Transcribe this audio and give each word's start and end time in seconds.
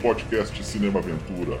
podcast 0.00 0.62
Cinema 0.64 1.00
Aventura. 1.00 1.60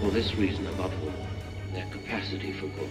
For 0.00 0.10
this 0.10 0.34
reason 0.34 0.66
above 0.66 0.92
all, 1.02 1.12
their 1.72 1.86
capacity 1.90 2.52
for 2.52 2.66
good, 2.66 2.90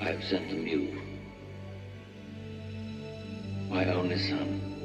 I 0.00 0.04
have 0.06 0.24
sent 0.24 0.50
them 0.50 0.66
you, 0.66 1.00
my 3.70 3.84
only 3.92 4.18
son. 4.18 4.75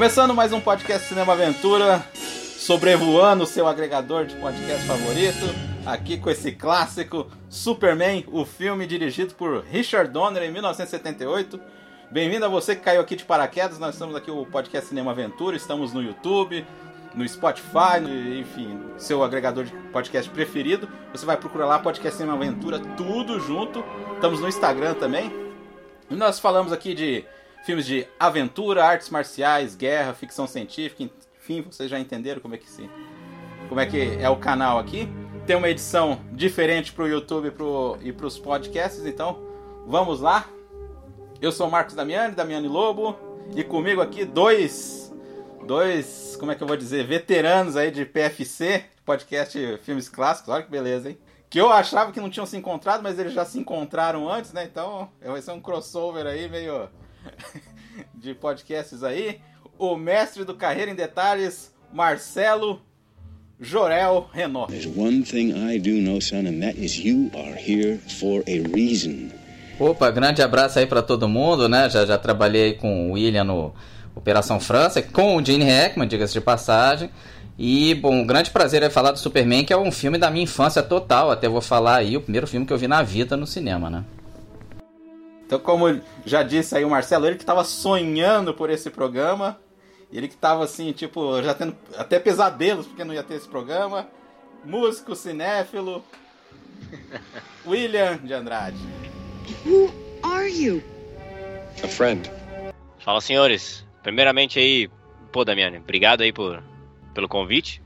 Começando 0.00 0.34
mais 0.34 0.50
um 0.50 0.62
podcast 0.62 1.08
Cinema 1.08 1.34
Aventura, 1.34 2.02
sobrevoando 2.14 3.44
o 3.44 3.46
seu 3.46 3.68
agregador 3.68 4.24
de 4.24 4.34
podcast 4.36 4.86
favorito, 4.86 5.44
aqui 5.84 6.16
com 6.16 6.30
esse 6.30 6.52
clássico 6.52 7.30
Superman, 7.50 8.24
o 8.32 8.46
filme 8.46 8.86
dirigido 8.86 9.34
por 9.34 9.62
Richard 9.62 10.10
Donner 10.10 10.44
em 10.44 10.50
1978. 10.50 11.60
Bem-vindo 12.10 12.46
a 12.46 12.48
você 12.48 12.74
que 12.74 12.80
caiu 12.80 13.02
aqui 13.02 13.14
de 13.14 13.26
paraquedas, 13.26 13.78
nós 13.78 13.94
estamos 13.94 14.16
aqui 14.16 14.30
o 14.30 14.46
podcast 14.46 14.88
Cinema 14.88 15.10
Aventura, 15.10 15.54
estamos 15.54 15.92
no 15.92 16.02
YouTube, 16.02 16.66
no 17.14 17.28
Spotify, 17.28 18.00
enfim, 18.40 18.80
seu 18.96 19.22
agregador 19.22 19.64
de 19.64 19.72
podcast 19.92 20.30
preferido. 20.30 20.88
Você 21.12 21.26
vai 21.26 21.36
procurar 21.36 21.66
lá 21.66 21.78
podcast 21.78 22.16
Cinema 22.16 22.38
Aventura, 22.38 22.78
tudo 22.96 23.38
junto. 23.38 23.84
Estamos 24.14 24.40
no 24.40 24.48
Instagram 24.48 24.94
também. 24.94 25.30
E 26.08 26.14
nós 26.14 26.40
falamos 26.40 26.72
aqui 26.72 26.94
de 26.94 27.22
filmes 27.64 27.86
de 27.86 28.06
aventura, 28.18 28.84
artes 28.84 29.10
marciais, 29.10 29.74
guerra, 29.74 30.14
ficção 30.14 30.46
científica, 30.46 31.10
enfim, 31.38 31.62
vocês 31.62 31.90
já 31.90 31.98
entenderam 31.98 32.40
como 32.40 32.54
é 32.54 32.58
que 32.58 32.68
se, 32.68 32.88
como 33.68 33.80
é 33.80 33.86
que 33.86 34.16
é 34.20 34.28
o 34.28 34.36
canal 34.36 34.78
aqui. 34.78 35.08
Tem 35.46 35.56
uma 35.56 35.68
edição 35.68 36.20
diferente 36.32 36.92
para 36.92 37.04
o 37.04 37.08
YouTube 37.08 37.50
pro, 37.50 37.98
e 38.02 38.12
para 38.12 38.26
os 38.26 38.38
podcasts, 38.38 39.04
então 39.04 39.40
vamos 39.86 40.20
lá. 40.20 40.46
Eu 41.40 41.50
sou 41.50 41.68
o 41.68 41.70
Marcos 41.70 41.94
Damiani, 41.94 42.34
Damiani 42.34 42.68
Lobo, 42.68 43.16
e 43.56 43.64
comigo 43.64 44.00
aqui 44.00 44.24
dois, 44.24 45.12
dois, 45.66 46.36
como 46.38 46.52
é 46.52 46.54
que 46.54 46.62
eu 46.62 46.66
vou 46.66 46.76
dizer, 46.76 47.06
veteranos 47.06 47.76
aí 47.76 47.90
de 47.90 48.04
PFC, 48.04 48.84
podcast 49.04 49.78
Filmes 49.78 50.08
Clássicos. 50.08 50.52
Olha 50.52 50.62
que 50.62 50.70
beleza, 50.70 51.10
hein? 51.10 51.18
Que 51.48 51.60
eu 51.60 51.72
achava 51.72 52.12
que 52.12 52.20
não 52.20 52.30
tinham 52.30 52.46
se 52.46 52.56
encontrado, 52.56 53.02
mas 53.02 53.18
eles 53.18 53.32
já 53.32 53.44
se 53.44 53.58
encontraram 53.58 54.30
antes, 54.30 54.52
né? 54.52 54.64
Então 54.64 55.10
vai 55.24 55.42
ser 55.42 55.50
um 55.50 55.60
crossover 55.60 56.26
aí 56.26 56.48
meio 56.48 56.88
de 58.14 58.34
podcasts 58.34 59.02
aí. 59.02 59.40
O 59.78 59.96
mestre 59.96 60.44
do 60.44 60.54
Carreira 60.54 60.90
em 60.90 60.94
Detalhes, 60.94 61.74
Marcelo 61.92 62.82
Jorel 63.60 64.28
Renó. 64.32 64.66
There's 64.66 64.86
one 64.86 65.22
thing 65.22 65.52
I 65.52 65.78
do 65.78 65.90
know, 66.00 66.20
son, 66.20 66.46
and 66.46 66.60
that 66.60 66.78
is 66.78 66.98
you 66.98 67.30
are 67.34 67.54
here 67.54 67.98
for 68.18 68.42
a 68.46 68.74
reason. 68.74 69.30
Opa, 69.78 70.10
grande 70.10 70.42
abraço 70.42 70.78
aí 70.78 70.86
para 70.86 71.02
todo 71.02 71.28
mundo, 71.28 71.68
né? 71.68 71.88
Já, 71.88 72.04
já 72.04 72.18
trabalhei 72.18 72.74
com 72.74 73.10
o 73.10 73.12
William 73.12 73.44
no 73.44 73.74
Operação 74.14 74.60
França, 74.60 75.00
com 75.00 75.36
o 75.36 75.44
Gene 75.44 75.64
Hackman, 75.64 76.06
diga-se 76.06 76.34
de 76.34 76.40
passagem. 76.40 77.10
E, 77.58 77.94
bom, 77.94 78.14
um 78.14 78.26
grande 78.26 78.50
prazer 78.50 78.82
é 78.82 78.88
falar 78.88 79.12
do 79.12 79.18
Superman, 79.18 79.64
que 79.64 79.72
é 79.72 79.76
um 79.76 79.92
filme 79.92 80.16
da 80.16 80.30
minha 80.30 80.44
infância 80.44 80.82
total. 80.82 81.30
Até 81.30 81.48
vou 81.48 81.60
falar 81.60 81.96
aí, 81.96 82.16
o 82.16 82.20
primeiro 82.20 82.46
filme 82.46 82.64
que 82.64 82.72
eu 82.72 82.78
vi 82.78 82.88
na 82.88 83.02
vida 83.02 83.36
no 83.36 83.46
cinema, 83.46 83.90
né? 83.90 84.04
Então, 85.50 85.58
como 85.58 86.00
já 86.24 86.44
disse 86.44 86.76
aí 86.76 86.84
o 86.84 86.90
Marcelo, 86.90 87.26
ele 87.26 87.34
que 87.34 87.42
estava 87.42 87.64
sonhando 87.64 88.54
por 88.54 88.70
esse 88.70 88.88
programa, 88.88 89.58
ele 90.12 90.28
que 90.28 90.34
estava 90.34 90.62
assim, 90.62 90.92
tipo, 90.92 91.42
já 91.42 91.52
tendo 91.52 91.76
até 91.98 92.20
pesadelos 92.20 92.86
porque 92.86 93.02
não 93.02 93.12
ia 93.12 93.24
ter 93.24 93.34
esse 93.34 93.48
programa. 93.48 94.06
Músico, 94.64 95.16
cinéfilo, 95.16 96.04
William 97.66 98.18
de 98.18 98.32
Andrade. 98.32 98.76
Who 99.66 99.92
are 100.22 100.48
you? 100.48 100.84
A 101.82 101.88
friend. 101.88 102.30
Fala, 103.00 103.20
senhores. 103.20 103.84
Primeiramente 104.04 104.56
aí, 104.60 104.88
pô, 105.32 105.44
Damiani, 105.44 105.78
obrigado 105.78 106.20
aí 106.20 106.32
por, 106.32 106.62
pelo 107.12 107.28
convite. 107.28 107.82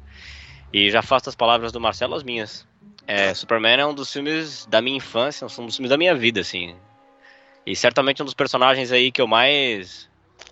E 0.71 0.91
já 0.91 1.01
faço 1.01 1.31
as 1.31 1.35
palavras 1.35 1.73
do 1.73 1.81
Marcelo 1.81 2.15
as 2.15 2.23
minhas. 2.23 2.69
É, 3.07 3.33
Superman 3.33 3.81
é 3.81 3.87
um 3.87 3.95
dos 3.95 4.13
filmes 4.13 4.67
da 4.67 4.83
minha 4.83 4.99
infância, 4.99 5.47
um 5.47 5.65
dos 5.65 5.77
filmes 5.77 5.89
da 5.89 5.97
minha 5.97 6.15
vida, 6.15 6.43
assim. 6.43 6.77
E 7.67 7.75
certamente 7.75 8.23
um 8.23 8.25
dos 8.25 8.35
personagens 8.35 8.93
aí 8.93 9.11
que 9.11 9.21
eu 9.21 9.27
mais. 9.27 10.09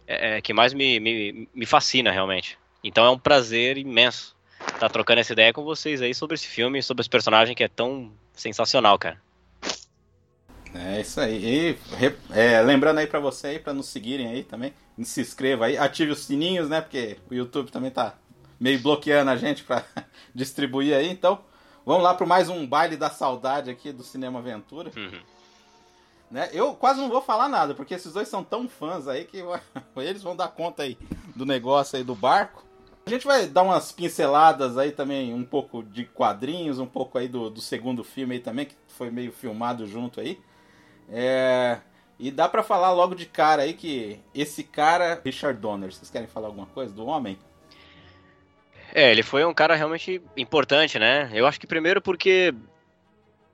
É, 0.06 0.41
que 0.41 0.53
mais 0.53 0.73
me, 0.73 0.99
me, 0.99 1.49
me 1.55 1.67
fascina, 1.67 2.11
realmente. 2.11 2.59
Então 2.83 3.05
é 3.05 3.11
um 3.11 3.19
prazer 3.19 3.78
imenso 3.78 4.37
estar 4.75 4.89
trocando 4.89 5.21
essa 5.21 5.33
ideia 5.33 5.53
com 5.53 5.62
vocês 5.62 6.03
aí 6.03 6.15
sobre 6.15 6.34
esse 6.34 6.47
filme 6.47 6.78
e 6.78 6.83
sobre 6.83 7.03
esse 7.03 7.11
personagem 7.11 7.55
que 7.55 7.65
é 7.65 7.69
tão 7.69 8.12
sensacional, 8.33 8.99
cara. 8.99 9.21
É 10.75 11.01
isso 11.01 11.21
aí. 11.21 11.45
E, 11.45 11.78
é, 12.31 12.61
lembrando 12.62 12.99
aí 12.99 13.06
pra 13.06 13.21
você 13.21 13.49
aí, 13.49 13.59
pra 13.59 13.75
nos 13.75 13.89
seguirem 13.89 14.28
aí 14.28 14.43
também, 14.43 14.72
se 15.03 15.21
inscreva 15.21 15.67
aí, 15.67 15.77
ative 15.77 16.12
os 16.12 16.21
sininhos, 16.21 16.69
né? 16.69 16.81
Porque 16.81 17.19
o 17.31 17.34
YouTube 17.34 17.71
também 17.71 17.91
tá 17.91 18.15
meio 18.59 18.81
bloqueando 18.81 19.31
a 19.31 19.37
gente 19.37 19.65
pra 19.65 19.84
distribuir 20.34 20.95
aí. 20.95 21.11
Então, 21.11 21.41
vamos 21.84 22.03
lá 22.03 22.15
pro 22.15 22.27
mais 22.27 22.49
um 22.49 22.67
baile 22.67 22.97
da 22.97 23.11
saudade 23.11 23.71
aqui 23.71 23.93
do 23.93 24.03
Cinema 24.03 24.39
Aventura. 24.39 24.91
Uhum. 24.97 25.21
Né? 26.32 26.48
Eu 26.50 26.72
quase 26.72 26.98
não 26.98 27.10
vou 27.10 27.20
falar 27.20 27.47
nada, 27.47 27.75
porque 27.75 27.93
esses 27.93 28.15
dois 28.15 28.26
são 28.26 28.43
tão 28.43 28.66
fãs 28.66 29.06
aí 29.06 29.26
que 29.26 29.44
eles 29.97 30.22
vão 30.22 30.34
dar 30.34 30.48
conta 30.48 30.82
aí 30.82 30.97
do 31.37 31.44
negócio 31.44 31.98
aí 31.98 32.03
do 32.03 32.15
barco. 32.15 32.65
A 33.04 33.10
gente 33.10 33.26
vai 33.26 33.47
dar 33.47 33.62
umas 33.62 33.93
pinceladas 33.93 34.78
aí 34.78 34.92
também, 34.92 35.34
um 35.34 35.44
pouco 35.44 35.82
de 35.82 36.06
quadrinhos, 36.06 36.78
um 36.78 36.87
pouco 36.87 37.19
aí 37.19 37.28
do, 37.28 37.50
do 37.50 37.60
segundo 37.60 38.03
filme 38.03 38.37
aí 38.37 38.41
também, 38.41 38.65
que 38.65 38.75
foi 38.88 39.10
meio 39.10 39.31
filmado 39.31 39.87
junto 39.87 40.21
aí. 40.21 40.41
É... 41.10 41.78
E 42.19 42.31
dá 42.31 42.48
pra 42.48 42.62
falar 42.62 42.92
logo 42.92 43.15
de 43.15 43.26
cara 43.26 43.62
aí 43.62 43.75
que 43.75 44.19
esse 44.34 44.62
cara, 44.62 45.21
Richard 45.22 45.60
Donner, 45.60 45.92
vocês 45.92 46.09
querem 46.09 46.28
falar 46.28 46.47
alguma 46.47 46.66
coisa 46.66 46.94
do 46.94 47.04
homem? 47.04 47.37
É, 48.94 49.10
ele 49.10 49.22
foi 49.22 49.44
um 49.44 49.53
cara 49.53 49.75
realmente 49.75 50.22
importante, 50.37 50.98
né? 50.98 51.31
Eu 51.34 51.47
acho 51.47 51.60
que 51.60 51.66
primeiro 51.66 52.00
porque 52.00 52.54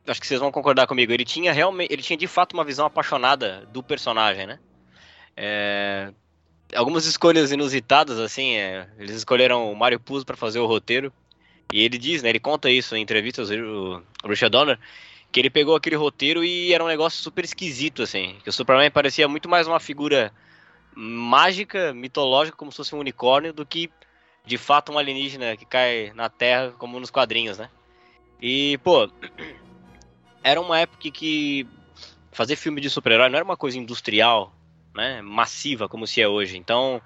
acho 0.08 0.20
que 0.20 0.26
vocês 0.26 0.40
vão 0.40 0.50
concordar 0.50 0.86
comigo. 0.86 1.12
Ele 1.12 1.24
tinha 1.24 1.52
realmente, 1.52 1.92
ele 1.92 2.02
tinha 2.02 2.16
de 2.16 2.26
fato 2.26 2.54
uma 2.54 2.64
visão 2.64 2.86
apaixonada 2.86 3.66
do 3.72 3.82
personagem, 3.82 4.46
né? 4.46 4.58
É, 5.36 6.12
algumas 6.74 7.06
escolhas 7.06 7.52
inusitadas, 7.52 8.18
assim, 8.18 8.56
é, 8.56 8.88
eles 8.98 9.16
escolheram 9.16 9.70
o 9.70 9.76
Mario 9.76 10.00
Puzo 10.00 10.26
para 10.26 10.36
fazer 10.36 10.58
o 10.58 10.66
roteiro. 10.66 11.12
E 11.72 11.82
ele 11.82 11.98
diz, 11.98 12.22
né? 12.22 12.30
Ele 12.30 12.40
conta 12.40 12.70
isso 12.70 12.96
em 12.96 13.02
entrevistas, 13.02 13.50
o 13.50 14.02
Richard 14.24 14.50
Donner, 14.50 14.78
que 15.30 15.38
ele 15.38 15.50
pegou 15.50 15.76
aquele 15.76 15.96
roteiro 15.96 16.42
e 16.42 16.72
era 16.72 16.82
um 16.82 16.88
negócio 16.88 17.22
super 17.22 17.44
esquisito, 17.44 18.02
assim. 18.02 18.38
Que 18.42 18.48
o 18.48 18.52
Superman 18.52 18.90
parecia 18.90 19.28
muito 19.28 19.48
mais 19.48 19.66
uma 19.66 19.78
figura 19.78 20.32
mágica, 20.94 21.92
mitológica, 21.92 22.56
como 22.56 22.72
se 22.72 22.78
fosse 22.78 22.94
um 22.94 22.98
unicórnio, 22.98 23.52
do 23.52 23.66
que 23.66 23.90
de 24.44 24.56
fato 24.56 24.90
um 24.90 24.98
alienígena 24.98 25.56
que 25.56 25.66
cai 25.66 26.10
na 26.14 26.30
Terra, 26.30 26.72
como 26.78 26.98
nos 26.98 27.10
quadrinhos, 27.10 27.58
né? 27.58 27.68
E, 28.40 28.78
pô, 28.78 29.10
era 30.42 30.60
uma 30.60 30.78
época 30.78 31.10
que 31.10 31.66
fazer 32.32 32.56
filme 32.56 32.80
de 32.80 32.88
super-herói 32.88 33.28
não 33.28 33.36
era 33.36 33.44
uma 33.44 33.56
coisa 33.56 33.78
industrial, 33.78 34.52
né, 34.94 35.20
massiva 35.22 35.88
como 35.88 36.06
se 36.06 36.20
é 36.20 36.28
hoje. 36.28 36.56
Então, 36.56 37.02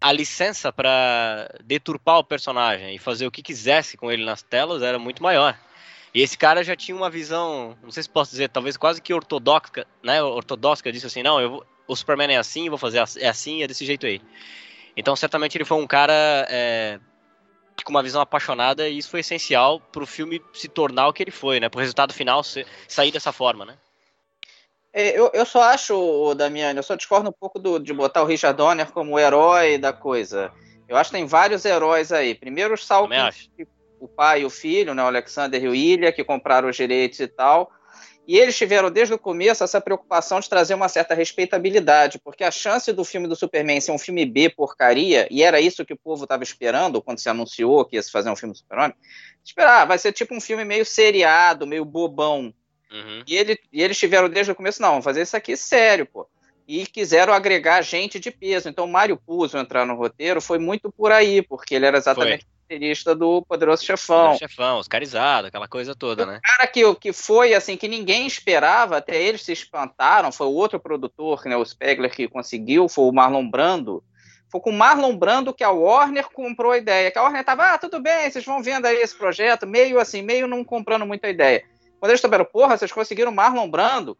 a 0.00 0.12
licença 0.12 0.72
para 0.72 1.48
deturpar 1.64 2.18
o 2.18 2.24
personagem 2.24 2.94
e 2.94 2.98
fazer 2.98 3.26
o 3.26 3.30
que 3.30 3.42
quisesse 3.42 3.96
com 3.96 4.10
ele 4.10 4.24
nas 4.24 4.42
telas 4.42 4.82
era 4.82 4.98
muito 4.98 5.22
maior. 5.22 5.58
E 6.14 6.20
esse 6.20 6.38
cara 6.38 6.62
já 6.62 6.76
tinha 6.76 6.96
uma 6.96 7.10
visão, 7.10 7.76
não 7.82 7.90
sei 7.90 8.02
se 8.02 8.08
posso 8.08 8.30
dizer, 8.30 8.48
talvez 8.48 8.76
quase 8.76 9.02
que 9.02 9.12
ortodoxa, 9.12 9.86
né, 10.02 10.22
ortodoxa, 10.22 10.92
disse 10.92 11.06
assim, 11.06 11.22
não, 11.22 11.40
eu 11.40 11.66
o 11.86 11.94
Superman 11.94 12.34
é 12.34 12.38
assim, 12.38 12.68
vou 12.68 12.78
fazer 12.78 12.98
é 13.18 13.28
assim, 13.28 13.62
é 13.62 13.66
desse 13.66 13.84
jeito 13.84 14.06
aí. 14.06 14.20
Então, 14.96 15.14
certamente 15.16 15.56
ele 15.56 15.64
foi 15.64 15.76
um 15.76 15.86
cara 15.86 16.46
é, 16.48 17.00
com 17.82 17.90
uma 17.90 18.02
visão 18.02 18.20
apaixonada 18.20 18.88
e 18.88 18.98
isso 18.98 19.10
foi 19.10 19.20
essencial 19.20 19.80
para 19.80 20.02
o 20.02 20.06
filme 20.06 20.42
se 20.52 20.68
tornar 20.68 21.08
o 21.08 21.12
que 21.12 21.22
ele 21.22 21.30
foi, 21.30 21.58
né? 21.58 21.68
Para 21.68 21.78
o 21.78 21.80
resultado 21.80 22.12
final 22.12 22.44
ser, 22.44 22.66
sair 22.86 23.10
dessa 23.10 23.32
forma, 23.32 23.64
né? 23.64 23.76
É, 24.92 25.18
eu, 25.18 25.28
eu 25.34 25.44
só 25.44 25.62
acho, 25.62 26.34
Damiano, 26.34 26.78
eu 26.78 26.82
só 26.82 26.94
discordo 26.94 27.28
um 27.28 27.32
pouco 27.32 27.58
do, 27.58 27.80
de 27.80 27.92
botar 27.92 28.22
o 28.22 28.26
Richard 28.26 28.56
Donner 28.56 28.92
como 28.92 29.14
o 29.14 29.18
herói 29.18 29.76
da 29.76 29.92
coisa. 29.92 30.52
Eu 30.88 30.96
acho 30.96 31.10
que 31.10 31.16
tem 31.16 31.26
vários 31.26 31.64
heróis 31.64 32.12
aí. 32.12 32.34
Primeiro 32.34 32.74
os 32.74 32.86
Salkins, 32.86 33.50
o 33.98 34.06
pai 34.06 34.42
e 34.42 34.44
o 34.44 34.50
filho, 34.50 34.94
né, 34.94 35.02
o 35.02 35.06
Alexander 35.06 35.62
e 35.62 35.66
o 35.66 35.74
Ilha, 35.74 36.12
que 36.12 36.22
compraram 36.22 36.68
os 36.68 36.76
direitos 36.76 37.18
e 37.18 37.26
tal. 37.26 37.72
E 38.26 38.38
eles 38.38 38.56
tiveram 38.56 38.90
desde 38.90 39.12
o 39.12 39.18
começo 39.18 39.62
essa 39.62 39.80
preocupação 39.80 40.40
de 40.40 40.48
trazer 40.48 40.72
uma 40.74 40.88
certa 40.88 41.14
respeitabilidade, 41.14 42.18
porque 42.18 42.42
a 42.42 42.50
chance 42.50 42.90
do 42.92 43.04
filme 43.04 43.28
do 43.28 43.36
Superman 43.36 43.80
ser 43.80 43.92
um 43.92 43.98
filme 43.98 44.24
B 44.24 44.48
porcaria, 44.48 45.28
e 45.30 45.42
era 45.42 45.60
isso 45.60 45.84
que 45.84 45.92
o 45.92 45.98
povo 45.98 46.24
estava 46.24 46.42
esperando 46.42 47.02
quando 47.02 47.18
se 47.18 47.28
anunciou 47.28 47.84
que 47.84 47.96
ia 47.96 48.02
se 48.02 48.10
fazer 48.10 48.30
um 48.30 48.36
filme 48.36 48.54
do 48.54 48.58
Super-Homem, 48.58 48.96
esperar, 49.44 49.82
ah, 49.82 49.84
vai 49.84 49.98
ser 49.98 50.12
tipo 50.12 50.34
um 50.34 50.40
filme 50.40 50.64
meio 50.64 50.86
seriado, 50.86 51.66
meio 51.66 51.84
bobão. 51.84 52.54
Uhum. 52.90 53.22
E, 53.26 53.36
ele, 53.36 53.58
e 53.70 53.82
eles 53.82 53.98
tiveram 53.98 54.28
desde 54.28 54.52
o 54.52 54.54
começo, 54.54 54.80
não, 54.80 54.90
vamos 54.90 55.04
fazer 55.04 55.20
isso 55.20 55.36
aqui 55.36 55.54
sério, 55.54 56.06
pô. 56.06 56.26
e 56.66 56.86
quiseram 56.86 57.34
agregar 57.34 57.82
gente 57.82 58.18
de 58.18 58.30
peso. 58.30 58.70
Então, 58.70 58.86
o 58.86 58.90
Mário 58.90 59.18
Puzo 59.18 59.58
entrar 59.58 59.84
no 59.84 59.96
roteiro 59.96 60.40
foi 60.40 60.58
muito 60.58 60.90
por 60.90 61.12
aí, 61.12 61.42
porque 61.42 61.74
ele 61.74 61.84
era 61.84 61.98
exatamente 61.98 62.46
roteirista 62.64 63.14
do 63.14 63.42
Poderoso 63.42 63.84
Chefão. 63.84 64.32
Poderoso 64.32 64.38
Chefão, 64.38 64.78
oscarizado, 64.78 65.48
aquela 65.48 65.68
coisa 65.68 65.94
toda, 65.94 66.26
né? 66.26 66.38
O 66.38 66.40
cara 66.40 66.66
que, 66.66 66.94
que 66.96 67.12
foi, 67.12 67.54
assim, 67.54 67.76
que 67.76 67.86
ninguém 67.86 68.26
esperava, 68.26 68.96
até 68.96 69.20
eles 69.20 69.42
se 69.42 69.52
espantaram, 69.52 70.32
foi 70.32 70.46
o 70.46 70.52
outro 70.52 70.80
produtor, 70.80 71.44
né, 71.44 71.56
o 71.56 71.64
Spegler, 71.64 72.10
que 72.10 72.26
conseguiu, 72.26 72.88
foi 72.88 73.04
o 73.04 73.12
Marlon 73.12 73.48
Brando. 73.48 74.02
Foi 74.50 74.60
com 74.60 74.70
o 74.70 74.72
Marlon 74.72 75.16
Brando 75.16 75.52
que 75.52 75.64
a 75.64 75.70
Warner 75.70 76.28
comprou 76.30 76.72
a 76.72 76.78
ideia. 76.78 77.10
Que 77.10 77.18
a 77.18 77.22
Warner 77.22 77.44
tava, 77.44 77.74
ah, 77.74 77.78
tudo 77.78 78.00
bem, 78.00 78.30
vocês 78.30 78.44
vão 78.44 78.62
vendo 78.62 78.86
aí 78.86 78.96
esse 78.96 79.16
projeto, 79.16 79.66
meio 79.66 79.98
assim, 79.98 80.22
meio 80.22 80.46
não 80.46 80.64
comprando 80.64 81.06
muita 81.06 81.28
ideia. 81.28 81.64
Quando 82.00 82.10
eles 82.10 82.20
souberam, 82.20 82.44
porra, 82.44 82.76
vocês 82.76 82.92
conseguiram 82.92 83.32
Marlon 83.32 83.68
Brando, 83.68 84.16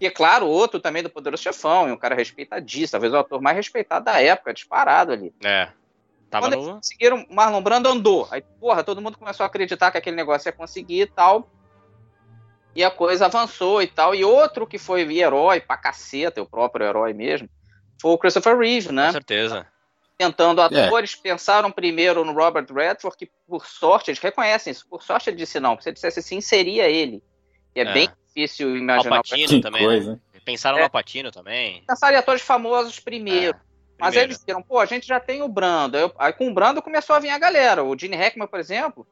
e 0.00 0.06
é 0.06 0.10
claro, 0.10 0.46
outro 0.46 0.80
também 0.80 1.02
do 1.02 1.08
Poderoso 1.08 1.42
Chefão, 1.42 1.88
e 1.88 1.92
um 1.92 1.96
cara 1.96 2.14
respeitadíssimo, 2.14 2.92
talvez 2.92 3.12
o 3.12 3.16
ator 3.16 3.40
mais 3.40 3.56
respeitado 3.56 4.04
da 4.04 4.20
época, 4.20 4.52
disparado 4.52 5.12
ali. 5.12 5.32
É. 5.42 5.68
Tava 6.30 6.46
Quando 6.46 6.56
no... 6.56 6.62
eles 6.62 6.74
conseguiram, 6.74 7.26
Marlon 7.30 7.62
Brando 7.62 7.88
andou. 7.88 8.28
Aí, 8.30 8.42
porra, 8.60 8.82
todo 8.82 9.00
mundo 9.00 9.18
começou 9.18 9.44
a 9.44 9.46
acreditar 9.46 9.90
que 9.90 9.98
aquele 9.98 10.16
negócio 10.16 10.48
ia 10.48 10.52
conseguir 10.52 11.02
e 11.02 11.06
tal. 11.06 11.50
E 12.74 12.84
a 12.84 12.90
coisa 12.90 13.26
avançou 13.26 13.80
e 13.80 13.86
tal. 13.86 14.14
E 14.14 14.24
outro 14.24 14.66
que 14.66 14.78
foi 14.78 15.02
herói 15.18 15.60
pra 15.60 15.76
caceta, 15.76 16.42
o 16.42 16.46
próprio 16.46 16.86
herói 16.86 17.12
mesmo, 17.12 17.48
foi 18.00 18.10
o 18.12 18.18
Christopher 18.18 18.58
Reeve, 18.58 18.92
né? 18.92 19.06
Com 19.06 19.12
certeza. 19.12 19.66
Tentando 20.18 20.60
atores, 20.62 21.14
é. 21.18 21.22
pensaram 21.22 21.70
primeiro 21.70 22.24
no 22.24 22.32
Robert 22.32 22.66
Redford, 22.72 23.16
que 23.16 23.30
por 23.46 23.66
sorte, 23.66 24.10
eles 24.10 24.20
reconhecem 24.20 24.70
isso, 24.70 24.86
por 24.88 25.02
sorte 25.02 25.28
ele 25.28 25.36
disse 25.36 25.60
não, 25.60 25.78
se 25.78 25.90
ele 25.90 25.94
dissesse 25.94 26.22
sim, 26.22 26.40
seria 26.40 26.88
ele. 26.88 27.22
E 27.74 27.80
é, 27.80 27.82
é. 27.82 27.92
bem 27.92 28.08
difícil 28.26 28.76
imaginar. 28.76 29.16
Alpatino 29.16 29.60
também, 29.60 29.82
né? 29.82 29.86
coisa. 29.88 30.12
né? 30.12 30.20
Pensaram 30.44 30.78
é. 30.78 30.80
no 30.80 30.84
Alpatino 30.84 31.30
também. 31.30 31.82
Pensaram 31.86 32.14
em 32.14 32.18
atores 32.18 32.42
famosos 32.42 32.98
primeiro. 32.98 33.56
É. 33.56 33.65
Mas 33.98 34.10
Primeiro. 34.10 34.28
eles 34.28 34.38
disseram, 34.38 34.62
pô, 34.62 34.78
a 34.78 34.86
gente 34.86 35.06
já 35.06 35.18
tem 35.18 35.42
o 35.42 35.48
Brando. 35.48 35.96
Aí, 35.96 36.10
aí, 36.18 36.32
com 36.32 36.48
o 36.48 36.54
Brando 36.54 36.82
começou 36.82 37.16
a 37.16 37.18
vir 37.18 37.30
a 37.30 37.38
galera. 37.38 37.82
O 37.82 37.98
Gene 37.98 38.16
Hackman, 38.16 38.46
por 38.46 38.60
exemplo, 38.60 39.06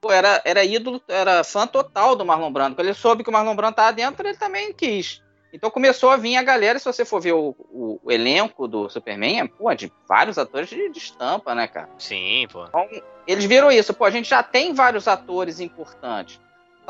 pô, 0.00 0.10
era, 0.10 0.40
era 0.44 0.64
ídolo, 0.64 1.00
era 1.06 1.44
fã 1.44 1.66
total 1.66 2.16
do 2.16 2.24
Marlon 2.24 2.52
Brando. 2.52 2.74
Quando 2.74 2.86
ele 2.86 2.94
soube 2.94 3.22
que 3.22 3.30
o 3.30 3.32
Marlon 3.32 3.54
Brando 3.54 3.72
estava 3.72 3.92
dentro, 3.92 4.26
ele 4.26 4.38
também 4.38 4.72
quis. 4.72 5.22
Então 5.52 5.70
começou 5.70 6.10
a 6.10 6.16
vir 6.16 6.36
a 6.36 6.42
galera, 6.42 6.78
se 6.78 6.84
você 6.84 7.04
for 7.04 7.20
ver 7.20 7.32
o, 7.32 7.54
o, 7.58 8.00
o 8.04 8.12
elenco 8.12 8.68
do 8.68 8.88
Superman, 8.88 9.40
é, 9.40 9.48
pô, 9.48 9.74
de 9.74 9.92
vários 10.08 10.38
atores 10.38 10.70
de, 10.70 10.88
de 10.88 10.98
estampa, 10.98 11.54
né, 11.54 11.66
cara? 11.66 11.88
Sim, 11.98 12.46
pô. 12.50 12.64
Então, 12.66 12.88
eles 13.26 13.44
viram 13.44 13.70
isso, 13.70 13.92
pô, 13.92 14.04
a 14.04 14.10
gente 14.10 14.28
já 14.28 14.42
tem 14.42 14.72
vários 14.72 15.08
atores 15.08 15.58
importantes 15.58 16.40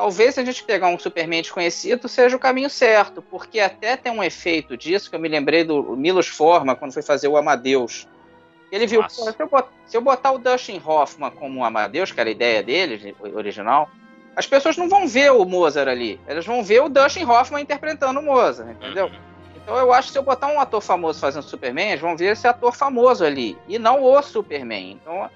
talvez 0.01 0.33
se 0.33 0.41
a 0.41 0.45
gente 0.45 0.65
pegar 0.65 0.89
um 0.89 0.99
Superman 0.99 1.43
desconhecido 1.43 2.09
seja 2.09 2.35
o 2.35 2.39
caminho 2.39 2.71
certo, 2.71 3.21
porque 3.21 3.61
até 3.61 3.99
tem 3.99 4.11
um 4.11 4.23
efeito 4.23 4.75
disso 4.75 5.11
que 5.11 5.17
eu 5.17 5.21
me 5.21 5.29
lembrei 5.29 5.63
do 5.63 5.95
Milos 5.95 6.27
Forma 6.27 6.75
quando 6.75 6.95
foi 6.95 7.03
fazer 7.03 7.29
o 7.29 7.37
Amadeus. 7.37 8.09
Ele 8.73 8.87
viu, 8.87 9.07
se, 9.11 9.21
eu 9.21 9.47
botar, 9.47 9.69
se 9.85 9.97
eu 9.99 10.01
botar 10.01 10.33
o 10.33 10.39
Dustin 10.39 10.81
Hoffman 10.83 11.31
como 11.31 11.61
o 11.61 11.65
Amadeus, 11.65 12.13
que 12.13 12.19
era 12.19 12.31
a 12.31 12.33
ideia 12.33 12.63
dele, 12.63 13.15
original, 13.35 13.91
as 14.35 14.47
pessoas 14.47 14.75
não 14.79 14.89
vão 14.89 15.07
ver 15.07 15.33
o 15.33 15.45
Mozart 15.45 15.89
ali, 15.89 16.19
elas 16.27 16.47
vão 16.47 16.65
ver 16.65 16.81
o 16.81 16.89
Dustin 16.89 17.27
Hoffman 17.27 17.63
interpretando 17.63 18.21
o 18.21 18.23
Mozart, 18.23 18.71
entendeu? 18.71 19.09
Uhum. 19.09 19.31
Então 19.55 19.77
eu 19.77 19.93
acho 19.93 20.09
que 20.09 20.13
se 20.13 20.19
eu 20.19 20.23
botar 20.23 20.47
um 20.47 20.59
ator 20.59 20.81
famoso 20.81 21.21
fazendo 21.21 21.43
Superman, 21.43 21.91
eles 21.91 22.01
vão 22.01 22.17
ver 22.17 22.33
esse 22.33 22.49
ator 22.49 22.75
famoso 22.75 23.23
ali, 23.23 23.59
e 23.69 23.79
não 23.79 24.03
o 24.03 24.23
Superman. 24.23 24.93
Então 24.93 25.29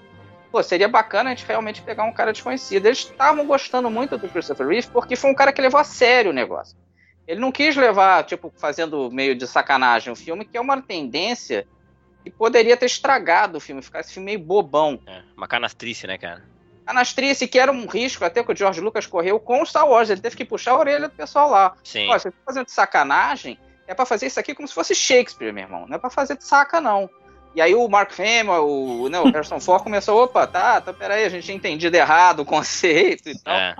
pô, 0.54 0.62
seria 0.62 0.86
bacana 0.86 1.30
a 1.30 1.34
gente 1.34 1.44
realmente 1.44 1.82
pegar 1.82 2.04
um 2.04 2.12
cara 2.12 2.32
desconhecido. 2.32 2.86
Eles 2.86 2.98
estavam 2.98 3.44
gostando 3.44 3.90
muito 3.90 4.16
do 4.16 4.28
Christopher 4.28 4.68
Reeve 4.68 4.86
porque 4.86 5.16
foi 5.16 5.28
um 5.28 5.34
cara 5.34 5.52
que 5.52 5.60
levou 5.60 5.80
a 5.80 5.82
sério 5.82 6.30
o 6.30 6.34
negócio. 6.34 6.76
Ele 7.26 7.40
não 7.40 7.50
quis 7.50 7.74
levar, 7.74 8.22
tipo, 8.22 8.52
fazendo 8.56 9.10
meio 9.10 9.34
de 9.34 9.48
sacanagem 9.48 10.12
o 10.12 10.16
filme, 10.16 10.44
que 10.44 10.56
é 10.56 10.60
uma 10.60 10.80
tendência 10.80 11.66
que 12.22 12.30
poderia 12.30 12.76
ter 12.76 12.86
estragado 12.86 13.58
o 13.58 13.60
filme, 13.60 13.82
ficar 13.82 13.98
esse 13.98 14.12
filme 14.12 14.26
meio 14.26 14.38
bobão. 14.38 15.00
É, 15.08 15.22
uma 15.36 15.48
canastrice, 15.48 16.06
né, 16.06 16.16
cara? 16.18 16.44
Canastrice, 16.86 17.48
que 17.48 17.58
era 17.58 17.72
um 17.72 17.88
risco 17.88 18.24
até 18.24 18.44
que 18.44 18.52
o 18.52 18.56
George 18.56 18.80
Lucas 18.80 19.08
correu 19.08 19.40
com 19.40 19.60
o 19.60 19.66
Star 19.66 19.88
Wars. 19.88 20.08
Ele 20.08 20.20
teve 20.20 20.36
que 20.36 20.44
puxar 20.44 20.72
a 20.72 20.78
orelha 20.78 21.08
do 21.08 21.16
pessoal 21.16 21.50
lá. 21.50 21.74
Sim. 21.82 22.06
Pô, 22.06 22.12
você 22.12 22.30
tá 22.30 22.36
fazendo 22.46 22.66
de 22.66 22.72
sacanagem, 22.72 23.58
é 23.88 23.94
para 23.94 24.06
fazer 24.06 24.26
isso 24.26 24.38
aqui 24.38 24.54
como 24.54 24.68
se 24.68 24.74
fosse 24.74 24.94
Shakespeare, 24.94 25.52
meu 25.52 25.64
irmão. 25.64 25.84
Não 25.88 25.96
é 25.96 25.98
para 25.98 26.10
fazer 26.10 26.36
de 26.36 26.44
saca, 26.44 26.80
não. 26.80 27.10
E 27.54 27.60
aí 27.60 27.74
o 27.74 27.88
Mark 27.88 28.12
Hamill, 28.18 28.66
o, 28.66 29.08
né, 29.08 29.20
o 29.20 29.30
Harrison 29.30 29.60
Ford 29.60 29.82
começou, 29.82 30.24
opa, 30.24 30.46
tá, 30.46 30.80
tá, 30.80 30.92
peraí, 30.92 31.24
a 31.24 31.28
gente 31.28 31.44
tinha 31.44 31.56
entendido 31.56 31.96
errado 31.96 32.40
o 32.40 32.44
conceito 32.44 33.28
e 33.28 33.38
tal. 33.38 33.54
É. 33.54 33.76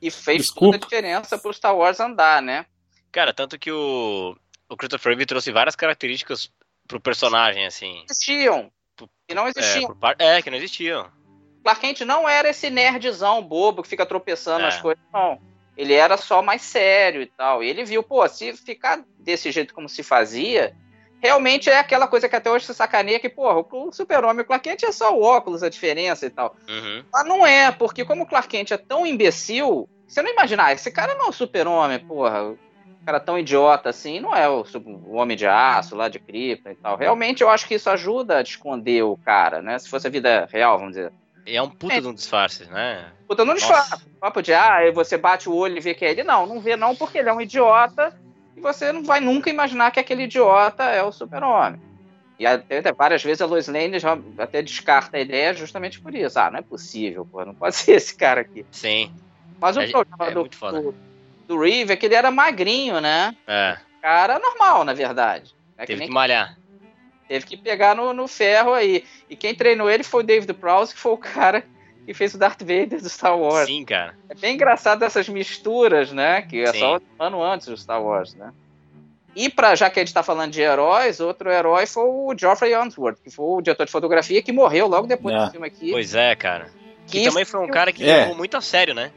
E 0.00 0.10
fez 0.10 0.42
Desculpa. 0.42 0.66
toda 0.66 0.76
a 0.76 0.88
diferença 0.88 1.36
pro 1.36 1.52
Star 1.52 1.76
Wars 1.76 1.98
andar, 1.98 2.40
né? 2.40 2.66
Cara, 3.10 3.32
tanto 3.32 3.58
que 3.58 3.72
o, 3.72 4.36
o 4.68 4.76
Christopher 4.76 5.10
Reeve 5.10 5.26
trouxe 5.26 5.50
várias 5.50 5.74
características 5.74 6.52
pro 6.86 7.00
personagem, 7.00 7.66
assim. 7.66 8.04
Existiam. 8.08 8.70
Que 9.26 9.34
não 9.34 9.48
existiam. 9.48 9.96
É, 10.18 10.36
é, 10.36 10.42
que 10.42 10.50
não 10.50 10.58
existiam. 10.58 11.10
Clark 11.64 11.80
Kent 11.80 12.00
não 12.02 12.28
era 12.28 12.48
esse 12.48 12.70
nerdzão 12.70 13.42
bobo 13.42 13.82
que 13.82 13.88
fica 13.88 14.06
tropeçando 14.06 14.60
é. 14.60 14.66
nas 14.66 14.80
coisas, 14.80 15.02
não. 15.12 15.40
Ele 15.76 15.92
era 15.92 16.16
só 16.16 16.40
mais 16.40 16.62
sério 16.62 17.20
e 17.20 17.26
tal. 17.26 17.62
E 17.62 17.68
ele 17.68 17.84
viu, 17.84 18.02
pô, 18.02 18.26
se 18.28 18.52
ficar 18.56 19.04
desse 19.18 19.50
jeito 19.50 19.74
como 19.74 19.88
se 19.88 20.02
fazia, 20.02 20.76
realmente 21.20 21.70
é 21.70 21.78
aquela 21.78 22.06
coisa 22.06 22.28
que 22.28 22.36
até 22.36 22.50
hoje 22.50 22.66
se 22.66 22.74
sacaneia 22.74 23.20
que, 23.20 23.28
porra, 23.28 23.64
o 23.70 23.92
super-homem 23.92 24.38
e 24.38 24.42
o 24.42 24.44
Clark 24.44 24.68
Kent 24.68 24.82
é 24.82 24.92
só 24.92 25.16
o 25.16 25.22
óculos, 25.22 25.62
a 25.62 25.68
diferença 25.68 26.26
e 26.26 26.30
tal. 26.30 26.56
Uhum. 26.68 27.04
Mas 27.12 27.26
não 27.26 27.46
é, 27.46 27.70
porque 27.72 28.04
como 28.04 28.22
o 28.22 28.26
Clark 28.26 28.48
Kent 28.48 28.70
é 28.70 28.76
tão 28.76 29.06
imbecil, 29.06 29.88
você 30.06 30.22
não 30.22 30.30
imaginar, 30.30 30.72
esse 30.72 30.90
cara 30.90 31.14
não 31.14 31.26
é 31.26 31.28
o 31.28 31.32
super-homem, 31.32 31.98
porra, 31.98 32.44
o 32.44 32.58
cara 33.04 33.20
tão 33.20 33.38
idiota 33.38 33.88
assim, 33.88 34.20
não 34.20 34.34
é 34.34 34.48
o, 34.48 34.64
o 34.84 35.14
Homem 35.14 35.36
de 35.36 35.46
Aço 35.46 35.96
lá 35.96 36.08
de 36.08 36.18
Krypton 36.18 36.70
e 36.70 36.74
tal. 36.74 36.96
Realmente 36.96 37.42
eu 37.42 37.48
acho 37.48 37.66
que 37.66 37.74
isso 37.74 37.88
ajuda 37.90 38.38
a 38.38 38.42
esconder 38.42 39.02
o 39.02 39.16
cara, 39.16 39.62
né? 39.62 39.78
Se 39.78 39.88
fosse 39.88 40.06
a 40.06 40.10
vida 40.10 40.48
real, 40.50 40.78
vamos 40.78 40.94
dizer. 40.94 41.12
E 41.46 41.56
é 41.56 41.62
um 41.62 41.70
puta 41.70 41.94
é. 41.94 42.00
de 42.00 42.08
um 42.08 42.14
disfarce, 42.14 42.64
né? 42.64 43.12
Puta 43.28 43.44
de 43.44 43.50
um 43.50 43.54
disfarce. 43.54 44.04
Papo 44.20 44.42
de, 44.42 44.52
ah, 44.52 44.78
você 44.92 45.16
bate 45.16 45.48
o 45.48 45.54
olho 45.54 45.76
e 45.76 45.80
vê 45.80 45.94
que 45.94 46.04
é 46.04 46.10
ele. 46.10 46.24
Não, 46.24 46.44
não 46.44 46.60
vê 46.60 46.74
não, 46.74 46.96
porque 46.96 47.18
ele 47.18 47.28
é 47.28 47.32
um 47.32 47.40
idiota 47.40 48.12
e 48.56 48.60
você 48.60 48.90
não 48.90 49.04
vai 49.04 49.20
nunca 49.20 49.50
imaginar 49.50 49.90
que 49.90 50.00
aquele 50.00 50.24
idiota 50.24 50.84
é 50.84 51.02
o 51.02 51.12
super-homem. 51.12 51.80
E 52.38 52.46
até, 52.46 52.78
até, 52.78 52.92
várias 52.92 53.22
vezes 53.22 53.40
a 53.40 53.46
Lois 53.46 53.66
Lane 53.66 53.98
já 53.98 54.18
até 54.38 54.60
descarta 54.62 55.16
a 55.16 55.20
ideia 55.20 55.54
justamente 55.54 56.00
por 56.00 56.14
isso. 56.14 56.38
Ah, 56.38 56.50
não 56.50 56.58
é 56.58 56.62
possível, 56.62 57.26
pô, 57.30 57.44
não 57.44 57.54
pode 57.54 57.76
ser 57.76 57.92
esse 57.92 58.14
cara 58.14 58.40
aqui. 58.42 58.64
Sim. 58.70 59.12
Mas 59.60 59.76
o 59.76 59.80
é, 59.80 59.88
problema 59.88 60.26
é 60.26 60.30
do, 60.32 60.44
do, 60.44 60.94
do, 61.46 61.60
Reeve 61.60 61.92
é 61.92 61.96
que 61.96 62.06
ele 62.06 62.14
era 62.14 62.30
magrinho, 62.30 63.00
né? 63.00 63.34
É. 63.46 63.78
Cara 64.02 64.38
normal, 64.38 64.84
na 64.84 64.92
verdade. 64.92 65.54
É 65.78 65.86
Teve 65.86 66.02
que, 66.02 66.06
que 66.08 66.12
malhar. 66.12 66.58
Teve 67.26 67.46
que 67.46 67.56
pegar 67.56 67.94
no, 67.94 68.12
no 68.12 68.28
ferro 68.28 68.72
aí. 68.72 69.04
E 69.28 69.34
quem 69.34 69.54
treinou 69.54 69.90
ele 69.90 70.04
foi 70.04 70.22
o 70.22 70.26
David 70.26 70.52
Prowse, 70.54 70.94
que 70.94 71.00
foi 71.00 71.12
o 71.12 71.18
cara 71.18 71.64
que 72.06 72.14
fez 72.14 72.32
o 72.34 72.38
Darth 72.38 72.60
Vader 72.60 73.02
do 73.02 73.08
Star 73.08 73.36
Wars. 73.36 73.66
Sim, 73.66 73.84
cara. 73.84 74.16
É 74.30 74.34
bem 74.34 74.54
engraçado 74.54 75.02
essas 75.02 75.28
misturas, 75.28 76.12
né? 76.12 76.40
Que 76.42 76.62
é 76.62 76.72
Sim. 76.72 76.78
só 76.78 76.96
um 76.98 77.22
ano 77.22 77.42
antes 77.42 77.66
do 77.66 77.76
Star 77.76 78.02
Wars, 78.02 78.34
né? 78.34 78.52
E 79.34 79.50
para 79.50 79.74
já 79.74 79.90
que 79.90 79.98
a 79.98 80.02
gente 80.02 80.08
está 80.08 80.22
falando 80.22 80.52
de 80.52 80.62
heróis, 80.62 81.20
outro 81.20 81.50
herói 81.50 81.84
foi 81.84 82.04
o 82.04 82.34
Geoffrey 82.38 82.74
Unsworth, 82.74 83.18
que 83.22 83.28
foi 83.28 83.44
o 83.44 83.60
diretor 83.60 83.84
de 83.84 83.92
fotografia 83.92 84.40
que 84.40 84.52
morreu 84.52 84.86
logo 84.86 85.06
depois 85.06 85.34
é. 85.34 85.44
do 85.44 85.50
filme 85.50 85.66
aqui. 85.66 85.90
Pois 85.90 86.14
é, 86.14 86.34
cara. 86.36 86.70
Que, 87.06 87.20
que 87.20 87.28
também 87.28 87.44
foi 87.44 87.60
um 87.60 87.68
cara 87.68 87.92
que 87.92 88.08
é. 88.08 88.20
levou 88.20 88.36
muito 88.36 88.56
a 88.56 88.60
sério, 88.60 88.94
né? 88.94 89.10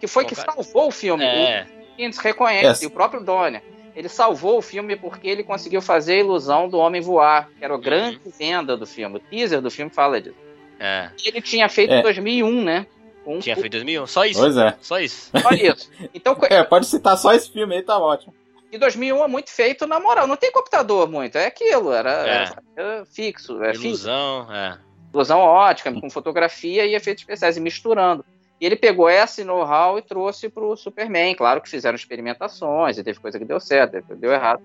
Que 0.00 0.06
foi, 0.06 0.24
que 0.24 0.34
cara... 0.34 0.52
salvou 0.52 0.88
o 0.88 0.90
filme. 0.90 1.24
É. 1.24 1.66
O 1.98 2.22
reconhece, 2.22 2.84
é. 2.84 2.88
o 2.88 2.90
próprio 2.90 3.22
Donner. 3.22 3.62
Ele 3.94 4.08
salvou 4.08 4.56
o 4.56 4.62
filme 4.62 4.96
porque 4.96 5.28
ele 5.28 5.44
conseguiu 5.44 5.82
fazer 5.82 6.14
a 6.14 6.18
ilusão 6.20 6.68
do 6.68 6.78
homem 6.78 7.02
voar, 7.02 7.50
que 7.58 7.64
era 7.64 7.74
a 7.74 7.78
grande 7.78 8.20
uhum. 8.24 8.32
venda 8.38 8.76
do 8.76 8.86
filme. 8.86 9.16
O 9.16 9.20
teaser 9.20 9.60
do 9.60 9.70
filme 9.70 9.90
fala 9.90 10.20
disso. 10.20 10.36
É. 10.82 11.10
Ele 11.24 11.40
tinha 11.40 11.68
feito 11.68 11.92
em 11.92 11.98
é. 11.98 12.02
2001, 12.02 12.64
né? 12.64 12.86
Um 13.24 13.38
tinha 13.38 13.54
feito 13.54 13.68
em 13.68 13.78
2001, 13.78 14.06
só 14.08 14.24
isso. 14.24 14.40
Pois 14.40 14.56
é. 14.56 14.76
Só 14.80 14.98
isso. 14.98 15.30
Só 15.40 15.50
isso. 15.50 15.90
Então, 16.12 16.36
é, 16.50 16.64
pode 16.64 16.86
citar 16.86 17.16
só 17.16 17.32
esse 17.32 17.52
filme 17.52 17.76
aí, 17.76 17.82
tá 17.82 17.96
ótimo. 17.96 18.34
E 18.72 18.76
2001 18.76 19.22
é 19.22 19.28
muito 19.28 19.50
feito 19.50 19.86
na 19.86 20.00
moral. 20.00 20.26
Não 20.26 20.36
tem 20.36 20.50
computador 20.50 21.08
muito, 21.08 21.38
é 21.38 21.46
aquilo, 21.46 21.92
era, 21.92 22.10
é. 22.26 22.50
era 22.74 23.04
fixo. 23.04 23.62
É 23.62 23.74
Ilusão, 23.74 24.40
fixo. 24.40 24.52
é. 24.52 24.78
Ilusão 25.14 25.38
ótica, 25.38 25.92
com 25.92 26.10
fotografia 26.10 26.84
e 26.84 26.96
efeitos 26.96 27.22
especiais, 27.22 27.56
e 27.56 27.60
misturando. 27.60 28.24
E 28.60 28.66
ele 28.66 28.74
pegou 28.74 29.08
esse 29.08 29.44
know-how 29.44 29.98
e 29.98 30.02
trouxe 30.02 30.48
pro 30.48 30.76
Superman. 30.76 31.36
Claro 31.36 31.60
que 31.60 31.68
fizeram 31.68 31.94
experimentações, 31.94 32.98
e 32.98 33.04
teve 33.04 33.20
coisa 33.20 33.38
que 33.38 33.44
deu 33.44 33.60
certo, 33.60 34.02
deu 34.16 34.32
errado. 34.32 34.62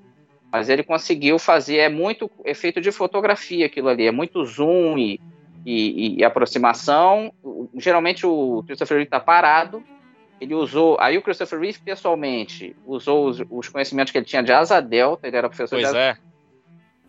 Mas 0.51 0.67
ele 0.67 0.81
conseguiu 0.81 1.37
fazer, 1.37 1.77
é 1.77 1.89
muito 1.89 2.31
efeito 2.43 2.81
de 2.81 2.91
fotografia 2.91 3.67
aquilo 3.67 3.89
ali, 3.89 4.07
é 4.07 4.11
muito 4.11 4.43
zoom 4.45 4.97
e 4.97 5.19
e, 5.69 6.19
e, 6.19 6.23
aproximação. 6.23 7.33
Geralmente 7.75 8.25
o 8.25 8.63
Christopher 8.65 8.97
Reeve 8.97 9.07
está 9.07 9.19
parado. 9.19 9.83
Ele 10.39 10.53
usou. 10.53 10.95
Aí 10.97 11.17
o 11.17 11.21
Christopher 11.21 11.59
Reeve, 11.59 11.79
pessoalmente, 11.79 12.73
usou 12.85 13.27
os, 13.27 13.43
os, 13.49 13.67
conhecimentos 13.67 14.11
que 14.11 14.17
ele 14.17 14.25
tinha 14.25 14.41
de 14.41 14.53
asa 14.53 14.79
delta. 14.79 15.27
Ele 15.27 15.35
era 15.35 15.49
professor 15.49 15.75
pois 15.75 15.81
de 15.81 15.87
asa... 15.89 15.99
é. 15.99 16.17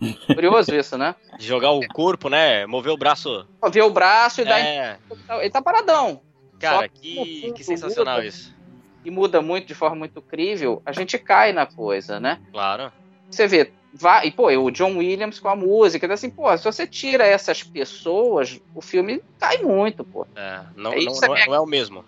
Curioso 0.34 0.74
isso, 0.74 0.98
né? 0.98 1.14
De 1.38 1.46
jogar 1.46 1.70
o 1.70 1.86
corpo, 1.88 2.28
né? 2.28 2.66
Mover 2.66 2.92
o 2.92 2.96
braço. 2.96 3.46
Mover 3.62 3.84
o 3.84 3.90
braço 3.90 4.40
e 4.40 4.44
é. 4.48 4.98
dar. 5.28 5.40
Ele 5.40 5.50
tá 5.50 5.62
paradão. 5.62 6.20
Cara, 6.58 6.88
que, 6.88 7.42
fundo, 7.42 7.54
que 7.54 7.62
sensacional 7.62 8.16
muda, 8.16 8.26
isso. 8.26 8.56
E 9.04 9.10
muda 9.10 9.40
muito 9.40 9.68
de 9.68 9.74
forma 9.74 9.94
muito 9.94 10.20
crível. 10.20 10.82
A 10.84 10.90
gente 10.90 11.16
cai 11.16 11.52
na 11.52 11.64
coisa, 11.64 12.18
né? 12.18 12.40
Claro. 12.50 12.92
Você 13.30 13.46
vê, 13.46 13.72
vai, 13.92 14.26
e 14.26 14.30
pô, 14.30 14.48
o 14.48 14.70
John 14.70 14.96
Williams 14.98 15.40
com 15.40 15.48
a 15.48 15.56
música, 15.56 16.06
então, 16.06 16.14
assim, 16.14 16.30
pô, 16.30 16.56
se 16.56 16.64
você 16.64 16.86
tira 16.86 17.26
essas 17.26 17.62
pessoas, 17.62 18.60
o 18.74 18.80
filme 18.80 19.22
cai 19.38 19.58
muito, 19.58 20.04
pô. 20.04 20.26
É, 20.36 20.60
não, 20.76 20.92
é, 20.92 21.04
não, 21.04 21.12
não, 21.14 21.36
é, 21.36 21.46
não 21.46 21.54
é 21.54 21.60
o 21.60 21.66
mesmo. 21.66 22.04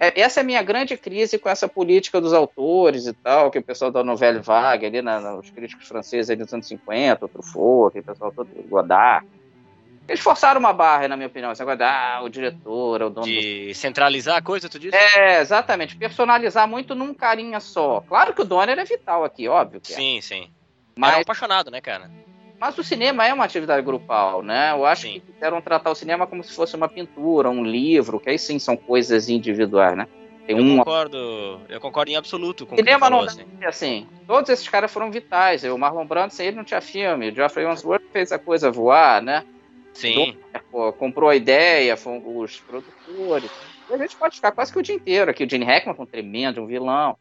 É, 0.00 0.18
essa 0.18 0.40
é 0.40 0.42
a 0.42 0.44
minha 0.44 0.62
grande 0.62 0.96
crise 0.96 1.38
com 1.38 1.48
essa 1.50 1.68
política 1.68 2.20
dos 2.20 2.32
autores 2.32 3.06
e 3.06 3.12
tal, 3.12 3.50
que 3.50 3.58
o 3.58 3.62
pessoal 3.62 3.90
da 3.90 4.02
novela 4.02 4.40
vague 4.40 4.86
ali, 4.86 5.02
na, 5.02 5.20
na, 5.20 5.34
os 5.34 5.50
críticos 5.50 5.86
franceses 5.86 6.30
ali 6.30 6.40
nos 6.40 6.52
anos 6.54 6.66
50, 6.66 7.24
o 7.24 7.28
Truffaut, 7.28 7.98
o 7.98 8.02
pessoal 8.02 8.32
todo, 8.32 8.48
Godard. 8.68 9.26
Eles 10.08 10.20
forçaram 10.20 10.58
uma 10.58 10.72
barra, 10.72 11.06
na 11.06 11.16
minha 11.16 11.28
opinião. 11.28 11.52
Esse 11.52 11.64
negócio 11.64 11.84
ah, 11.84 12.20
o 12.24 12.28
diretor, 12.28 13.02
o 13.02 13.10
dono. 13.10 13.26
De 13.26 13.68
do... 13.68 13.74
centralizar 13.74 14.38
a 14.38 14.42
coisa, 14.42 14.68
tu 14.68 14.76
disse? 14.76 14.96
É, 14.96 15.40
exatamente. 15.40 15.94
Personalizar 15.94 16.66
muito 16.66 16.96
num 16.96 17.14
carinha 17.14 17.60
só. 17.60 18.00
Claro 18.08 18.34
que 18.34 18.40
o 18.40 18.44
Donner 18.44 18.76
é 18.76 18.84
vital 18.84 19.22
aqui, 19.22 19.46
óbvio. 19.46 19.80
sim, 19.84 20.18
é. 20.18 20.20
sim. 20.20 20.50
Mas... 20.96 21.14
É 21.14 21.18
um 21.18 21.20
apaixonado, 21.22 21.70
né, 21.70 21.80
cara? 21.80 22.10
Mas 22.60 22.76
o 22.76 22.84
cinema 22.84 23.26
é 23.26 23.32
uma 23.32 23.44
atividade 23.44 23.82
grupal, 23.82 24.42
né? 24.42 24.72
Eu 24.72 24.84
acho 24.84 25.02
sim. 25.02 25.14
que 25.14 25.32
quiseram 25.32 25.62
tratar 25.62 25.90
o 25.90 25.94
cinema 25.94 26.26
como 26.26 26.44
se 26.44 26.52
fosse 26.52 26.76
uma 26.76 26.88
pintura, 26.88 27.48
um 27.48 27.64
livro, 27.64 28.20
que 28.20 28.28
aí 28.28 28.38
sim 28.38 28.58
são 28.58 28.76
coisas 28.76 29.30
individuais, 29.30 29.96
né? 29.96 30.06
Tem 30.46 30.58
eu 30.58 30.76
concordo, 30.78 31.60
eu 31.68 31.80
concordo 31.80 32.10
em 32.10 32.16
absoluto 32.16 32.66
com 32.66 32.74
o 32.74 32.78
cinema 32.78 33.08
não 33.08 33.20
assim. 33.20 33.46
assim. 33.64 34.08
Todos 34.26 34.50
esses 34.50 34.68
caras 34.68 34.92
foram 34.92 35.10
vitais. 35.10 35.64
O 35.64 35.78
Marlon 35.78 36.04
Brando, 36.04 36.34
sem 36.34 36.48
ele 36.48 36.56
não 36.56 36.64
tinha 36.64 36.80
filme. 36.80 37.30
O 37.30 37.34
Geoffrey 37.34 37.66
Unsworth 37.66 38.04
fez 38.12 38.32
a 38.32 38.38
coisa 38.38 38.70
voar, 38.70 39.22
né? 39.22 39.44
Sim. 39.94 40.36
Comprou 40.98 41.30
a 41.30 41.36
ideia, 41.36 41.96
foram 41.96 42.22
os 42.38 42.60
produtores. 42.60 43.50
E 43.88 43.94
a 43.94 43.98
gente 43.98 44.16
pode 44.16 44.36
ficar 44.36 44.52
quase 44.52 44.72
que 44.72 44.78
o 44.78 44.82
dia 44.82 44.94
inteiro 44.94 45.30
aqui. 45.30 45.44
O 45.44 45.50
Gene 45.50 45.64
Hackman 45.64 45.94
foi 45.94 46.04
um 46.04 46.08
tremendo, 46.08 46.62
um 46.62 46.66
vilão. 46.66 47.16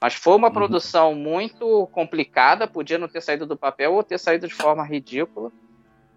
Mas 0.00 0.14
foi 0.14 0.34
uma 0.34 0.48
uhum. 0.48 0.54
produção 0.54 1.14
muito 1.14 1.86
complicada, 1.92 2.66
podia 2.66 2.98
não 2.98 3.08
ter 3.08 3.20
saído 3.20 3.44
do 3.46 3.56
papel 3.56 3.92
ou 3.92 4.02
ter 4.02 4.18
saído 4.18 4.48
de 4.48 4.54
forma 4.54 4.84
ridícula. 4.84 5.52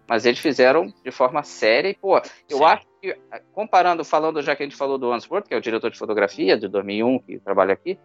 Mas 0.08 0.26
eles 0.26 0.38
fizeram 0.38 0.92
de 1.02 1.10
forma 1.10 1.42
séria. 1.42 1.88
E, 1.88 1.94
pô, 1.94 2.16
eu 2.48 2.58
Sim. 2.58 2.64
acho 2.64 2.86
que, 3.00 3.16
comparando, 3.52 4.04
falando 4.04 4.42
já 4.42 4.54
que 4.54 4.62
a 4.62 4.66
gente 4.66 4.76
falou 4.76 4.98
do 4.98 5.12
Answorth, 5.12 5.46
que 5.46 5.54
é 5.54 5.56
o 5.56 5.60
diretor 5.60 5.90
de 5.90 5.98
fotografia 5.98 6.56
de 6.56 6.68
2001, 6.68 7.18
que 7.20 7.38
trabalha 7.38 7.72
aqui, 7.72 7.98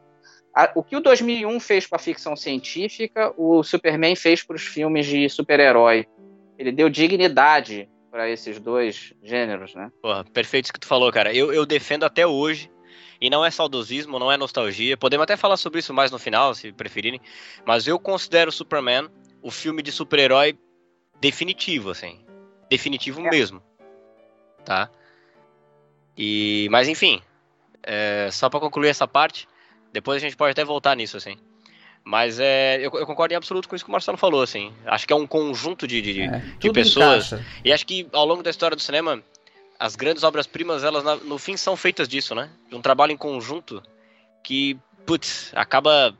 a, 0.54 0.72
o 0.76 0.84
que 0.84 0.96
o 0.96 1.02
2001 1.02 1.60
fez 1.60 1.88
para 1.88 1.98
a 1.98 2.00
ficção 2.00 2.36
científica, 2.36 3.34
o 3.38 3.64
Superman 3.64 4.16
fez 4.16 4.44
para 4.44 4.56
os 4.56 4.64
filmes 4.64 5.06
de 5.06 5.30
super-herói. 5.30 6.08
Ele 6.58 6.72
deu 6.72 6.90
dignidade 6.90 7.90
para 8.12 8.30
esses 8.30 8.60
dois 8.60 9.14
gêneros, 9.24 9.76
né? 9.76 9.92
Porra, 10.02 10.26
perfeito 10.26 10.66
isso 10.66 10.74
que 10.74 10.80
tu 10.80 10.88
falou, 10.88 11.12
cara. 11.12 11.34
Eu, 11.34 11.54
eu 11.54 11.66
defendo 11.66 12.04
até 12.04 12.26
hoje 12.26 12.70
e 13.22 13.30
não 13.30 13.46
é 13.46 13.52
saudosismo, 13.52 14.18
não 14.18 14.32
é 14.32 14.38
nostalgia. 14.38 14.96
Podemos 14.96 15.24
até 15.24 15.36
falar 15.36 15.58
sobre 15.58 15.80
isso 15.80 15.94
mais 15.94 16.12
no 16.12 16.20
final, 16.20 16.54
se 16.56 16.72
preferirem. 16.72 17.20
Mas 17.66 17.88
eu 17.88 18.00
considero 18.00 18.52
Superman 18.52 19.10
o 19.42 19.52
filme 19.52 19.82
de 19.82 19.92
super-herói 19.92 20.58
definitivo, 21.20 21.90
assim. 21.90 22.20
Definitivo 22.70 23.20
é. 23.22 23.30
mesmo. 23.30 23.62
Tá? 24.64 24.90
E, 26.18 26.68
mas 26.72 26.88
enfim, 26.88 27.22
é, 27.84 28.30
só 28.32 28.50
para 28.50 28.60
concluir 28.60 28.90
essa 28.90 29.08
parte, 29.08 29.48
depois 29.92 30.18
a 30.18 30.20
gente 30.20 30.38
pode 30.38 30.52
até 30.52 30.64
voltar 30.64 30.96
nisso, 30.96 31.18
assim. 31.18 31.38
Mas 32.04 32.40
é, 32.40 32.78
eu, 32.78 32.92
eu, 32.94 33.06
concordo 33.06 33.34
em 33.34 33.38
absoluto 33.38 33.68
com 33.68 33.76
isso 33.76 33.86
que 33.86 33.90
o 33.90 33.92
Marcelo 33.92 34.18
falou, 34.18 34.42
assim. 34.42 34.74
Acho 34.86 35.06
que 35.06 35.14
é 35.14 35.16
um 35.16 35.28
conjunto 35.28 35.86
de, 35.86 36.02
de, 36.02 36.22
é, 36.22 36.40
de 36.58 36.72
pessoas. 36.72 37.28
Encaixa. 37.28 37.46
E 37.64 37.72
acho 37.72 37.86
que 37.86 38.08
ao 38.12 38.26
longo 38.26 38.42
da 38.42 38.50
história 38.50 38.76
do 38.76 38.82
cinema, 38.82 39.22
as 39.80 39.96
grandes 39.96 40.24
obras-primas, 40.24 40.84
elas 40.84 41.24
no 41.24 41.38
fim 41.38 41.56
são 41.56 41.78
feitas 41.78 42.08
disso, 42.08 42.36
né? 42.36 42.50
De 42.68 42.76
um 42.76 42.82
trabalho 42.82 43.14
em 43.14 43.18
conjunto 43.18 43.82
que, 44.44 44.78
putz, 45.06 45.52
acaba 45.56 46.14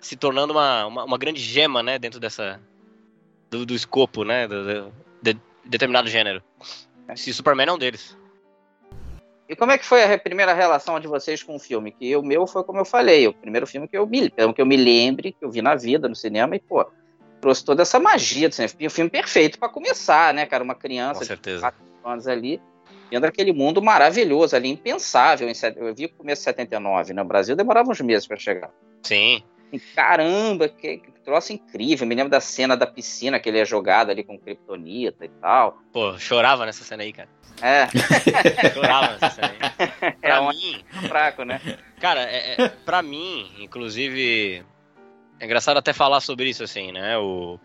se 0.00 0.16
tornando 0.16 0.52
uma, 0.52 0.86
uma, 0.86 1.04
uma 1.04 1.18
grande 1.18 1.40
gema, 1.40 1.80
né? 1.80 1.96
Dentro 1.96 2.18
dessa. 2.18 2.60
do, 3.48 3.64
do 3.64 3.74
escopo, 3.74 4.24
né? 4.24 4.48
Do, 4.48 4.64
do, 4.64 4.92
de 5.22 5.38
determinado 5.64 6.08
gênero. 6.08 6.42
Se 7.14 7.32
Superman 7.32 7.68
é 7.68 7.72
um 7.72 7.78
deles. 7.78 8.18
E 9.48 9.54
como 9.54 9.70
é 9.70 9.78
que 9.78 9.84
foi 9.84 10.02
a 10.02 10.18
primeira 10.18 10.52
relação 10.52 10.98
de 10.98 11.06
vocês 11.06 11.42
com 11.42 11.54
o 11.54 11.60
filme? 11.60 11.92
Que 11.92 12.16
o 12.16 12.22
meu 12.22 12.46
foi 12.48 12.64
como 12.64 12.80
eu 12.80 12.84
falei, 12.84 13.28
o 13.28 13.34
primeiro 13.34 13.66
filme 13.66 13.86
que 13.86 13.96
eu 13.96 14.06
me, 14.06 14.28
que 14.30 14.62
eu 14.62 14.66
me 14.66 14.76
lembre, 14.76 15.32
que 15.32 15.44
eu 15.44 15.50
vi 15.50 15.62
na 15.62 15.76
vida, 15.76 16.08
no 16.08 16.16
cinema, 16.16 16.56
e, 16.56 16.58
pô, 16.58 16.84
trouxe 17.40 17.64
toda 17.64 17.82
essa 17.82 18.00
magia 18.00 18.48
do 18.48 18.54
cinema. 18.54 18.72
Um 18.80 18.90
filme 18.90 19.10
perfeito 19.10 19.58
para 19.58 19.68
começar, 19.68 20.34
né, 20.34 20.46
cara? 20.46 20.64
Uma 20.64 20.74
criança 20.74 21.36
de 21.36 21.60
4 21.60 21.78
anos 22.04 22.26
ali 22.26 22.60
vendo 23.12 23.26
aquele 23.26 23.52
mundo 23.52 23.82
maravilhoso 23.82 24.56
ali, 24.56 24.70
impensável. 24.70 25.46
Eu 25.76 25.94
vi 25.94 26.06
o 26.06 26.08
começo 26.08 26.40
de 26.40 26.44
79, 26.44 27.12
no 27.12 27.24
Brasil 27.24 27.54
demorava 27.54 27.90
uns 27.90 28.00
meses 28.00 28.26
para 28.26 28.38
chegar. 28.38 28.70
Sim. 29.02 29.42
caramba, 29.94 30.66
que, 30.66 30.96
que 30.96 31.10
troço 31.22 31.52
incrível. 31.52 32.04
Eu 32.04 32.08
me 32.08 32.14
lembro 32.14 32.30
da 32.30 32.40
cena 32.40 32.74
da 32.74 32.86
piscina 32.86 33.38
que 33.38 33.50
ele 33.50 33.58
é 33.58 33.66
jogado 33.66 34.10
ali 34.10 34.24
com 34.24 34.38
kryptonita 34.38 35.26
e 35.26 35.28
tal. 35.28 35.78
Pô, 35.92 36.18
chorava 36.18 36.64
nessa 36.64 36.84
cena 36.84 37.02
aí, 37.02 37.12
cara. 37.12 37.28
É. 37.60 37.86
chorava 38.72 39.12
nessa 39.12 39.30
cena 39.30 39.52
aí. 39.60 40.12
Pra 40.12 40.36
é 40.36 40.48
mim. 40.48 40.84
Fraco, 41.06 41.44
né? 41.44 41.60
Cara, 42.00 42.22
é, 42.22 42.62
é, 42.62 42.68
pra 42.68 43.02
mim, 43.02 43.52
inclusive. 43.60 44.64
É 45.38 45.44
engraçado 45.44 45.76
até 45.76 45.92
falar 45.92 46.20
sobre 46.20 46.48
isso, 46.48 46.64
assim, 46.64 46.92
né? 46.92 47.18
O. 47.18 47.60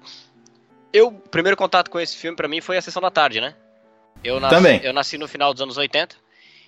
Eu, 0.91 1.07
o 1.07 1.11
primeiro 1.11 1.55
contato 1.55 1.89
com 1.89 1.99
esse 1.99 2.17
filme, 2.17 2.35
para 2.35 2.49
mim, 2.49 2.59
foi 2.59 2.75
a 2.75 2.81
sessão 2.81 3.01
da 3.01 3.11
tarde, 3.11 3.39
né? 3.39 3.55
Eu 4.23 4.39
nasci, 4.39 4.55
Também. 4.55 4.81
Eu 4.83 4.93
nasci 4.93 5.17
no 5.17 5.27
final 5.27 5.53
dos 5.53 5.61
anos 5.61 5.77
80. 5.77 6.15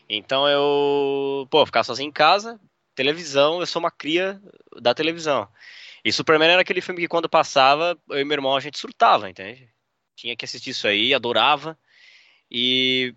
Então 0.09 0.47
eu, 0.47 1.47
pô, 1.51 1.65
ficava 1.65 1.83
sozinho 1.83 2.09
em 2.09 2.11
casa, 2.11 2.59
televisão, 2.95 3.59
eu 3.59 3.65
sou 3.67 3.79
uma 3.79 3.91
cria 3.91 4.41
da 4.81 4.93
televisão. 4.93 5.47
E 6.03 6.11
Superman 6.11 6.49
era 6.49 6.61
aquele 6.61 6.81
filme 6.81 7.01
que 7.01 7.07
quando 7.07 7.29
passava, 7.29 7.97
eu 8.09 8.19
e 8.19 8.25
meu 8.25 8.35
irmão 8.35 8.55
a 8.55 8.59
gente 8.59 8.79
surtava, 8.79 9.29
entende? 9.29 9.69
Tinha 10.15 10.35
que 10.35 10.45
assistir 10.45 10.71
isso 10.71 10.87
aí, 10.87 11.13
adorava. 11.13 11.77
E 12.49 13.13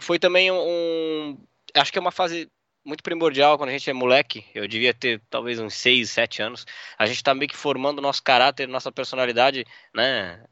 foi 0.00 0.18
também 0.18 0.50
um, 0.50 1.38
acho 1.74 1.92
que 1.92 1.98
é 1.98 2.00
uma 2.00 2.10
fase 2.10 2.50
muito 2.84 3.02
primordial 3.02 3.58
quando 3.58 3.68
a 3.68 3.72
gente 3.72 3.90
é 3.90 3.92
moleque. 3.92 4.46
Eu 4.54 4.66
devia 4.66 4.94
ter 4.94 5.20
talvez 5.28 5.60
uns 5.60 5.74
6, 5.74 6.10
7 6.10 6.40
anos. 6.40 6.66
A 6.96 7.06
gente 7.06 7.22
tá 7.22 7.34
meio 7.34 7.48
que 7.48 7.56
formando 7.56 8.00
nosso 8.00 8.22
caráter, 8.22 8.66
nossa 8.66 8.90
personalidade, 8.90 9.66
né? 9.94 10.42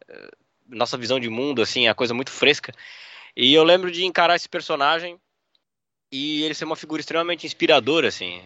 Nossa 0.69 0.97
visão 0.97 1.21
de 1.21 1.29
mundo, 1.29 1.63
assim, 1.63 1.89
a 1.89 1.95
coisa 1.95 2.15
muito 2.15 2.31
fresca. 2.31 2.73
E 3.37 3.53
eu 3.55 3.65
lembro 3.65 3.91
de 3.91 4.05
encarar 4.05 4.37
esse 4.37 4.49
personagem 4.49 5.19
e 6.11 6.43
ele 6.43 6.55
ser 6.55 6.65
uma 6.65 6.77
figura 6.77 7.01
extremamente 7.01 7.47
inspiradora, 7.47 8.09
assim, 8.09 8.41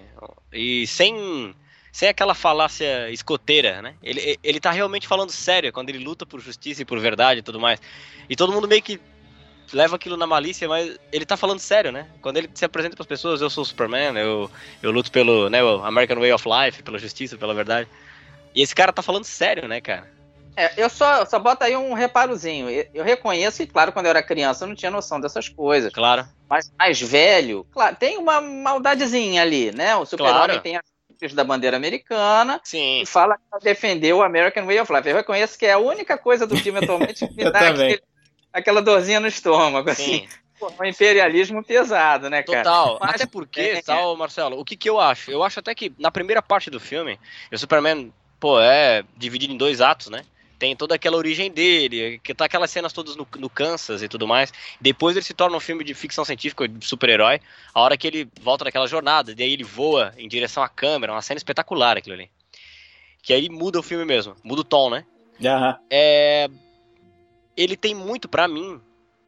e 0.52 0.86
sem 0.86 1.54
sem 1.92 2.08
aquela 2.08 2.34
falácia 2.34 3.10
escoteira, 3.10 3.82
né? 3.82 3.96
Ele, 4.02 4.38
ele 4.44 4.60
tá 4.60 4.70
realmente 4.70 5.08
falando 5.08 5.30
sério 5.30 5.72
quando 5.72 5.88
ele 5.88 5.98
luta 5.98 6.24
por 6.24 6.40
justiça 6.40 6.82
e 6.82 6.84
por 6.84 7.00
verdade 7.00 7.40
e 7.40 7.42
tudo 7.42 7.58
mais. 7.58 7.80
E 8.28 8.36
todo 8.36 8.52
mundo 8.52 8.68
meio 8.68 8.80
que 8.80 9.00
leva 9.72 9.96
aquilo 9.96 10.16
na 10.16 10.26
malícia, 10.26 10.68
mas 10.68 10.98
ele 11.12 11.24
tá 11.24 11.36
falando 11.36 11.58
sério, 11.58 11.90
né? 11.90 12.08
Quando 12.20 12.36
ele 12.36 12.50
se 12.54 12.64
apresenta 12.64 12.94
para 12.96 13.02
as 13.02 13.08
pessoas, 13.08 13.40
eu 13.40 13.50
sou 13.50 13.64
Superman, 13.64 14.16
eu, 14.16 14.50
eu 14.82 14.90
luto 14.90 15.10
pelo, 15.10 15.48
né, 15.48 15.58
American 15.82 16.18
Way 16.18 16.32
of 16.32 16.44
Life, 16.48 16.82
pela 16.82 16.98
justiça, 16.98 17.36
pela 17.36 17.54
verdade. 17.54 17.88
E 18.54 18.62
esse 18.62 18.74
cara 18.74 18.92
tá 18.92 19.02
falando 19.02 19.24
sério, 19.24 19.68
né, 19.68 19.80
cara? 19.80 20.10
É, 20.56 20.72
eu 20.76 20.90
só, 20.90 21.24
só 21.24 21.38
boto 21.38 21.64
aí 21.64 21.76
um 21.76 21.92
reparozinho. 21.92 22.68
Eu, 22.68 22.86
eu 22.94 23.04
reconheço 23.04 23.58
que, 23.58 23.66
claro, 23.66 23.92
quando 23.92 24.06
eu 24.06 24.10
era 24.10 24.22
criança 24.22 24.64
eu 24.64 24.68
não 24.68 24.74
tinha 24.74 24.90
noção 24.90 25.20
dessas 25.20 25.48
coisas. 25.48 25.92
Claro. 25.92 26.26
Mas 26.48 26.72
mais 26.78 27.00
velho, 27.00 27.66
claro, 27.72 27.96
tem 27.96 28.18
uma 28.18 28.40
maldadezinha 28.40 29.42
ali, 29.42 29.70
né? 29.72 29.96
O 29.96 30.04
super-homem 30.04 30.46
claro. 30.46 30.60
tem 30.60 30.76
as 30.76 30.82
da 31.34 31.44
bandeira 31.44 31.76
americana 31.76 32.60
Sim. 32.64 33.02
e 33.02 33.06
fala 33.06 33.36
que 33.36 33.64
defendeu 33.64 34.18
o 34.18 34.22
American 34.22 34.64
Way 34.64 34.80
of 34.80 34.92
Life. 34.92 35.08
Eu 35.08 35.16
reconheço 35.16 35.58
que 35.58 35.66
é 35.66 35.72
a 35.72 35.78
única 35.78 36.16
coisa 36.16 36.46
do 36.46 36.56
filme 36.56 36.78
atualmente 36.78 37.28
que 37.28 37.34
me 37.34 37.44
dá 37.52 37.68
aquele, 37.68 38.02
aquela 38.50 38.80
dorzinha 38.80 39.20
no 39.20 39.26
estômago, 39.26 39.90
assim. 39.90 40.26
um 40.80 40.84
imperialismo 40.84 41.62
pesado, 41.62 42.30
né, 42.30 42.42
cara? 42.42 42.62
Total. 42.62 42.98
Mas, 43.00 43.14
até 43.16 43.26
porque, 43.26 43.60
é, 43.60 43.82
tal, 43.82 44.16
Marcelo, 44.16 44.58
o 44.58 44.64
que, 44.64 44.76
que 44.76 44.88
eu 44.88 44.98
acho? 44.98 45.30
Eu 45.30 45.42
acho 45.42 45.60
até 45.60 45.74
que 45.74 45.92
na 45.98 46.10
primeira 46.10 46.40
parte 46.40 46.70
do 46.70 46.80
filme, 46.80 47.18
o 47.52 47.58
Superman, 47.58 48.12
pô, 48.38 48.58
é 48.58 49.04
dividido 49.16 49.52
em 49.52 49.58
dois 49.58 49.82
atos, 49.82 50.08
né? 50.08 50.24
Tem 50.60 50.76
toda 50.76 50.94
aquela 50.94 51.16
origem 51.16 51.50
dele, 51.50 52.20
que 52.22 52.34
tá 52.34 52.44
aquelas 52.44 52.70
cenas 52.70 52.92
todas 52.92 53.16
no, 53.16 53.26
no 53.38 53.48
Kansas 53.48 54.02
e 54.02 54.08
tudo 54.08 54.28
mais. 54.28 54.52
Depois 54.78 55.16
ele 55.16 55.24
se 55.24 55.32
torna 55.32 55.56
um 55.56 55.60
filme 55.60 55.82
de 55.82 55.94
ficção 55.94 56.22
científica, 56.22 56.68
de 56.68 56.84
super-herói, 56.86 57.40
a 57.72 57.80
hora 57.80 57.96
que 57.96 58.06
ele 58.06 58.28
volta 58.42 58.66
daquela 58.66 58.86
jornada, 58.86 59.34
e 59.36 59.42
aí 59.42 59.54
ele 59.54 59.64
voa 59.64 60.12
em 60.18 60.28
direção 60.28 60.62
à 60.62 60.68
câmera, 60.68 61.12
uma 61.12 61.22
cena 61.22 61.38
espetacular 61.38 61.96
aquilo 61.96 62.14
ali. 62.14 62.30
Que 63.22 63.32
aí 63.32 63.48
muda 63.48 63.80
o 63.80 63.82
filme 63.82 64.04
mesmo, 64.04 64.36
muda 64.44 64.60
o 64.60 64.64
tom, 64.64 64.90
né? 64.90 65.06
Uhum. 65.40 65.74
É... 65.90 66.50
Ele 67.56 67.74
tem 67.74 67.94
muito, 67.94 68.28
para 68.28 68.46
mim, 68.46 68.78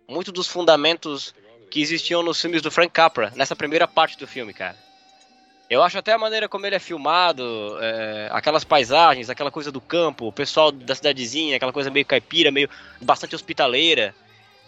muito 0.06 0.30
dos 0.30 0.46
fundamentos 0.46 1.34
que 1.70 1.80
existiam 1.80 2.22
nos 2.22 2.38
filmes 2.38 2.60
do 2.60 2.70
Frank 2.70 2.92
Capra, 2.92 3.32
nessa 3.34 3.56
primeira 3.56 3.88
parte 3.88 4.18
do 4.18 4.26
filme, 4.26 4.52
cara. 4.52 4.76
Eu 5.72 5.82
acho 5.82 5.96
até 5.98 6.12
a 6.12 6.18
maneira 6.18 6.50
como 6.50 6.66
ele 6.66 6.76
é 6.76 6.78
filmado, 6.78 7.78
é, 7.80 8.28
aquelas 8.30 8.62
paisagens, 8.62 9.30
aquela 9.30 9.50
coisa 9.50 9.72
do 9.72 9.80
campo, 9.80 10.26
o 10.26 10.32
pessoal 10.32 10.70
da 10.70 10.94
cidadezinha, 10.94 11.56
aquela 11.56 11.72
coisa 11.72 11.90
meio 11.90 12.04
caipira, 12.04 12.50
meio 12.50 12.68
bastante 13.00 13.34
hospitaleira. 13.34 14.14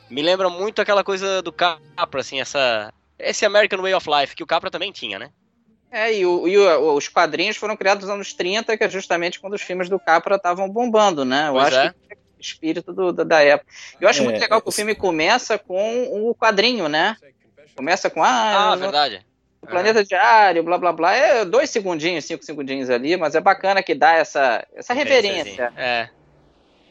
Me 0.09 0.23
lembra 0.23 0.49
muito 0.49 0.81
aquela 0.81 1.05
coisa 1.05 1.43
do 1.43 1.53
Capra, 1.53 2.21
assim, 2.21 2.41
essa 2.41 2.91
esse 3.19 3.45
American 3.45 3.83
Way 3.83 3.93
of 3.93 4.09
Life 4.11 4.35
que 4.35 4.43
o 4.43 4.47
Capra 4.47 4.71
também 4.71 4.91
tinha, 4.93 5.19
né? 5.19 5.31
É, 5.91 6.11
e, 6.17 6.25
o, 6.25 6.49
e 6.49 6.57
o, 6.57 6.95
os 6.95 7.07
quadrinhos 7.07 7.59
foram 7.59 7.77
criados 7.77 8.05
nos 8.05 8.15
anos 8.15 8.33
30, 8.33 8.75
que 8.75 8.83
é 8.85 8.89
justamente 8.89 9.39
quando 9.39 9.53
os 9.53 9.63
filmes 9.63 9.91
do 9.91 10.01
Capra 10.01 10.37
estavam 10.37 10.71
bombando, 10.71 11.23
né? 11.23 11.49
Eu 11.49 11.53
Pois 11.53 11.67
acho 11.67 11.77
é. 11.77 11.91
que 11.91 11.97
é 12.13 12.15
o 12.15 12.41
espírito 12.41 12.95
do- 12.95 13.13
da, 13.13 13.25
da 13.25 13.43
época. 13.43 13.71
Eu 14.01 14.09
acho 14.09 14.21
É, 14.21 14.25
muito 14.25 14.41
legal 14.41 14.63
que 14.63 14.69
o 14.71 14.73
filme 14.73 14.95
começa 14.95 15.59
com 15.59 16.31
o 16.31 16.35
quadrinho, 16.35 16.89
né? 16.89 17.15
Começa 17.77 18.09
com 18.09 18.25
ah, 18.25 18.73
Ah, 18.73 18.77
no- 18.77 18.81
verdade. 18.81 19.23
O 19.64 19.66
planeta 19.66 20.04
diário, 20.04 20.62
blá 20.62 20.78
blá 20.78 20.92
blá. 20.92 21.14
É 21.14 21.44
dois 21.44 21.71
segundinhos, 21.71 22.25
cinco 22.25 22.44
segundinhos 22.44 22.88
ali, 22.90 23.16
mas 23.16 23.35
é 23.35 23.40
bacana 23.40 23.83
que 23.83 23.94
dá 23.94 24.12
essa, 24.14 24.66
essa 24.75 24.94
reverência. 24.94 25.73
É. 25.76 26.09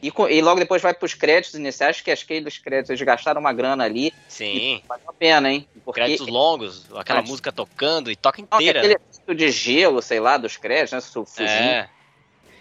E, 0.02 0.12
e 0.30 0.42
logo 0.42 0.60
depois 0.60 0.82
vai 0.82 0.92
pros 0.92 1.14
créditos 1.14 1.54
iniciais, 1.58 2.00
que 2.02 2.10
acho 2.10 2.26
que 2.26 2.34
aqueles 2.34 2.58
créditos 2.58 2.90
eles 2.90 3.00
gastaram 3.02 3.40
uma 3.40 3.54
grana 3.54 3.84
ali. 3.84 4.12
Sim. 4.28 4.82
Valeu 4.86 5.08
a 5.08 5.12
pena, 5.14 5.50
hein? 5.50 5.66
Porque 5.82 6.00
Créditos 6.00 6.26
longos, 6.28 6.84
aquela 6.90 7.04
Créditos. 7.04 7.30
música 7.30 7.50
tocando 7.52 8.10
e 8.10 8.16
toca 8.16 8.42
Não, 8.42 8.58
inteira. 8.58 8.80
aquele 8.80 8.94
efeito 8.94 9.34
de 9.34 9.50
gelo, 9.50 10.02
sei 10.02 10.20
lá, 10.20 10.36
dos 10.36 10.58
créditos, 10.58 10.92
né? 10.92 11.24
Fugindo. 11.24 11.48
É. 11.48 11.88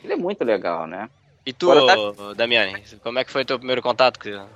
Ele 0.03 0.13
é 0.13 0.15
muito 0.15 0.43
legal, 0.45 0.87
né? 0.87 1.09
E 1.45 1.51
tu, 1.51 1.69
Agora 1.69 2.33
Damiani, 2.35 2.81
como 3.03 3.19
é 3.19 3.25
que 3.25 3.31
foi 3.31 3.41
o 3.41 3.45
teu 3.45 3.57
primeiro 3.57 3.81
contato? 3.81 4.17
com- 4.19 4.47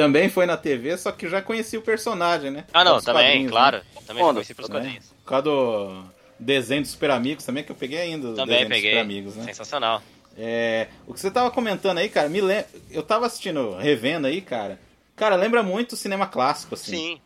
Também 0.00 0.28
foi 0.30 0.46
na 0.46 0.56
TV, 0.56 0.96
só 0.96 1.12
que 1.12 1.28
já 1.28 1.42
conheci 1.42 1.76
o 1.76 1.82
personagem, 1.82 2.50
né? 2.50 2.64
Ah, 2.72 2.82
não, 2.82 3.00
também, 3.00 3.22
quadrinhos, 3.24 3.50
claro. 3.52 3.76
né? 3.78 3.82
Também 4.06 4.22
Quando? 4.24 4.36
conheci 4.36 4.54
pelos 4.54 4.68
Também. 4.70 4.82
quadrinhos. 4.84 5.06
Por 5.22 5.28
causa 5.28 5.42
do 5.44 6.04
desenho 6.38 6.80
dos 6.82 6.90
Super 6.92 7.10
Amigos 7.10 7.44
também, 7.44 7.62
que 7.62 7.70
eu 7.70 7.76
peguei 7.76 7.98
ainda. 8.00 8.32
Também 8.34 8.66
peguei. 8.66 8.90
Super 8.92 9.00
Amigos, 9.02 9.36
né? 9.36 9.44
Sensacional. 9.44 10.02
É, 10.38 10.88
o 11.06 11.12
que 11.12 11.20
você 11.20 11.30
tava 11.30 11.50
comentando 11.50 11.98
aí, 11.98 12.08
cara, 12.08 12.28
me 12.28 12.40
lem... 12.40 12.64
eu 12.90 13.02
tava 13.02 13.26
assistindo, 13.26 13.76
revendo 13.76 14.26
aí, 14.26 14.40
cara. 14.40 14.80
Cara, 15.14 15.36
lembra 15.36 15.62
muito 15.62 15.92
o 15.92 15.96
cinema 15.96 16.26
clássico, 16.26 16.74
assim. 16.74 16.96
Sim. 16.96 17.20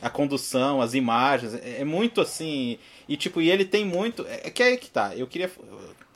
A 0.00 0.08
condução, 0.08 0.80
as 0.80 0.94
imagens, 0.94 1.54
é, 1.54 1.80
é 1.80 1.84
muito 1.84 2.20
assim. 2.20 2.78
E 3.08 3.16
tipo, 3.16 3.40
e 3.40 3.50
ele 3.50 3.64
tem 3.64 3.84
muito. 3.84 4.24
É 4.28 4.42
é 4.44 4.50
que 4.50 4.62
aí 4.62 4.76
que 4.76 4.88
tá. 4.88 5.16
Eu 5.16 5.26
queria 5.26 5.48
fo- 5.48 5.64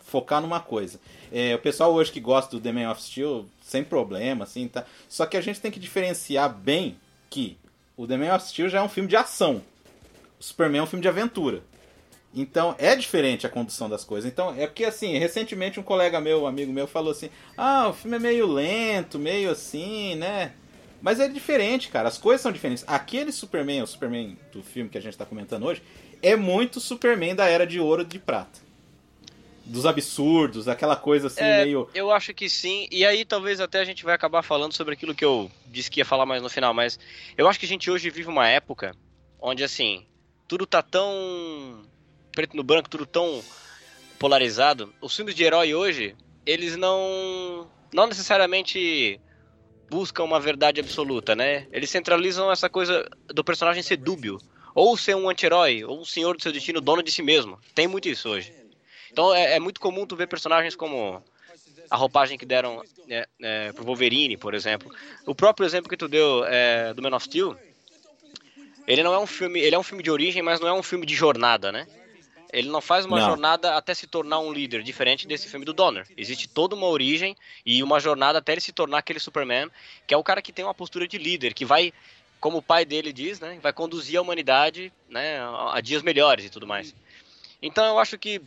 focar 0.04 0.40
numa 0.40 0.60
coisa. 0.60 1.00
É, 1.36 1.52
o 1.52 1.58
pessoal 1.58 1.92
hoje 1.92 2.12
que 2.12 2.20
gosta 2.20 2.52
do 2.52 2.62
The 2.62 2.70
Man 2.70 2.88
of 2.88 3.02
Steel, 3.02 3.46
sem 3.60 3.82
problema, 3.82 4.44
assim, 4.44 4.68
tá. 4.68 4.84
Só 5.08 5.26
que 5.26 5.36
a 5.36 5.40
gente 5.40 5.60
tem 5.60 5.68
que 5.68 5.80
diferenciar 5.80 6.48
bem 6.48 6.96
que 7.28 7.58
o 7.96 8.06
The 8.06 8.16
Man 8.16 8.36
of 8.36 8.46
Steel 8.46 8.68
já 8.68 8.78
é 8.78 8.82
um 8.82 8.88
filme 8.88 9.08
de 9.08 9.16
ação. 9.16 9.60
O 10.38 10.44
Superman 10.44 10.78
é 10.78 10.82
um 10.84 10.86
filme 10.86 11.02
de 11.02 11.08
aventura. 11.08 11.60
Então 12.32 12.76
é 12.78 12.94
diferente 12.94 13.48
a 13.48 13.50
condução 13.50 13.90
das 13.90 14.04
coisas. 14.04 14.30
Então 14.30 14.54
é 14.56 14.68
porque 14.68 14.84
assim, 14.84 15.18
recentemente 15.18 15.80
um 15.80 15.82
colega 15.82 16.20
meu, 16.20 16.42
um 16.42 16.46
amigo 16.46 16.72
meu, 16.72 16.86
falou 16.86 17.10
assim: 17.10 17.28
Ah, 17.56 17.88
o 17.88 17.92
filme 17.92 18.16
é 18.16 18.20
meio 18.20 18.46
lento, 18.46 19.18
meio 19.18 19.50
assim, 19.50 20.14
né? 20.14 20.52
Mas 21.02 21.18
é 21.18 21.26
diferente, 21.26 21.88
cara. 21.88 22.06
As 22.06 22.16
coisas 22.16 22.42
são 22.42 22.52
diferentes. 22.52 22.84
Aquele 22.86 23.32
Superman, 23.32 23.82
o 23.82 23.88
Superman 23.88 24.38
do 24.52 24.62
filme 24.62 24.88
que 24.88 24.98
a 24.98 25.02
gente 25.02 25.18
tá 25.18 25.26
comentando 25.26 25.66
hoje, 25.66 25.82
é 26.22 26.36
muito 26.36 26.78
Superman 26.78 27.34
da 27.34 27.46
era 27.46 27.66
de 27.66 27.80
ouro 27.80 28.02
e 28.02 28.04
de 28.04 28.20
prata. 28.20 28.63
Dos 29.64 29.86
absurdos, 29.86 30.68
aquela 30.68 30.94
coisa 30.94 31.28
assim, 31.28 31.42
É, 31.42 31.64
meio. 31.64 31.88
Eu 31.94 32.10
acho 32.10 32.34
que 32.34 32.50
sim, 32.50 32.86
e 32.90 33.04
aí 33.04 33.24
talvez 33.24 33.60
até 33.60 33.80
a 33.80 33.84
gente 33.84 34.04
vai 34.04 34.14
acabar 34.14 34.42
falando 34.42 34.74
sobre 34.74 34.94
aquilo 34.94 35.14
que 35.14 35.24
eu 35.24 35.50
disse 35.66 35.90
que 35.90 36.00
ia 36.00 36.04
falar 36.04 36.26
mais 36.26 36.42
no 36.42 36.50
final, 36.50 36.74
mas 36.74 36.98
eu 37.36 37.48
acho 37.48 37.58
que 37.58 37.64
a 37.64 37.68
gente 37.68 37.90
hoje 37.90 38.10
vive 38.10 38.28
uma 38.28 38.46
época 38.46 38.94
onde 39.40 39.64
assim, 39.64 40.04
tudo 40.46 40.66
tá 40.66 40.82
tão 40.82 41.82
preto 42.32 42.56
no 42.56 42.62
branco, 42.62 42.90
tudo 42.90 43.06
tão 43.06 43.42
polarizado. 44.18 44.92
Os 45.00 45.14
filmes 45.14 45.34
de 45.34 45.44
herói 45.44 45.74
hoje, 45.74 46.14
eles 46.44 46.76
não 46.76 47.68
não 47.92 48.06
necessariamente 48.06 49.20
buscam 49.88 50.24
uma 50.24 50.40
verdade 50.40 50.80
absoluta, 50.80 51.34
né? 51.36 51.66
Eles 51.70 51.90
centralizam 51.90 52.50
essa 52.50 52.68
coisa 52.68 53.08
do 53.28 53.44
personagem 53.44 53.82
ser 53.82 53.96
dúbio, 53.96 54.38
ou 54.74 54.96
ser 54.96 55.14
um 55.14 55.28
anti-herói, 55.28 55.84
ou 55.84 56.00
um 56.00 56.04
senhor 56.04 56.36
do 56.36 56.42
seu 56.42 56.52
destino, 56.52 56.80
dono 56.80 57.02
de 57.02 57.12
si 57.12 57.22
mesmo. 57.22 57.58
Tem 57.74 57.86
muito 57.86 58.08
isso 58.08 58.28
hoje. 58.28 58.52
Então 59.14 59.32
é, 59.32 59.54
é 59.54 59.60
muito 59.60 59.80
comum 59.80 60.04
tu 60.04 60.16
ver 60.16 60.26
personagens 60.26 60.74
como 60.74 61.22
a 61.88 61.96
roupagem 61.96 62.36
que 62.36 62.44
deram 62.44 62.82
é, 63.08 63.28
é, 63.40 63.72
pro 63.72 63.84
Wolverine, 63.84 64.36
por 64.36 64.54
exemplo. 64.54 64.92
O 65.24 65.36
próprio 65.36 65.64
exemplo 65.64 65.88
que 65.88 65.96
tu 65.96 66.08
deu 66.08 66.44
é, 66.46 66.92
do 66.92 67.00
Man 67.00 67.14
of 67.14 67.24
Steel, 67.24 67.56
ele 68.88 69.04
não 69.04 69.14
é 69.14 69.18
um 69.20 69.26
filme, 69.26 69.60
ele 69.60 69.76
é 69.76 69.78
um 69.78 69.84
filme 69.84 70.02
de 70.02 70.10
origem, 70.10 70.42
mas 70.42 70.58
não 70.58 70.66
é 70.66 70.72
um 70.72 70.82
filme 70.82 71.06
de 71.06 71.14
jornada, 71.14 71.70
né? 71.70 71.86
Ele 72.52 72.68
não 72.68 72.80
faz 72.80 73.06
uma 73.06 73.20
Não. 73.20 73.26
jornada 73.26 73.76
até 73.76 73.94
se 73.94 74.08
tornar 74.08 74.40
um 74.40 74.52
líder, 74.52 74.82
diferente 74.82 75.28
desse 75.28 75.48
filme 75.48 75.64
do 75.64 75.72
Donner. 75.72 76.06
Existe 76.16 76.48
toda 76.48 76.74
uma 76.74 76.86
origem 76.88 77.36
e 77.64 77.84
uma 77.84 78.00
jornada 78.00 78.38
até 78.40 78.52
ele 78.52 78.60
se 78.60 78.72
tornar 78.72 78.98
aquele 78.98 79.20
Superman, 79.20 79.70
que 80.08 80.14
é 80.14 80.16
o 80.16 80.24
cara 80.24 80.42
que 80.42 80.52
tem 80.52 80.64
uma 80.64 80.74
postura 80.74 81.06
de 81.06 81.18
líder, 81.18 81.54
que 81.54 81.64
vai, 81.64 81.92
como 82.40 82.58
o 82.58 82.62
pai 82.62 82.84
dele 82.84 83.12
diz, 83.12 83.38
né, 83.38 83.60
vai 83.62 83.72
conduzir 83.72 84.18
a 84.18 84.22
humanidade, 84.22 84.92
né, 85.08 85.38
a 85.38 85.78
a 85.78 85.80
dias 85.80 86.02
melhores 86.02 86.44
e 86.44 86.50
tudo 86.50 86.66
mais. 86.66 86.94
Então 87.66 87.86
eu 87.86 87.98
acho 87.98 88.18
que 88.18 88.42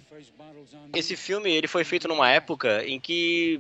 esse 0.96 1.16
filme 1.16 1.50
ele 1.50 1.68
foi 1.68 1.84
feito 1.84 2.08
numa 2.08 2.30
época 2.30 2.86
em 2.86 3.00
que 3.00 3.60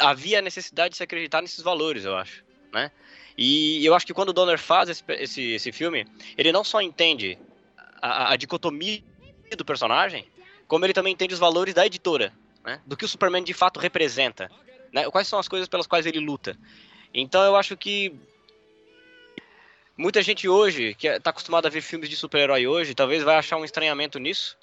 havia 0.00 0.40
necessidade 0.40 0.92
de 0.92 0.96
se 0.96 1.02
acreditar 1.02 1.42
nesses 1.42 1.62
valores, 1.62 2.06
eu 2.06 2.16
acho, 2.16 2.42
né? 2.72 2.90
E 3.36 3.84
eu 3.84 3.94
acho 3.94 4.06
que 4.06 4.14
quando 4.14 4.30
o 4.30 4.32
Donner 4.32 4.58
faz 4.58 4.88
esse, 4.88 5.04
esse, 5.08 5.42
esse 5.52 5.70
filme, 5.70 6.06
ele 6.38 6.50
não 6.50 6.64
só 6.64 6.80
entende 6.80 7.38
a, 8.00 8.32
a 8.32 8.36
dicotomia 8.36 9.02
do 9.54 9.66
personagem, 9.66 10.24
como 10.66 10.86
ele 10.86 10.94
também 10.94 11.12
entende 11.12 11.34
os 11.34 11.40
valores 11.40 11.74
da 11.74 11.84
editora, 11.84 12.32
né? 12.64 12.80
Do 12.86 12.96
que 12.96 13.04
o 13.04 13.08
Superman 13.08 13.44
de 13.44 13.52
fato 13.52 13.78
representa, 13.78 14.50
né? 14.90 15.10
Quais 15.10 15.28
são 15.28 15.38
as 15.38 15.46
coisas 15.46 15.68
pelas 15.68 15.86
quais 15.86 16.06
ele 16.06 16.20
luta. 16.20 16.56
Então 17.12 17.42
eu 17.42 17.54
acho 17.54 17.76
que 17.76 18.14
muita 19.96 20.22
gente 20.22 20.48
hoje, 20.48 20.94
que 20.94 21.06
está 21.06 21.30
acostumada 21.30 21.68
a 21.68 21.70
ver 21.70 21.80
filmes 21.80 22.08
de 22.08 22.16
super-herói 22.16 22.66
hoje, 22.66 22.94
talvez 22.94 23.22
vai 23.22 23.36
achar 23.36 23.56
um 23.56 23.64
estranhamento 23.64 24.18
nisso, 24.18 24.56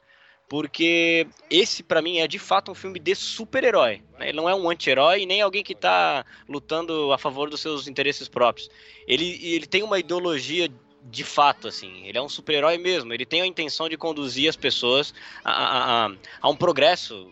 porque 0.48 1.28
esse 1.50 1.82
pra 1.82 2.02
mim 2.02 2.20
é 2.20 2.28
de 2.28 2.38
fato 2.38 2.72
um 2.72 2.76
filme 2.76 3.00
de 3.00 3.16
super-herói. 3.16 4.04
né? 4.20 4.30
Ele 4.30 4.38
não 4.38 4.50
é 4.50 4.54
um 4.54 4.70
anti-herói 4.70 5.26
nem 5.26 5.42
alguém 5.42 5.64
que 5.64 5.74
tá 5.74 6.26
lutando 6.48 7.14
a 7.14 7.18
favor 7.18 7.50
dos 7.50 7.62
seus 7.62 7.88
interesses 7.88 8.28
próprios. 8.28 8.70
Ele, 9.08 9.40
ele 9.42 9.66
tem 9.66 9.82
uma 9.82 9.98
ideologia 9.98 10.70
de 11.04 11.24
fato, 11.24 11.68
assim. 11.68 12.06
Ele 12.06 12.18
é 12.18 12.22
um 12.22 12.30
super-herói 12.30 12.78
mesmo. 12.78 13.14
Ele 13.14 13.26
tem 13.26 13.42
a 13.42 13.46
intenção 13.46 13.88
de 13.88 13.98
conduzir 13.98 14.50
as 14.50 14.56
pessoas 14.56 15.14
a, 15.44 15.52
a, 15.52 16.06
a, 16.06 16.12
a 16.42 16.50
um 16.50 16.56
progresso 16.56 17.32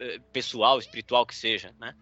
eh, 0.00 0.18
pessoal, 0.32 0.78
espiritual 0.78 1.24
que 1.24 1.36
seja, 1.36 1.72
né? 1.78 1.94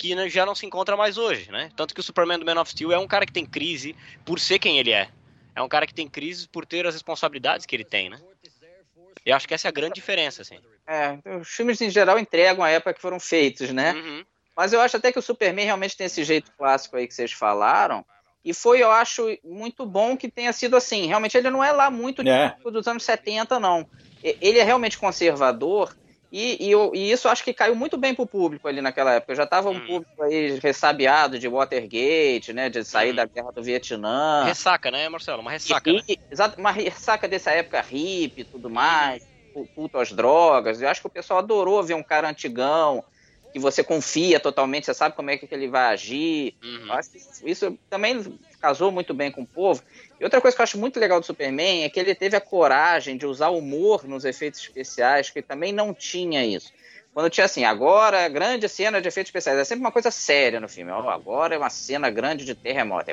Que 0.00 0.14
né, 0.14 0.30
já 0.30 0.46
não 0.46 0.54
se 0.54 0.64
encontra 0.64 0.96
mais 0.96 1.18
hoje, 1.18 1.52
né? 1.52 1.70
Tanto 1.76 1.92
que 1.92 2.00
o 2.00 2.02
Superman 2.02 2.38
do 2.38 2.46
Man 2.46 2.58
of 2.58 2.70
Steel 2.70 2.90
é 2.90 2.98
um 2.98 3.06
cara 3.06 3.26
que 3.26 3.32
tem 3.32 3.44
crise 3.44 3.94
por 4.24 4.40
ser 4.40 4.58
quem 4.58 4.78
ele 4.78 4.92
é. 4.92 5.10
É 5.54 5.60
um 5.60 5.68
cara 5.68 5.86
que 5.86 5.92
tem 5.92 6.08
crise 6.08 6.48
por 6.48 6.64
ter 6.64 6.86
as 6.86 6.94
responsabilidades 6.94 7.66
que 7.66 7.76
ele 7.76 7.84
tem, 7.84 8.08
né? 8.08 8.18
Eu 9.26 9.36
acho 9.36 9.46
que 9.46 9.52
essa 9.52 9.68
é 9.68 9.70
a 9.70 9.72
grande 9.72 9.96
diferença, 9.96 10.40
assim. 10.40 10.58
É, 10.86 11.18
os 11.36 11.48
filmes 11.48 11.78
em 11.82 11.90
geral 11.90 12.18
entregam 12.18 12.64
a 12.64 12.70
época 12.70 12.94
que 12.94 13.00
foram 13.02 13.20
feitos, 13.20 13.68
né? 13.72 13.92
Uhum. 13.92 14.24
Mas 14.56 14.72
eu 14.72 14.80
acho 14.80 14.96
até 14.96 15.12
que 15.12 15.18
o 15.18 15.22
Superman 15.22 15.66
realmente 15.66 15.94
tem 15.94 16.06
esse 16.06 16.24
jeito 16.24 16.50
clássico 16.56 16.96
aí 16.96 17.06
que 17.06 17.12
vocês 17.12 17.32
falaram. 17.32 18.02
E 18.42 18.54
foi, 18.54 18.82
eu 18.82 18.90
acho, 18.90 19.26
muito 19.44 19.84
bom 19.84 20.16
que 20.16 20.30
tenha 20.30 20.52
sido 20.54 20.78
assim. 20.78 21.06
Realmente 21.06 21.36
ele 21.36 21.50
não 21.50 21.62
é 21.62 21.72
lá 21.72 21.90
muito 21.90 22.26
É. 22.26 22.56
dos 22.64 22.88
anos 22.88 23.02
70, 23.02 23.60
não. 23.60 23.86
Ele 24.22 24.58
é 24.58 24.64
realmente 24.64 24.96
conservador. 24.96 25.94
E, 26.32 26.64
e 26.68 26.70
eu- 26.70 26.92
e 26.94 27.10
isso 27.10 27.26
eu 27.26 27.32
acho 27.32 27.42
que 27.42 27.52
caiu 27.52 27.74
muito 27.74 27.96
bem 27.96 28.14
pro 28.14 28.26
público 28.26 28.68
ali 28.68 28.80
naquela 28.80 29.14
época. 29.14 29.34
Já 29.34 29.46
tava 29.46 29.68
um 29.70 29.76
Hum. 29.78 29.86
público 29.86 30.22
aí 30.22 30.58
ressabiado 30.60 31.38
de 31.38 31.48
Watergate, 31.48 32.52
né? 32.52 32.68
De 32.68 32.84
sair 32.84 33.12
Hum. 33.12 33.16
da 33.16 33.24
guerra 33.26 33.50
do 33.52 33.62
Vietnã. 33.62 34.44
Ressaca, 34.44 34.90
né, 34.90 35.08
Marcelo? 35.08 35.40
Uma 35.42 35.50
ressaca, 35.50 35.92
né? 35.92 36.00
E- 36.08 36.18
Exato, 36.30 36.60
uma 36.60 36.70
ressaca 36.70 37.26
dessa 37.26 37.50
época 37.50 37.80
hippie 37.80 38.42
e 38.42 38.44
tudo 38.44 38.70
mais, 38.70 39.24
cu- 39.52 39.68
culto 39.74 39.98
às 39.98 40.12
drogas. 40.12 40.80
Eu 40.80 40.88
acho 40.88 41.00
que 41.00 41.06
o 41.08 41.10
pessoal 41.10 41.40
adorou 41.40 41.82
ver 41.82 41.94
um 41.94 42.02
cara 42.02 42.28
antigão, 42.28 43.04
que 43.52 43.58
você 43.58 43.82
confia 43.82 44.38
totalmente, 44.38 44.86
você 44.86 44.94
sabe 44.94 45.16
como 45.16 45.30
é 45.30 45.36
que 45.36 45.48
ele 45.52 45.66
vai 45.66 45.92
agir. 45.92 46.54
Uhum. 46.62 46.86
Eu 46.86 46.92
acho 46.92 47.10
que 47.10 47.18
isso 47.50 47.76
também 47.88 48.38
casou 48.60 48.92
muito 48.92 49.12
bem 49.12 49.32
com 49.32 49.42
o 49.42 49.48
povo. 49.48 49.82
E 50.20 50.24
outra 50.24 50.38
coisa 50.38 50.54
que 50.54 50.60
eu 50.60 50.64
acho 50.64 50.78
muito 50.78 51.00
legal 51.00 51.18
do 51.18 51.24
Superman 51.24 51.82
é 51.82 51.88
que 51.88 51.98
ele 51.98 52.14
teve 52.14 52.36
a 52.36 52.40
coragem 52.40 53.16
de 53.16 53.24
usar 53.24 53.48
humor 53.48 54.06
nos 54.06 54.26
efeitos 54.26 54.60
especiais, 54.60 55.30
que 55.30 55.40
também 55.40 55.72
não 55.72 55.94
tinha 55.94 56.44
isso. 56.44 56.70
Quando 57.14 57.30
tinha 57.30 57.46
assim, 57.46 57.64
agora 57.64 58.28
grande 58.28 58.68
cena 58.68 59.00
de 59.00 59.08
efeitos 59.08 59.28
especiais, 59.30 59.58
é 59.58 59.64
sempre 59.64 59.80
uma 59.80 59.90
coisa 59.90 60.10
séria 60.10 60.60
no 60.60 60.68
filme. 60.68 60.92
Ó, 60.92 61.08
agora 61.08 61.54
é 61.54 61.58
uma 61.58 61.70
cena 61.70 62.10
grande 62.10 62.44
de 62.44 62.54
terremoto. 62.54 63.10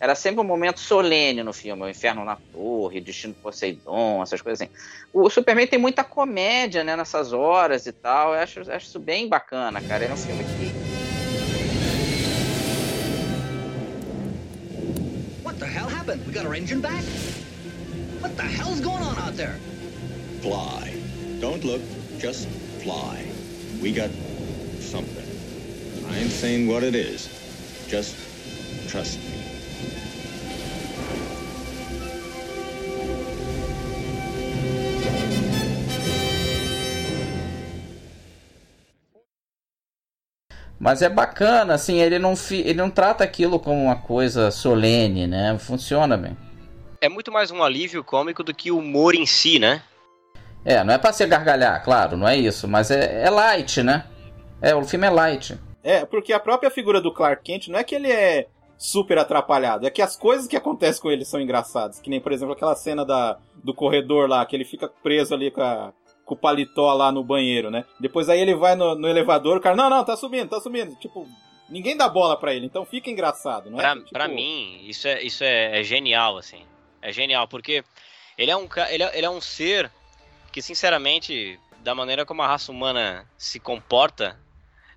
Era 0.00 0.14
sempre 0.16 0.40
um 0.40 0.44
momento 0.44 0.80
solene 0.80 1.44
no 1.44 1.52
filme, 1.52 1.84
o 1.84 1.88
Inferno 1.88 2.24
na 2.24 2.36
Torre, 2.52 3.00
Destino 3.00 3.32
de 3.32 3.38
Poseidon, 3.38 4.20
essas 4.20 4.42
coisas 4.42 4.60
assim. 4.60 4.72
O 5.12 5.30
Superman 5.30 5.68
tem 5.68 5.78
muita 5.78 6.02
comédia, 6.02 6.82
né, 6.82 6.96
nessas 6.96 7.32
horas 7.32 7.86
e 7.86 7.92
tal. 7.92 8.34
Eu 8.34 8.40
acho, 8.40 8.60
acho 8.70 8.86
isso 8.88 8.98
bem 8.98 9.28
bacana, 9.28 9.80
cara. 9.80 10.04
É 10.04 10.12
um 10.12 10.16
filme 10.16 10.44
que 10.44 10.76
happened? 16.04 16.26
We 16.26 16.32
got 16.32 16.44
our 16.44 16.54
engine 16.54 16.80
back? 16.80 17.02
What 18.20 18.36
the 18.36 18.42
hell's 18.42 18.80
going 18.80 19.02
on 19.02 19.16
out 19.18 19.36
there? 19.36 19.58
Fly. 20.40 20.94
Don't 21.40 21.64
look, 21.64 21.80
just 22.18 22.46
fly. 22.82 23.26
We 23.80 23.92
got 23.92 24.10
something. 24.80 25.24
I 26.10 26.18
ain't 26.18 26.30
saying 26.30 26.68
what 26.68 26.82
it 26.82 26.94
is. 26.94 27.28
Just 27.88 28.16
trust 28.88 29.18
me. 29.18 29.43
Mas 40.84 41.00
é 41.00 41.08
bacana, 41.08 41.72
assim, 41.72 41.98
ele 41.98 42.18
não, 42.18 42.36
fi, 42.36 42.56
ele 42.56 42.74
não 42.74 42.90
trata 42.90 43.24
aquilo 43.24 43.58
como 43.58 43.84
uma 43.84 43.96
coisa 43.96 44.50
solene, 44.50 45.26
né? 45.26 45.56
Funciona 45.58 46.14
bem. 46.14 46.36
É 47.00 47.08
muito 47.08 47.32
mais 47.32 47.50
um 47.50 47.62
alívio 47.62 48.04
cômico 48.04 48.44
do 48.44 48.52
que 48.52 48.70
o 48.70 48.76
humor 48.76 49.14
em 49.14 49.24
si, 49.24 49.58
né? 49.58 49.82
É, 50.62 50.84
não 50.84 50.92
é 50.92 50.98
pra 50.98 51.10
se 51.10 51.24
gargalhar, 51.24 51.82
claro, 51.82 52.18
não 52.18 52.28
é 52.28 52.36
isso, 52.36 52.68
mas 52.68 52.90
é, 52.90 53.22
é 53.22 53.30
light, 53.30 53.82
né? 53.82 54.04
É, 54.60 54.74
o 54.74 54.84
filme 54.84 55.06
é 55.06 55.10
light. 55.10 55.58
É, 55.82 56.04
porque 56.04 56.34
a 56.34 56.38
própria 56.40 56.70
figura 56.70 57.00
do 57.00 57.14
Clark 57.14 57.42
Kent 57.42 57.68
não 57.68 57.78
é 57.78 57.84
que 57.84 57.94
ele 57.94 58.12
é 58.12 58.48
super 58.76 59.16
atrapalhado, 59.16 59.86
é 59.86 59.90
que 59.90 60.02
as 60.02 60.16
coisas 60.16 60.46
que 60.46 60.54
acontecem 60.56 61.00
com 61.00 61.10
ele 61.10 61.24
são 61.24 61.40
engraçadas. 61.40 61.98
Que 61.98 62.10
nem, 62.10 62.20
por 62.20 62.30
exemplo, 62.30 62.52
aquela 62.52 62.76
cena 62.76 63.06
da, 63.06 63.38
do 63.54 63.72
corredor 63.72 64.28
lá, 64.28 64.44
que 64.44 64.54
ele 64.54 64.66
fica 64.66 64.86
preso 65.02 65.32
ali 65.32 65.50
com, 65.50 65.62
a, 65.62 65.94
com 66.24 66.34
o 66.34 66.38
paletó 66.38 66.92
lá 66.94 67.12
no 67.12 67.22
banheiro, 67.22 67.70
né? 67.70 67.84
Depois 68.00 68.28
aí 68.28 68.40
ele 68.40 68.54
vai 68.54 68.74
no, 68.74 68.94
no, 68.94 69.08
elevador, 69.08 69.58
o 69.58 69.60
cara, 69.60 69.76
não, 69.76 69.90
não, 69.90 70.04
tá 70.04 70.16
subindo, 70.16 70.48
tá 70.48 70.60
subindo. 70.60 70.94
Tipo, 70.96 71.28
ninguém 71.68 71.96
dá 71.96 72.08
bola 72.08 72.36
para 72.36 72.54
ele, 72.54 72.66
então 72.66 72.84
fica 72.84 73.10
engraçado, 73.10 73.70
não 73.70 73.78
pra, 73.78 73.92
é? 73.92 73.94
Tipo... 73.96 74.10
Pra 74.10 74.28
mim, 74.28 74.80
isso, 74.84 75.06
é, 75.06 75.22
isso 75.22 75.44
é, 75.44 75.80
é, 75.80 75.84
genial, 75.84 76.38
assim. 76.38 76.64
É 77.02 77.12
genial, 77.12 77.46
porque 77.46 77.84
ele 78.38 78.50
é 78.50 78.56
um, 78.56 78.66
ele 78.88 79.02
é, 79.02 79.18
ele 79.18 79.26
é 79.26 79.30
um 79.30 79.40
ser 79.40 79.90
que, 80.50 80.62
sinceramente, 80.62 81.58
da 81.80 81.94
maneira 81.94 82.24
como 82.24 82.42
a 82.42 82.46
raça 82.46 82.72
humana 82.72 83.28
se 83.36 83.60
comporta, 83.60 84.38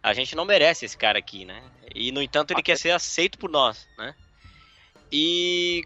a 0.01 0.13
gente 0.13 0.35
não 0.35 0.45
merece 0.45 0.85
esse 0.85 0.97
cara 0.97 1.19
aqui, 1.19 1.43
né? 1.43 1.61
E, 1.93 2.11
no 2.11 2.21
entanto, 2.21 2.51
ele 2.51 2.63
quer 2.63 2.77
ser 2.77 2.91
aceito 2.91 3.37
por 3.37 3.49
nós, 3.49 3.87
né? 3.97 4.15
E 5.11 5.83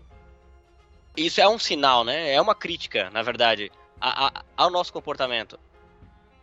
isso 1.17 1.41
é 1.41 1.47
um 1.47 1.57
sinal, 1.57 2.03
né? 2.03 2.31
É 2.31 2.39
uma 2.39 2.53
crítica, 2.53 3.09
na 3.09 3.21
verdade, 3.21 3.71
a, 4.01 4.27
a, 4.27 4.43
ao 4.57 4.71
nosso 4.71 4.91
comportamento. 4.91 5.59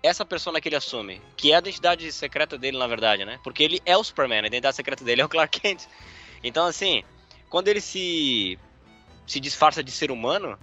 Essa 0.00 0.24
persona 0.24 0.60
que 0.60 0.68
ele 0.68 0.76
assume, 0.76 1.20
que 1.36 1.50
é 1.50 1.56
a 1.56 1.58
identidade 1.58 2.10
secreta 2.12 2.56
dele, 2.56 2.78
na 2.78 2.86
verdade, 2.86 3.24
né? 3.24 3.40
Porque 3.42 3.64
ele 3.64 3.82
é 3.84 3.96
o 3.96 4.04
Superman, 4.04 4.44
a 4.44 4.46
identidade 4.46 4.76
secreta 4.76 5.04
dele 5.04 5.20
é 5.20 5.24
o 5.24 5.28
Clark 5.28 5.60
Kent. 5.60 5.86
Então, 6.42 6.66
assim, 6.66 7.02
quando 7.50 7.66
ele 7.66 7.80
se, 7.80 8.56
se 9.26 9.40
disfarça 9.40 9.82
de 9.82 9.90
ser 9.90 10.12
humano, 10.12 10.56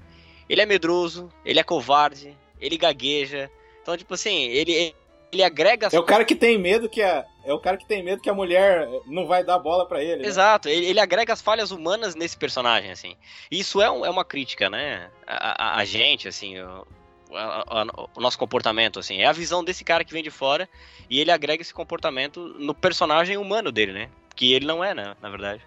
ele 0.47 0.61
é 0.61 0.65
medroso, 0.65 1.29
ele 1.43 1.59
é 1.59 1.63
covarde, 1.63 2.35
ele 2.61 2.77
gagueja. 2.77 3.51
Então, 3.81 3.97
tipo 3.97 4.13
assim, 4.13 4.43
ele, 4.43 4.95
ele 5.31 5.43
agrega. 5.43 5.89
É 5.91 5.99
o 5.99 6.03
cara 6.03 6.25
que 6.25 6.35
tem 6.35 6.57
medo 6.57 6.89
que 6.89 7.01
a. 7.01 7.25
É 7.43 7.53
o 7.53 7.59
cara 7.59 7.77
que 7.77 7.85
tem 7.85 8.03
medo 8.03 8.21
que 8.21 8.29
a 8.29 8.33
mulher 8.33 8.89
não 9.05 9.27
vai 9.27 9.43
dar 9.43 9.59
bola 9.59 9.87
para 9.87 10.03
ele. 10.03 10.23
Né? 10.23 10.27
Exato, 10.27 10.67
ele, 10.67 10.87
ele, 10.87 10.99
agrega 10.99 11.31
as 11.31 11.41
falhas 11.41 11.69
humanas 11.69 12.15
nesse 12.15 12.35
personagem, 12.35 12.89
assim. 12.89 13.15
E 13.51 13.59
isso 13.59 13.79
é, 13.79 13.91
um, 13.91 14.03
é 14.03 14.09
uma 14.09 14.25
crítica, 14.25 14.67
né? 14.67 15.11
A, 15.27 15.75
a, 15.75 15.77
a 15.77 15.85
gente, 15.85 16.27
assim, 16.27 16.59
o, 16.59 16.87
a, 17.31 17.85
o, 18.15 18.19
nosso 18.19 18.39
comportamento, 18.39 18.99
assim. 18.99 19.21
É 19.21 19.27
a 19.27 19.31
visão 19.31 19.63
desse 19.63 19.83
cara 19.83 20.03
que 20.03 20.11
vem 20.11 20.23
de 20.23 20.31
fora 20.31 20.67
e 21.07 21.19
ele 21.19 21.29
agrega 21.29 21.61
esse 21.61 21.73
comportamento 21.73 22.55
no 22.57 22.73
personagem 22.73 23.37
humano 23.37 23.71
dele, 23.71 23.93
né? 23.93 24.09
Que 24.35 24.51
ele 24.53 24.65
não 24.65 24.83
é, 24.83 24.95
né? 24.95 25.15
Na 25.21 25.29
verdade. 25.29 25.61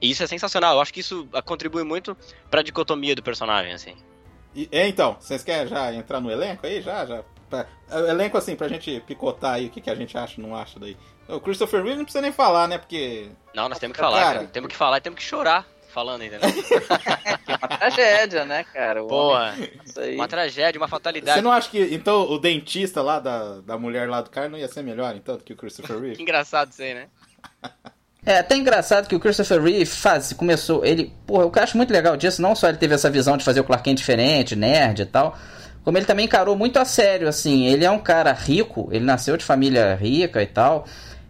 E 0.00 0.10
isso 0.10 0.22
é 0.22 0.28
sensacional. 0.28 0.76
Eu 0.76 0.80
acho 0.80 0.94
que 0.94 1.00
isso 1.00 1.28
contribui 1.44 1.82
muito 1.82 2.16
pra 2.48 2.62
dicotomia 2.62 3.16
do 3.16 3.22
personagem, 3.22 3.72
assim. 3.72 3.96
E, 4.54 4.68
é, 4.70 4.86
então, 4.86 5.16
vocês 5.18 5.42
querem 5.42 5.66
já 5.66 5.92
entrar 5.92 6.20
no 6.20 6.30
elenco 6.30 6.66
aí? 6.66 6.80
Já, 6.80 7.04
já 7.04 7.24
Pra, 7.48 7.66
é, 7.90 8.10
elenco 8.10 8.36
assim, 8.36 8.56
pra 8.56 8.68
gente 8.68 9.00
picotar 9.06 9.54
aí 9.54 9.66
o 9.66 9.70
que, 9.70 9.80
que 9.80 9.90
a 9.90 9.94
gente 9.94 10.16
acha 10.16 10.40
não 10.40 10.56
acha 10.56 10.78
daí. 10.80 10.96
O 11.28 11.40
Christopher 11.40 11.82
Reeve 11.82 11.98
não 11.98 12.04
precisa 12.04 12.22
nem 12.22 12.32
falar, 12.32 12.68
né? 12.68 12.78
Porque. 12.78 13.28
Não, 13.54 13.68
nós 13.68 13.78
temos 13.78 13.96
que 13.96 14.02
falar, 14.02 14.22
cara. 14.22 14.46
Temos 14.46 14.68
que 14.68 14.76
falar 14.76 14.98
e 14.98 15.00
temos 15.00 15.18
que 15.18 15.24
chorar 15.24 15.66
falando, 15.96 16.22
entendeu? 16.22 16.50
é 17.48 17.56
uma 17.56 17.68
tragédia, 17.68 18.44
né, 18.44 18.64
cara? 18.64 19.02
Boa. 19.02 19.54
Uma 20.14 20.28
tragédia, 20.28 20.78
uma 20.78 20.88
fatalidade. 20.88 21.38
Você 21.38 21.42
não 21.42 21.50
acha 21.50 21.70
que, 21.70 21.80
então, 21.94 22.30
o 22.30 22.38
dentista 22.38 23.00
lá 23.00 23.18
da, 23.18 23.62
da 23.62 23.78
mulher 23.78 24.06
lá 24.06 24.20
do 24.20 24.28
cara 24.28 24.46
não 24.46 24.58
ia 24.58 24.68
ser 24.68 24.82
melhor, 24.82 25.16
então, 25.16 25.38
do 25.38 25.42
que 25.42 25.54
o 25.54 25.56
Christopher 25.56 25.96
Reeve? 25.98 26.16
que 26.16 26.22
engraçado 26.22 26.70
isso 26.70 26.82
aí, 26.82 26.92
né? 26.92 27.06
É 28.26 28.38
até 28.38 28.56
engraçado 28.56 29.08
que 29.08 29.14
o 29.14 29.20
Christopher 29.20 29.62
Reeve 29.62 29.86
faz, 29.86 30.34
começou, 30.34 30.84
ele, 30.84 31.14
porra, 31.26 31.44
eu 31.44 31.52
acho 31.62 31.78
muito 31.78 31.92
legal 31.92 32.14
disso, 32.14 32.42
não 32.42 32.54
só 32.54 32.68
ele 32.68 32.76
teve 32.76 32.94
essa 32.94 33.08
visão 33.08 33.38
de 33.38 33.44
fazer 33.44 33.60
o 33.60 33.64
Clark 33.64 33.84
Kent 33.84 33.96
diferente, 33.96 34.54
nerd 34.54 35.00
e 35.00 35.06
tal, 35.06 35.38
como 35.86 35.96
ele 35.96 36.04
também 36.04 36.24
encarou 36.24 36.56
muito 36.56 36.80
a 36.80 36.84
sério, 36.84 37.28
assim. 37.28 37.66
Ele 37.66 37.84
é 37.84 37.90
um 37.92 38.00
cara 38.00 38.32
rico, 38.32 38.88
ele 38.90 39.04
nasceu 39.04 39.36
de 39.36 39.44
família 39.44 39.94
rica 39.94 40.42
e 40.42 40.46
tal, 40.46 40.84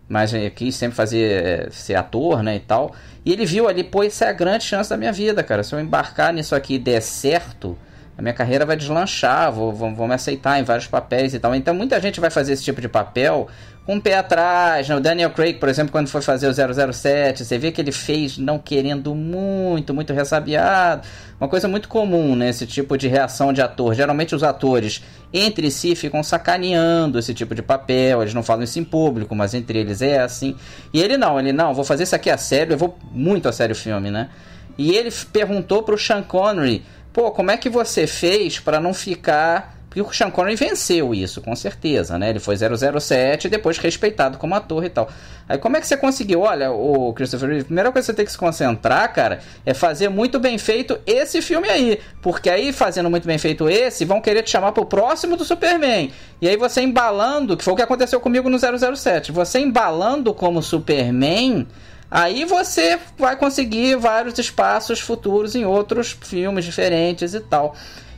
mas 0.08 0.32
quis 0.54 0.74
sempre 0.74 0.96
fazer 0.96 1.44
eh, 1.44 1.68
ser 1.70 1.94
ator, 1.94 2.42
né, 2.42 2.56
e 2.56 2.60
tal. 2.60 2.94
E 3.22 3.34
ele 3.34 3.44
viu 3.44 3.68
ali, 3.68 3.84
pô, 3.84 4.02
isso 4.02 4.24
é 4.24 4.30
a 4.30 4.32
grande 4.32 4.64
chance 4.64 4.88
da 4.88 4.96
minha 4.96 5.12
vida, 5.12 5.42
cara. 5.42 5.62
Se 5.62 5.74
eu 5.74 5.78
embarcar 5.78 6.32
nisso 6.32 6.54
aqui 6.54 6.76
e 6.76 6.78
der 6.78 7.02
certo, 7.02 7.76
a 8.18 8.22
minha 8.22 8.32
carreira 8.32 8.64
vai 8.64 8.76
deslanchar, 8.76 9.52
vou, 9.52 9.72
vou 9.72 10.08
me 10.08 10.14
aceitar 10.14 10.58
em 10.58 10.62
vários 10.62 10.86
papéis 10.86 11.34
e 11.34 11.38
tal. 11.38 11.54
Então 11.54 11.74
muita 11.74 12.00
gente 12.00 12.18
vai 12.18 12.30
fazer 12.30 12.54
esse 12.54 12.64
tipo 12.64 12.80
de 12.80 12.88
papel 12.88 13.46
com 13.84 13.96
um 13.96 14.00
pé 14.00 14.16
atrás. 14.16 14.88
Né? 14.88 14.96
O 14.96 15.00
Daniel 15.00 15.30
Craig, 15.30 15.58
por 15.58 15.68
exemplo, 15.68 15.92
quando 15.92 16.08
foi 16.08 16.22
fazer 16.22 16.48
o 16.48 16.92
007, 16.92 17.44
você 17.44 17.58
vê 17.58 17.70
que 17.70 17.78
ele 17.78 17.92
fez 17.92 18.38
não 18.38 18.58
querendo 18.58 19.14
muito, 19.14 19.92
muito 19.92 20.14
ressabiado. 20.14 21.06
Uma 21.38 21.46
coisa 21.46 21.68
muito 21.68 21.88
comum, 21.88 22.34
né? 22.34 22.48
Esse 22.48 22.66
tipo 22.66 22.96
de 22.96 23.06
reação 23.06 23.52
de 23.52 23.60
ator. 23.60 23.94
Geralmente 23.94 24.34
os 24.34 24.42
atores 24.42 25.02
entre 25.30 25.70
si 25.70 25.94
ficam 25.94 26.22
sacaneando 26.22 27.18
esse 27.18 27.34
tipo 27.34 27.54
de 27.54 27.60
papel. 27.60 28.22
Eles 28.22 28.32
não 28.32 28.42
falam 28.42 28.64
isso 28.64 28.78
em 28.78 28.84
público, 28.84 29.34
mas 29.34 29.52
entre 29.52 29.78
eles 29.78 30.00
é 30.00 30.20
assim. 30.20 30.56
E 30.90 31.02
ele 31.02 31.18
não, 31.18 31.38
ele 31.38 31.52
não, 31.52 31.74
vou 31.74 31.84
fazer 31.84 32.04
isso 32.04 32.16
aqui 32.16 32.30
a 32.30 32.38
sério, 32.38 32.72
eu 32.72 32.78
vou 32.78 32.98
muito 33.12 33.46
a 33.46 33.52
sério 33.52 33.74
o 33.74 33.78
filme, 33.78 34.10
né? 34.10 34.30
E 34.78 34.94
ele 34.94 35.10
perguntou 35.32 35.82
pro 35.82 35.96
Sean 35.96 36.22
Connery, 36.22 36.84
pô, 37.16 37.30
como 37.30 37.50
é 37.50 37.56
que 37.56 37.70
você 37.70 38.06
fez 38.06 38.60
para 38.60 38.78
não 38.78 38.92
ficar 38.92 39.74
e 39.94 40.02
o 40.02 40.12
Sean 40.12 40.30
Connery 40.30 40.56
venceu 40.56 41.14
isso, 41.14 41.40
com 41.40 41.56
certeza, 41.56 42.18
né? 42.18 42.28
Ele 42.28 42.38
foi 42.38 42.54
007 42.54 43.46
e 43.46 43.48
depois 43.48 43.78
respeitado 43.78 44.36
como 44.36 44.54
ator 44.54 44.84
e 44.84 44.90
tal. 44.90 45.08
Aí 45.48 45.56
como 45.56 45.78
é 45.78 45.80
que 45.80 45.86
você 45.86 45.96
conseguiu? 45.96 46.42
Olha, 46.42 46.70
o 46.70 47.14
Christopher 47.14 47.48
Reeve, 47.48 47.62
a 47.62 47.64
primeira 47.64 47.90
coisa 47.90 48.04
que 48.04 48.12
você 48.12 48.16
tem 48.16 48.26
que 48.26 48.32
se 48.32 48.36
concentrar, 48.36 49.10
cara, 49.14 49.40
é 49.64 49.72
fazer 49.72 50.10
muito 50.10 50.38
bem 50.38 50.58
feito 50.58 50.98
esse 51.06 51.40
filme 51.40 51.70
aí. 51.70 51.98
Porque 52.20 52.50
aí, 52.50 52.70
fazendo 52.74 53.08
muito 53.08 53.26
bem 53.26 53.38
feito 53.38 53.66
esse, 53.66 54.04
vão 54.04 54.20
querer 54.20 54.42
te 54.42 54.50
chamar 54.50 54.72
pro 54.72 54.84
próximo 54.84 55.38
do 55.38 55.44
Superman. 55.46 56.12
E 56.42 56.46
aí 56.46 56.58
você 56.58 56.82
embalando, 56.82 57.56
que 57.56 57.64
foi 57.64 57.72
o 57.72 57.76
que 57.76 57.82
aconteceu 57.82 58.20
comigo 58.20 58.50
no 58.50 58.58
007, 58.58 59.32
você 59.32 59.58
embalando 59.60 60.34
como 60.34 60.62
Superman... 60.62 61.66
Aí 62.10 62.44
você 62.44 62.98
vai 63.18 63.36
conseguir 63.36 63.96
vários 63.96 64.38
espaços 64.38 65.00
futuros 65.00 65.54
em 65.54 65.64
outros 65.64 66.16
filmes 66.22 66.64
diferentes 66.64 67.34
e 67.34 67.40
tal. 67.40 67.74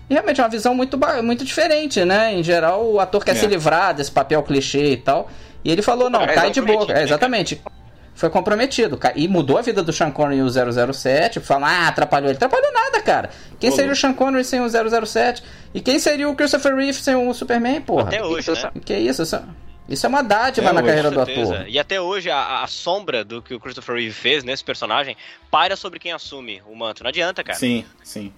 E 0.08 0.14
realmente 0.14 0.40
é 0.40 0.44
uma 0.44 0.50
visão 0.50 0.74
muito, 0.74 0.98
muito 1.22 1.44
diferente, 1.44 2.04
né? 2.04 2.34
Em 2.34 2.42
geral, 2.42 2.84
o 2.84 3.00
ator 3.00 3.24
quer 3.24 3.32
é. 3.32 3.34
se 3.34 3.46
livrar 3.46 3.94
desse 3.94 4.10
papel 4.10 4.42
clichê 4.42 4.92
e 4.92 4.96
tal. 4.96 5.28
E 5.64 5.70
ele 5.70 5.82
falou, 5.82 6.08
não, 6.08 6.22
é, 6.22 6.28
cai 6.28 6.50
de 6.50 6.60
boa. 6.60 6.86
É, 6.92 7.02
exatamente. 7.02 7.60
Foi 8.14 8.30
comprometido. 8.30 8.98
E 9.14 9.28
mudou 9.28 9.58
a 9.58 9.62
vida 9.62 9.82
do 9.82 9.92
Sean 9.92 10.10
Connery 10.10 10.38
e 10.38 10.42
o 10.42 10.92
007. 10.92 11.40
Falar, 11.40 11.68
ah, 11.68 11.88
atrapalhou 11.88 12.28
ele. 12.28 12.36
Atrapalhou 12.36 12.72
nada, 12.72 13.00
cara. 13.00 13.30
Quem 13.60 13.70
seria 13.70 13.92
o 13.92 13.96
Sean 13.96 14.12
Connery 14.12 14.44
sem 14.44 14.60
o 14.60 14.68
007? 14.68 15.42
E 15.74 15.80
quem 15.80 15.98
seria 15.98 16.28
o 16.28 16.34
Christopher 16.34 16.74
Reeve 16.74 16.94
sem 16.94 17.14
o 17.14 17.32
Superman, 17.32 17.80
porra? 17.80 18.08
Até 18.08 18.24
hoje, 18.24 18.50
né? 18.50 18.70
Que 18.84 18.96
isso? 18.96 19.22
Isso, 19.22 19.36
isso 19.88 20.04
é 20.04 20.08
uma 20.08 20.22
dádiva 20.22 20.68
é, 20.68 20.72
na 20.72 20.82
carreira 20.82 21.10
do 21.10 21.20
ator. 21.20 21.66
E 21.66 21.78
até 21.78 22.00
hoje, 22.00 22.30
a, 22.30 22.62
a, 22.62 22.66
sombra 22.66 23.24
do 23.24 23.40
que 23.40 23.54
o 23.54 23.60
Christopher 23.60 23.96
Reeve 23.96 24.12
fez 24.12 24.44
nesse 24.44 24.62
personagem 24.62 25.16
paira 25.50 25.76
sobre 25.76 25.98
quem 25.98 26.12
assume 26.12 26.62
o 26.66 26.74
manto. 26.74 27.02
Não 27.02 27.08
adianta, 27.08 27.42
cara. 27.42 27.58
Sim, 27.58 27.84
sim. 28.04 28.32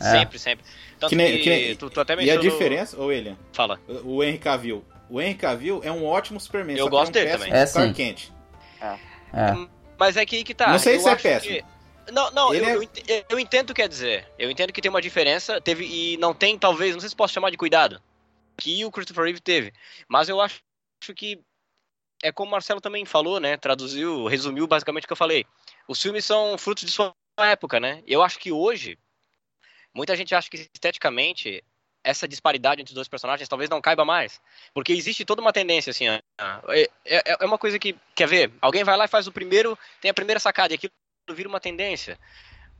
Sempre, 0.00 0.36
é. 0.36 0.38
sempre. 0.40 0.64
Tanto 0.98 1.10
que, 1.10 1.16
nem, 1.16 1.32
que, 1.32 1.42
que 1.42 1.50
nem, 1.50 1.76
tu, 1.76 1.90
tu 1.90 2.00
até 2.00 2.20
E 2.22 2.30
a 2.30 2.36
diferença, 2.36 2.98
ô 2.98 3.06
William? 3.06 3.36
Fala. 3.52 3.78
O 4.04 4.24
Henry 4.24 4.38
Cavill. 4.38 4.84
O 5.08 5.20
Henry 5.20 5.34
Cavill 5.34 5.80
é 5.84 5.92
um 5.92 6.04
ótimo 6.04 6.40
Superman. 6.40 6.76
Eu 6.76 6.88
gosto 6.88 7.16
é 7.16 7.20
um 7.20 7.24
dele 7.24 7.30
também. 7.38 7.52
É 7.52 7.66
sim. 7.66 7.92
Quente. 7.92 8.32
É. 8.80 8.96
é. 9.32 9.66
Mas 9.98 10.16
é 10.16 10.24
que 10.24 10.36
aí 10.36 10.44
que 10.44 10.54
tá. 10.54 10.70
Não 10.70 10.78
sei 10.78 10.96
eu 10.96 11.00
se 11.00 11.08
é 11.08 11.16
péssimo. 11.16 11.54
Que... 11.54 12.12
Não, 12.12 12.30
não, 12.32 12.54
eu, 12.54 12.82
é... 12.82 13.24
eu, 13.28 13.38
entendo 13.38 13.70
o 13.70 13.74
que 13.74 13.82
quer 13.82 13.88
dizer. 13.88 14.26
Eu 14.38 14.50
entendo 14.50 14.72
que 14.72 14.80
tem 14.80 14.90
uma 14.90 15.02
diferença, 15.02 15.60
teve 15.60 15.84
e 15.84 16.16
não 16.16 16.34
tem, 16.34 16.58
talvez, 16.58 16.94
não 16.94 17.00
sei 17.00 17.08
se 17.08 17.14
posso 17.14 17.34
chamar 17.34 17.50
de 17.50 17.56
cuidado, 17.56 18.00
que 18.56 18.84
o 18.84 18.90
Christopher 18.90 19.24
Reeve 19.24 19.40
teve. 19.40 19.72
Mas 20.08 20.28
eu 20.28 20.40
acho 20.40 20.60
que 21.00 21.40
é 22.22 22.30
como 22.30 22.48
o 22.48 22.52
Marcelo 22.52 22.80
também 22.80 23.04
falou, 23.04 23.40
né? 23.40 23.56
Traduziu, 23.56 24.26
resumiu 24.26 24.66
basicamente 24.66 25.04
o 25.04 25.06
que 25.06 25.12
eu 25.12 25.16
falei. 25.16 25.46
Os 25.88 26.00
filmes 26.00 26.24
são 26.24 26.56
frutos 26.58 26.84
de 26.84 26.92
sua 26.92 27.14
época, 27.38 27.80
né? 27.80 28.02
Eu 28.06 28.22
acho 28.22 28.38
que 28.38 28.52
hoje 28.52 28.98
Muita 29.94 30.14
gente 30.16 30.34
acha 30.34 30.48
que 30.48 30.68
esteticamente 30.72 31.64
essa 32.02 32.26
disparidade 32.26 32.80
entre 32.80 32.92
os 32.92 32.94
dois 32.94 33.08
personagens 33.08 33.48
talvez 33.48 33.68
não 33.68 33.80
caiba 33.80 34.04
mais. 34.04 34.40
Porque 34.72 34.92
existe 34.92 35.24
toda 35.24 35.42
uma 35.42 35.52
tendência, 35.52 35.90
assim. 35.90 36.08
É, 36.08 36.20
é, 37.04 37.36
é, 37.40 37.44
uma 37.44 37.58
coisa 37.58 37.78
que. 37.78 37.96
Quer 38.14 38.28
ver? 38.28 38.52
Alguém 38.60 38.84
vai 38.84 38.96
lá 38.96 39.04
e 39.04 39.08
faz 39.08 39.26
o 39.26 39.32
primeiro, 39.32 39.78
tem 40.00 40.10
a 40.10 40.14
primeira 40.14 40.40
sacada, 40.40 40.72
e 40.72 40.76
aquilo 40.76 40.92
vira 41.32 41.48
uma 41.48 41.60
tendência. 41.60 42.18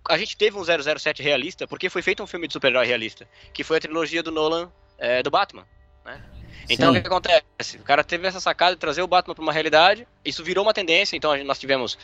A 0.09 0.17
gente 0.17 0.37
teve 0.37 0.57
um 0.57 0.65
007 0.65 1.23
realista 1.23 1.69
porque 1.69 1.91
foi 1.91 2.01
feito 2.01 2.23
um 2.23 2.27
filme 2.27 2.47
de 2.47 2.55
super-herói 2.55 2.87
realista, 2.87 3.29
que 3.53 3.63
foi 3.63 3.77
a 3.77 3.81
trilogia 3.81 4.23
do 4.23 4.31
Nolan 4.31 4.73
é, 4.97 5.23
do 5.23 5.31
Batman. 5.31 5.67
Né? 6.05 6.40
Então 6.69 6.93
Sim. 6.93 6.99
o 6.99 7.03
que 7.03 7.07
acontece? 7.09 7.77
O 7.79 7.83
cara 7.83 8.05
teve 8.05 8.27
essa 8.27 8.41
sacada 8.41 8.75
de 8.75 8.81
trazer 8.81 9.03
o 9.03 9.07
Batman 9.07 9.35
para 9.35 9.43
uma 9.43 9.53
realidade, 9.53 10.07
isso 10.25 10.45
virou 10.45 10.65
uma 10.65 10.75
tendência, 10.75 11.17
então 11.17 11.37
nós 11.45 11.59
tivemos 11.59 11.99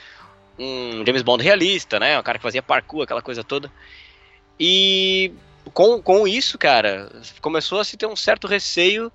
um 0.59 1.05
James 1.07 1.23
Bond 1.23 1.42
realista, 1.45 2.01
né? 2.01 2.19
Um 2.19 2.23
cara 2.23 2.38
que 2.38 2.42
fazia 2.42 2.62
parkour, 2.62 3.03
aquela 3.03 3.23
coisa 3.23 3.45
toda. 3.45 3.71
E 4.59 5.33
com, 5.73 6.01
com 6.01 6.27
isso, 6.27 6.57
cara, 6.59 7.11
começou 7.40 7.81
a 7.81 7.85
se 7.85 7.97
ter 7.97 8.07
um 8.07 8.16
certo 8.16 8.47
receio 8.47 9.12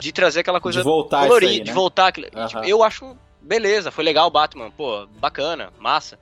de 0.00 0.12
trazer 0.12 0.40
aquela 0.40 0.60
coisa 0.60 0.80
De 0.80 0.84
voltar 0.84 1.22
colorida, 1.26 1.52
aí, 1.52 1.58
né? 1.58 1.64
de 1.64 1.72
voltar. 1.72 2.08
aquilo- 2.08 2.28
Aham. 2.34 2.46
tipo, 2.48 2.64
eu 2.64 2.82
acho, 2.82 3.16
beleza, 3.40 3.90
foi 3.90 4.02
legal 4.04 4.26
o 4.26 4.30
Batman, 4.30 4.70
pô, 4.70 5.06
bacana, 5.18 5.72
massa. 5.78 6.18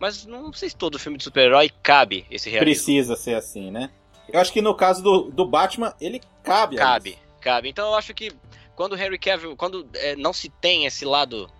Mas 0.00 0.26
não 0.26 0.52
sei 0.52 0.70
se 0.70 0.76
todo 0.76 0.98
filme 0.98 1.16
de 1.18 1.22
super-herói 1.24 1.70
cabe 1.82 2.26
esse 2.30 2.50
realismo. 2.50 2.84
Precisa 2.86 3.14
ser 3.14 3.34
assim, 3.34 3.70
né? 3.70 3.90
Eu 4.32 4.40
acho 4.40 4.52
que 4.52 4.60
no 4.62 4.74
caso 4.74 5.02
do, 5.02 5.30
do 5.30 5.46
Batman, 5.46 5.94
ele 6.00 6.20
cabe. 6.42 6.76
Cabe. 6.76 7.18
Cabe. 7.42 7.68
Então 7.68 7.88
eu 7.88 7.94
acho 7.94 8.14
que 8.14 8.32
quando 8.74 8.96
Henry 8.96 9.18
Cavill, 9.18 9.56
quando 9.56 9.88
é, 9.94 10.16
não 10.16 10.32
se 10.32 10.48
tem 10.48 10.86
esse 10.86 11.04
lado, 11.04 11.50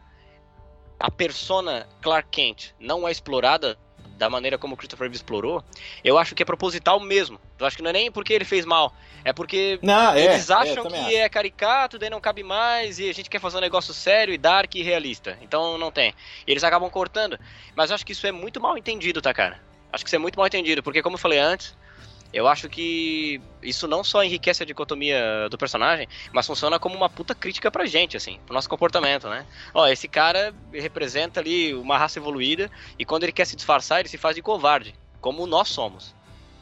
a 0.99 1.11
persona 1.11 1.87
Clark 2.01 2.29
Kent 2.31 2.71
não 2.81 3.07
é 3.07 3.12
explorada 3.12 3.79
da 4.16 4.31
maneira 4.31 4.57
como 4.57 4.77
Christopher 4.77 5.07
Reeve 5.07 5.16
explorou, 5.16 5.64
eu 6.05 6.16
acho 6.16 6.35
que 6.35 6.42
é 6.42 6.47
proposital 6.47 7.01
mesmo. 7.01 7.40
Eu 7.59 7.66
acho 7.66 7.77
que 7.77 7.83
não 7.83 7.90
é 7.90 7.92
nem 7.92 8.11
porque 8.11 8.33
ele 8.33 8.45
fez 8.45 8.64
mal, 8.64 8.95
é 9.25 9.33
porque 9.33 9.81
Não, 9.83 10.14
é, 10.14 10.25
eles 10.25 10.49
é, 10.49 10.55
acham 10.55 10.85
também 10.85 11.05
que 11.07 11.16
acho. 11.16 11.25
é 11.25 11.29
caricato, 11.29 11.99
daí 11.99 12.09
não 12.09 12.21
cabe 12.21 12.45
mais, 12.45 13.01
e 13.01 13.11
a 13.11 13.12
gente 13.12 13.29
quer 13.29 13.40
fazer 13.40 13.59
um 13.59 13.61
negócio 13.61 13.92
sério 13.92 14.33
e 14.33 14.38
dark 14.38 14.73
e 14.77 14.83
realista. 14.83 15.37
Então 15.42 15.77
não 15.77 15.90
tem. 15.90 16.14
E 16.47 16.51
eles 16.53 16.62
acabam 16.62 16.88
cortando. 16.88 17.38
Mas 17.75 17.90
eu 17.90 17.95
acho 17.97 18.07
que 18.07 18.12
isso 18.12 18.27
é 18.27 18.33
muito 18.33 18.61
mal 18.61 18.79
entendido, 18.79 19.21
tá, 19.21 19.35
cara? 19.35 19.61
Acho 19.92 20.05
que 20.05 20.09
isso 20.09 20.16
é 20.16 20.21
muito 20.21 20.38
mal 20.38 20.47
entendido, 20.47 20.83
porque 20.83 21.03
como 21.03 21.16
eu 21.16 21.21
falei 21.21 21.38
antes, 21.40 21.77
eu 22.33 22.49
acho 22.49 22.68
que 22.68 23.40
isso 23.62 23.87
não 23.87 24.03
só 24.03 24.23
enriquece 24.25 24.62
a 24.62 24.66
dicotomia 24.66 25.49
do 25.51 25.59
personagem, 25.59 26.09
mas 26.33 26.47
funciona 26.47 26.79
como 26.79 26.95
uma 26.97 27.09
puta 27.11 27.35
crítica 27.35 27.71
pra 27.71 27.87
gente, 27.87 28.16
assim, 28.16 28.38
pro 28.47 28.55
nosso 28.55 28.68
comportamento, 28.68 29.29
né? 29.29 29.45
Ó, 29.75 29.87
esse 29.87 30.09
cara 30.09 30.55
representa 30.73 31.40
ali 31.40 31.75
uma 31.75 31.99
raça 31.99 32.18
evoluída, 32.18 32.71
e 32.99 33.05
quando 33.05 33.25
ele 33.25 33.33
quer 33.33 33.47
se 33.47 33.55
disfarçar, 33.57 34.01
ele 34.01 34.09
se 34.09 34.18
faz 34.18 34.35
de 34.35 34.42
covarde, 34.42 34.95
como 35.21 35.47
nós 35.47 35.68
somos. 35.68 36.14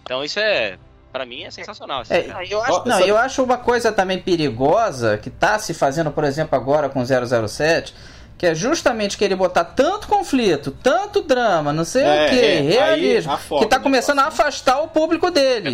Então 0.03 0.25
isso 0.25 0.39
é, 0.41 0.79
Pra 1.13 1.27
mim 1.27 1.43
é 1.43 1.51
sensacional. 1.51 2.03
essa 2.03 2.15
É, 2.15 2.23
série. 2.23 2.53
eu 2.53 2.63
acho, 2.63 2.89
Não, 2.89 3.01
eu 3.01 3.17
acho 3.17 3.43
uma 3.43 3.59
coisa 3.59 3.91
também 3.91 4.21
perigosa 4.21 5.19
que 5.19 5.29
tá 5.29 5.59
se 5.59 5.75
fazendo, 5.75 6.13
por 6.13 6.23
exemplo, 6.23 6.55
agora 6.57 6.89
com 6.89 7.03
007, 7.05 7.93
que 8.41 8.47
é 8.47 8.55
justamente 8.55 9.19
querer 9.19 9.35
botar 9.37 9.65
tanto 9.65 10.09
conflito, 10.09 10.71
tanto 10.83 11.21
drama, 11.21 11.75
não 11.75 11.85
sei 11.85 12.03
É, 12.05 12.25
o 12.27 12.31
que, 12.31 12.41
é, 12.41 12.61
realismo, 12.63 13.37
que 13.59 13.67
tá 13.67 13.79
começando 13.79 14.19
a 14.21 14.29
afastar 14.29 14.81
o 14.81 14.89
público 14.89 15.31
dele. 15.31 15.69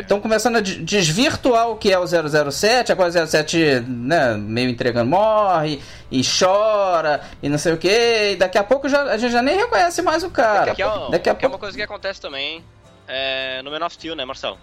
Estão 0.00 0.20
começando 0.20 0.56
a 0.56 0.60
de- 0.60 0.82
desvirtuar 0.82 1.70
o 1.70 1.76
que 1.76 1.92
é 1.92 1.96
o 1.96 2.04
007, 2.04 2.90
agora 2.90 3.08
o 3.08 3.12
07 3.28 3.84
né, 3.86 4.34
meio 4.34 4.68
entregando 4.68 5.08
morre 5.08 5.80
e 6.10 6.20
chora 6.24 7.20
e 7.40 7.48
não 7.48 7.56
sei 7.56 7.74
o 7.74 7.78
que, 7.78 8.32
e 8.32 8.34
daqui 8.34 8.58
a 8.58 8.64
pouco 8.64 8.88
já, 8.88 9.02
a 9.04 9.16
gente 9.16 9.30
já 9.30 9.40
nem 9.40 9.56
reconhece 9.56 10.02
mais 10.02 10.24
o 10.24 10.30
cara. 10.30 10.74
Que 10.74 10.82
é, 10.82 10.88
um- 10.88 11.10
Daqui 11.10 11.30
a 11.30 11.34
que 11.36 11.44
é 11.46 11.48
pouco 11.48 11.54
uma 11.54 11.58
coisa 11.60 11.76
que 11.76 11.82
acontece 11.84 12.20
também 12.20 12.64
é, 13.06 13.62
no 13.62 13.70
Man 13.70 13.86
of 13.86 13.94
Steel, 13.94 14.16
né, 14.16 14.24
Marcelo? 14.24 14.58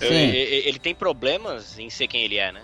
Ele- 0.00 0.68
ele 0.68 0.78
tem 0.78 0.94
problemas 0.94 1.78
em 1.78 1.90
ser 1.90 2.06
quem 2.06 2.22
ele 2.22 2.38
é, 2.38 2.50
né? 2.50 2.62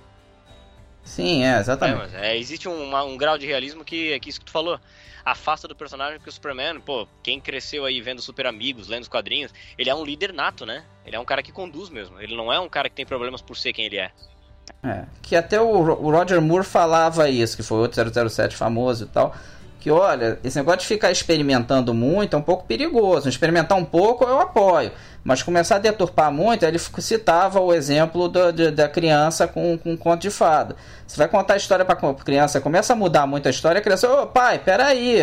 Sim, 1.09 1.43
é, 1.45 1.57
É, 1.57 1.59
exatamente. 1.61 1.99
mas, 1.99 2.15
é, 2.15 2.37
existe 2.37 2.69
um, 2.69 2.85
uma- 2.85 3.03
um 3.05 3.17
grau 3.17 3.39
de 3.39 3.47
realismo 3.47 3.85
que 3.85 4.13
é 4.13 4.21
que 4.21 4.29
isso 4.29 4.39
que 4.39 4.47
tu 4.47 4.53
falou. 4.53 4.79
Afasta 5.25 5.67
do 5.69 5.75
personagem 5.75 6.19
que 6.21 6.29
o 6.29 6.33
Superman, 6.33 6.81
pô, 6.81 7.07
quem 7.23 7.39
cresceu 7.41 7.85
aí 7.85 8.01
vendo 8.01 8.23
Super 8.23 8.47
Amigos, 8.47 8.89
lendo 8.89 9.03
os 9.03 9.09
quadrinhos, 9.09 9.53
ele 9.77 9.91
é 9.91 9.95
um 9.95 10.05
líder 10.05 10.33
nato, 10.33 10.65
né? 10.65 10.85
Ele 11.05 11.17
é 11.17 11.21
um 11.21 11.25
cara 11.25 11.43
que 11.43 11.53
conduz 11.53 11.91
mesmo. 11.91 12.19
Ele 12.21 12.35
não 12.37 12.53
é 12.53 12.59
um 12.59 12.69
cara 12.69 12.89
que 12.89 12.95
tem 12.95 13.05
problemas 13.05 13.43
por 13.43 13.57
ser 13.57 13.73
quem 13.73 13.85
ele 13.87 13.97
é. 13.99 14.11
É, 14.83 15.05
que 15.23 15.35
até 15.37 15.61
o, 15.61 15.67
o 15.67 16.11
Roger 16.11 16.41
Moore 16.41 16.65
falava 16.65 17.29
isso, 17.29 17.57
que 17.57 17.63
foi 17.63 17.79
outro 17.79 18.01
007 18.31 18.55
famoso 18.57 19.05
e 19.05 19.09
tal. 19.09 19.35
Que 19.81 19.91
olha, 19.91 20.39
esse 20.43 20.57
negócio 20.59 20.81
de 20.81 20.87
ficar 20.87 21.11
experimentando 21.11 21.93
muito 21.95 22.35
é 22.35 22.39
um 22.39 22.43
pouco 22.43 22.65
perigoso. 22.67 23.29
Experimentar 23.29 23.77
um 23.79 23.85
pouco 23.85 24.25
eu 24.25 24.41
apoio, 24.41 24.93
mas 25.29 25.43
começar 25.43 25.77
a 25.77 25.79
deturpar 25.79 26.33
muito, 26.33 26.65
ele 26.65 26.79
citava 26.79 27.61
o 27.61 27.73
exemplo 27.75 28.29
do- 28.29 28.51
de- 28.51 28.71
da 28.71 28.89
criança 28.89 29.47
com, 29.47 29.77
com 29.77 29.93
um 29.93 29.97
conto 29.97 30.23
de 30.23 30.31
fada. 30.31 30.75
Você 31.07 31.19
vai 31.19 31.29
contar 31.29 31.55
a 31.55 31.57
história 31.59 31.85
pra 31.85 31.95
co- 31.95 32.15
criança, 32.15 32.61
começa 32.63 32.95
a 32.95 32.97
mudar 32.97 33.27
muito 33.27 33.47
a 33.47 33.51
história, 33.51 33.79
a 33.79 33.83
criança, 33.83 34.11
ô 34.11 34.27
pai, 34.27 34.59
peraí, 34.59 35.19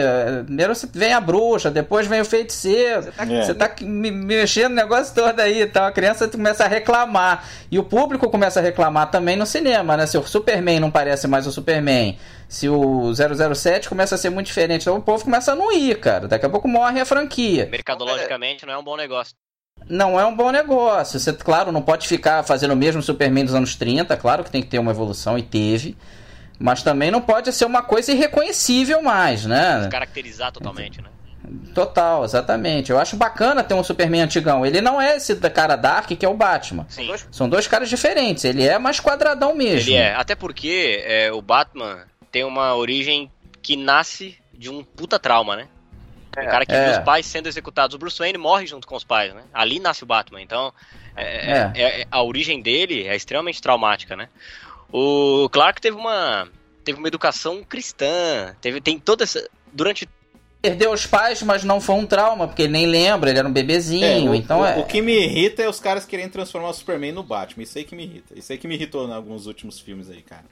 primeiro 0.46 0.74
vem 0.94 1.12
a 1.14 1.20
bruxa, 1.20 1.72
depois 1.72 2.06
vem 2.06 2.22
o 2.22 2.26
feiticeiro, 2.26 3.02
você 3.04 3.54
tá, 3.56 3.66
É. 3.66 3.84
me, 3.84 4.12
me 4.12 4.36
mexendo 4.36 4.70
no 4.70 4.76
negócio 4.76 5.14
todo 5.16 5.40
aí 5.40 5.62
e 5.62 5.66
tal. 5.68 5.86
A 5.86 5.92
criança 5.92 6.28
começa 6.28 6.64
a 6.66 6.68
reclamar. 6.68 7.44
E 7.72 7.80
o 7.80 7.84
público 7.84 8.30
começa 8.30 8.60
a 8.60 8.64
reclamar 8.64 9.10
também 9.10 9.36
no 9.36 9.46
cinema, 9.46 9.98
né? 9.98 10.06
Se 10.06 10.18
o 10.20 10.24
Superman 10.24 10.80
não 10.80 10.92
parece 10.92 11.28
mais 11.28 11.48
o 11.48 11.52
Superman, 11.52 12.18
se 12.48 12.70
o 12.70 13.12
007 13.14 13.90
começa 13.90 14.14
a 14.16 14.18
ser 14.18 14.30
muito 14.30 14.48
diferente, 14.48 14.84
então 14.84 14.96
o 14.98 15.02
povo 15.02 15.24
começa 15.24 15.52
a 15.52 15.56
não 15.56 15.72
ir, 15.72 16.00
cara. 16.00 16.28
Daqui 16.28 16.46
a 16.46 16.50
pouco 16.50 16.68
morre 16.68 17.00
a 17.02 17.06
franquia. 17.06 17.68
Mercadologicamente 17.72 18.66
não 18.68 18.74
é 18.74 18.78
um 18.78 18.84
bom 18.84 18.96
negócio. 18.96 19.34
Não 19.88 20.20
é 20.20 20.26
um 20.26 20.36
bom 20.36 20.52
negócio. 20.52 21.20
Você, 21.20 21.32
claro, 21.34 21.72
não 21.72 21.82
pode 21.82 22.08
ficar 22.08 22.44
fazendo 22.44 22.72
o 22.72 22.76
mesmo 22.76 23.02
Superman 23.02 23.46
dos 23.46 23.54
anos 23.54 23.76
30, 23.76 24.16
claro 24.18 24.44
que 24.44 24.52
tem 24.52 24.62
que 24.62 24.68
ter 24.68 24.80
uma 24.80 24.92
evolução 24.92 25.38
e 25.38 25.44
teve. 25.44 25.96
Mas 26.58 26.82
também 26.82 27.12
não 27.12 27.22
pode 27.22 27.52
ser 27.52 27.66
uma 27.66 27.84
coisa 27.84 28.12
irreconhecível 28.12 29.02
mais, 29.02 29.46
né? 29.46 29.88
Caracterizar 29.92 30.52
totalmente, 30.52 31.02
né? 31.02 31.10
Total, 31.74 32.24
exatamente. 32.24 32.92
Eu 32.92 33.00
acho 33.00 33.16
bacana 33.16 33.64
ter 33.64 33.74
um 33.74 33.84
Superman 33.84 34.22
antigão. 34.22 34.66
Ele 34.66 34.82
não 34.82 35.00
é 35.00 35.18
esse 35.18 35.36
da 35.36 35.50
cara 35.50 35.76
Dark 35.76 36.08
que 36.08 36.26
é 36.26 36.30
o 36.30 36.34
Batman. 36.34 36.86
Sim. 36.90 37.12
São 37.32 37.48
dois 37.48 37.68
caras 37.68 37.90
diferentes. 37.90 38.46
Ele 38.46 38.64
é 38.64 38.80
mais 38.80 39.00
quadradão 39.00 39.54
mesmo. 39.54 39.90
Ele 39.90 39.96
é. 39.96 40.16
Até 40.16 40.34
porque 40.34 41.04
é, 41.06 41.32
o 41.32 41.42
Batman 41.42 42.06
tem 42.32 42.44
uma 42.44 42.74
origem 42.76 43.30
que 43.62 43.76
nasce 43.76 44.38
de 44.54 44.70
um 44.70 44.84
puta 44.84 45.20
trauma, 45.20 45.56
né? 45.56 45.68
Um 46.38 46.46
cara 46.46 46.66
que 46.66 46.74
É. 46.74 46.90
viu 46.90 47.00
os 47.00 47.06
pais 47.06 47.26
sendo 47.26 47.48
executados. 47.48 47.96
O 47.96 47.98
Bruce 47.98 48.20
Wayne 48.20 48.38
morre 48.38 48.68
junto 48.68 48.88
com 48.88 48.96
os 48.96 49.04
pais, 49.04 49.34
né? 49.34 49.44
Ali 49.54 49.80
nasce 49.80 50.04
o 50.04 50.06
Batman. 50.06 50.42
Então, 50.42 50.74
é- 51.16 51.52
É. 51.52 51.72
é- 51.76 52.02
é- 52.02 52.08
a 52.12 52.22
origem 52.22 52.62
dele 52.62 53.08
é 53.08 53.16
extremamente 53.16 53.62
traumática, 53.62 54.16
né? 54.16 54.30
O 54.92 55.50
Clark 55.50 55.82
teve 55.82 55.98
uma 55.98 56.48
teve 56.84 57.00
uma 57.00 57.08
educação 57.08 57.64
cristã, 57.64 58.56
teve 58.62 58.80
tem 58.80 59.00
toda 59.00 59.24
essa 59.24 59.50
durante 59.74 60.08
Perdeu 60.62 60.92
os 60.92 61.06
pais, 61.06 61.44
mas 61.44 61.64
não 61.64 61.80
foi 61.80 61.94
um 61.94 62.08
trauma, 62.08 62.48
porque 62.48 62.64
ele 62.64 62.74
nem 62.74 62.88
lembra, 62.88 63.30
ele 63.30 63.38
era 63.38 63.48
um 63.48 63.54
bebezinho. 63.54 64.04
É, 64.04 64.30
o, 64.32 64.34
então 64.34 64.62
o, 64.62 64.66
é. 64.66 64.78
o 64.80 64.84
que 64.84 65.00
me 65.00 65.14
irrita 65.14 65.62
é 65.62 65.70
os 65.70 65.80
caras 65.80 66.06
querendo 66.06 66.32
transformar 66.32 66.70
o 66.70 66.74
Superman 66.74 67.12
no 67.12 67.22
Batman. 67.22 67.62
Isso 67.62 67.78
aí 67.78 67.84
que 67.84 67.96
me 67.96 68.04
irrita. 68.04 68.34
Isso 68.36 68.52
aí 68.52 68.58
que 68.58 68.68
me 68.68 68.74
irritou 68.74 69.08
em 69.08 69.14
alguns 69.14 69.46
últimos 69.46 69.80
filmes 69.80 70.10
aí, 70.10 70.24
cara. 70.24 70.46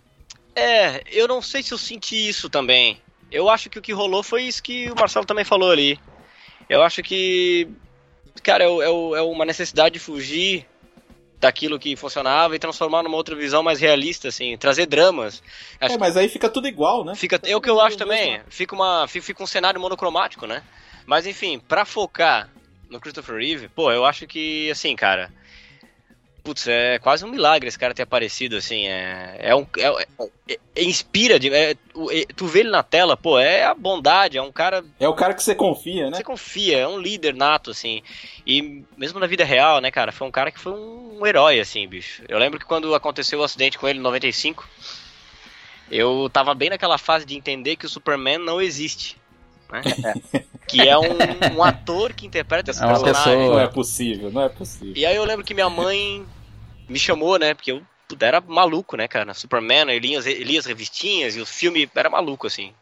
É, 0.56 1.02
eu 1.12 1.28
não 1.28 1.41
sei 1.41 1.63
se 1.63 1.72
eu 1.72 1.80
senti 1.80 2.28
isso 2.30 2.48
também. 2.48 3.00
Eu 3.34 3.50
acho 3.50 3.69
que 3.69 3.80
o 3.80 3.82
que 3.82 3.91
rolou 3.91 4.22
foi 4.22 4.43
isso 4.43 4.62
que 4.62 4.89
o 4.91 4.96
Marcelo 4.96 5.26
também 5.26 5.43
falou 5.43 5.72
ali. 5.72 6.00
Eu 6.69 6.84
acho 6.84 7.02
que, 7.02 7.67
cara, 8.43 8.63
é, 8.63 8.67
é 8.67 9.17
é 9.17 9.22
uma 9.22 9.43
necessidade 9.43 9.93
de 9.93 10.00
fugir 10.00 10.67
daquilo 11.39 11.78
que 11.78 11.96
funcionava 11.96 12.56
e 12.56 12.60
transformar 12.60 13.04
numa 13.04 13.17
outra 13.17 13.36
visão 13.36 13.62
mais 13.62 13.82
realista, 13.82 14.30
assim, 14.30 14.56
trazer 14.56 14.86
dramas. 14.86 15.43
Acho 15.82 15.96
É, 15.96 15.98
mas 15.98 16.15
aí 16.15 16.30
fica 16.30 16.48
tudo 16.48 16.67
igual, 16.67 17.04
né? 17.04 17.15
Fica, 17.15 17.39
é 17.43 17.56
o 17.56 17.60
que 17.60 17.69
eu 17.69 17.82
acho 17.82 17.98
também. 17.98 18.39
Fica, 18.48 18.74
uma, 18.74 19.08
fica, 19.08 19.26
fica 19.26 19.43
um 19.43 19.48
cenário 19.48 19.82
monocromático, 19.82 20.48
né? 20.48 20.63
Mas 21.06 21.28
enfim, 21.28 21.60
pra 21.60 21.84
focar 21.84 22.50
no 22.89 23.00
Christopher 23.00 23.36
Reeve, 23.36 23.67
pô, 23.67 23.91
eu 23.91 24.06
acho 24.06 24.26
que, 24.26 24.69
assim, 24.72 24.96
cara. 24.96 25.32
Putz, 26.43 26.67
é 26.67 26.99
quase 26.99 27.23
um 27.23 27.29
milagre 27.29 27.69
esse 27.69 27.79
cara 27.79 27.93
ter 27.93 28.03
aparecido, 28.03 28.58
assim. 28.58 28.86
É, 28.88 29.38
é 29.39 29.56
um. 29.56 29.65
É, 29.77 30.03
é- 30.49 30.60
é- 30.75 30.84
inspira, 30.84 31.39
de, 31.39 31.49
é- 31.53 31.71
é- 31.71 32.25
tu 32.36 32.45
vê 32.47 32.60
ele 32.60 32.69
na 32.69 32.84
tela, 32.84 33.15
pô, 33.15 33.39
é 33.39 33.63
a 33.63 33.73
bondade, 33.73 34.38
é 34.38 34.41
um 34.41 34.51
cara 34.51 34.84
É 34.99 35.08
o 35.08 35.13
cara 35.13 35.34
que 35.34 35.41
você 35.41 35.56
confia, 35.56 36.10
né? 36.10 36.17
você 36.17 36.23
confia, 36.23 36.79
é 36.79 36.88
um 36.88 36.99
líder 36.99 37.34
nato, 37.34 37.71
assim. 37.71 38.03
E 38.45 38.84
mesmo 38.97 39.19
na 39.21 39.27
vida 39.27 39.45
real, 39.45 39.79
né, 39.79 39.89
cara, 39.89 40.12
foi 40.12 40.27
um 40.27 40.32
cara 40.32 40.51
que 40.51 40.60
foi 40.60 40.73
um, 40.73 41.25
herói, 41.25 41.62
assim, 41.62 41.88
bicho. 41.88 42.23
Eu 42.27 42.38
lembro 42.38 42.60
que 42.60 42.65
quando 42.65 42.93
aconteceu 42.93 43.39
o 43.39 43.43
acidente 43.43 43.77
com 43.77 43.88
ele 43.88 43.99
em 43.99 44.01
95, 44.01 44.67
eu 45.89 46.29
tava 46.32 46.53
bem 46.53 46.69
naquela 46.69 46.97
fase 46.97 47.25
de 47.25 47.36
entender 47.38 47.77
que 47.77 47.86
o 47.86 47.89
Superman 47.89 48.38
não 48.39 48.62
existe. 48.62 49.15
Né? 49.73 49.81
que 50.67 50.88
é 50.88 50.97
um, 50.97 51.57
um 51.57 51.63
ator 51.63 52.13
que 52.13 52.27
interpreta 52.27 52.71
esse 52.71 52.81
É 52.81 52.86
uma 52.86 52.93
personagem. 52.93 53.39
pessoa. 53.39 53.57
Não 53.57 53.59
é 53.59 53.67
possível, 53.67 54.31
não 54.31 54.41
é 54.43 54.49
possível. 54.49 54.93
E 54.95 55.05
aí 55.05 55.15
eu 55.15 55.25
lembro 55.25 55.43
que 55.43 55.53
minha 55.53 55.69
mãe 55.69 56.25
me 56.88 56.99
chamou, 56.99 57.39
né? 57.39 57.53
Porque 57.53 57.71
eu 57.71 57.81
era 58.19 58.39
maluco, 58.39 58.95
né, 58.95 59.07
cara? 59.07 59.33
Superman, 59.33 59.91
eu 59.91 59.97
lia, 59.99 60.19
as- 60.19 60.25
lia 60.25 60.59
as 60.59 60.65
revistinhas 60.67 61.36
e 61.36 61.41
o 61.41 61.45
filme 61.45 61.89
era 61.95 62.09
maluco, 62.09 62.45
assim. 62.45 62.73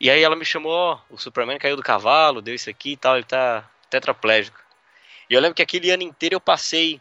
E 0.00 0.10
aí 0.10 0.22
ela 0.22 0.36
me 0.36 0.44
chamou, 0.44 0.72
ó, 0.72 0.98
o 1.10 1.18
Superman 1.18 1.58
caiu 1.58 1.76
do 1.76 1.82
cavalo, 1.82 2.40
deu 2.40 2.54
isso 2.54 2.70
aqui 2.70 2.92
e 2.92 2.96
tal, 2.96 3.16
ele 3.16 3.24
tá 3.24 3.68
tetraplégico. 3.90 4.58
E 5.28 5.34
eu 5.34 5.40
lembro 5.40 5.54
que 5.54 5.62
aquele 5.62 5.90
ano 5.90 6.02
inteiro 6.02 6.36
eu 6.36 6.40
passei 6.40 7.00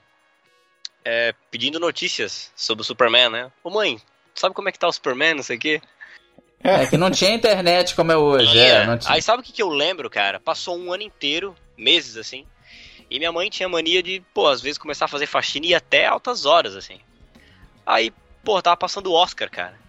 é, 1.06 1.34
pedindo 1.50 1.80
notícias 1.80 2.52
sobre 2.56 2.82
o 2.82 2.86
Superman, 2.86 3.30
né? 3.30 3.52
Ô 3.64 3.70
mãe, 3.70 4.02
sabe 4.36 4.54
como 4.54 4.68
é 4.68 4.72
que 4.72 4.80
tá 4.80 4.88
o 4.88 4.92
Superman, 4.92 5.36
não 5.36 5.44
sei 5.44 5.58
o 5.58 5.60
quê? 5.60 5.82
É 6.64 6.86
que 6.86 6.98
não 6.98 7.12
tinha 7.12 7.32
internet 7.32 7.96
como 7.96 8.12
é 8.12 8.18
hoje. 8.18 8.60
É, 8.60 8.86
não 8.86 8.98
tinha. 8.98 9.14
Aí 9.14 9.22
sabe 9.22 9.42
o 9.42 9.44
que, 9.46 9.54
que 9.54 9.62
eu 9.62 9.70
lembro, 9.70 10.10
cara? 10.10 10.40
Passou 10.40 10.78
um 10.78 10.92
ano 10.92 11.04
inteiro, 11.04 11.56
meses 11.78 12.18
assim, 12.18 12.46
e 13.10 13.20
minha 13.20 13.32
mãe 13.32 13.50
tinha 13.50 13.70
mania 13.70 14.04
de, 14.04 14.22
pô, 14.34 14.48
às 14.48 14.62
vezes 14.62 14.78
começar 14.78 15.06
a 15.06 15.10
fazer 15.10 15.28
faxina 15.28 15.66
e 15.66 15.70
ir 15.70 15.76
até 15.76 16.06
altas 16.06 16.46
horas, 16.46 16.76
assim. 16.76 17.00
Aí, 17.86 18.12
pô, 18.44 18.62
tava 18.62 18.76
passando 18.76 19.08
o 19.08 19.14
Oscar, 19.14 19.50
cara. 19.50 19.80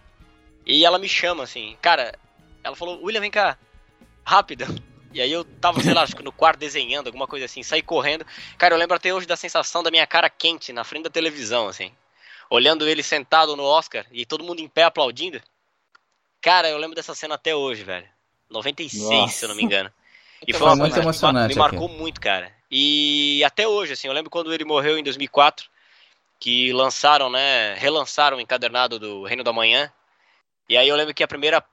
E 0.65 0.85
ela 0.85 0.99
me 0.99 1.09
chama, 1.09 1.43
assim, 1.43 1.75
cara, 1.81 2.13
ela 2.63 2.75
falou, 2.75 3.03
William, 3.03 3.19
vem 3.21 3.31
cá, 3.31 3.57
rápido. 4.23 4.65
E 5.11 5.19
aí 5.19 5.31
eu 5.31 5.43
tava, 5.43 5.81
sei 5.81 5.93
lá, 5.93 6.03
acho 6.03 6.15
que 6.15 6.23
no 6.23 6.31
quarto 6.31 6.59
desenhando, 6.59 7.07
alguma 7.07 7.27
coisa 7.27 7.45
assim, 7.45 7.63
saí 7.63 7.81
correndo. 7.81 8.25
Cara, 8.57 8.75
eu 8.75 8.77
lembro 8.77 8.95
até 8.95 9.13
hoje 9.13 9.25
da 9.25 9.35
sensação 9.35 9.81
da 9.81 9.89
minha 9.89 10.05
cara 10.05 10.29
quente 10.29 10.71
na 10.71 10.83
frente 10.83 11.05
da 11.05 11.09
televisão, 11.09 11.67
assim. 11.67 11.91
olhando 12.49 12.87
ele 12.87 13.03
sentado 13.03 13.55
no 13.55 13.63
Oscar 13.63 14.05
e 14.11 14.25
todo 14.25 14.43
mundo 14.43 14.61
em 14.61 14.67
pé 14.67 14.83
aplaudindo. 14.83 15.41
Cara, 16.41 16.69
eu 16.69 16.77
lembro 16.77 16.95
dessa 16.95 17.13
cena 17.13 17.35
até 17.35 17.55
hoje, 17.55 17.83
velho. 17.83 18.07
96, 18.49 19.03
Nossa. 19.03 19.33
se 19.33 19.45
eu 19.45 19.49
não 19.49 19.55
me 19.55 19.63
engano. 19.63 19.91
E 20.47 20.53
foi, 20.53 20.67
foi 20.67 20.77
muito 20.77 20.97
emocionante. 20.97 21.53
Me 21.53 21.59
marcou 21.59 21.87
aqui. 21.87 21.97
muito, 21.97 22.21
cara. 22.21 22.51
E 22.71 23.43
até 23.43 23.67
hoje, 23.67 23.93
assim, 23.93 24.07
eu 24.07 24.13
lembro 24.13 24.29
quando 24.29 24.53
ele 24.53 24.63
morreu 24.63 24.97
em 24.97 25.03
2004, 25.03 25.67
que 26.39 26.71
lançaram, 26.71 27.29
né, 27.29 27.73
relançaram 27.75 28.37
o 28.37 28.41
encadernado 28.41 28.97
do 28.97 29.23
Reino 29.23 29.43
da 29.43 29.51
Manhã. 29.51 29.91
E 30.67 30.77
aí 30.77 30.87
eu 30.87 30.95
lembro 30.95 31.13
que 31.13 31.23
a 31.23 31.27
primeira 31.27 31.63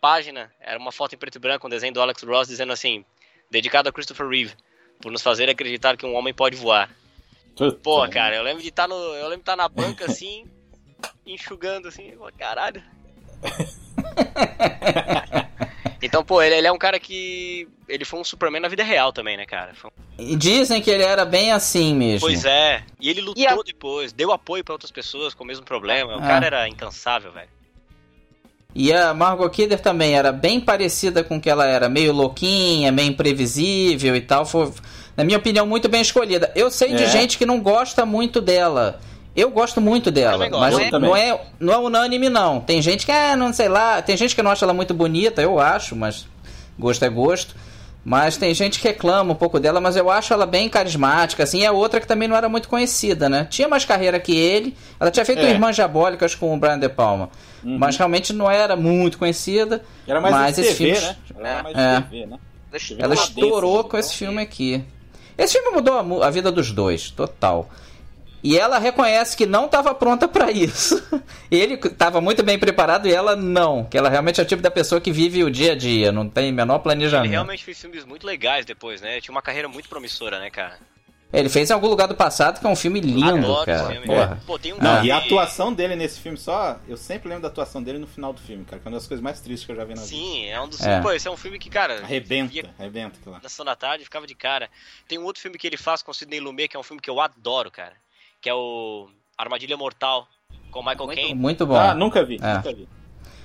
página 0.00 0.52
era 0.60 0.78
uma 0.78 0.92
foto 0.92 1.14
em 1.14 1.18
preto 1.18 1.36
e 1.36 1.38
branco, 1.38 1.66
um 1.66 1.70
desenho 1.70 1.94
do 1.94 2.00
Alex 2.00 2.22
Ross 2.22 2.48
dizendo 2.48 2.72
assim, 2.72 3.04
dedicado 3.50 3.88
a 3.88 3.92
Christopher 3.92 4.28
Reeve, 4.28 4.54
por 5.00 5.10
nos 5.10 5.22
fazer 5.22 5.48
acreditar 5.48 5.96
que 5.96 6.04
um 6.04 6.14
homem 6.14 6.34
pode 6.34 6.56
voar. 6.56 6.90
Pô, 7.82 8.06
cara, 8.08 8.36
eu 8.36 8.42
lembro 8.42 8.62
de 8.62 8.68
estar 8.68 8.84
tá 8.84 8.88
no, 8.88 8.94
eu 8.94 9.28
lembro 9.28 9.36
de 9.36 9.42
estar 9.42 9.56
tá 9.56 9.62
na 9.62 9.68
banca 9.68 10.06
assim, 10.06 10.46
enxugando 11.24 11.88
assim, 11.88 12.16
caralho. 12.36 12.82
Então, 16.02 16.24
pô, 16.24 16.42
ele, 16.42 16.56
ele, 16.56 16.66
é 16.66 16.72
um 16.72 16.78
cara 16.78 16.98
que. 16.98 17.68
Ele 17.88 18.04
foi 18.04 18.20
um 18.20 18.24
Superman 18.24 18.60
na 18.60 18.68
vida 18.68 18.82
real 18.82 19.12
também, 19.12 19.36
né, 19.36 19.44
cara? 19.44 19.72
Um... 19.84 19.90
E 20.18 20.34
dizem 20.34 20.80
que 20.80 20.90
ele 20.90 21.02
era 21.02 21.24
bem 21.24 21.52
assim 21.52 21.94
mesmo. 21.94 22.26
Pois 22.26 22.44
é. 22.44 22.82
E 22.98 23.10
ele 23.10 23.20
lutou 23.20 23.42
e 23.42 23.46
a... 23.46 23.54
depois, 23.62 24.12
deu 24.12 24.32
apoio 24.32 24.64
para 24.64 24.74
outras 24.74 24.90
pessoas 24.90 25.34
com 25.34 25.44
o 25.44 25.46
mesmo 25.46 25.64
problema. 25.64 26.16
O 26.16 26.24
é. 26.24 26.26
cara 26.26 26.46
era 26.46 26.68
incansável, 26.68 27.30
velho. 27.32 27.48
E 28.74 28.92
a 28.92 29.12
Margot 29.12 29.50
Kidder 29.50 29.80
também 29.80 30.14
era 30.14 30.32
bem 30.32 30.60
parecida 30.60 31.24
com 31.24 31.40
que 31.40 31.50
ela 31.50 31.66
era, 31.66 31.88
meio 31.88 32.12
louquinha, 32.12 32.92
meio 32.92 33.08
imprevisível 33.08 34.14
e 34.14 34.20
tal. 34.20 34.46
Foi, 34.46 34.72
na 35.16 35.24
minha 35.24 35.38
opinião, 35.38 35.66
muito 35.66 35.88
bem 35.88 36.00
escolhida. 36.00 36.52
Eu 36.54 36.70
sei 36.70 36.92
é. 36.92 36.94
de 36.94 37.06
gente 37.08 37.36
que 37.36 37.44
não 37.44 37.60
gosta 37.60 38.06
muito 38.06 38.40
dela. 38.40 39.00
Eu 39.40 39.50
gosto 39.50 39.80
muito 39.80 40.10
dela, 40.10 40.48
mas 40.50 40.90
não 40.92 41.16
é, 41.16 41.40
não 41.58 41.72
é 41.72 41.78
unânime, 41.78 42.28
não. 42.28 42.60
Tem 42.60 42.80
gente 42.82 43.06
que, 43.06 43.12
é, 43.12 43.34
não 43.34 43.52
sei 43.52 43.68
lá, 43.68 44.02
tem 44.02 44.16
gente 44.16 44.34
que 44.34 44.42
não 44.42 44.50
acha 44.50 44.64
ela 44.64 44.74
muito 44.74 44.92
bonita, 44.92 45.40
eu 45.40 45.58
acho, 45.58 45.96
mas 45.96 46.26
gosto 46.78 47.04
é 47.04 47.08
gosto. 47.08 47.54
Mas 48.02 48.38
tem 48.38 48.54
gente 48.54 48.80
que 48.80 48.88
reclama 48.88 49.32
um 49.32 49.36
pouco 49.36 49.60
dela, 49.60 49.78
mas 49.78 49.94
eu 49.94 50.10
acho 50.10 50.32
ela 50.32 50.46
bem 50.46 50.68
carismática, 50.70 51.42
assim. 51.42 51.64
É 51.64 51.70
outra 51.70 52.00
que 52.00 52.06
também 52.06 52.26
não 52.26 52.34
era 52.34 52.48
muito 52.48 52.66
conhecida, 52.66 53.28
né? 53.28 53.46
Tinha 53.50 53.68
mais 53.68 53.84
carreira 53.84 54.18
que 54.18 54.34
ele. 54.34 54.74
Ela 54.98 55.10
tinha 55.10 55.24
feito 55.24 55.42
é. 55.42 55.50
Irmãs 55.50 55.76
Diabólicas 55.76 56.34
com 56.34 56.54
o 56.54 56.56
Brian 56.56 56.78
De 56.78 56.88
Palma. 56.88 57.28
Uhum. 57.62 57.76
Mas 57.78 57.98
realmente 57.98 58.32
não 58.32 58.50
era 58.50 58.74
muito 58.74 59.18
conhecida. 59.18 59.82
Era 60.06 60.18
mais 60.18 60.34
mas 60.34 60.58
esse 60.58 60.74
TV, 60.74 60.94
filme... 60.94 61.06
né? 61.06 61.16
Ela, 61.36 61.48
era 61.48 61.62
mais 61.62 61.76
é. 61.76 62.00
TV, 62.00 62.26
né? 62.26 62.38
ela 62.98 63.14
estourou 63.14 63.84
com 63.84 63.98
esse 63.98 64.14
filme 64.14 64.40
aqui. 64.40 64.82
Esse 65.36 65.58
filme 65.58 65.74
mudou 65.74 66.22
a, 66.22 66.26
a 66.26 66.30
vida 66.30 66.50
dos 66.50 66.72
dois, 66.72 67.10
total. 67.10 67.68
E 68.42 68.58
ela 68.58 68.78
reconhece 68.78 69.36
que 69.36 69.44
não 69.44 69.66
estava 69.66 69.94
pronta 69.94 70.26
para 70.26 70.50
isso. 70.50 71.02
Ele 71.50 71.74
estava 71.74 72.20
muito 72.20 72.42
bem 72.42 72.58
preparado 72.58 73.06
e 73.06 73.12
ela 73.12 73.36
não. 73.36 73.84
Que 73.84 73.98
ela 73.98 74.08
realmente 74.08 74.40
é 74.40 74.44
o 74.44 74.46
tipo 74.46 74.62
da 74.62 74.70
pessoa 74.70 75.00
que 75.00 75.12
vive 75.12 75.44
o 75.44 75.50
dia 75.50 75.72
a 75.72 75.76
dia, 75.76 76.10
não 76.10 76.28
tem 76.28 76.52
menor 76.52 76.78
planejamento. 76.78 77.26
Ele 77.26 77.32
realmente 77.32 77.64
fez 77.64 77.80
filmes 77.80 78.04
muito 78.04 78.26
legais 78.26 78.64
depois, 78.64 79.00
né? 79.00 79.20
Tinha 79.20 79.32
uma 79.32 79.42
carreira 79.42 79.68
muito 79.68 79.88
promissora, 79.88 80.38
né, 80.38 80.48
cara? 80.50 80.78
Ele 81.32 81.48
fez 81.48 81.70
em 81.70 81.72
algum 81.72 81.86
lugar 81.86 82.08
do 82.08 82.16
passado, 82.16 82.58
que 82.58 82.66
é 82.66 82.68
um 82.68 82.74
filme 82.74 83.00
lindo, 83.00 83.28
Adoro 83.28 83.64
cara. 83.64 83.88
Filme, 83.92 84.06
Porra. 84.06 84.42
Pô, 84.44 84.58
tem 84.58 84.72
um 84.72 84.78
não, 84.78 85.04
e 85.04 85.12
a 85.12 85.18
atuação 85.18 85.72
dele 85.72 85.94
nesse 85.94 86.18
filme 86.18 86.36
só. 86.36 86.80
Eu 86.88 86.96
sempre 86.96 87.28
lembro 87.28 87.42
da 87.42 87.48
atuação 87.48 87.80
dele 87.80 87.98
no 87.98 88.06
final 88.06 88.32
do 88.32 88.40
filme, 88.40 88.64
cara. 88.64 88.82
Que 88.82 88.88
é 88.88 88.90
uma 88.90 88.96
das 88.96 89.06
coisas 89.06 89.22
mais 89.22 89.40
tristes 89.40 89.64
que 89.64 89.70
eu 89.70 89.76
já 89.76 89.84
vi 89.84 89.94
na 89.94 90.00
Sim, 90.00 90.16
vida. 90.16 90.26
Sim, 90.26 90.46
é 90.48 90.60
um 90.60 90.68
dos. 90.68 90.80
É. 90.80 91.00
Pô, 91.00 91.12
esse 91.12 91.28
é 91.28 91.30
um 91.30 91.36
filme 91.36 91.56
que, 91.56 91.70
cara. 91.70 92.02
Arrebenta, 92.02 92.52
via... 92.52 92.74
arrebenta 92.76 93.18
lá. 93.26 93.38
Na 93.40 93.48
sessão 93.48 93.64
da 93.64 93.76
tarde 93.76 94.02
ficava 94.02 94.26
de 94.26 94.34
cara. 94.34 94.68
Tem 95.06 95.18
um 95.18 95.24
outro 95.24 95.40
filme 95.40 95.56
que 95.56 95.68
ele 95.68 95.76
faz 95.76 96.02
com 96.02 96.10
o 96.10 96.14
Sidney 96.14 96.40
Lumet, 96.40 96.68
que 96.68 96.76
é 96.76 96.80
um 96.80 96.82
filme 96.82 97.00
que 97.00 97.08
eu 97.08 97.20
adoro, 97.20 97.70
cara 97.70 97.94
que 98.40 98.48
é 98.48 98.54
o 98.54 99.08
Armadilha 99.36 99.76
Mortal, 99.76 100.26
com 100.70 100.80
Michael 100.80 101.08
Caine. 101.08 101.34
Muito 101.34 101.66
bom. 101.66 101.76
Ah, 101.76 101.94
nunca 101.94 102.24
vi, 102.24 102.38
é. 102.42 102.54
nunca 102.54 102.72
vi. 102.72 102.88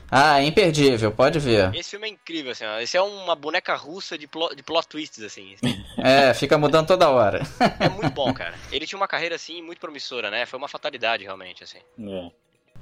Ah, 0.09 0.39
é 0.39 0.45
imperdível, 0.45 1.11
pode 1.11 1.39
ver. 1.39 1.73
Esse 1.73 1.91
filme 1.91 2.07
é 2.07 2.11
incrível, 2.11 2.51
assim, 2.51 2.63
ó. 2.63 2.79
Esse 2.79 2.95
é 2.95 3.01
uma 3.01 3.35
boneca 3.35 3.75
russa 3.75 4.17
de, 4.17 4.27
plot, 4.27 4.55
de 4.55 4.61
plot 4.61 4.87
twists, 4.87 5.23
assim. 5.23 5.55
é, 5.97 6.33
fica 6.33 6.57
mudando 6.57 6.87
toda 6.87 7.09
hora. 7.09 7.41
é 7.79 7.89
muito 7.89 8.11
bom, 8.11 8.31
cara. 8.33 8.53
Ele 8.71 8.85
tinha 8.85 8.97
uma 8.97 9.07
carreira, 9.07 9.35
assim, 9.35 9.61
muito 9.61 9.79
promissora, 9.79 10.29
né? 10.29 10.45
Foi 10.45 10.57
uma 10.57 10.67
fatalidade, 10.67 11.23
realmente, 11.23 11.63
assim. 11.63 11.79
É. 11.99 12.31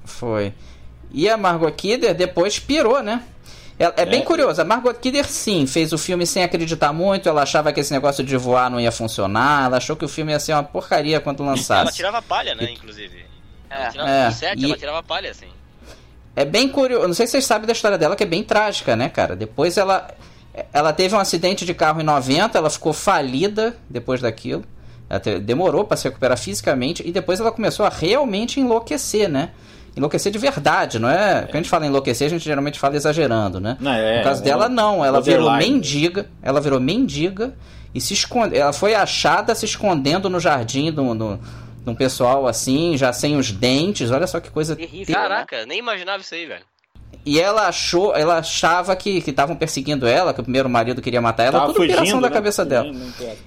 Foi. 0.04 0.52
E 1.10 1.28
a 1.28 1.36
Margot 1.36 1.72
Kidder 1.72 2.14
depois 2.14 2.58
pirou, 2.58 3.02
né? 3.02 3.24
É, 3.78 4.02
é 4.02 4.06
bem 4.06 4.20
é. 4.20 4.24
curioso. 4.24 4.60
A 4.60 4.64
Margot 4.64 4.94
Kidder, 4.94 5.26
sim, 5.26 5.66
fez 5.66 5.92
o 5.92 5.98
filme 5.98 6.26
sem 6.26 6.42
acreditar 6.42 6.92
muito. 6.92 7.28
Ela 7.28 7.42
achava 7.42 7.72
que 7.72 7.80
esse 7.80 7.92
negócio 7.92 8.22
de 8.22 8.36
voar 8.36 8.70
não 8.70 8.80
ia 8.80 8.92
funcionar. 8.92 9.66
Ela 9.66 9.78
achou 9.78 9.96
que 9.96 10.04
o 10.04 10.08
filme 10.08 10.32
ia 10.32 10.38
ser 10.38 10.52
uma 10.52 10.62
porcaria 10.62 11.20
quando 11.20 11.44
lançasse. 11.44 11.82
Ela 11.82 11.92
tirava 11.92 12.22
palha, 12.22 12.54
né, 12.54 12.70
inclusive. 12.70 13.24
Ela 13.68 13.90
tirava, 13.90 14.10
é. 14.10 14.30
set, 14.30 14.60
e... 14.60 14.64
ela 14.64 14.76
tirava 14.76 15.02
palha, 15.02 15.30
assim. 15.30 15.48
É 16.36 16.44
bem 16.44 16.68
curioso. 16.68 17.06
Não 17.06 17.14
sei 17.14 17.26
se 17.26 17.32
vocês 17.32 17.44
sabem 17.44 17.66
da 17.66 17.72
história 17.72 17.98
dela, 17.98 18.16
que 18.16 18.22
é 18.22 18.26
bem 18.26 18.42
trágica, 18.42 18.94
né, 18.96 19.08
cara? 19.08 19.36
Depois 19.36 19.76
ela. 19.76 20.08
Ela 20.72 20.92
teve 20.92 21.16
um 21.16 21.18
acidente 21.18 21.66
de 21.66 21.74
carro 21.74 22.00
em 22.00 22.04
90, 22.04 22.56
ela 22.56 22.70
ficou 22.70 22.92
falida 22.92 23.76
depois 23.90 24.20
daquilo. 24.20 24.64
Ela 25.10 25.40
demorou 25.40 25.84
para 25.84 25.96
se 25.96 26.04
recuperar 26.04 26.38
fisicamente 26.38 27.02
e 27.04 27.10
depois 27.10 27.40
ela 27.40 27.50
começou 27.50 27.84
a 27.84 27.88
realmente 27.88 28.60
enlouquecer, 28.60 29.28
né? 29.28 29.50
Enlouquecer 29.96 30.32
de 30.32 30.38
verdade, 30.38 30.98
não 30.98 31.08
é? 31.08 31.42
Quando 31.42 31.54
a 31.54 31.56
gente 31.58 31.68
fala 31.68 31.86
enlouquecer, 31.86 32.26
a 32.26 32.30
gente 32.30 32.44
geralmente 32.44 32.78
fala 32.78 32.96
exagerando, 32.96 33.60
né? 33.60 33.76
Não, 33.80 33.92
é, 33.92 34.18
no 34.18 34.24
caso 34.24 34.42
é, 34.42 34.44
dela, 34.44 34.68
não. 34.68 35.04
Ela 35.04 35.20
virou 35.20 35.50
mendiga. 35.52 36.26
Ela 36.42 36.60
virou 36.60 36.80
mendiga 36.80 37.54
e 37.94 38.00
se 38.00 38.14
esconde. 38.14 38.56
Ela 38.56 38.72
foi 38.72 38.94
achada 38.94 39.54
se 39.54 39.64
escondendo 39.64 40.28
no 40.28 40.40
jardim 40.40 40.90
do, 40.90 41.14
do, 41.14 41.36
de 41.84 41.90
um 41.90 41.94
pessoal 41.94 42.46
assim, 42.46 42.96
já 42.96 43.12
sem 43.12 43.36
os 43.36 43.50
dentes. 43.52 44.10
Olha 44.10 44.26
só 44.26 44.40
que 44.40 44.50
coisa. 44.50 44.74
Terrível, 44.74 45.14
Caraca, 45.14 45.64
nem 45.64 45.78
imaginava 45.78 46.22
isso 46.22 46.34
aí, 46.34 46.46
velho. 46.46 46.64
E 47.24 47.40
ela 47.40 47.68
achou, 47.68 48.14
ela 48.14 48.38
achava 48.38 48.94
que 48.96 49.10
estavam 49.18 49.56
perseguindo 49.56 50.06
ela, 50.06 50.32
que 50.32 50.40
o 50.40 50.42
primeiro 50.42 50.68
marido 50.68 51.02
queria 51.02 51.20
matar 51.20 51.44
ela, 51.44 51.52
Tava 51.60 51.66
tudo 51.66 51.76
fugindo, 51.76 51.92
operação 51.94 52.20
da 52.20 52.28
né? 52.28 52.34
cabeça 52.34 52.64
dela. 52.64 52.92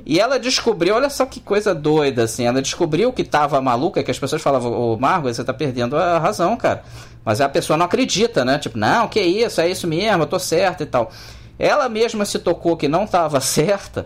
E 0.05 0.19
ela 0.19 0.39
descobriu, 0.39 0.95
olha 0.95 1.09
só 1.09 1.25
que 1.25 1.39
coisa 1.39 1.73
doida, 1.73 2.23
assim, 2.23 2.45
ela 2.45 2.61
descobriu 2.61 3.11
que 3.13 3.23
tava 3.23 3.61
maluca, 3.61 4.03
que 4.03 4.11
as 4.11 4.19
pessoas 4.19 4.41
falavam, 4.41 4.71
ô 4.71 4.97
Margot, 4.97 5.33
você 5.33 5.43
tá 5.43 5.53
perdendo 5.53 5.97
a 5.97 6.19
razão, 6.19 6.55
cara. 6.57 6.83
Mas 7.23 7.41
a 7.41 7.49
pessoa 7.49 7.75
não 7.75 7.85
acredita, 7.85 8.45
né? 8.45 8.57
Tipo, 8.57 8.77
não, 8.77 9.07
que 9.07 9.19
isso, 9.19 9.59
é 9.59 9.69
isso 9.69 9.87
mesmo, 9.87 10.23
eu 10.23 10.27
tô 10.27 10.39
certa 10.39 10.83
e 10.83 10.85
tal. 10.85 11.11
Ela 11.59 11.89
mesma 11.89 12.23
se 12.25 12.39
tocou 12.39 12.77
que 12.77 12.87
não 12.87 13.05
tava 13.05 13.39
certa, 13.41 14.05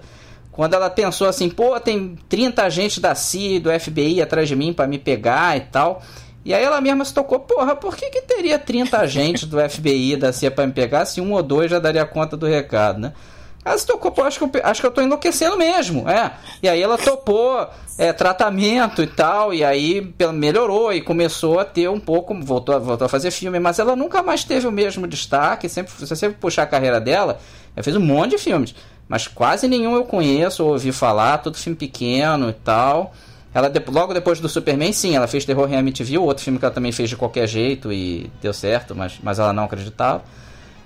quando 0.52 0.74
ela 0.74 0.90
pensou 0.90 1.28
assim, 1.28 1.50
pô, 1.50 1.80
tem 1.80 2.18
30 2.28 2.64
agentes 2.64 2.98
da 3.00 3.16
CIA 3.16 3.56
e 3.56 3.60
do 3.60 3.80
FBI 3.80 4.22
atrás 4.22 4.48
de 4.48 4.56
mim 4.56 4.74
para 4.74 4.88
me 4.88 5.00
pegar 5.00 5.56
e 5.56 5.62
tal. 5.62 6.02
E 6.44 6.54
aí 6.54 6.64
ela 6.64 6.82
mesma 6.82 7.06
se 7.06 7.14
tocou, 7.14 7.40
porra, 7.40 7.76
por 7.76 7.96
que, 7.96 8.10
que 8.10 8.22
teria 8.22 8.58
30 8.58 8.98
agentes 8.98 9.44
do 9.46 9.58
FBI 9.70 10.16
da 10.16 10.34
CIA 10.34 10.50
pra 10.50 10.66
me 10.66 10.74
pegar 10.74 11.06
se 11.06 11.22
um 11.22 11.34
ou 11.34 11.44
dois 11.44 11.70
já 11.70 11.78
daria 11.78 12.06
conta 12.06 12.36
do 12.36 12.48
recado, 12.48 13.00
né? 13.00 13.14
Ela 13.64 13.78
se 13.78 13.86
tocou, 13.86 14.12
pô, 14.12 14.24
acho 14.24 14.40
que, 14.40 14.58
eu, 14.58 14.62
acho 14.64 14.82
que 14.82 14.88
eu 14.88 14.92
tô 14.92 15.02
enlouquecendo 15.02 15.56
mesmo, 15.56 16.10
é. 16.10 16.32
E 16.64 16.68
aí 16.68 16.82
ela 16.82 16.98
topou 16.98 17.70
é, 17.96 18.12
tratamento 18.12 19.04
e 19.04 19.08
tal, 19.08 19.54
e 19.54 19.64
aí 19.64 20.14
melhorou 20.34 20.92
e 20.92 21.00
começou 21.00 21.60
a 21.60 21.66
ter 21.66 21.88
um 21.88 22.00
pouco, 22.00 22.34
voltou, 22.42 22.80
voltou 22.80 23.06
a 23.06 23.10
fazer 23.10 23.30
filme, 23.30 23.60
mas 23.60 23.78
ela 23.78 23.96
nunca 23.96 24.24
mais 24.24 24.44
teve 24.44 24.66
o 24.66 24.72
mesmo 24.72 25.06
destaque, 25.06 25.70
sempre, 25.70 25.92
se 25.92 26.08
você 26.08 26.16
sempre 26.16 26.40
puxar 26.40 26.64
a 26.64 26.68
carreira 26.68 27.00
dela, 27.00 27.40
ela 27.76 27.84
fez 27.84 27.96
um 27.96 28.00
monte 28.02 28.32
de 28.32 28.40
filmes, 28.40 28.74
mas 29.08 29.28
quase 29.28 29.68
nenhum 29.68 29.96
eu 29.96 30.06
conheço 30.06 30.64
ou 30.64 30.72
ouvi 30.72 30.92
falar, 30.92 31.38
todo 31.38 31.56
filme 31.56 31.78
pequeno 31.78 32.50
e 32.50 32.54
tal. 32.54 33.14
Ela 33.54 33.72
logo 33.88 34.14
depois 34.14 34.40
do 34.40 34.48
Superman, 34.48 34.94
sim, 34.94 35.16
ela 35.16 35.28
fez 35.28 35.44
Terror 35.44 35.72
em 35.72 35.92
viu 36.04 36.24
outro 36.24 36.44
filme 36.44 36.58
que 36.58 36.64
ela 36.64 36.74
também 36.74 36.92
fez 36.92 37.10
de 37.10 37.18
qualquer 37.18 37.48
jeito 37.48 37.92
e 37.92 38.32
deu 38.42 38.54
certo, 38.54 38.96
mas, 38.96 39.20
mas 39.22 39.40
ela 39.40 39.52
não 39.52 39.66
acreditava. 39.66 40.24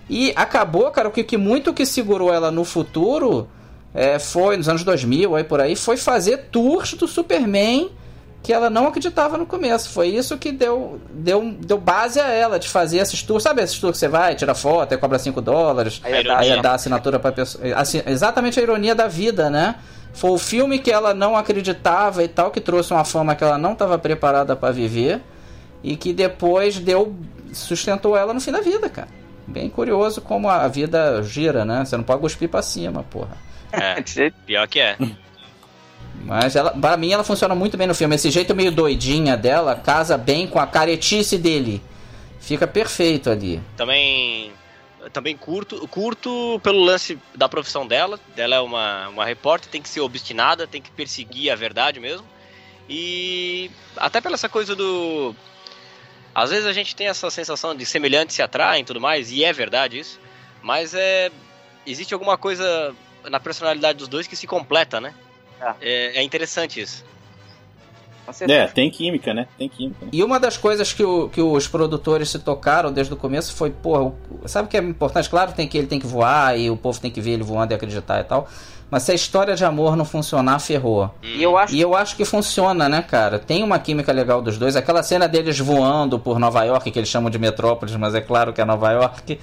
E 0.09 0.33
acabou, 0.35 0.89
cara, 0.91 1.07
o 1.07 1.11
que, 1.11 1.23
que 1.23 1.37
muito 1.37 1.73
que 1.73 1.85
segurou 1.85 2.33
ela 2.33 2.49
no 2.49 2.63
futuro 2.63 3.47
é, 3.93 4.17
foi, 4.17 4.57
nos 4.57 4.67
anos 4.67 4.83
2000, 4.83 5.35
aí 5.35 5.43
por 5.43 5.61
aí, 5.61 5.75
foi 5.75 5.95
fazer 5.95 6.49
tours 6.51 6.93
do 6.93 7.07
Superman 7.07 7.91
que 8.45 8.53
ela 8.53 8.69
não 8.69 8.85
acreditava 8.85 9.39
no 9.39 9.45
começo. 9.47 9.89
Foi 9.89 10.07
isso 10.07 10.37
que 10.37 10.51
deu, 10.51 11.01
deu, 11.09 11.55
deu 11.59 11.79
base 11.79 12.19
a 12.19 12.29
ela 12.29 12.59
de 12.59 12.69
fazer 12.69 12.99
esses 12.99 13.23
tours. 13.23 13.41
Sabe 13.41 13.63
esses 13.63 13.79
tours 13.79 13.93
que 13.93 13.99
você 13.99 14.07
vai, 14.07 14.35
tira 14.35 14.53
foto, 14.53 14.91
aí 14.91 14.99
cobra 14.99 15.17
5 15.17 15.41
dólares, 15.41 15.99
aí, 16.03 16.13
aí 16.29 16.61
dá 16.61 16.75
assinatura 16.75 17.17
pra 17.17 17.31
pessoa. 17.31 17.63
Assim, 17.75 18.03
exatamente 18.05 18.59
a 18.59 18.63
ironia 18.63 18.93
da 18.93 19.07
vida, 19.07 19.49
né? 19.49 19.75
Foi 20.15 20.29
o 20.31 20.37
filme 20.37 20.79
que 20.79 20.89
ela 20.89 21.13
não 21.13 21.35
acreditava 21.35 22.23
e 22.23 22.27
tal, 22.27 22.49
que 22.49 22.61
trouxe 22.61 22.93
uma 22.93 23.03
fama 23.03 23.35
que 23.35 23.43
ela 23.43 23.57
não 23.57 23.73
estava 23.73 23.99
preparada 23.99 24.55
para 24.55 24.71
viver 24.71 25.21
e 25.83 25.97
que 25.97 26.13
depois 26.13 26.79
deu 26.79 27.13
sustentou 27.51 28.17
ela 28.17 28.33
no 28.33 28.39
fim 28.39 28.51
da 28.51 28.61
vida, 28.61 28.89
cara. 28.89 29.09
Bem 29.45 29.69
curioso 29.69 30.21
como 30.21 30.49
a 30.49 30.67
vida 30.67 31.21
gira, 31.21 31.63
né? 31.65 31.83
Você 31.83 31.97
não 31.97 32.03
pode 32.03 32.21
cuspir 32.21 32.49
pra 32.49 32.61
cima, 32.61 33.03
porra. 33.03 33.37
É, 33.71 34.01
pior 34.47 34.67
que 34.67 34.79
é. 34.79 34.97
Mas 36.23 36.55
ela, 36.55 36.71
pra 36.71 36.95
mim 36.95 37.11
ela 37.11 37.23
funciona 37.23 37.53
muito 37.53 37.77
bem 37.77 37.85
no 37.85 37.93
filme. 37.93 38.15
Esse 38.15 38.31
jeito 38.31 38.55
meio 38.55 38.71
doidinha 38.71 39.35
dela 39.35 39.75
casa 39.75 40.17
bem 40.17 40.47
com 40.47 40.59
a 40.59 40.65
caretice 40.65 41.37
dele. 41.37 41.81
Fica 42.39 42.65
perfeito 42.65 43.29
ali. 43.29 43.61
Também 43.75 44.51
também 45.11 45.35
curto, 45.37 45.87
curto 45.87 46.59
pelo 46.63 46.83
lance 46.83 47.19
da 47.33 47.47
profissão 47.49 47.85
dela. 47.85 48.19
Ela 48.35 48.55
é 48.55 48.59
uma, 48.59 49.09
uma 49.09 49.25
repórter, 49.25 49.69
tem 49.69 49.81
que 49.81 49.89
ser 49.89 50.01
obstinada, 50.01 50.67
tem 50.67 50.81
que 50.81 50.91
perseguir 50.91 51.51
a 51.51 51.55
verdade 51.55 51.99
mesmo. 51.99 52.25
E 52.89 53.71
até 53.97 54.21
pela 54.21 54.35
essa 54.35 54.49
coisa 54.49 54.75
do. 54.75 55.35
Às 56.33 56.49
vezes 56.49 56.65
a 56.65 56.73
gente 56.73 56.95
tem 56.95 57.07
essa 57.07 57.29
sensação 57.29 57.75
de 57.75 57.85
semelhantes 57.85 58.35
se 58.35 58.41
atraem 58.41 58.81
e 58.81 58.85
tudo 58.85 58.99
mais, 58.99 59.31
e 59.31 59.43
é 59.43 59.51
verdade 59.53 59.99
isso. 59.99 60.19
Mas 60.61 60.93
é. 60.93 61.31
Existe 61.87 62.15
alguma 62.15 62.35
coisa 62.35 62.95
na 63.29 63.39
personalidade 63.39 63.99
dos 63.99 64.07
dois 64.07 64.25
que 64.25 64.35
se 64.35 64.47
completa, 64.47 64.99
né? 64.99 65.13
É, 65.79 66.19
é 66.19 66.23
interessante 66.23 66.81
isso. 66.81 67.05
É, 68.47 68.67
tem 68.67 68.89
química, 68.89 69.33
né? 69.33 69.47
Tem 69.57 69.69
química. 69.69 70.05
Né? 70.05 70.11
E 70.13 70.23
uma 70.23 70.39
das 70.39 70.57
coisas 70.57 70.93
que, 70.93 71.03
o, 71.03 71.29
que 71.29 71.41
os 71.41 71.67
produtores 71.67 72.29
se 72.29 72.39
tocaram 72.39 72.91
desde 72.91 73.13
o 73.13 73.17
começo 73.17 73.53
foi, 73.53 73.69
porra, 73.69 74.13
sabe 74.45 74.67
o 74.67 74.69
que 74.69 74.77
é 74.77 74.81
importante? 74.81 75.29
Claro 75.29 75.51
tem 75.53 75.67
que 75.67 75.77
ele 75.77 75.87
tem 75.87 75.99
que 75.99 76.07
voar 76.07 76.57
e 76.57 76.69
o 76.69 76.77
povo 76.77 76.99
tem 76.99 77.11
que 77.11 77.21
ver 77.21 77.31
ele 77.31 77.43
voando 77.43 77.73
e 77.73 77.75
acreditar 77.75 78.19
e 78.19 78.23
tal. 78.23 78.47
Mas 78.89 79.03
se 79.03 79.11
a 79.11 79.15
história 79.15 79.55
de 79.55 79.65
amor 79.65 79.95
não 79.95 80.05
funcionar, 80.05 80.59
ferrou. 80.59 81.09
E 81.23 81.41
eu 81.41 81.57
acho, 81.57 81.75
e 81.75 81.81
eu 81.81 81.95
acho 81.95 82.15
que 82.15 82.23
funciona, 82.23 82.87
né, 82.87 83.01
cara? 83.01 83.39
Tem 83.39 83.63
uma 83.63 83.79
química 83.79 84.11
legal 84.11 84.41
dos 84.41 84.57
dois. 84.57 84.75
Aquela 84.75 85.01
cena 85.01 85.27
deles 85.27 85.59
voando 85.59 86.19
por 86.19 86.39
Nova 86.39 86.63
York, 86.63 86.91
que 86.91 86.99
eles 86.99 87.09
chamam 87.09 87.29
de 87.29 87.39
Metrópolis, 87.39 87.95
mas 87.95 88.13
é 88.13 88.21
claro 88.21 88.53
que 88.53 88.61
é 88.61 88.65
Nova 88.65 88.91
York. 88.91 89.39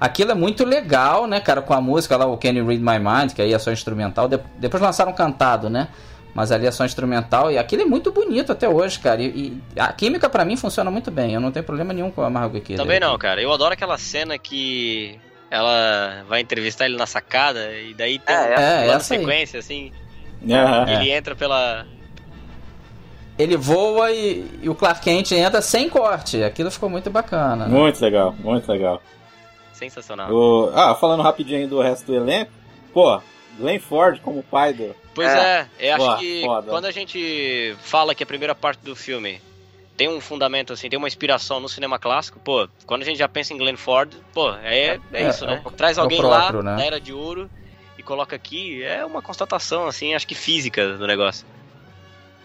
Aquilo 0.00 0.32
é 0.32 0.34
muito 0.34 0.64
legal, 0.64 1.26
né, 1.26 1.40
cara? 1.40 1.62
Com 1.62 1.74
a 1.74 1.80
música 1.80 2.16
lá, 2.16 2.26
o 2.26 2.36
Can 2.36 2.50
You 2.50 2.66
Read 2.66 2.82
My 2.82 2.98
Mind, 2.98 3.32
que 3.32 3.42
aí 3.42 3.52
é 3.52 3.58
só 3.58 3.70
instrumental. 3.70 4.28
De 4.28 4.38
depois 4.58 4.82
lançaram 4.82 5.12
cantado, 5.12 5.68
né? 5.70 5.88
Mas 6.36 6.52
ali 6.52 6.66
é 6.66 6.70
só 6.70 6.84
instrumental. 6.84 7.50
E 7.50 7.56
aquilo 7.56 7.80
é 7.80 7.84
muito 7.86 8.12
bonito 8.12 8.52
até 8.52 8.68
hoje, 8.68 8.98
cara. 8.98 9.22
E, 9.22 9.58
e 9.74 9.80
a 9.80 9.90
química 9.90 10.28
para 10.28 10.44
mim 10.44 10.54
funciona 10.54 10.90
muito 10.90 11.10
bem. 11.10 11.32
Eu 11.32 11.40
não 11.40 11.50
tenho 11.50 11.64
problema 11.64 11.94
nenhum 11.94 12.10
com 12.10 12.20
a 12.20 12.28
Margot 12.28 12.60
Kidder. 12.60 12.76
Também 12.76 13.00
não, 13.00 13.16
cara. 13.16 13.40
Eu 13.40 13.50
adoro 13.50 13.72
aquela 13.72 13.96
cena 13.96 14.36
que 14.36 15.18
ela 15.50 16.24
vai 16.28 16.42
entrevistar 16.42 16.84
ele 16.84 16.98
na 16.98 17.06
sacada 17.06 17.72
e 17.72 17.94
daí 17.94 18.18
tem 18.18 18.36
é, 18.36 18.90
uma 18.90 19.00
sequência, 19.00 19.60
assim. 19.60 19.90
Uhum. 20.42 20.88
Ele 20.88 21.10
entra 21.10 21.34
pela. 21.34 21.86
Ele 23.38 23.56
voa 23.56 24.12
e, 24.12 24.46
e, 24.60 24.68
o 24.68 24.74
Clark 24.74 25.00
Kent 25.00 25.32
entra 25.32 25.62
sem 25.62 25.88
corte. 25.88 26.44
Aquilo 26.44 26.70
ficou 26.70 26.90
muito 26.90 27.08
bacana. 27.08 27.64
Né? 27.64 27.74
Muito 27.74 27.98
legal, 28.02 28.34
muito 28.40 28.70
legal. 28.70 29.00
Sensacional. 29.72 30.30
O... 30.30 30.70
Ah, 30.74 30.94
falando 30.94 31.22
rapidinho 31.22 31.66
do 31.66 31.80
resto 31.80 32.04
do 32.06 32.14
elenco. 32.14 32.52
Pô, 32.92 33.22
Glenn 33.58 33.78
Ford 33.78 34.20
como 34.20 34.42
pai 34.42 34.74
do. 34.74 34.94
Pois 35.16 35.28
é, 35.28 35.66
é 35.78 35.90
eu 35.90 35.94
acho 35.94 36.06
Pô, 36.06 36.16
que 36.18 36.42
foda. 36.42 36.70
quando 36.70 36.84
a 36.84 36.90
gente 36.90 37.74
fala 37.80 38.14
que 38.14 38.22
a 38.22 38.26
primeira 38.26 38.54
parte 38.54 38.80
do 38.80 38.94
filme 38.94 39.40
tem 39.96 40.10
um 40.10 40.20
fundamento, 40.20 40.74
assim, 40.74 40.90
tem 40.90 40.98
uma 40.98 41.08
inspiração 41.08 41.58
no 41.58 41.70
cinema 41.70 41.98
clássico, 41.98 42.38
pô, 42.38 42.68
quando 42.84 43.00
a 43.00 43.04
gente 43.06 43.18
já 43.18 43.26
pensa 43.26 43.54
em 43.54 43.56
Glenn 43.56 43.78
Ford, 43.78 44.12
pô, 44.34 44.52
é, 44.56 44.88
é, 44.88 45.00
é 45.14 45.28
isso, 45.30 45.46
né? 45.46 45.62
Traz 45.74 45.96
alguém 45.96 46.18
próprio, 46.18 46.62
lá 46.62 46.72
né? 46.72 46.76
na 46.76 46.84
Era 46.84 47.00
de 47.00 47.14
Ouro 47.14 47.50
e 47.96 48.02
coloca 48.02 48.36
aqui, 48.36 48.84
é 48.84 49.06
uma 49.06 49.22
constatação, 49.22 49.86
assim, 49.86 50.14
acho 50.14 50.26
que 50.26 50.34
física 50.34 50.98
do 50.98 51.06
negócio. 51.06 51.46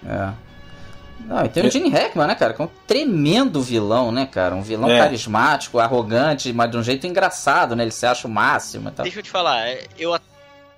É. 0.07 0.31
Não, 1.27 1.45
e 1.45 1.49
tem 1.49 1.65
o 1.65 1.69
Gene 1.69 1.89
Hackman, 1.89 2.25
né, 2.25 2.35
cara? 2.35 2.53
Que 2.53 2.61
é 2.61 2.65
um 2.65 2.69
tremendo 2.87 3.61
vilão, 3.61 4.13
né, 4.13 4.25
cara? 4.25 4.55
Um 4.55 4.61
vilão 4.61 4.89
é. 4.89 4.97
carismático, 4.97 5.77
arrogante, 5.77 6.51
mas 6.53 6.71
de 6.71 6.77
um 6.77 6.83
jeito 6.83 7.05
engraçado, 7.05 7.75
né? 7.75 7.83
Ele 7.83 7.91
se 7.91 8.05
acha 8.05 8.27
o 8.27 8.31
máximo 8.31 8.89
e 8.89 8.91
tal. 8.91 9.03
Deixa 9.03 9.19
eu 9.19 9.23
te 9.23 9.29
falar, 9.29 9.67
é, 9.67 9.83
eu, 9.99 10.17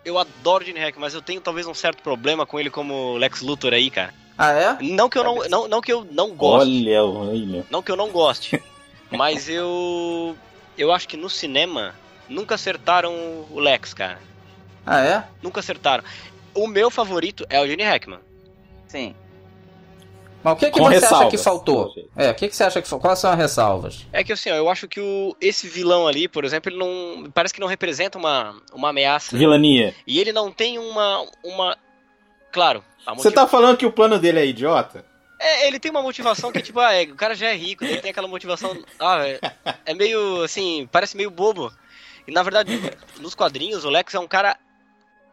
eu 0.06 0.18
adoro 0.18 0.64
o 0.64 0.68
Gene 0.68 0.80
Hackman, 0.80 1.02
mas 1.02 1.14
eu 1.14 1.22
tenho 1.22 1.42
talvez 1.42 1.68
um 1.68 1.74
certo 1.74 2.02
problema 2.02 2.46
com 2.46 2.60
ele 2.60 2.70
como 2.70 3.18
Lex 3.18 3.42
Luthor 3.42 3.74
aí, 3.74 3.90
cara. 3.90 4.14
Ah, 4.38 4.52
é? 4.52 4.78
Não 4.82 5.10
que 5.10 5.18
eu 5.18 5.24
não, 5.24 5.48
não, 5.48 5.68
não 5.68 5.82
que 5.82 5.94
eu 5.94 6.08
não 6.12 6.32
goste. 6.32 6.70
Olha, 6.70 7.04
olha. 7.04 7.66
Não 7.70 7.84
que 7.84 7.92
eu 7.92 7.96
não 7.96 8.10
goste. 8.10 8.62
mas 9.12 9.48
eu. 9.48 10.36
Eu 10.78 10.92
acho 10.92 11.08
que 11.08 11.16
no 11.16 11.30
cinema 11.30 11.94
nunca 12.28 12.56
acertaram 12.56 13.14
o 13.50 13.60
Lex, 13.60 13.94
cara. 13.94 14.20
Ah, 14.86 15.02
é? 15.02 15.24
Nunca 15.42 15.60
acertaram. 15.60 16.04
O 16.54 16.68
meu 16.68 16.90
favorito 16.90 17.46
é 17.50 17.62
o 17.62 17.68
Gene 17.68 17.84
Hackman. 17.84 18.20
Sim. 18.88 19.16
Mas 20.44 20.54
o 20.54 20.56
que, 20.58 20.72
que 20.72 20.80
você 20.80 20.96
ressalvas. 20.96 21.20
acha 21.20 21.30
que 21.30 21.38
faltou? 21.38 21.94
É, 22.16 22.32
o 22.32 22.36
que, 22.36 22.50
que 22.50 22.56
você 22.56 22.64
acha 22.64 22.82
que 22.82 22.88
faltou? 22.88 23.08
Quais 23.08 23.20
são 23.20 23.32
as 23.32 23.38
ressalvas? 23.38 24.06
É 24.12 24.24
que 24.24 24.34
assim, 24.34 24.52
ó, 24.52 24.56
eu 24.56 24.70
acho 24.70 24.88
que 24.88 25.00
o, 25.00 25.36
esse 25.40 25.68
vilão 25.68 26.08
ali, 26.08 26.28
por 26.28 26.44
exemplo, 26.44 26.72
ele 26.72 26.78
não. 26.78 27.32
Parece 27.32 27.54
que 27.54 27.60
não 27.60 27.68
representa 27.68 28.18
uma, 28.18 28.56
uma 28.74 28.90
ameaça. 28.90 29.38
Vilania. 29.38 29.96
E 30.06 30.20
ele 30.20 30.34
não 30.34 30.52
tem 30.52 30.78
uma. 30.78 31.26
uma 31.44 31.78
claro, 32.52 32.84
você 33.16 33.32
tá 33.32 33.48
falando 33.48 33.78
que 33.78 33.86
o 33.86 33.92
plano 33.92 34.18
dele 34.18 34.40
é 34.40 34.46
idiota? 34.46 35.06
É, 35.40 35.68
ele 35.68 35.80
tem 35.80 35.92
uma 35.92 36.02
motivação 36.02 36.52
que, 36.52 36.62
tipo, 36.62 36.80
ah, 36.80 36.94
é, 36.94 37.04
o 37.04 37.16
cara 37.16 37.36
já 37.36 37.48
é 37.48 37.56
rico, 37.56 37.84
ele 37.84 38.00
tem 38.00 38.12
aquela 38.12 38.28
motivação. 38.28 38.78
Ah, 39.00 39.28
é, 39.28 39.40
é, 39.86 39.94
meio 39.94 40.44
assim, 40.44 40.88
parece 40.92 41.18
meio 41.18 41.30
bobo. 41.30 41.72
E 42.26 42.32
na 42.32 42.42
verdade, 42.42 42.80
nos 43.20 43.36
quadrinhos, 43.36 43.84
o 43.84 43.90
Lex 43.90 44.14
é 44.14 44.20
um 44.20 44.28
cara 44.28 44.58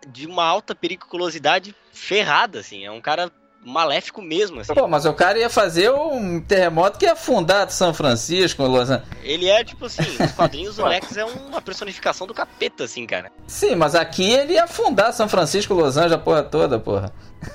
de 0.08 0.26
uma 0.26 0.44
alta 0.44 0.74
periculosidade 0.74 1.74
ferrada, 1.92 2.58
assim. 2.58 2.84
É 2.84 2.90
um 2.90 3.00
cara 3.00 3.30
maléfico 3.64 4.22
mesmo. 4.22 4.60
Assim. 4.60 4.74
Pô, 4.74 4.88
mas 4.88 5.04
o 5.04 5.12
cara 5.12 5.38
ia 5.38 5.50
fazer 5.50 5.90
um 5.90 6.40
terremoto 6.40 6.98
que 6.98 7.04
ia 7.04 7.12
afundar 7.12 7.70
São 7.70 7.92
Francisco, 7.92 8.62
Los 8.62 8.90
Angeles. 8.90 9.08
Ele 9.22 9.48
é, 9.48 9.62
tipo 9.62 9.84
assim, 9.86 10.02
nos 10.18 10.32
quadrinhos 10.32 10.78
o 10.78 10.86
Lex 10.86 11.16
é 11.16 11.24
uma 11.24 11.60
personificação 11.60 12.26
do 12.26 12.34
capeta, 12.34 12.84
assim, 12.84 13.06
cara. 13.06 13.30
Sim, 13.46 13.74
mas 13.74 13.94
aqui 13.94 14.30
ele 14.30 14.54
ia 14.54 14.64
afundar 14.64 15.12
São 15.12 15.28
Francisco, 15.28 15.74
Los 15.74 15.96
Angeles, 15.96 16.12
a 16.12 16.18
porra 16.18 16.42
toda, 16.42 16.78
porra. 16.78 17.12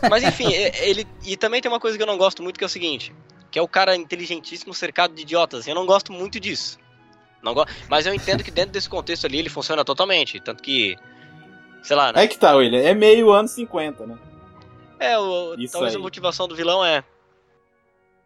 Mas 0.09 0.23
enfim, 0.23 0.51
ele. 0.51 1.07
E 1.25 1.35
também 1.35 1.61
tem 1.61 1.71
uma 1.71 1.79
coisa 1.79 1.97
que 1.97 2.03
eu 2.03 2.07
não 2.07 2.17
gosto 2.17 2.41
muito, 2.41 2.57
que 2.57 2.63
é 2.63 2.67
o 2.67 2.69
seguinte: 2.69 3.13
que 3.51 3.59
é 3.59 3.61
o 3.61 3.67
cara 3.67 3.95
inteligentíssimo 3.95 4.73
cercado 4.73 5.13
de 5.13 5.21
idiotas. 5.21 5.67
Eu 5.67 5.75
não 5.75 5.85
gosto 5.85 6.11
muito 6.11 6.39
disso. 6.39 6.77
Não 7.41 7.53
go... 7.53 7.63
Mas 7.87 8.07
eu 8.07 8.13
entendo 8.13 8.43
que 8.43 8.49
dentro 8.49 8.71
desse 8.71 8.89
contexto 8.89 9.25
ali 9.25 9.37
ele 9.37 9.49
funciona 9.49 9.85
totalmente. 9.85 10.39
Tanto 10.39 10.63
que. 10.63 10.95
Sei 11.83 11.95
lá, 11.95 12.11
né? 12.11 12.23
É 12.23 12.27
que 12.27 12.37
tá, 12.37 12.55
William. 12.55 12.81
É 12.81 12.95
meio 12.95 13.31
anos 13.31 13.51
50, 13.51 14.07
né? 14.07 14.17
É, 14.99 15.17
o, 15.17 15.55
talvez 15.71 15.93
aí. 15.93 15.95
a 15.95 15.99
motivação 15.99 16.47
do 16.47 16.55
vilão 16.55 16.83
é. 16.83 17.03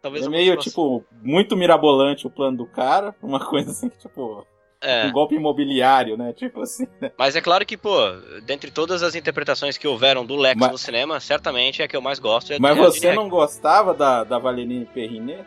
Talvez 0.02 0.26
é 0.26 0.28
meio, 0.28 0.54
motivação... 0.54 0.70
tipo, 0.70 1.04
muito 1.22 1.56
mirabolante 1.56 2.26
o 2.26 2.30
plano 2.30 2.58
do 2.58 2.66
cara. 2.66 3.14
Uma 3.22 3.40
coisa 3.44 3.70
assim 3.70 3.88
que, 3.88 3.98
tipo. 3.98 4.46
É. 4.82 5.06
Um 5.06 5.12
golpe 5.12 5.34
imobiliário, 5.34 6.16
né? 6.16 6.32
Tipo 6.32 6.62
assim. 6.62 6.86
Né? 7.00 7.12
Mas 7.18 7.36
é 7.36 7.40
claro 7.42 7.66
que, 7.66 7.76
pô, 7.76 7.98
dentre 8.44 8.70
todas 8.70 9.02
as 9.02 9.14
interpretações 9.14 9.76
que 9.76 9.86
houveram 9.86 10.24
do 10.24 10.36
Lex 10.36 10.58
Mas... 10.58 10.72
no 10.72 10.78
cinema, 10.78 11.20
certamente 11.20 11.82
é 11.82 11.84
a 11.84 11.88
que 11.88 11.96
eu 11.96 12.00
mais 12.00 12.18
gosto. 12.18 12.52
É 12.52 12.58
Mas 12.58 12.78
você 12.78 13.12
não 13.12 13.28
gostava 13.28 13.92
da, 13.92 14.24
da 14.24 14.38
Valerine 14.38 14.86
Perrinet? 14.86 15.44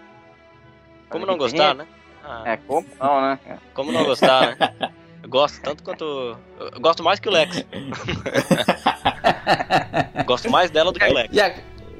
Como 1.09 1.25
não 1.25 1.35
gostar, 1.37 1.73
né? 1.73 1.87
Ah. 2.23 2.43
É, 2.45 2.57
como 2.57 2.87
não, 2.99 3.21
né? 3.21 3.39
Como 3.73 3.91
não 3.91 4.05
gostar, 4.05 4.55
né? 4.55 4.93
Eu 5.23 5.29
gosto 5.29 5.61
tanto 5.61 5.81
quanto. 5.83 6.37
Eu 6.59 6.81
gosto 6.81 7.01
mais 7.01 7.17
que 7.17 7.29
o 7.29 7.31
Lex. 7.31 7.63
gosto 10.25 10.51
mais 10.51 10.69
dela 10.69 10.91
do 10.91 10.99
que 10.99 11.05
o 11.05 11.13
Lex. 11.13 11.33
E, 11.33 11.39
a... 11.39 11.55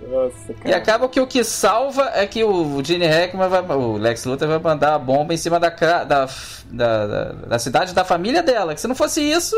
Nossa, 0.05 0.53
e 0.65 0.73
acaba 0.73 1.07
que 1.07 1.21
o 1.21 1.25
que 1.25 1.41
salva 1.45 2.11
é 2.13 2.27
que 2.27 2.43
o 2.43 2.83
Gene 2.83 3.07
Hackman 3.07 3.47
vai, 3.47 3.61
o 3.61 3.97
Lex 3.97 4.25
Luthor 4.25 4.49
vai 4.49 4.59
mandar 4.59 4.95
a 4.95 4.99
bomba 4.99 5.33
em 5.33 5.37
cima 5.37 5.57
da, 5.57 5.69
da, 5.69 6.03
da, 6.03 6.27
da, 6.69 7.31
da 7.31 7.59
cidade 7.59 7.93
da 7.93 8.03
família 8.03 8.43
dela. 8.43 8.75
Que 8.75 8.81
se 8.81 8.87
não 8.87 8.95
fosse 8.95 9.21
isso, 9.21 9.55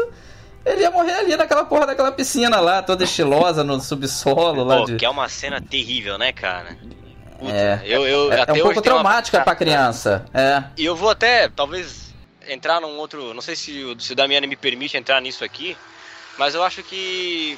ele 0.63 0.81
ia 0.81 0.91
morrer 0.91 1.13
ali 1.13 1.35
naquela 1.35 1.65
porra 1.65 1.87
daquela 1.87 2.11
piscina 2.11 2.59
lá, 2.59 2.83
toda 2.83 3.03
estilosa 3.03 3.63
no 3.63 3.81
subsolo 3.81 4.63
lá. 4.63 4.77
Pô, 4.77 4.85
de... 4.85 4.97
que 4.97 5.05
é 5.05 5.09
uma 5.09 5.27
cena 5.27 5.59
terrível, 5.59 6.19
né, 6.19 6.31
cara? 6.31 6.77
Puta, 7.39 7.51
é, 7.51 7.81
eu, 7.83 8.07
eu, 8.07 8.31
é, 8.31 8.45
é 8.47 8.53
um 8.53 8.59
pouco 8.59 8.81
traumática 8.81 9.39
uma... 9.39 9.43
pra 9.43 9.55
criança. 9.55 10.25
É. 10.31 10.63
E 10.77 10.85
eu 10.85 10.95
vou 10.95 11.09
até, 11.09 11.49
talvez, 11.49 12.04
entrar 12.47 12.79
num 12.81 12.97
outro. 12.97 13.33
Não 13.33 13.41
sei 13.41 13.55
se, 13.55 13.95
se 13.99 14.13
o 14.13 14.15
Damiani 14.15 14.47
me 14.47 14.55
permite 14.55 14.97
entrar 14.97 15.21
nisso 15.21 15.43
aqui, 15.43 15.77
mas 16.37 16.55
eu 16.55 16.63
acho 16.63 16.83
que 16.83 17.57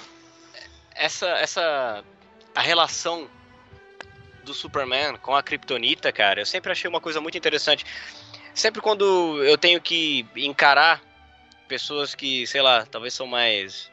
essa, 0.95 1.27
essa 1.29 2.03
a 2.55 2.61
relação 2.61 3.29
do 4.43 4.53
Superman 4.53 5.17
com 5.17 5.35
a 5.35 5.43
Kryptonita, 5.43 6.11
cara, 6.11 6.41
eu 6.41 6.45
sempre 6.45 6.71
achei 6.71 6.89
uma 6.89 7.01
coisa 7.01 7.21
muito 7.21 7.37
interessante. 7.37 7.85
Sempre 8.53 8.81
quando 8.81 9.43
eu 9.43 9.57
tenho 9.57 9.79
que 9.79 10.25
encarar 10.35 11.01
pessoas 11.67 12.15
que, 12.15 12.47
sei 12.47 12.61
lá, 12.61 12.85
talvez 12.85 13.13
são 13.13 13.27
mais 13.27 13.91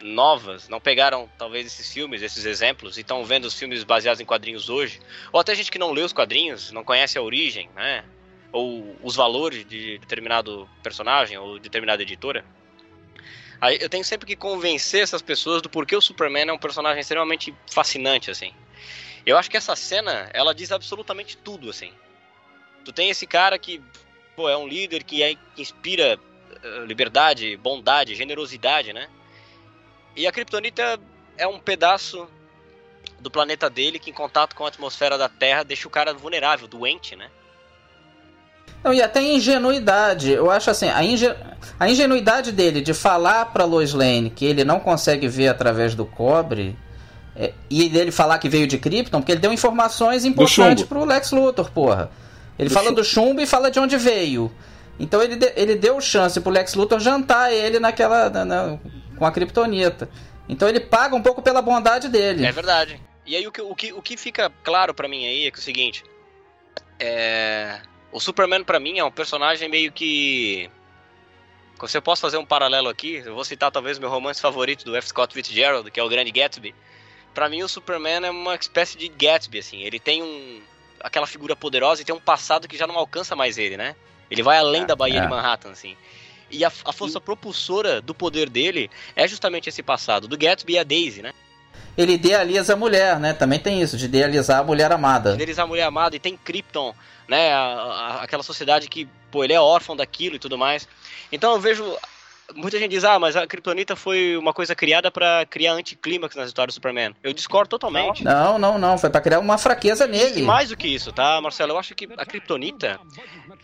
novas, 0.00 0.68
não 0.68 0.80
pegaram 0.80 1.28
talvez 1.36 1.66
esses 1.66 1.92
filmes, 1.92 2.22
esses 2.22 2.46
exemplos, 2.46 2.96
e 2.96 3.02
estão 3.02 3.24
vendo 3.24 3.44
os 3.44 3.54
filmes 3.54 3.84
baseados 3.84 4.20
em 4.20 4.24
quadrinhos 4.24 4.70
hoje, 4.70 5.00
ou 5.30 5.40
até 5.40 5.54
gente 5.54 5.70
que 5.70 5.78
não 5.78 5.92
lê 5.92 6.00
os 6.00 6.12
quadrinhos, 6.12 6.72
não 6.72 6.82
conhece 6.82 7.18
a 7.18 7.22
origem, 7.22 7.68
né? 7.74 8.04
Ou 8.52 8.96
os 9.02 9.14
valores 9.14 9.64
de 9.66 9.98
determinado 9.98 10.68
personagem 10.82 11.38
ou 11.38 11.58
determinada 11.58 12.02
editora. 12.02 12.44
Aí 13.60 13.78
eu 13.80 13.88
tenho 13.88 14.04
sempre 14.04 14.26
que 14.26 14.34
convencer 14.34 15.02
essas 15.02 15.20
pessoas 15.20 15.60
do 15.60 15.68
porquê 15.68 15.94
o 15.94 16.00
Superman 16.00 16.48
é 16.48 16.52
um 16.52 16.58
personagem 16.58 17.00
extremamente 17.00 17.54
fascinante, 17.70 18.30
assim. 18.30 18.52
Eu 19.24 19.36
acho 19.36 19.50
que 19.50 19.56
essa 19.56 19.76
cena, 19.76 20.30
ela 20.32 20.54
diz 20.54 20.72
absolutamente 20.72 21.36
tudo, 21.36 21.68
assim. 21.68 21.92
Tu 22.84 22.92
tem 22.92 23.10
esse 23.10 23.26
cara 23.26 23.58
que, 23.58 23.82
pô, 24.34 24.48
é 24.48 24.56
um 24.56 24.66
líder 24.66 25.04
que, 25.04 25.22
é, 25.22 25.34
que 25.34 25.60
inspira 25.60 26.18
uh, 26.64 26.84
liberdade, 26.86 27.56
bondade, 27.58 28.14
generosidade, 28.14 28.94
né? 28.94 29.08
E 30.16 30.26
a 30.26 30.32
Kryptonita 30.32 30.98
é 31.36 31.46
um 31.46 31.60
pedaço 31.60 32.26
do 33.20 33.30
planeta 33.30 33.68
dele 33.68 33.98
que, 33.98 34.10
em 34.10 34.14
contato 34.14 34.56
com 34.56 34.64
a 34.64 34.68
atmosfera 34.68 35.18
da 35.18 35.28
Terra, 35.28 35.62
deixa 35.62 35.86
o 35.86 35.90
cara 35.90 36.14
vulnerável, 36.14 36.66
doente, 36.66 37.14
né? 37.14 37.30
Não, 38.82 38.92
e 38.94 39.02
até 39.02 39.22
ingenuidade. 39.22 40.30
Eu 40.30 40.50
acho 40.50 40.70
assim, 40.70 40.88
a, 40.88 41.04
inge... 41.04 41.32
a 41.78 41.88
ingenuidade 41.88 42.52
dele 42.52 42.80
de 42.80 42.94
falar 42.94 43.46
pra 43.46 43.64
Lois 43.64 43.92
Lane 43.92 44.30
que 44.30 44.44
ele 44.44 44.64
não 44.64 44.80
consegue 44.80 45.28
ver 45.28 45.48
através 45.48 45.94
do 45.94 46.06
cobre 46.06 46.76
É, 47.36 47.52
e 47.68 47.88
dele 47.88 48.10
falar 48.10 48.38
que 48.38 48.48
veio 48.48 48.66
de 48.66 48.78
Krypton, 48.78 49.20
porque 49.20 49.32
ele 49.32 49.40
deu 49.40 49.52
informações 49.52 50.24
importantes 50.24 50.84
pro 50.84 51.04
Lex 51.04 51.30
Luthor, 51.30 51.70
porra. 51.70 52.10
Ele 52.58 52.68
do 52.68 52.74
fala 52.74 52.86
chumbo. 52.86 53.00
do 53.00 53.04
chumbo 53.04 53.40
e 53.40 53.46
fala 53.46 53.70
de 53.70 53.78
onde 53.78 53.96
veio. 53.96 54.50
Então 54.98 55.22
ele, 55.22 55.36
de, 55.36 55.52
ele 55.56 55.76
deu 55.76 56.00
chance 56.00 56.38
pro 56.40 56.50
Lex 56.50 56.74
Luthor 56.74 57.00
jantar 57.00 57.52
ele 57.52 57.78
naquela. 57.80 58.28
Na, 58.28 58.44
na, 58.44 58.78
com 59.16 59.24
a 59.24 59.30
Kryptonita. 59.30 60.08
Então 60.48 60.68
ele 60.68 60.80
paga 60.80 61.14
um 61.14 61.22
pouco 61.22 61.40
pela 61.40 61.62
bondade 61.62 62.08
dele. 62.08 62.44
É 62.44 62.52
verdade. 62.52 63.00
E 63.26 63.36
aí 63.36 63.46
o 63.46 63.52
que, 63.52 63.62
o 63.62 63.74
que, 63.74 63.92
o 63.92 64.02
que 64.02 64.16
fica 64.16 64.50
claro 64.64 64.92
para 64.92 65.08
mim 65.08 65.26
aí 65.26 65.46
é 65.46 65.50
que 65.50 65.58
é 65.58 65.60
o 65.60 65.62
seguinte. 65.62 66.02
É... 66.98 67.80
O 68.12 68.20
Superman 68.20 68.64
para 68.64 68.80
mim 68.80 68.98
é 68.98 69.04
um 69.04 69.10
personagem 69.10 69.68
meio 69.68 69.92
que 69.92 70.70
se 71.86 71.96
eu 71.96 72.02
posso 72.02 72.20
fazer 72.20 72.36
um 72.36 72.44
paralelo 72.44 72.88
aqui, 72.88 73.22
eu 73.24 73.34
vou 73.34 73.44
citar 73.44 73.70
talvez 73.70 73.98
meu 73.98 74.10
romance 74.10 74.40
favorito 74.40 74.84
do 74.84 74.94
F. 74.96 75.08
Scott 75.08 75.32
Fitzgerald, 75.32 75.90
que 75.90 75.98
é 75.98 76.02
o 76.02 76.08
Grande 76.08 76.30
Gatsby. 76.30 76.74
Para 77.32 77.48
mim 77.48 77.62
o 77.62 77.68
Superman 77.68 78.26
é 78.26 78.30
uma 78.30 78.54
espécie 78.54 78.98
de 78.98 79.08
Gatsby 79.08 79.58
assim, 79.58 79.82
ele 79.82 79.98
tem 79.98 80.22
um 80.22 80.60
aquela 81.02 81.26
figura 81.26 81.56
poderosa 81.56 82.02
e 82.02 82.04
tem 82.04 82.14
um 82.14 82.20
passado 82.20 82.68
que 82.68 82.76
já 82.76 82.86
não 82.86 82.96
alcança 82.96 83.34
mais 83.34 83.56
ele, 83.56 83.76
né? 83.76 83.96
Ele 84.30 84.42
vai 84.42 84.58
além 84.58 84.82
é, 84.82 84.86
da 84.86 84.94
Baía 84.94 85.18
é. 85.18 85.22
de 85.22 85.28
Manhattan 85.28 85.70
assim. 85.70 85.96
E 86.50 86.64
a, 86.64 86.68
a 86.84 86.92
força 86.92 87.20
propulsora 87.20 88.02
do 88.02 88.14
poder 88.14 88.50
dele 88.50 88.90
é 89.16 89.26
justamente 89.26 89.68
esse 89.68 89.82
passado, 89.82 90.28
do 90.28 90.36
Gatsby 90.36 90.74
e 90.74 90.78
a 90.78 90.84
Daisy, 90.84 91.22
né? 91.22 91.32
Ele 92.00 92.14
idealiza 92.14 92.72
a 92.72 92.76
mulher, 92.76 93.20
né? 93.20 93.34
Também 93.34 93.58
tem 93.58 93.82
isso, 93.82 93.96
de 93.96 94.06
idealizar 94.06 94.60
a 94.60 94.64
mulher 94.64 94.90
amada. 94.90 95.34
Idealizar 95.34 95.64
a 95.64 95.68
mulher 95.68 95.84
amada 95.84 96.16
e 96.16 96.18
tem 96.18 96.34
Krypton, 96.34 96.94
né? 97.28 97.52
A, 97.52 97.58
a, 97.58 98.22
aquela 98.22 98.42
sociedade 98.42 98.88
que, 98.88 99.06
pô, 99.30 99.44
ele 99.44 99.52
é 99.52 99.60
órfão 99.60 99.94
daquilo 99.94 100.36
e 100.36 100.38
tudo 100.38 100.56
mais. 100.56 100.88
Então 101.30 101.52
eu 101.52 101.60
vejo 101.60 101.84
muita 102.54 102.78
gente 102.78 102.90
diz, 102.90 103.04
ah, 103.04 103.18
mas 103.18 103.36
a 103.36 103.46
Kryptonita 103.46 103.96
foi 103.96 104.36
uma 104.36 104.52
coisa 104.52 104.74
criada 104.74 105.10
para 105.10 105.46
criar 105.46 105.72
anticlímax 105.72 106.34
nas 106.36 106.48
histórias 106.48 106.74
do 106.74 106.76
Superman. 106.76 107.14
Eu 107.22 107.32
discordo 107.32 107.68
totalmente. 107.68 108.24
Não, 108.24 108.58
não, 108.58 108.78
não. 108.78 108.98
Foi 108.98 109.10
para 109.10 109.20
criar 109.20 109.38
uma 109.38 109.58
fraqueza 109.58 110.06
nele. 110.06 110.40
E 110.40 110.42
mais 110.42 110.68
do 110.68 110.76
que 110.76 110.88
isso, 110.88 111.12
tá, 111.12 111.40
Marcelo? 111.40 111.72
Eu 111.72 111.78
acho 111.78 111.94
que 111.94 112.08
a 112.16 112.26
Kryptonita 112.26 113.00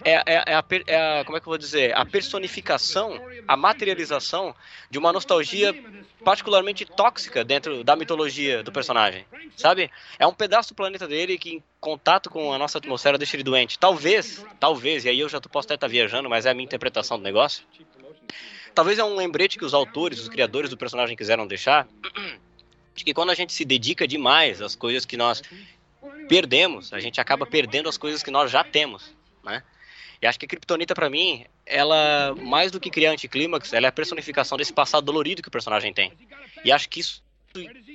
é, 0.05 0.13
é, 0.15 0.45
é, 0.47 0.55
a, 0.55 0.65
é, 0.87 1.21
a, 1.21 1.25
como 1.25 1.37
é 1.37 1.41
que 1.41 1.47
eu 1.47 1.51
vou 1.51 1.59
dizer? 1.59 1.97
A 1.97 2.05
personificação, 2.05 3.21
a 3.47 3.57
materialização 3.57 4.55
de 4.91 4.99
uma 4.99 5.13
nostalgia 5.13 5.75
particularmente 6.25 6.85
tóxica 6.85 7.45
dentro 7.45 7.85
da 7.85 7.95
mitologia 7.95 8.63
do 8.63 8.73
personagem, 8.73 9.25
sabe? 9.57 9.91
É 10.19 10.27
um 10.27 10.35
pedaço 10.35 10.71
do 10.71 10.75
planeta 10.75 11.07
dele 11.07 11.39
que 11.39 11.51
em 11.51 11.63
contato 11.79 12.29
com 12.29 12.53
a 12.53 12.59
nossa 12.59 12.79
atmosfera 12.79 13.17
deixa 13.17 13.37
ele 13.37 13.45
doente. 13.45 13.79
Talvez, 13.79 14.45
talvez, 14.59 15.05
e 15.05 15.09
aí 15.09 15.21
eu 15.21 15.29
já 15.29 15.41
posso 15.41 15.69
até 15.69 15.75
estar 15.75 15.87
viajando, 15.87 16.29
mas 16.29 16.45
é 16.45 16.51
a 16.51 16.55
minha 16.55 16.65
interpretação 16.65 17.17
do 17.17 17.23
negócio 17.23 17.65
talvez 18.77 18.99
é 18.99 19.05
um 19.05 19.17
lembrete 19.17 19.59
que 19.59 19.65
os 19.65 19.73
autores, 19.73 20.21
os 20.21 20.29
criadores 20.29 20.69
do 20.69 20.77
personagem 20.77 21.17
quiseram 21.17 21.47
deixar, 21.47 21.89
de 22.95 23.05
que 23.05 23.15
quando 23.15 23.31
a 23.31 23.35
gente 23.35 23.53
se 23.53 23.65
dedica 23.65 24.07
demais 24.07 24.61
às 24.61 24.77
coisas 24.77 25.07
que 25.07 25.17
nós 25.17 25.43
perdemos, 26.29 26.93
a 26.93 27.01
gente 27.01 27.19
acaba 27.19 27.47
perdendo 27.47 27.89
as 27.89 27.97
coisas 27.97 28.23
que 28.23 28.31
nós 28.31 28.51
já 28.51 28.63
temos, 28.63 29.17
né? 29.43 29.63
E 30.21 30.27
acho 30.27 30.39
que 30.39 30.45
a 30.45 30.49
Kryptonita, 30.49 30.95
para 30.95 31.11
mim, 31.11 31.45
ela, 31.65 32.35
mais 32.37 32.71
do 32.71 32.79
que 32.79 32.91
criar 32.91 33.13
anticlímax, 33.13 33.73
ela 33.73 33.87
é 33.87 33.89
a 33.89 33.93
personificação 33.93 34.57
desse 34.57 34.73
passado 34.73 35.05
dolorido 35.05 35.43
que 35.43 35.49
o 35.49 35.51
personagem 35.51 35.93
tem. 35.93 36.13
E 36.65 36.71
acho 36.73 36.89
que 36.89 37.01
isso 37.01 37.23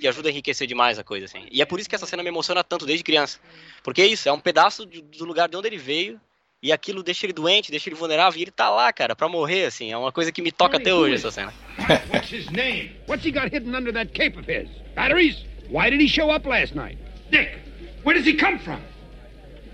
e 0.02 0.08
ajuda 0.08 0.30
a 0.30 0.32
enriquecer 0.32 0.68
demais 0.68 0.98
a 0.98 1.04
coisa, 1.04 1.26
assim. 1.26 1.46
E 1.52 1.62
é 1.62 1.66
por 1.66 1.80
isso 1.80 1.88
que 1.88 1.94
essa 1.94 2.08
cena 2.08 2.24
me 2.24 2.30
emociona 2.30 2.64
tanto 2.64 2.84
desde 2.84 3.04
criança. 3.04 3.40
Porque 3.84 4.02
é 4.02 4.08
isso, 4.08 4.28
é 4.28 4.32
um 4.32 4.40
pedaço 4.40 4.86
do 4.86 5.26
lugar 5.26 5.48
de 5.48 5.56
onde 5.56 5.68
ele 5.68 5.78
veio 5.78 6.20
e 6.62 6.72
aquilo 6.72 7.02
deixa 7.02 7.26
ele 7.26 7.34
doente, 7.34 7.72
deixa 7.72 7.90
ele 7.90 7.96
vulnerável, 7.96 8.40
e 8.40 8.44
ele 8.44 8.52
tá 8.52 8.70
lá, 8.70 8.94
cara, 8.94 9.16
pra 9.16 9.28
morrer, 9.28 9.66
assim. 9.66 9.92
É 9.92 9.98
uma 9.98 10.12
coisa 10.12 10.32
que 10.32 10.42
me 10.42 10.52
toca 10.52 10.78
até 10.78 10.94
hoje, 10.94 11.16
essa 11.16 11.32
cena. 11.32 11.52
What's 12.14 12.32
his 12.32 12.50
name? 12.52 12.92
What's 13.08 13.26
he 13.26 13.32
got 13.32 13.52
hidden 13.52 13.76
under 13.76 13.92
that 13.92 14.14
cape 14.14 14.38
of 14.38 14.46
his? 14.48 14.70
Batteries? 14.96 15.44
Why 15.70 15.90
did 15.90 16.00
he 16.00 16.08
show 16.08 16.30
up 16.30 16.46
last 16.46 16.76
night? 16.76 17.00
Dick, 17.32 17.58
where 18.04 18.16
does 18.16 18.26
he 18.26 18.36
come 18.36 18.60
from? 18.60 18.82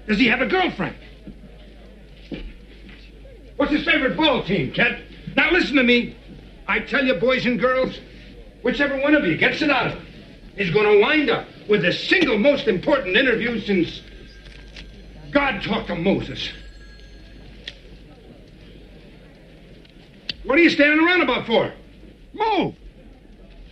Does 0.08 0.18
he 0.18 0.28
have 0.28 0.42
a 0.42 0.46
girlfriend? 0.46 0.96
What's 3.58 3.72
his 3.74 3.84
favorite 3.84 4.16
ball 4.16 4.44
team, 4.44 4.72
Kent? 4.72 5.00
Now 5.36 5.52
listen 5.52 5.76
to 5.76 5.84
me. 5.84 6.16
I 6.68 6.80
tell 6.80 7.04
you, 7.04 7.16
boys 7.16 7.46
and 7.46 7.60
girls, 7.60 8.00
whichever 8.62 8.98
one 9.02 9.16
of 9.16 9.26
you 9.26 9.36
gets 9.36 9.62
it 9.62 9.70
out 9.70 9.88
of 9.88 9.94
him 9.94 10.06
is 10.56 10.72
to 10.72 11.00
wind 11.02 11.30
up 11.30 11.48
with 11.68 11.82
the 11.82 11.92
single 11.92 12.38
most 12.38 12.68
important 12.68 13.18
interview 13.18 13.60
since 13.60 14.02
God 15.32 15.62
talked 15.62 15.88
to 15.88 15.96
Moses. 15.96 16.50
What 20.48 20.60
are 20.60 20.64
you 20.64 20.70
standing 20.70 21.06
around 21.06 21.24
about 21.24 21.46
for? 21.46 21.74
Move! 22.34 22.74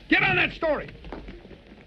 Get 0.10 0.22
on 0.22 0.36
that 0.36 0.54
story! 0.54 0.90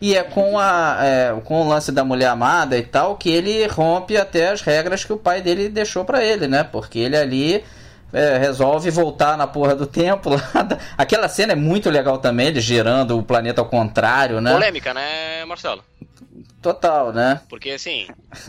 E 0.01 0.17
é 0.17 0.23
com, 0.23 0.59
a, 0.59 0.99
é 1.03 1.41
com 1.45 1.61
o 1.61 1.69
lance 1.69 1.93
da 1.93 2.05
mulher 2.05 2.29
amada 2.29 2.79
e 2.79 2.83
tal 2.83 3.17
que 3.17 3.29
ele 3.29 3.67
rompe 3.67 4.17
até 4.17 4.49
as 4.49 4.63
regras 4.63 5.05
que 5.05 5.13
o 5.13 5.19
pai 5.19 5.43
dele 5.43 5.69
deixou 5.69 6.07
para 6.07 6.25
ele, 6.25 6.49
né? 6.49 6.65
Porque 6.65 7.01
ele 7.01 7.19
ali 7.19 7.65
é, 8.15 8.39
resolve 8.39 8.89
voltar 8.91 9.37
na 9.37 9.47
porra 9.47 9.75
do 9.75 9.87
tempo. 9.87 10.31
Aquela 10.97 11.29
cena 11.29 11.53
é 11.53 11.57
muito 11.57 11.91
legal 11.91 12.17
também, 12.17 12.47
ele 12.47 12.61
girando 12.61 13.19
o 13.19 13.23
planeta 13.23 13.61
ao 13.61 13.69
contrário, 13.69 14.41
né? 14.41 14.55
Polêmica, 14.55 14.95
né, 14.95 15.45
Marcelo? 15.45 15.85
Total, 16.61 17.13
né? 17.13 17.41
Porque 17.49 17.71
assim, 17.71 18.09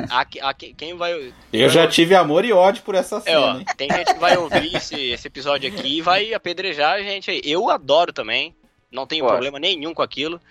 a, 0.10 0.22
a, 0.22 0.54
quem 0.54 0.96
vai. 0.96 1.32
Eu 1.54 1.70
já 1.70 1.88
tive 1.88 2.16
amor 2.16 2.44
e 2.44 2.52
ódio 2.52 2.82
por 2.84 2.96
essa 2.96 3.22
cena. 3.22 3.36
É, 3.36 3.40
ó, 3.40 3.76
tem 3.78 3.90
gente 3.92 4.14
que 4.14 4.20
vai 4.20 4.36
ouvir 4.36 4.76
esse, 4.76 5.12
esse 5.12 5.28
episódio 5.28 5.72
aqui 5.72 5.98
e 5.98 6.02
vai 6.02 6.34
apedrejar 6.34 6.94
a 6.94 7.02
gente 7.04 7.30
aí. 7.30 7.42
Eu 7.44 7.70
adoro 7.70 8.12
também, 8.12 8.56
não 8.92 9.06
tenho 9.06 9.24
Pode. 9.24 9.34
problema 9.34 9.60
nenhum 9.60 9.94
com 9.94 10.02
aquilo. 10.02 10.42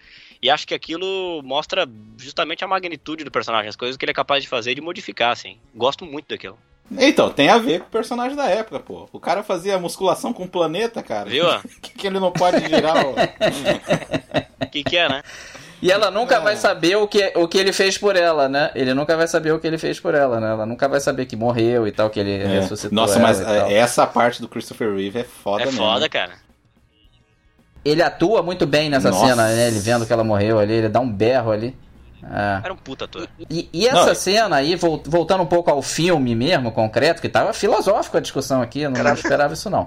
E 0.41 0.49
acho 0.49 0.69
que 0.69 0.75
aquilo 0.75 1.43
mostra 1.43 1.85
justamente 2.17 2.65
a 2.65 2.69
magnitude 2.69 3.25
do 3.25 3.31
personagem, 3.31 3.69
as 3.69 3.75
coisas 3.75 3.97
que 3.97 4.05
ele 4.05 4.13
é 4.13 4.15
capaz 4.15 4.43
de 4.45 4.49
fazer 4.49 4.71
e 4.71 4.75
de 4.77 4.81
modificar, 4.81 5.33
assim. 5.33 5.59
Gosto 5.75 6.07
muito 6.07 6.29
daquilo. 6.29 6.57
Então, 6.97 7.29
tem 7.29 7.49
a 7.49 7.59
ver 7.59 7.81
com 7.81 7.87
o 7.87 7.91
personagem 7.91 8.37
da 8.37 8.49
época, 8.49 8.81
pô. 8.81 9.09
O 9.13 9.21
cara 9.21 9.43
fazia 9.43 9.79
musculação 9.79 10.33
com 10.33 10.45
o 10.45 10.49
planeta, 10.49 11.03
cara. 11.03 11.29
Viu? 11.29 11.45
que, 11.83 11.91
que 11.91 12.07
ele 12.07 12.21
não 12.21 12.33
pode 12.33 12.61
girar, 12.67 13.05
O 13.05 14.71
que, 14.71 14.85
que 14.85 14.97
é, 14.97 15.09
né? 15.09 15.23
E 15.81 15.93
ela 15.93 16.11
nunca 16.11 16.37
é. 16.37 16.41
vai 16.41 16.57
saber 16.57 16.97
o 16.97 17.07
que, 17.07 17.33
o 17.37 17.47
que 17.47 17.59
ele 17.59 17.73
fez 17.73 17.97
por 17.97 18.17
ela, 18.17 18.49
né? 18.49 18.71
Ele 18.75 18.93
nunca 18.95 19.17
vai 19.17 19.29
saber 19.29 19.53
o 19.53 19.61
que 19.61 19.67
ele 19.67 19.79
fez 19.79 20.01
por 20.01 20.15
ela, 20.15 20.41
né? 20.41 20.51
Ela 20.51 20.67
nunca 20.67 20.89
vai 20.89 21.01
saber 21.01 21.27
que 21.27 21.37
morreu 21.37 21.87
e 21.87 21.93
tal, 21.93 22.11
que 22.11 22.19
ele 22.19 22.33
é. 22.33 22.47
ressuscitou. 22.61 22.95
Nossa, 22.95 23.19
mas 23.19 23.41
essa 23.41 24.07
parte 24.07 24.41
do 24.41 24.49
Christopher 24.49 24.95
Reeve 24.95 25.21
é 25.21 25.25
foda 25.25 25.63
é 25.63 25.67
mesmo. 25.67 25.83
É 25.83 25.87
foda, 25.87 26.09
cara. 26.09 26.33
Ele 27.85 28.03
atua 28.03 28.43
muito 28.43 28.67
bem 28.67 28.91
nessa 28.91 29.11
Nossa. 29.11 29.27
cena, 29.27 29.49
né? 29.49 29.69
Ele 29.69 29.79
vendo 29.79 30.05
que 30.05 30.13
ela 30.13 30.25
morreu 30.25 30.59
ali, 30.59 30.75
ele 30.75 30.89
dá 30.89 31.01
um 31.01 31.11
berro 31.11 31.53
ali. 31.53 31.77
É. 32.23 32.61
Era 32.65 32.73
um 32.73 32.77
puta 32.77 33.05
ator. 33.05 33.29
E, 33.49 33.69
e 33.73 33.87
essa 33.87 34.07
Não, 34.07 34.15
cena 34.15 34.57
aí, 34.57 34.75
voltando 34.77 35.43
um 35.43 35.47
pouco 35.47 35.71
ao 35.71 35.81
filme 35.81 36.35
mesmo, 36.35 36.73
concreto, 36.73 37.23
que 37.23 37.29
tava 37.29 37.53
filosófico 37.53 38.17
a 38.17 38.21
discussão 38.21 38.61
aqui, 38.61 38.81
eu 38.81 38.91
não, 38.91 39.03
não 39.03 39.15
esperava 39.15 39.55
isso 39.55 39.71
não. 39.71 39.87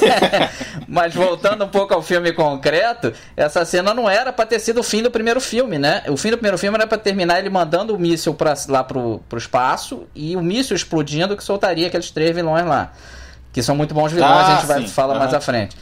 Mas 0.88 1.14
voltando 1.14 1.64
um 1.64 1.68
pouco 1.68 1.94
ao 1.94 2.02
filme 2.02 2.32
concreto, 2.32 3.12
essa 3.36 3.64
cena 3.64 3.94
não 3.94 4.08
era 4.10 4.32
para 4.32 4.46
ter 4.46 4.58
sido 4.58 4.80
o 4.80 4.82
fim 4.82 5.02
do 5.02 5.10
primeiro 5.10 5.40
filme, 5.40 5.78
né? 5.78 6.02
O 6.08 6.16
fim 6.16 6.30
do 6.30 6.36
primeiro 6.36 6.58
filme 6.58 6.76
era 6.76 6.86
para 6.86 6.98
terminar 6.98 7.38
ele 7.38 7.50
mandando 7.50 7.94
o 7.94 7.98
míssil 7.98 8.34
pra, 8.34 8.54
lá 8.68 8.82
pro, 8.82 9.20
pro 9.28 9.38
espaço 9.38 10.06
e 10.14 10.36
o 10.36 10.42
míssil 10.42 10.74
explodindo 10.74 11.36
que 11.36 11.44
soltaria 11.44 11.86
aqueles 11.86 12.10
três 12.10 12.34
vilões 12.34 12.66
lá. 12.66 12.92
Que 13.52 13.62
são 13.62 13.76
muito 13.76 13.94
bons 13.94 14.10
vilões, 14.10 14.32
ah, 14.32 14.46
a 14.46 14.54
gente 14.56 14.66
vai 14.66 14.88
falar 14.88 15.18
mais 15.18 15.32
à 15.32 15.40
frente. 15.40 15.76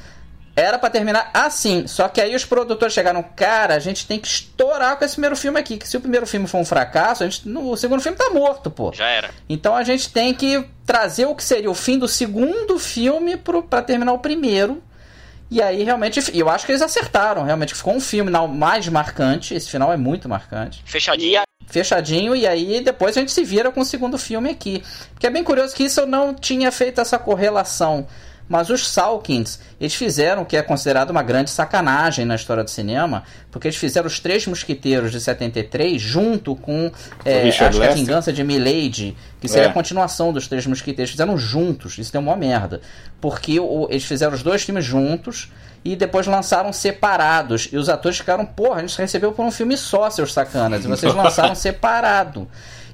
Era 0.55 0.79
para 0.79 0.91
terminar 0.91 1.31
assim, 1.33 1.87
só 1.87 2.09
que 2.09 2.21
aí 2.21 2.35
os 2.35 2.45
produtores 2.45 2.93
chegaram, 2.93 3.23
cara, 3.23 3.75
a 3.75 3.79
gente 3.79 4.07
tem 4.07 4.19
que 4.19 4.29
estourar 4.29 4.99
com 4.99 5.05
esse 5.05 5.15
primeiro 5.15 5.35
filme 5.35 5.59
aqui, 5.59 5.79
que 5.79 5.89
se 5.89 5.97
o 5.97 6.01
primeiro 6.01 6.27
filme 6.27 6.47
for 6.47 6.59
um 6.59 6.65
fracasso, 6.65 7.25
a 7.25 7.29
gente, 7.29 7.49
no, 7.49 7.71
o 7.71 7.77
segundo 7.77 8.03
filme 8.03 8.19
tá 8.19 8.29
morto, 8.29 8.71
pô. 8.71 8.93
Já 8.93 9.09
era. 9.09 9.31
Então 9.49 9.75
a 9.75 9.83
gente 9.83 10.13
tem 10.13 10.35
que 10.35 10.63
trazer 10.85 11.25
o 11.25 11.35
que 11.35 11.43
seria 11.43 11.71
o 11.71 11.75
fim 11.75 11.99
do 11.99 12.07
segundo 12.07 12.79
filme 12.79 13.39
para 13.39 13.81
terminar 13.81 14.13
o 14.13 14.19
primeiro. 14.19 14.83
E 15.51 15.63
aí 15.63 15.83
realmente, 15.85 16.21
eu 16.35 16.51
acho 16.51 16.67
que 16.67 16.73
eles 16.73 16.83
acertaram, 16.83 17.45
realmente 17.45 17.75
ficou 17.75 17.95
um 17.95 18.01
filme 18.01 18.31
mais 18.31 18.89
marcante, 18.89 19.55
esse 19.55 19.71
final 19.71 19.91
é 19.91 19.97
muito 19.97 20.29
marcante. 20.29 20.83
Fechadinho. 20.85 21.43
Fechadinho, 21.67 22.37
e 22.37 22.47
aí 22.47 22.83
depois 22.83 23.17
a 23.17 23.21
gente 23.21 23.33
se 23.33 23.43
vira 23.43 23.71
com 23.71 23.81
o 23.81 23.85
segundo 23.85 24.19
filme 24.19 24.51
aqui. 24.51 24.83
Porque 25.15 25.27
é 25.27 25.31
bem 25.31 25.43
curioso 25.43 25.75
que 25.75 25.85
isso 25.85 26.01
eu 26.01 26.07
não 26.07 26.35
tinha 26.35 26.71
feito 26.71 27.01
essa 27.01 27.19
correlação 27.19 28.07
mas 28.49 28.71
os 28.71 28.89
Salkins, 28.89 29.59
eles 29.81 29.95
fizeram 29.95 30.43
o 30.43 30.45
que 30.47 30.57
é 30.57 30.63
considerado 30.63 31.11
uma 31.11 31.23
grande 31.23 31.51
sacanagem 31.51 32.25
na 32.25 32.35
história 32.35 32.63
do 32.63 32.71
cinema, 32.71 33.23
porque 33.51 33.69
eles 33.69 33.77
fizeram 33.77 34.07
os 34.07 34.21
Três 34.21 34.47
Mosquiteiros 34.47 35.11
de 35.11 35.21
73 35.21 36.01
junto 36.01 36.55
com 36.55 36.91
é, 37.25 37.49
acho 37.49 37.71
que 37.71 37.83
a 37.83 37.93
Vingança 37.93 38.33
de 38.33 38.45
Milady, 38.45 39.17
que 39.41 39.49
seria 39.49 39.69
é. 39.69 39.71
a 39.71 39.73
continuação 39.73 40.33
dos 40.33 40.49
Três 40.49 40.67
Mosquiteiros. 40.67 41.11
Fizeram 41.11 41.39
juntos, 41.39 41.99
isso 41.99 42.13
deu 42.13 42.21
uma 42.21 42.37
merda. 42.37 42.81
Porque 43.21 43.59
o, 43.59 43.87
eles 43.91 44.05
fizeram 44.05 44.35
os 44.35 44.43
dois 44.43 44.63
filmes 44.63 44.85
juntos 44.85 45.51
e 45.85 45.97
depois 45.97 46.27
lançaram 46.27 46.73
separados. 46.73 47.69
E 47.73 47.77
os 47.77 47.89
atores 47.89 48.19
ficaram, 48.19 48.45
porra, 48.45 48.77
a 48.77 48.81
gente 48.81 48.97
recebeu 48.99 49.33
por 49.33 49.45
um 49.45 49.51
filme 49.51 49.77
só, 49.77 50.09
seus 50.11 50.33
sacanas, 50.33 50.85
e 50.85 50.89
vocês 50.89 51.15
lançaram 51.15 51.55
separado. 51.57 52.49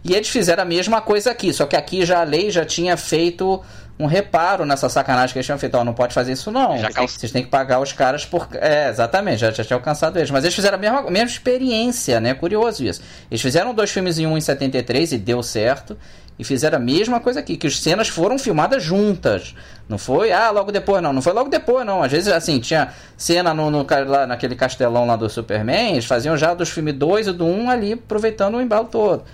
E 0.05 0.14
eles 0.14 0.28
fizeram 0.28 0.62
a 0.62 0.66
mesma 0.66 1.01
coisa 1.01 1.30
aqui, 1.30 1.53
só 1.53 1.66
que 1.66 1.76
aqui 1.76 2.07
já 2.07 2.20
a 2.20 2.24
lei 2.24 2.51
já 2.51 2.64
tinha 2.64 2.96
feito 2.96 3.62
um 3.99 4.07
reparo 4.07 4.64
nessa 4.64 4.88
sacanagem 4.88 5.32
que 5.32 5.38
eles 5.38 5.46
tinham 5.46 5.59
feito. 5.59 5.76
Ó, 5.76 5.84
não 5.84 5.92
pode 5.92 6.14
fazer 6.14 6.32
isso 6.32 6.51
não. 6.51 6.78
Já 6.78 6.90
vocês, 6.90 7.12
vocês 7.12 7.32
têm 7.32 7.42
que 7.42 7.51
pagar 7.51 7.80
os 7.80 7.92
caras 7.92 8.24
por. 8.24 8.49
É, 8.55 8.88
exatamente, 8.88 9.38
já, 9.38 9.51
já 9.51 9.64
tinha 9.64 9.76
alcançado 9.76 10.18
eles. 10.18 10.30
Mas 10.30 10.44
eles 10.44 10.55
fizeram 10.55 10.76
a 10.76 10.80
mesma, 10.80 11.01
a 11.01 11.11
mesma 11.11 11.28
experiência, 11.28 12.20
né? 12.20 12.32
Curioso 12.34 12.84
isso. 12.84 13.03
Eles 13.30 13.42
fizeram 13.42 13.74
dois 13.74 13.90
filmes 13.90 14.18
em 14.18 14.26
um 14.26 14.38
em 14.38 14.40
73 14.40 15.12
e 15.12 15.18
deu 15.18 15.42
certo. 15.42 15.96
E 16.38 16.44
fizeram 16.44 16.76
a 16.76 16.80
mesma 16.80 17.18
coisa 17.18 17.40
aqui, 17.40 17.57
que 17.57 17.66
as 17.66 17.80
cenas 17.80 18.07
foram 18.07 18.38
filmadas 18.38 18.80
juntas. 18.80 19.57
Não 19.88 19.99
foi, 19.99 20.30
ah, 20.30 20.51
logo 20.51 20.70
depois, 20.70 21.03
não. 21.03 21.12
Não 21.12 21.20
foi 21.20 21.32
logo 21.32 21.51
depois, 21.51 21.84
não. 21.84 22.01
Às 22.01 22.12
vezes, 22.12 22.28
assim, 22.28 22.61
tinha 22.61 22.90
cena 23.16 23.53
no, 23.53 23.68
no 23.72 23.84
lá, 24.07 24.24
naquele 24.24 24.55
castelão 24.55 25.05
lá 25.05 25.16
do 25.16 25.28
Superman, 25.28 25.94
eles 25.94 26.05
faziam 26.05 26.36
já 26.36 26.55
dos 26.55 26.68
filmes 26.68 26.94
2 26.94 27.26
e 27.26 27.32
do 27.32 27.44
1 27.44 27.62
um 27.62 27.68
ali, 27.68 27.94
aproveitando 27.94 28.55
o 28.55 28.61
embalo 28.61 28.86
todo. 28.86 29.24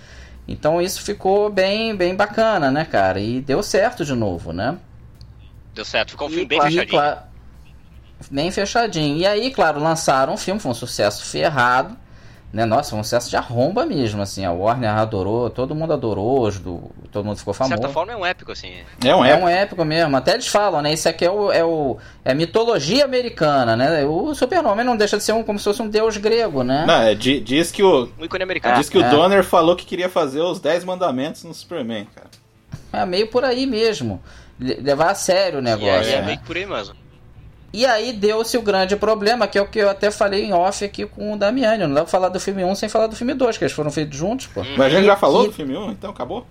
Então 0.47 0.81
isso 0.81 1.03
ficou 1.03 1.51
bem, 1.51 1.97
bem 1.97 2.15
bacana, 2.15 2.71
né, 2.71 2.85
cara? 2.85 3.21
E 3.21 3.41
deu 3.41 3.63
certo 3.63 4.05
de 4.05 4.15
novo, 4.15 4.53
né? 4.53 4.79
Deu 5.75 5.85
certo, 5.85 6.11
ficou 6.11 6.29
um 6.29 6.31
filme 6.31 6.47
bem 6.47 6.61
fechadinho. 6.61 6.89
Claro, 6.89 7.21
bem 8.31 8.51
fechadinho. 8.51 9.17
E 9.17 9.27
aí, 9.27 9.51
claro, 9.51 9.81
lançaram 9.81 10.35
um 10.35 10.37
filme, 10.37 10.61
foi 10.61 10.71
um 10.71 10.75
sucesso 10.75 11.25
ferrado 11.25 11.97
né? 12.55 12.65
Nossa, 12.65 12.95
um 12.95 13.03
sucesso 13.03 13.29
de 13.29 13.37
arromba 13.37 13.85
mesmo, 13.85 14.23
assim. 14.23 14.45
A 14.45 14.53
Warner 14.53 14.91
adorou, 14.91 15.51
todo 15.51 15.75
mundo 15.75 15.93
adorou, 15.93 16.49
do, 16.53 16.89
todo 17.11 17.25
mundo 17.25 17.37
ficou 17.37 17.53
famoso. 17.53 17.75
De 17.75 17.81
certa 17.81 17.93
forma 17.93 18.13
é 18.13 18.17
um 18.17 18.25
épico, 18.25 18.53
assim. 18.53 18.75
É 19.05 19.15
um, 19.15 19.25
é 19.25 19.37
um 19.37 19.49
épico 19.49 19.85
mesmo. 19.85 20.17
Até 20.17 20.35
eles 20.35 20.47
falam, 20.47 20.81
né? 20.81 20.93
Isso 20.93 21.09
aqui 21.09 21.25
é 21.25 21.31
o, 21.31 21.51
é 21.51 21.65
o 21.65 21.99
é 22.25 22.33
mitologia 22.33 23.05
americana, 23.05 23.77
né? 23.77 24.05
O 24.05 24.33
Super-Homem 24.37 24.87
não 24.87 24.97
deixa 24.97 25.17
de 25.17 25.25
ser 25.25 25.33
um, 25.33 25.43
como 25.43 25.59
se 25.59 25.65
fosse 25.65 25.83
um 25.83 25.89
deus 25.89 26.17
grego, 26.17 26.63
né? 26.63 26.85
Não, 26.87 27.03
é, 27.03 27.15
diz 27.17 27.73
que 27.73 27.83
o. 27.83 28.09
Um 28.17 28.25
ícone 28.25 28.45
americano. 28.45 28.77
Diz 28.77 28.89
que 28.89 28.99
é. 28.99 29.01
o 29.05 29.11
Donner 29.11 29.43
falou 29.43 29.75
que 29.75 29.85
queria 29.85 30.09
fazer 30.09 30.41
os 30.41 30.61
10 30.61 30.85
mandamentos 30.85 31.43
no 31.43 31.53
Superman, 31.53 32.07
cara. 32.15 32.29
É 32.93 33.05
meio 33.05 33.27
por 33.27 33.45
aí 33.45 33.67
mesmo. 33.67 34.23
Levar 34.61 35.11
a 35.11 35.15
sério 35.17 35.59
o 35.59 35.63
negócio. 35.63 36.09
É, 36.09 36.15
é, 36.15 36.19
é 36.19 36.23
meio 36.23 36.39
por 36.39 36.57
aí 36.57 36.65
mesmo. 36.65 36.95
E 37.75 37.85
aí 37.85 38.12
deu-se 38.12 38.57
o 38.57 38.62
grande 38.62 38.95
problema, 38.95 39.49
que 39.49 39.59
é 39.59 39.61
o 39.61 39.66
que 39.66 39.81
eu 39.81 39.91
até 39.91 40.09
falei 40.09 40.45
em 40.45 40.53
off 40.53 40.85
aqui 40.85 41.07
com 41.07 41.33
o 41.33 41.37
Damiani. 41.37 41.85
Não 41.89 41.93
dá 41.93 42.03
pra 42.03 42.09
falar 42.09 42.29
do 42.29 42.39
filme 42.39 42.62
1 42.62 42.72
sem 42.77 42.89
falar 42.89 43.09
do 43.09 43.16
filme 43.16 43.35
2, 43.35 43.59
que 43.59 43.64
eles 43.64 43.75
foram 43.75 43.91
feitos 43.91 44.16
juntos, 44.16 44.47
pô. 44.47 44.62
Mas 44.62 44.87
a 44.87 44.91
gente 44.91 45.07
já 45.07 45.16
falou 45.16 45.47
do 45.47 45.53
filme 45.53 45.77
1, 45.77 45.91
então 45.91 46.11
acabou? 46.11 46.47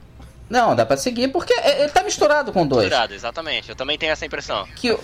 Não, 0.49 0.76
dá 0.76 0.86
pra 0.86 0.97
seguir, 0.97 1.30
porque 1.30 1.53
ele 1.53 1.88
tá 1.88 2.03
misturado 2.03 2.51
com 2.51 2.67
dois. 2.67 2.84
Misturado, 2.84 3.13
exatamente. 3.13 3.69
Eu 3.69 3.76
também 3.78 3.97
tenho 3.97 4.11
essa 4.11 4.26
impressão. 4.26 4.67
Que, 4.76 4.97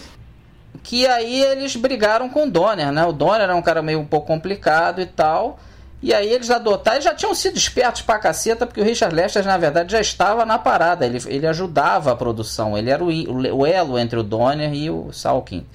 que 0.83 1.07
aí 1.07 1.41
eles 1.41 1.77
brigaram 1.77 2.27
com 2.27 2.43
o 2.43 2.51
Donner, 2.51 2.91
né? 2.91 3.05
O 3.05 3.13
Donner 3.13 3.43
era 3.43 3.55
um 3.55 3.61
cara 3.61 3.81
meio 3.81 4.01
um 4.01 4.05
pouco 4.05 4.27
complicado 4.27 4.99
e 4.99 5.05
tal. 5.05 5.57
E 6.03 6.13
aí 6.13 6.29
eles 6.29 6.51
adotaram, 6.51 6.97
eles 6.97 7.05
já 7.05 7.15
tinham 7.15 7.33
sido 7.33 7.55
espertos 7.55 8.01
pra 8.01 8.19
caceta, 8.19 8.67
porque 8.67 8.81
o 8.81 8.83
Richard 8.83 9.15
Lester, 9.15 9.45
na 9.45 9.57
verdade, 9.57 9.93
já 9.93 10.01
estava 10.01 10.45
na 10.45 10.59
parada. 10.59 11.05
Ele, 11.05 11.17
ele 11.27 11.47
ajudava 11.47 12.11
a 12.11 12.15
produção. 12.17 12.77
Ele 12.77 12.89
era 12.89 13.01
o, 13.01 13.07
o, 13.07 13.59
o 13.59 13.65
elo 13.65 13.97
entre 13.97 14.19
o 14.19 14.23
Donner 14.23 14.73
e 14.73 14.89
o 14.89 15.13
Salkin 15.13 15.65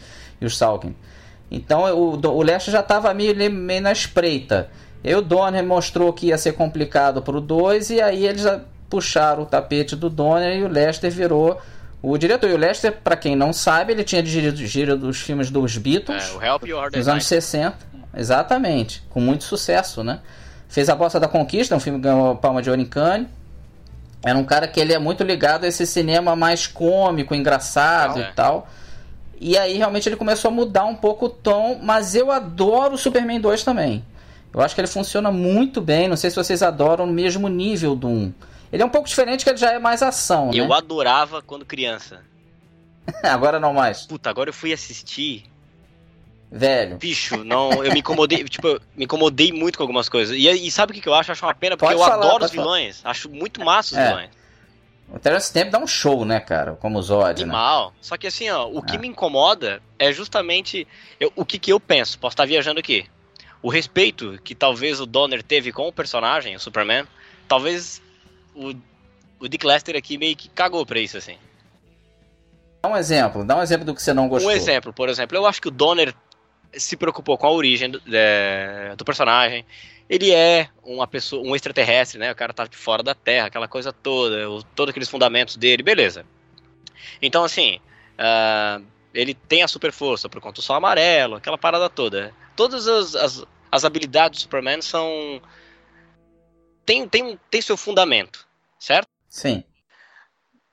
e 0.40 0.46
o 0.46 0.50
Salkin. 0.50 0.94
Então 1.50 1.84
o, 1.94 2.14
o 2.14 2.42
Leste 2.42 2.70
já 2.70 2.80
estava 2.80 3.12
meio, 3.14 3.34
meio 3.52 3.82
na 3.82 3.92
espreita. 3.92 4.70
E 5.02 5.14
o 5.14 5.20
Donner 5.20 5.64
mostrou 5.64 6.12
que 6.12 6.28
ia 6.28 6.38
ser 6.38 6.52
complicado 6.52 7.20
para 7.20 7.36
o 7.36 7.40
2 7.40 7.90
e 7.90 8.00
aí 8.00 8.26
eles 8.26 8.44
puxaram 8.88 9.42
o 9.42 9.46
tapete 9.46 9.94
do 9.94 10.08
Donner 10.08 10.56
e 10.56 10.64
o 10.64 10.68
Lester 10.68 11.10
virou 11.10 11.60
o 12.00 12.16
diretor. 12.16 12.48
E 12.48 12.54
o 12.54 12.56
Lester, 12.56 12.92
para 13.02 13.16
quem 13.16 13.36
não 13.36 13.52
sabe, 13.52 13.92
ele 13.92 14.04
tinha 14.04 14.22
dirigido 14.22 15.08
os 15.08 15.20
filmes 15.20 15.50
dos 15.50 15.76
Beatles 15.76 16.30
é, 16.30 16.36
o 16.36 16.42
Help 16.42 16.66
You 16.66 16.78
nos 16.94 17.08
anos 17.08 17.26
60. 17.26 17.94
Exatamente, 18.16 19.02
com 19.10 19.20
muito 19.20 19.44
sucesso, 19.44 20.04
né? 20.04 20.20
Fez 20.68 20.88
A 20.88 20.94
Bossa 20.94 21.18
da 21.18 21.28
Conquista, 21.28 21.74
um 21.74 21.80
filme 21.80 21.98
que 21.98 22.04
ganhou 22.04 22.36
Palma 22.36 22.62
de 22.62 22.70
Ouro 22.70 22.80
em 22.80 22.86
Cannes. 22.86 23.28
Era 24.24 24.38
um 24.38 24.44
cara 24.44 24.66
que 24.66 24.80
ele 24.80 24.92
é 24.92 24.98
muito 24.98 25.22
ligado 25.22 25.64
a 25.64 25.68
esse 25.68 25.86
cinema 25.86 26.34
mais 26.34 26.66
cômico, 26.66 27.34
engraçado 27.34 28.20
é. 28.20 28.30
e 28.30 28.32
tal. 28.32 28.68
E 29.40 29.56
aí 29.58 29.76
realmente 29.76 30.08
ele 30.08 30.16
começou 30.16 30.50
a 30.50 30.54
mudar 30.54 30.84
um 30.84 30.94
pouco 30.94 31.26
o 31.26 31.28
tom, 31.28 31.80
mas 31.82 32.14
eu 32.14 32.30
adoro 32.30 32.94
o 32.94 32.98
Superman 32.98 33.40
2 33.40 33.62
também. 33.64 34.04
Eu 34.52 34.60
acho 34.60 34.74
que 34.74 34.80
ele 34.80 34.88
funciona 34.88 35.32
muito 35.32 35.80
bem, 35.80 36.08
não 36.08 36.16
sei 36.16 36.30
se 36.30 36.36
vocês 36.36 36.62
adoram 36.62 37.06
no 37.06 37.12
mesmo 37.12 37.48
nível 37.48 37.96
do 37.96 38.08
1. 38.08 38.34
Ele 38.72 38.82
é 38.82 38.86
um 38.86 38.90
pouco 38.90 39.08
diferente, 39.08 39.44
que 39.44 39.50
ele 39.50 39.56
já 39.56 39.72
é 39.72 39.78
mais 39.78 40.02
ação, 40.02 40.50
eu 40.52 40.68
né? 40.68 40.74
Adorava 40.74 41.42
quando 41.42 41.64
criança. 41.64 42.22
agora 43.22 43.58
não 43.60 43.72
mais. 43.72 44.06
Puta, 44.06 44.30
agora 44.30 44.50
eu 44.50 44.54
fui 44.54 44.72
assistir. 44.72 45.44
Velho. 46.50 46.96
Bicho, 46.96 47.42
não, 47.42 47.84
eu 47.84 47.92
me 47.92 47.98
incomodei, 47.98 48.42
tipo, 48.48 48.68
eu 48.68 48.80
me 48.96 49.04
incomodei 49.04 49.52
muito 49.52 49.76
com 49.76 49.82
algumas 49.82 50.08
coisas. 50.08 50.36
E, 50.36 50.48
e 50.48 50.70
sabe 50.70 50.96
o 50.96 51.00
que 51.00 51.08
eu 51.08 51.14
acho? 51.14 51.30
Eu 51.30 51.32
acho 51.32 51.44
uma 51.44 51.54
pena, 51.54 51.76
porque 51.76 51.92
pode 51.92 52.00
eu 52.00 52.08
falar, 52.08 52.26
adoro 52.26 52.44
os 52.44 52.50
vilões. 52.52 53.00
Falar. 53.00 53.10
Acho 53.10 53.28
muito 53.28 53.64
massa 53.64 53.94
os 53.94 53.98
é. 53.98 54.08
vilões. 54.08 54.30
O 55.08 55.18
Terence 55.18 55.48
Stamp 55.48 55.70
dá 55.70 55.78
um 55.78 55.86
show, 55.86 56.24
né, 56.24 56.40
cara? 56.40 56.74
Como 56.74 56.98
o 56.98 57.02
Zod, 57.02 57.44
né? 57.44 57.52
Mal. 57.52 57.92
Só 58.00 58.16
que 58.16 58.26
assim, 58.26 58.48
ó, 58.50 58.66
o 58.66 58.82
que 58.82 58.96
é. 58.96 58.98
me 58.98 59.06
incomoda 59.06 59.80
é 59.98 60.12
justamente 60.12 60.86
eu, 61.20 61.32
o 61.36 61.44
que, 61.44 61.58
que 61.58 61.72
eu 61.72 61.78
penso. 61.78 62.18
Posso 62.18 62.34
estar 62.34 62.46
viajando 62.46 62.80
aqui. 62.80 63.06
O 63.62 63.70
respeito 63.70 64.38
que 64.42 64.54
talvez 64.54 65.00
o 65.00 65.06
Donner 65.06 65.42
teve 65.42 65.72
com 65.72 65.88
o 65.88 65.92
personagem, 65.92 66.54
o 66.54 66.60
Superman, 66.60 67.06
talvez 67.48 68.02
o, 68.54 68.74
o 69.38 69.48
Dick 69.48 69.64
Lester 69.66 69.96
aqui 69.96 70.18
meio 70.18 70.36
que 70.36 70.48
cagou 70.48 70.84
pra 70.84 70.98
isso, 70.98 71.16
assim. 71.16 71.36
Dá 72.82 72.90
um 72.90 72.96
exemplo, 72.96 73.44
dá 73.44 73.56
um 73.56 73.62
exemplo 73.62 73.86
do 73.86 73.94
que 73.94 74.02
você 74.02 74.12
não 74.12 74.28
gostou. 74.28 74.50
Um 74.50 74.54
exemplo, 74.54 74.92
por 74.92 75.08
exemplo, 75.08 75.36
eu 75.36 75.46
acho 75.46 75.62
que 75.62 75.68
o 75.68 75.70
Donner 75.70 76.14
se 76.76 76.96
preocupou 76.96 77.38
com 77.38 77.46
a 77.46 77.50
origem 77.50 77.90
do, 77.90 78.02
é, 78.12 78.94
do 78.96 79.04
personagem, 79.04 79.64
ele 80.08 80.32
é 80.32 80.68
uma 80.82 81.06
pessoa, 81.06 81.42
um 81.42 81.56
extraterrestre, 81.56 82.18
né? 82.18 82.30
O 82.30 82.36
cara 82.36 82.52
tá 82.52 82.66
de 82.66 82.76
fora 82.76 83.02
da 83.02 83.14
Terra, 83.14 83.46
aquela 83.46 83.66
coisa 83.66 83.92
toda, 83.92 84.50
o, 84.50 84.62
todos 84.62 84.90
aqueles 84.90 85.08
fundamentos 85.08 85.56
dele, 85.56 85.82
beleza. 85.82 86.26
Então, 87.22 87.44
assim, 87.44 87.80
uh, 88.18 88.84
ele 89.12 89.34
tem 89.34 89.62
a 89.62 89.68
super 89.68 89.92
força 89.92 90.28
por 90.28 90.40
conta 90.40 90.56
do 90.56 90.62
sol 90.62 90.76
amarelo, 90.76 91.36
aquela 91.36 91.56
parada 91.56 91.88
toda. 91.88 92.34
Todas 92.54 92.86
as, 92.86 93.14
as, 93.14 93.44
as 93.72 93.84
habilidades 93.84 94.40
do 94.40 94.42
Superman 94.42 94.82
são. 94.82 95.40
Tem, 96.84 97.08
tem, 97.08 97.38
tem 97.50 97.62
seu 97.62 97.76
fundamento, 97.76 98.46
certo? 98.78 99.08
Sim. 99.28 99.64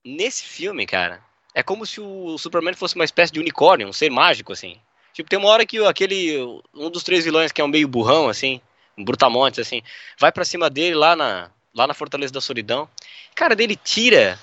Nesse 0.03 0.43
filme, 0.43 0.85
cara, 0.85 1.23
é 1.55 1.63
como 1.63 1.85
se 1.85 2.01
o 2.01 2.37
Superman 2.37 2.73
fosse 2.73 2.95
uma 2.95 3.05
espécie 3.05 3.31
de 3.31 3.39
unicórnio, 3.39 3.87
um 3.87 3.93
ser 3.93 4.09
mágico, 4.09 4.51
assim. 4.51 4.77
Tipo, 5.13 5.29
tem 5.29 5.39
uma 5.39 5.49
hora 5.49 5.65
que 5.65 5.77
aquele. 5.85 6.37
Um 6.73 6.89
dos 6.89 7.03
três 7.03 7.23
vilões 7.23 7.51
que 7.51 7.61
é 7.61 7.63
um 7.63 7.69
meio 7.69 7.87
burrão, 7.87 8.27
assim 8.27 8.61
brutamontes, 9.03 9.59
assim, 9.59 9.81
vai 10.19 10.31
para 10.31 10.45
cima 10.45 10.69
dele 10.69 10.95
lá 10.95 11.15
na, 11.15 11.51
lá 11.73 11.87
na 11.87 11.93
Fortaleza 11.93 12.33
da 12.33 12.41
Solidão. 12.41 12.87
Cara, 13.35 13.55
dele 13.55 13.75
tira 13.75 14.39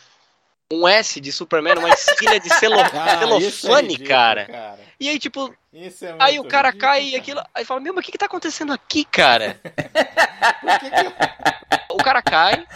um 0.71 0.87
S 0.87 1.21
de 1.21 1.33
Superman, 1.33 1.79
uma 1.79 1.89
insígnia 1.89 2.39
de 2.39 2.51
celo, 2.51 2.79
ah, 2.81 3.19
celofane, 3.19 3.95
é 3.95 4.07
cara. 4.07 4.47
cara. 4.47 4.79
E 5.01 5.09
aí, 5.09 5.19
tipo, 5.19 5.55
é 5.73 5.91
aí 6.19 6.39
o 6.39 6.45
cara 6.45 6.69
ridículo, 6.69 6.91
cai 6.91 7.05
e 7.05 7.17
aquilo. 7.17 7.43
Aí 7.55 7.65
fala, 7.65 7.81
meu, 7.81 7.95
mas 7.95 8.03
o 8.03 8.05
que, 8.05 8.13
que 8.13 8.19
tá 8.19 8.27
acontecendo 8.27 8.73
aqui, 8.73 9.05
cara? 9.05 9.61
que... 9.65 11.89
o 11.95 11.99
cara 11.99 12.23
cai. 12.23 12.67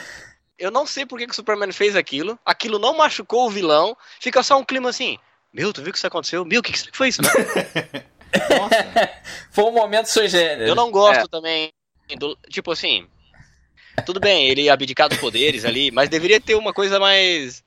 Eu 0.59 0.70
não 0.70 0.87
sei 0.87 1.05
por 1.05 1.18
que, 1.18 1.26
que 1.26 1.33
o 1.33 1.37
Superman 1.37 1.72
fez 1.72 1.97
aquilo. 1.97 2.39
Aquilo 2.45 2.78
não 2.78 2.97
machucou 2.97 3.47
o 3.47 3.51
vilão. 3.51 3.97
Fica 4.20 4.43
só 4.43 4.59
um 4.59 4.64
clima 4.64 4.91
assim. 4.91 5.18
Meu, 5.53 5.72
tu 5.72 5.83
viu 5.83 5.91
o 5.91 5.93
que 5.93 5.99
isso 5.99 6.07
aconteceu? 6.07 6.45
Meu, 6.45 6.61
o 6.61 6.62
que, 6.62 6.72
que 6.72 6.97
foi 6.97 7.09
isso? 7.09 7.20
Foi 9.51 9.64
um 9.64 9.72
momento 9.72 10.07
sugênero. 10.07 10.68
Eu 10.68 10.74
não 10.74 10.91
gosto 10.91 11.24
é. 11.24 11.28
também 11.28 11.72
do, 12.18 12.37
tipo 12.49 12.72
assim, 12.72 13.07
tudo 14.05 14.20
bem, 14.20 14.49
ele 14.49 14.68
abdicar 14.68 15.09
dos 15.09 15.18
poderes 15.18 15.64
ali, 15.64 15.91
mas 15.91 16.09
deveria 16.09 16.41
ter 16.41 16.55
uma 16.55 16.72
coisa 16.72 16.99
mais 16.99 17.62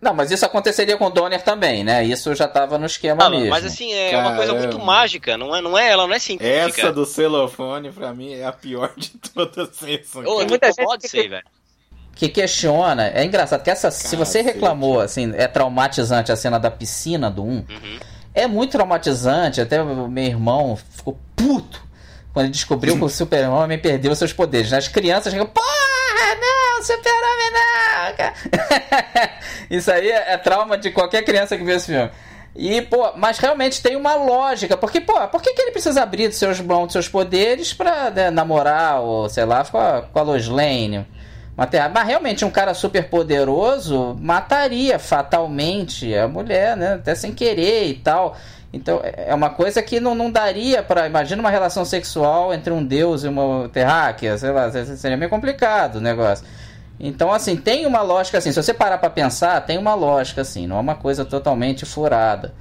não, 0.00 0.12
mas 0.12 0.30
isso 0.30 0.44
aconteceria 0.44 0.96
com 0.96 1.06
o 1.06 1.10
Donner 1.10 1.42
também, 1.42 1.82
né? 1.82 2.04
Isso 2.04 2.34
já 2.34 2.44
estava 2.44 2.78
no 2.78 2.84
esquema 2.84 3.24
não, 3.24 3.30
mesmo. 3.30 3.48
Mas 3.48 3.64
assim, 3.64 3.92
é 3.94 4.10
Caramba. 4.10 4.28
uma 4.28 4.36
coisa 4.36 4.54
muito 4.54 4.78
mágica, 4.78 5.38
não 5.38 5.56
é, 5.56 5.62
não 5.62 5.78
é, 5.78 5.90
ela 5.90 6.06
não 6.06 6.14
é 6.14 6.18
científica. 6.18 6.82
Essa 6.82 6.92
do 6.92 7.06
celofone, 7.06 7.90
pra 7.90 8.12
mim, 8.12 8.34
é 8.34 8.44
a 8.44 8.52
pior 8.52 8.92
de 8.94 9.08
todas 9.10 9.70
essas. 9.82 10.24
Muita 10.48 10.66
gente 10.66 10.84
pode 10.84 11.08
ser, 11.08 11.28
velho. 11.28 11.44
Que 12.14 12.28
questiona, 12.28 13.08
é 13.08 13.24
engraçado 13.24 13.62
que 13.62 13.70
essa, 13.70 13.90
se 13.90 14.16
você 14.16 14.40
reclamou, 14.40 15.00
assim, 15.00 15.32
é 15.34 15.46
traumatizante 15.46 16.32
a 16.32 16.36
cena 16.36 16.58
da 16.58 16.70
piscina 16.70 17.30
do 17.30 17.42
1, 17.42 17.46
uhum. 17.46 17.64
É 18.36 18.46
muito 18.46 18.72
traumatizante, 18.72 19.62
até 19.62 19.82
meu 19.82 20.22
irmão 20.22 20.76
ficou 20.76 21.18
puto 21.34 21.82
quando 22.34 22.44
ele 22.44 22.52
descobriu 22.52 22.98
que 22.98 23.02
o 23.02 23.08
super-homem 23.08 23.78
perdeu 23.78 24.14
seus 24.14 24.30
poderes. 24.30 24.70
As 24.74 24.88
crianças 24.88 25.32
ficam, 25.32 25.46
porra, 25.46 26.36
não, 26.38 26.82
super-homem 26.84 27.50
não, 27.50 28.14
cara. 28.14 28.34
Isso 29.70 29.90
aí 29.90 30.10
é 30.10 30.36
trauma 30.36 30.76
de 30.76 30.90
qualquer 30.90 31.24
criança 31.24 31.56
que 31.56 31.64
vê 31.64 31.76
esse 31.76 31.86
filme. 31.86 32.10
E, 32.54 32.82
pô, 32.82 33.10
mas 33.16 33.38
realmente 33.38 33.82
tem 33.82 33.96
uma 33.96 34.14
lógica, 34.16 34.76
porque, 34.76 35.00
pô, 35.00 35.14
por 35.28 35.40
que, 35.40 35.54
que 35.54 35.62
ele 35.62 35.72
precisa 35.72 36.02
abrir 36.02 36.28
dos 36.28 36.36
seus 36.36 36.60
dos 36.60 36.92
seus 36.92 37.08
poderes 37.08 37.72
pra 37.72 38.10
né, 38.10 38.30
namorar, 38.30 39.00
ou 39.00 39.30
sei 39.30 39.46
lá, 39.46 39.64
com 39.64 39.78
a, 39.78 40.02
com 40.02 40.18
a 40.18 40.22
Lois 40.22 40.46
Lane? 40.46 41.06
Mas 41.56 42.06
realmente 42.06 42.44
um 42.44 42.50
cara 42.50 42.74
super 42.74 43.08
poderoso 43.08 44.14
mataria 44.20 44.98
fatalmente 44.98 46.14
a 46.14 46.28
mulher, 46.28 46.76
né? 46.76 46.94
Até 46.94 47.14
sem 47.14 47.32
querer 47.32 47.88
e 47.88 47.94
tal. 47.94 48.36
Então 48.72 49.00
é 49.02 49.34
uma 49.34 49.48
coisa 49.48 49.82
que 49.82 49.98
não, 49.98 50.14
não 50.14 50.30
daria 50.30 50.82
para. 50.82 51.06
Imagina 51.06 51.40
uma 51.40 51.50
relação 51.50 51.84
sexual 51.84 52.52
entre 52.52 52.72
um 52.72 52.84
deus 52.84 53.24
e 53.24 53.28
uma 53.28 53.70
terráquea, 53.70 54.36
sei 54.36 54.50
lá, 54.50 54.70
seria 54.70 55.16
meio 55.16 55.30
complicado 55.30 55.96
o 55.96 56.00
negócio. 56.00 56.44
Então, 56.98 57.32
assim, 57.32 57.56
tem 57.56 57.86
uma 57.86 58.02
lógica 58.02 58.38
assim, 58.38 58.52
se 58.52 58.62
você 58.62 58.72
parar 58.74 58.98
pra 58.98 59.10
pensar, 59.10 59.60
tem 59.62 59.78
uma 59.78 59.94
lógica 59.94 60.40
assim, 60.42 60.66
não 60.66 60.76
é 60.76 60.80
uma 60.80 60.94
coisa 60.94 61.24
totalmente 61.24 61.84
furada. 61.86 62.54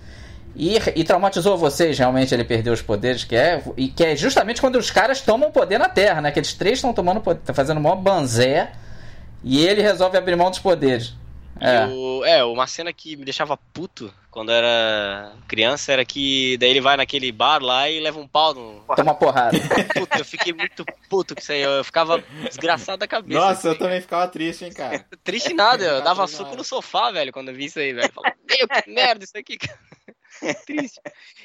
E, 0.56 0.78
e 0.96 1.04
traumatizou 1.04 1.58
vocês, 1.58 2.00
realmente, 2.00 2.34
ele 2.34 2.46
perdeu 2.46 2.74
os 2.74 2.82
poderes, 2.82 3.26
que 3.26 3.36
é, 3.36 3.62
e 3.76 3.90
que 3.90 4.04
é 4.04 4.16
justamente 4.16 4.62
quando 4.62 4.78
os 4.78 4.90
caras 4.90 5.20
tomam 5.20 5.52
poder 5.52 5.78
na 5.78 5.90
Terra, 5.90 6.22
né? 6.22 6.32
Que 6.32 6.40
eles 6.40 6.54
três 6.54 6.78
estão 6.78 6.94
tomando 6.94 7.20
poder, 7.20 7.42
tá 7.42 7.54
fazendo 7.54 7.78
o 7.78 7.82
maior 7.82 7.98
banzé, 7.98 8.72
e 9.44 9.66
ele 9.66 9.82
resolve 9.82 10.18
abrir 10.18 10.36
mão 10.36 10.50
dos 10.50 10.60
poderes. 10.60 11.14
É. 11.60 11.86
O, 11.88 12.26
é, 12.26 12.44
uma 12.44 12.68
cena 12.68 12.92
que 12.92 13.16
me 13.16 13.24
deixava 13.24 13.56
puto 13.56 14.14
quando 14.30 14.52
era 14.52 15.32
criança 15.48 15.94
era 15.94 16.04
que 16.04 16.58
daí 16.58 16.70
ele 16.70 16.82
vai 16.82 16.98
naquele 16.98 17.32
bar 17.32 17.64
lá 17.64 17.90
e 17.90 18.02
leva 18.02 18.20
um 18.20 18.28
pau 18.28 18.54
no. 18.54 18.84
Toma 18.96 19.16
porrada. 19.16 19.58
Puta, 19.96 20.20
eu 20.20 20.26
fiquei 20.26 20.52
muito 20.52 20.84
puto 21.10 21.34
com 21.34 21.40
isso 21.40 21.54
aí. 21.54 21.62
Eu 21.62 21.84
ficava 21.86 22.22
desgraçado 22.44 22.98
da 22.98 23.08
cabeça. 23.08 23.40
Nossa, 23.40 23.54
assim, 23.54 23.68
eu 23.70 23.78
também 23.78 24.02
ficava 24.02 24.28
triste, 24.28 24.66
hein, 24.66 24.74
cara. 24.74 25.06
triste 25.24 25.54
nada, 25.54 25.86
eu 25.86 26.02
dava 26.02 26.28
suco 26.28 26.56
no 26.56 26.64
sofá, 26.66 27.12
velho, 27.12 27.32
quando 27.32 27.50
eu 27.50 27.56
vi 27.56 27.66
isso 27.66 27.80
aí, 27.80 27.94
velho. 27.94 28.12
Falei, 28.12 28.34
que 28.46 28.92
merda 28.92 29.24
isso 29.24 29.38
aqui, 29.38 29.58
cara. 29.58 29.80
Triste. 30.66 31.00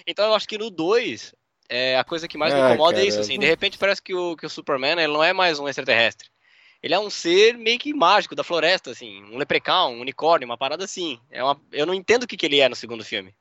Então 0.07 0.27
eu 0.27 0.35
acho 0.35 0.49
que 0.49 0.59
no 0.59 0.71
2, 0.71 1.35
é, 1.69 1.99
a 1.99 2.05
coisa 2.05 2.27
que 2.27 2.39
mais 2.39 2.53
me 2.53 2.61
incomoda 2.61 3.01
é 3.01 3.05
isso, 3.05 3.21
assim. 3.21 3.39
De 3.39 3.47
repente 3.47 3.79
parece 3.79 4.03
que 4.03 4.15
o, 4.15 4.37
que 4.37 4.47
o 4.47 4.51
Superman 4.51 4.93
ele 4.93 5.13
não 5.13 5.23
é 5.23 5.33
mais 5.33 5.59
um 5.59 5.69
extraterrestre. 5.69 6.29
Ele 6.83 6.95
é 6.95 6.99
um 6.99 7.11
ser 7.11 7.59
meio 7.59 7.79
que 7.79 7.93
mágico 7.93 8.35
da 8.35 8.43
floresta, 8.43 8.91
assim. 8.91 9.23
Um 9.25 9.37
leprechaun, 9.37 9.97
um 9.97 10.01
unicórnio, 10.01 10.47
uma 10.47 10.57
parada 10.57 10.85
assim. 10.85 11.19
É 11.31 11.45
uma... 11.45 11.61
Eu 11.71 11.85
não 11.85 11.93
entendo 11.93 12.23
o 12.23 12.27
que, 12.27 12.37
que 12.37 12.47
ele 12.47 12.59
é 12.59 12.69
no 12.69 12.77
segundo 12.77 13.05
filme. 13.05 13.35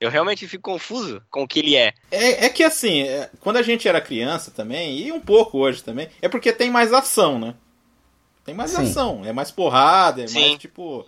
Eu 0.00 0.10
realmente 0.10 0.46
fico 0.46 0.70
confuso 0.70 1.22
com 1.30 1.42
o 1.42 1.48
que 1.48 1.58
ele 1.58 1.76
é. 1.76 1.94
É, 2.10 2.46
é 2.46 2.48
que 2.50 2.62
assim, 2.62 3.02
é, 3.02 3.30
quando 3.40 3.56
a 3.56 3.62
gente 3.62 3.88
era 3.88 4.00
criança 4.00 4.50
também, 4.50 4.98
e 4.98 5.12
um 5.12 5.20
pouco 5.20 5.58
hoje 5.58 5.82
também, 5.82 6.08
é 6.20 6.28
porque 6.28 6.52
tem 6.52 6.70
mais 6.70 6.92
ação, 6.92 7.38
né? 7.38 7.54
Tem 8.44 8.54
mais 8.54 8.70
Sim. 8.70 8.82
ação, 8.82 9.24
é 9.24 9.32
mais 9.32 9.50
porrada, 9.50 10.22
é 10.22 10.26
Sim. 10.26 10.40
mais 10.40 10.58
tipo. 10.58 11.06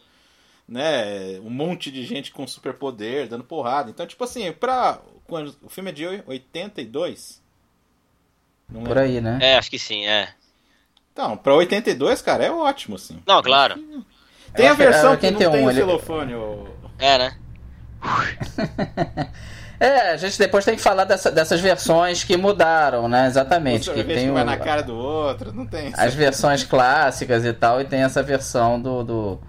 Né, 0.69 1.41
um 1.41 1.49
monte 1.49 1.91
de 1.91 2.05
gente 2.05 2.31
com 2.31 2.47
superpoder 2.47 3.27
dando 3.27 3.43
porrada. 3.43 3.91
Então, 3.91 4.07
tipo 4.07 4.23
assim, 4.23 4.53
pra. 4.53 5.01
Quando, 5.27 5.57
o 5.63 5.69
filme 5.69 5.91
é 5.91 5.93
de 5.93 6.07
82? 6.27 7.43
Não 8.69 8.85
Por 8.85 8.99
aí, 8.99 9.21
né? 9.21 9.39
É, 9.41 9.57
acho 9.57 9.71
que 9.71 9.79
sim, 9.79 10.07
é. 10.07 10.29
Então, 11.13 11.37
pra 11.37 11.55
82, 11.55 12.21
cara, 12.21 12.45
é 12.45 12.51
ótimo, 12.51 12.97
assim. 12.97 13.19
Não, 13.27 13.43
claro. 13.43 13.83
Tem 14.55 14.69
a 14.69 14.75
versão 14.75 15.17
que 15.17 15.31
não 15.31 15.39
tem 15.39 15.49
o 15.49 15.73
celofane. 15.73 16.35
É, 16.99 17.19
né? 17.19 17.37
É, 19.81 20.11
a 20.11 20.17
gente 20.17 20.37
depois 20.39 20.65
tem 20.65 20.75
que 20.75 20.83
falar 20.83 21.05
dessa, 21.05 21.31
dessas 21.31 21.61
versões 21.61 22.25
que 22.25 22.37
mudaram, 22.37 23.09
né? 23.09 23.29
Exatamente. 23.29 23.89
que 23.91 24.03
tem 24.03 24.31
vai 24.33 24.43
na 24.43 24.57
cara 24.57 24.83
do 24.83 24.97
outro, 24.97 25.53
não 25.53 25.65
tem. 25.65 25.93
As 25.97 26.15
versões 26.15 26.65
clássicas 26.65 27.45
e 27.45 27.53
tal, 27.53 27.81
e 27.81 27.85
tem 27.85 28.03
essa 28.03 28.21
versão 28.21 28.81
do, 28.81 29.05
do, 29.05 29.41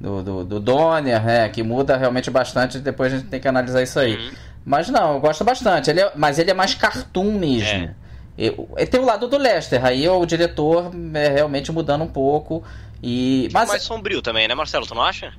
do, 0.00 0.22
do, 0.22 0.44
do 0.44 0.60
Donner, 0.60 1.22
né? 1.22 1.48
Que 1.50 1.62
muda 1.62 1.96
realmente 1.96 2.30
bastante, 2.30 2.78
depois 2.78 3.12
a 3.12 3.18
gente 3.18 3.28
tem 3.28 3.38
que 3.38 3.46
analisar 3.46 3.82
isso 3.82 3.98
aí. 4.00 4.16
Uhum. 4.16 4.30
Mas 4.64 4.88
não, 4.88 5.14
eu 5.14 5.20
gosto 5.20 5.44
bastante. 5.44 5.90
Ele 5.90 6.00
é, 6.00 6.12
mas 6.14 6.38
ele 6.38 6.50
é 6.50 6.54
mais 6.54 6.74
cartoon 6.74 7.38
mesmo. 7.38 7.94
É. 8.38 8.86
Tem 8.86 8.98
o 8.98 9.04
lado 9.04 9.28
do 9.28 9.36
Lester, 9.36 9.84
aí 9.84 10.08
o 10.08 10.24
diretor 10.24 10.90
é 11.12 11.28
realmente 11.28 11.70
mudando 11.70 12.02
um 12.02 12.08
pouco. 12.08 12.64
E, 13.02 13.48
mas... 13.52 13.68
mais 13.68 13.82
sombrio 13.82 14.22
também, 14.22 14.48
né, 14.48 14.54
Marcelo? 14.54 14.86
Tu 14.86 14.94
não 14.94 15.02
acha? 15.02 15.32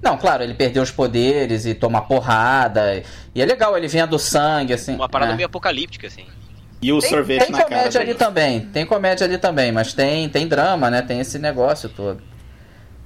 Não, 0.00 0.16
claro, 0.16 0.42
ele 0.42 0.54
perdeu 0.54 0.82
os 0.82 0.90
poderes 0.90 1.64
e 1.64 1.74
toma 1.74 2.02
porrada. 2.02 3.02
E 3.34 3.42
é 3.42 3.44
legal, 3.44 3.76
ele 3.76 3.88
vinha 3.88 4.06
do 4.06 4.18
sangue, 4.18 4.72
assim. 4.72 4.94
Uma 4.94 5.08
parada 5.08 5.32
né? 5.32 5.36
meio 5.36 5.46
apocalíptica, 5.46 6.06
assim. 6.06 6.26
E 6.80 6.92
o 6.92 6.98
tem, 6.98 7.10
sorvete 7.10 7.42
tem 7.44 7.52
na 7.52 7.62
comédia 7.62 8.00
ali 8.00 8.14
também, 8.14 8.60
tem 8.60 8.84
comédia 8.84 9.24
ali 9.24 9.38
também, 9.38 9.70
mas 9.70 9.94
tem, 9.94 10.28
tem 10.28 10.48
drama, 10.48 10.90
né? 10.90 11.00
Tem 11.00 11.20
esse 11.20 11.38
negócio 11.38 11.88
todo. 11.88 12.20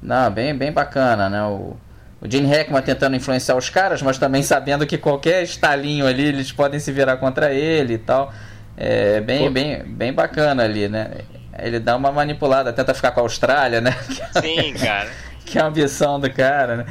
Não, 0.03 0.31
bem, 0.31 0.55
bem 0.55 0.73
bacana, 0.73 1.29
né? 1.29 1.43
O, 1.45 1.77
o 2.21 2.31
Gene 2.31 2.49
Hackman 2.49 2.83
tentando 2.83 3.17
influenciar 3.17 3.57
os 3.57 3.69
caras, 3.69 4.03
mas 4.03 4.19
também 4.19 4.43
sabendo 4.43 4.87
que 4.87 4.97
qualquer 4.97 5.43
estalinho 5.43 6.07
ali 6.07 6.27
eles 6.27 6.53
podem 6.53 6.81
se 6.81 6.93
virar 6.93 7.17
contra 7.17 7.53
ele 7.53 7.95
e 7.95 7.99
tal. 7.99 8.33
É 8.77 9.21
bem, 9.21 9.51
bem, 9.51 9.83
bem 9.83 10.13
bacana 10.13 10.65
ali, 10.65 10.89
né? 10.89 11.23
Ele 11.59 11.81
dá 11.81 11.97
uma 11.97 12.13
manipulada, 12.13 12.73
tenta 12.73 12.93
ficar 12.93 13.13
com 13.13 13.21
a 13.21 13.23
Austrália, 13.23 13.81
né? 13.81 13.93
Sim, 14.43 14.75
cara. 14.75 15.11
que 15.47 15.59
é 15.59 15.63
a 15.63 15.67
ambição 15.67 16.21
do 16.21 16.31
cara, 16.31 16.77
né? 16.79 16.87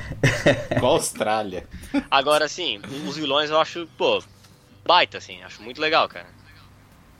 Com 0.80 0.88
a 0.88 0.90
Austrália. 0.90 1.66
Agora, 2.10 2.46
assim, 2.46 2.82
os 3.08 3.16
vilões 3.16 3.50
eu 3.50 3.60
acho, 3.60 3.88
pô, 3.98 4.24
baita, 4.86 5.18
assim, 5.18 5.44
acho 5.44 5.62
muito 5.62 5.80
legal, 5.80 6.08
cara. 6.08 6.28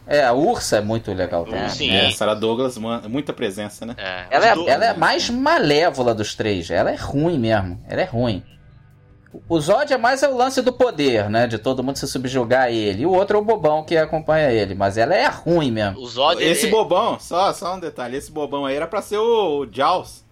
É, 0.08 0.24
a 0.24 0.34
Ursa 0.34 0.78
é 0.78 0.82
muito 0.82 1.12
legal 1.14 1.46
também. 1.46 1.70
Sim. 1.70 1.90
É, 1.90 2.12
Sarah 2.12 2.36
Douglas, 2.36 2.78
muita 2.78 3.34
presença, 3.34 3.86
né? 3.86 3.96
É, 3.98 4.26
ela, 4.30 4.46
é, 4.46 4.70
ela 4.70 4.86
é 4.86 4.94
mais 4.94 5.30
malévola 5.30 6.14
dos 6.14 6.36
três. 6.36 6.70
Ela 6.70 6.92
é 6.92 6.96
ruim 6.96 7.40
mesmo. 7.40 7.84
Ela 7.88 8.02
é 8.02 8.06
ruim. 8.06 8.44
O 9.50 9.60
Zod 9.60 9.92
é 9.92 9.98
mais 9.98 10.24
o 10.24 10.36
lance 10.36 10.62
do 10.62 10.72
poder, 10.72 11.30
né? 11.30 11.48
De 11.48 11.58
todo 11.58 11.84
mundo 11.84 11.98
se 11.98 12.08
subjugar 12.08 12.64
a 12.64 12.72
ele. 12.72 13.02
E 13.02 13.06
o 13.06 13.12
outro 13.12 13.38
é 13.38 13.42
o 13.42 13.44
bobão 13.44 13.84
que 13.84 13.98
acompanha 13.98 14.52
ele. 14.52 14.76
Mas 14.76 14.98
ela 14.98 15.14
é 15.14 15.28
ruim 15.28 15.72
mesmo. 15.72 16.00
O 16.00 16.08
Zod 16.08 16.42
Esse 16.42 16.68
bobão, 16.68 17.20
só, 17.20 17.52
só 17.52 17.76
um 17.76 17.80
detalhe. 17.80 18.16
Esse 18.16 18.32
bobão 18.32 18.66
aí 18.66 18.76
era 18.76 18.88
pra 18.88 19.02
ser 19.02 19.18
o, 19.18 19.60
o 19.60 19.68
Jaws 19.70 20.24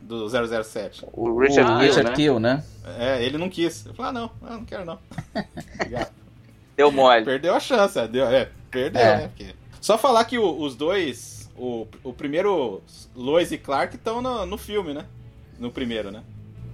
do 0.00 0.28
007. 0.28 1.06
O 1.12 1.38
Richard, 1.38 1.72
o 1.72 1.78
Kill, 1.78 2.04
né? 2.04 2.12
Kill, 2.14 2.40
né? 2.40 2.64
É, 2.98 3.24
ele 3.24 3.38
não 3.38 3.48
quis. 3.48 3.86
Eu 3.86 3.94
falei, 3.94 4.10
ah, 4.10 4.12
não, 4.12 4.30
eu 4.48 4.56
não 4.58 4.64
quero 4.64 4.84
não. 4.84 4.98
Deu 6.76 6.90
mole. 6.90 7.24
Perdeu 7.24 7.54
a 7.54 7.60
chance, 7.60 7.98
é, 7.98 8.08
deu, 8.08 8.26
é 8.26 8.48
perdeu, 8.72 9.02
é. 9.02 9.16
né? 9.18 9.28
Porque... 9.28 9.54
Só 9.80 9.98
falar 9.98 10.24
que 10.24 10.38
o, 10.38 10.60
os 10.60 10.74
dois, 10.74 11.50
o, 11.56 11.86
o 12.02 12.12
primeiro, 12.12 12.82
Lois 13.14 13.52
e 13.52 13.58
Clark, 13.58 13.94
estão 13.94 14.22
no, 14.22 14.46
no 14.46 14.56
filme, 14.56 14.94
né? 14.94 15.04
No 15.58 15.70
primeiro, 15.70 16.10
né? 16.10 16.22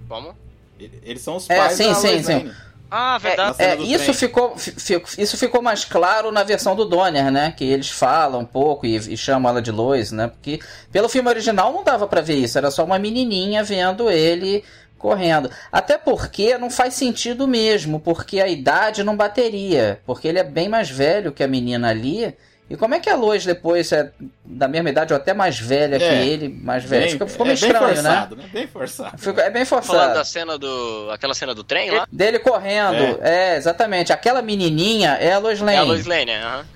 Como? 0.08 0.34
Eles 0.78 1.22
são 1.22 1.36
os 1.36 1.50
é, 1.50 1.56
pais 1.56 1.80
é, 1.80 1.84
sim, 1.84 1.88
da 1.88 1.94
sim, 1.94 2.22
sim. 2.22 2.52
Ah, 2.90 3.18
verdade. 3.18 3.56
É, 3.58 3.74
é 3.74 3.82
isso, 3.82 4.14
ficou, 4.14 4.54
isso 4.56 5.36
ficou 5.36 5.60
mais 5.60 5.84
claro 5.84 6.32
na 6.32 6.42
versão 6.42 6.74
do 6.74 6.86
Donner, 6.86 7.30
né? 7.30 7.52
Que 7.54 7.64
eles 7.64 7.90
falam 7.90 8.40
um 8.40 8.46
pouco 8.46 8.86
e, 8.86 8.96
e 8.96 9.16
chamam 9.16 9.50
ela 9.50 9.60
de 9.60 9.70
Lois, 9.70 10.10
né? 10.10 10.28
Porque 10.28 10.58
pelo 10.90 11.08
filme 11.08 11.28
original 11.28 11.72
não 11.72 11.84
dava 11.84 12.06
para 12.06 12.22
ver 12.22 12.36
isso, 12.36 12.56
era 12.56 12.70
só 12.70 12.84
uma 12.84 12.98
menininha 12.98 13.62
vendo 13.62 14.10
ele 14.10 14.64
correndo. 14.98 15.50
Até 15.70 15.96
porque 15.96 16.58
não 16.58 16.70
faz 16.70 16.94
sentido 16.94 17.46
mesmo, 17.46 18.00
porque 18.00 18.40
a 18.40 18.48
idade 18.48 19.04
não 19.04 19.16
bateria. 19.16 20.00
Porque 20.04 20.28
ele 20.28 20.38
é 20.38 20.44
bem 20.44 20.68
mais 20.68 20.90
velho 20.90 21.32
que 21.32 21.42
a 21.42 21.48
menina 21.48 21.88
ali. 21.88 22.36
E 22.70 22.76
como 22.76 22.94
é 22.94 23.00
que 23.00 23.08
a 23.08 23.16
Lois 23.16 23.46
depois 23.46 23.90
é 23.92 24.12
da 24.44 24.68
mesma 24.68 24.90
idade 24.90 25.14
ou 25.14 25.16
até 25.18 25.32
mais 25.32 25.58
velha 25.58 25.96
é, 25.96 25.98
que 25.98 26.28
ele, 26.28 26.48
mais 26.48 26.84
velha? 26.84 27.04
Bem, 27.04 27.12
ficou, 27.12 27.26
ficou 27.26 27.46
meio 27.46 27.54
é 27.54 27.54
estranho, 27.54 27.86
bem 27.86 27.94
forçado, 27.94 28.36
né? 28.36 28.42
né? 28.42 28.50
Bem 28.52 28.66
forçado. 28.66 29.18
Ficou, 29.18 29.42
é 29.42 29.50
bem 29.50 29.64
forçado. 29.64 29.98
Falando 29.98 30.14
da 30.14 30.24
cena 30.24 30.58
do. 30.58 31.08
aquela 31.10 31.32
cena 31.32 31.54
do 31.54 31.64
trem 31.64 31.90
lá? 31.90 32.06
Dele 32.12 32.38
correndo. 32.38 33.18
É, 33.22 33.54
é 33.54 33.56
exatamente. 33.56 34.12
Aquela 34.12 34.42
menininha 34.42 35.12
é 35.12 35.32
a 35.32 35.38
Lois 35.38 35.60
Lane. 35.60 35.76
É 35.76 35.78
a 35.78 35.82
Lois 35.84 36.04
Lane, 36.04 36.30
aham. 36.32 36.66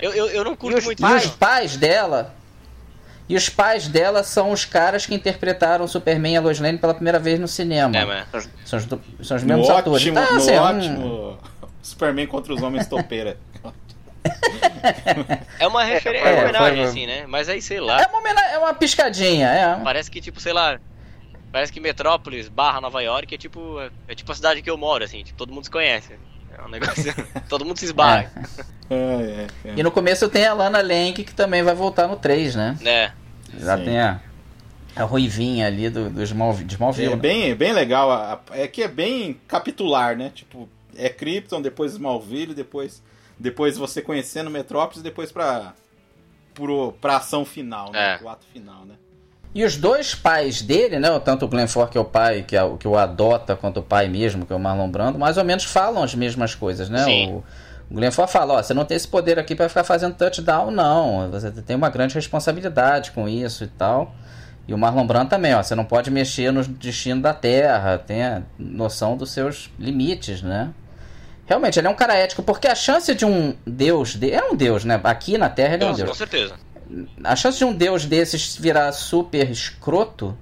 Eu, 0.00 0.12
eu, 0.14 0.26
eu 0.28 0.44
não 0.44 0.56
curto 0.56 0.76
e 0.76 0.78
os, 0.78 0.84
muito 0.86 1.06
E 1.06 1.14
os 1.14 1.26
pais 1.26 1.76
dela. 1.76 2.34
E 3.28 3.36
os 3.36 3.48
pais 3.48 3.88
dela 3.88 4.22
são 4.22 4.50
os 4.50 4.64
caras 4.64 5.06
que 5.06 5.14
interpretaram 5.14 5.88
Superman 5.88 6.34
e 6.34 6.36
a 6.36 6.40
Lois 6.40 6.60
Lane 6.60 6.78
pela 6.78 6.92
primeira 6.92 7.18
vez 7.18 7.40
no 7.40 7.48
cinema. 7.48 7.96
É, 7.96 8.04
mas... 8.04 8.50
são, 8.66 8.78
os, 8.78 9.26
são 9.26 9.36
os 9.36 9.42
mesmos 9.42 9.68
no 9.68 9.76
atores. 9.76 10.02
Ótimo, 10.02 10.18
ah, 10.18 10.36
assim, 10.36 10.54
no 10.54 10.62
ótimo 10.62 11.06
um... 11.06 11.36
Superman 11.82 12.26
contra 12.26 12.52
os 12.52 12.62
homens 12.62 12.86
topeira. 12.86 13.38
É 15.58 15.66
uma 15.66 15.84
referência, 15.84 16.28
é, 16.28 16.42
homenagem, 16.44 16.76
foi... 16.76 16.84
assim, 16.84 17.06
né? 17.06 17.24
Mas 17.26 17.48
aí, 17.48 17.60
sei 17.60 17.80
lá. 17.80 18.02
É 18.02 18.06
uma, 18.06 18.40
é 18.40 18.58
uma 18.58 18.74
piscadinha, 18.74 19.48
é. 19.48 19.80
Parece 19.82 20.10
que, 20.10 20.20
tipo, 20.20 20.40
sei 20.40 20.52
lá. 20.52 20.78
Parece 21.52 21.72
que 21.72 21.80
Metrópolis 21.80 22.48
barra 22.48 22.80
Nova 22.80 23.02
York 23.02 23.34
é 23.34 23.38
tipo. 23.38 23.78
É 24.08 24.14
tipo 24.14 24.30
a 24.32 24.34
cidade 24.34 24.60
que 24.62 24.70
eu 24.70 24.76
moro, 24.76 25.04
assim, 25.04 25.22
tipo, 25.22 25.38
todo 25.38 25.52
mundo 25.52 25.64
se 25.64 25.70
conhece. 25.70 26.14
É 26.58 26.62
um 26.64 26.68
negócio. 26.68 27.14
todo 27.48 27.64
mundo 27.64 27.78
se 27.78 27.86
esbarra. 27.86 28.30
É. 28.90 28.94
É, 28.94 29.46
é. 29.64 29.74
e 29.76 29.82
no 29.82 29.90
começo 29.90 30.28
tem 30.28 30.46
a 30.46 30.52
Lana 30.52 30.82
Lang 30.82 31.12
que 31.12 31.34
também 31.34 31.62
vai 31.62 31.74
voltar 31.74 32.06
no 32.06 32.16
3, 32.16 32.54
né? 32.54 32.78
É. 32.84 33.10
Já 33.58 33.78
Sim. 33.78 33.84
tem 33.84 33.98
a, 33.98 34.20
a 34.94 35.04
ruivinha 35.04 35.66
ali 35.66 35.88
do, 35.88 36.10
do 36.10 36.22
Smallville. 36.22 36.70
Smallville 36.70 37.12
é 37.12 37.16
né? 37.16 37.16
bem, 37.16 37.54
bem 37.54 37.72
legal. 37.72 38.42
É 38.50 38.68
que 38.68 38.82
é 38.82 38.88
bem 38.88 39.40
capitular, 39.48 40.16
né? 40.16 40.30
Tipo, 40.34 40.68
é 40.96 41.08
Krypton, 41.08 41.62
depois 41.62 41.92
Smallville, 41.92 42.54
depois 42.54 43.02
depois 43.38 43.76
você 43.76 44.00
conhecendo 44.00 44.50
Metrópolis, 44.50 45.02
depois 45.02 45.32
pra, 45.32 45.74
pro, 46.54 46.92
pra 47.00 47.16
ação 47.16 47.44
final, 47.44 47.90
né? 47.92 48.18
É. 48.20 48.24
O 48.24 48.28
ato 48.28 48.46
final, 48.52 48.84
né? 48.84 48.94
E 49.54 49.64
os 49.64 49.76
dois 49.76 50.14
pais 50.14 50.60
dele, 50.60 50.98
né? 50.98 51.16
Tanto 51.20 51.44
o 51.44 51.48
Glenn 51.48 51.68
Ford, 51.68 51.88
que 51.88 51.96
é 51.96 52.00
o 52.00 52.04
pai, 52.04 52.42
que, 52.42 52.56
é, 52.56 52.76
que 52.78 52.88
o 52.88 52.98
adota, 52.98 53.54
quanto 53.54 53.78
o 53.80 53.82
pai 53.82 54.08
mesmo, 54.08 54.44
que 54.44 54.52
é 54.52 54.56
o 54.56 54.58
Marlon 54.58 54.90
Brando, 54.90 55.18
mais 55.18 55.36
ou 55.36 55.44
menos 55.44 55.64
falam 55.64 56.02
as 56.02 56.14
mesmas 56.14 56.54
coisas, 56.56 56.88
né? 56.88 57.04
Sim. 57.04 57.32
O, 57.32 57.44
o 57.88 57.94
Glenn 57.94 58.10
Ford 58.10 58.28
fala, 58.28 58.54
ó, 58.54 58.62
você 58.62 58.74
não 58.74 58.84
tem 58.84 58.96
esse 58.96 59.06
poder 59.06 59.38
aqui 59.38 59.54
para 59.54 59.68
ficar 59.68 59.84
fazendo 59.84 60.14
touchdown, 60.14 60.72
não. 60.72 61.30
Você 61.30 61.52
tem 61.52 61.76
uma 61.76 61.88
grande 61.88 62.16
responsabilidade 62.16 63.12
com 63.12 63.28
isso 63.28 63.62
e 63.62 63.68
tal. 63.68 64.12
E 64.66 64.74
o 64.74 64.78
Marlon 64.78 65.06
Brando 65.06 65.30
também, 65.30 65.54
ó, 65.54 65.62
você 65.62 65.74
não 65.74 65.84
pode 65.84 66.10
mexer 66.10 66.50
no 66.50 66.64
destino 66.64 67.22
da 67.22 67.32
Terra, 67.32 67.98
tenha 67.98 68.44
noção 68.58 69.16
dos 69.16 69.30
seus 69.30 69.70
limites, 69.78 70.42
né? 70.42 70.72
Realmente, 71.46 71.78
ele 71.78 71.86
é 71.86 71.90
um 71.90 71.94
cara 71.94 72.14
ético, 72.14 72.42
porque 72.42 72.66
a 72.66 72.74
chance 72.74 73.14
de 73.14 73.24
um 73.24 73.54
deus. 73.66 74.16
De... 74.16 74.32
É 74.32 74.42
um 74.42 74.56
deus, 74.56 74.84
né? 74.84 74.98
Aqui 75.04 75.36
na 75.36 75.50
Terra 75.50 75.74
ele 75.74 75.84
é 75.84 75.86
um 75.86 75.92
deus. 75.92 76.08
Com 76.08 76.14
certeza. 76.16 76.54
A 77.22 77.36
chance 77.36 77.58
de 77.58 77.64
um 77.64 77.72
deus 77.72 78.04
desses 78.04 78.56
virar 78.56 78.92
super 78.92 79.50
escroto 79.50 80.36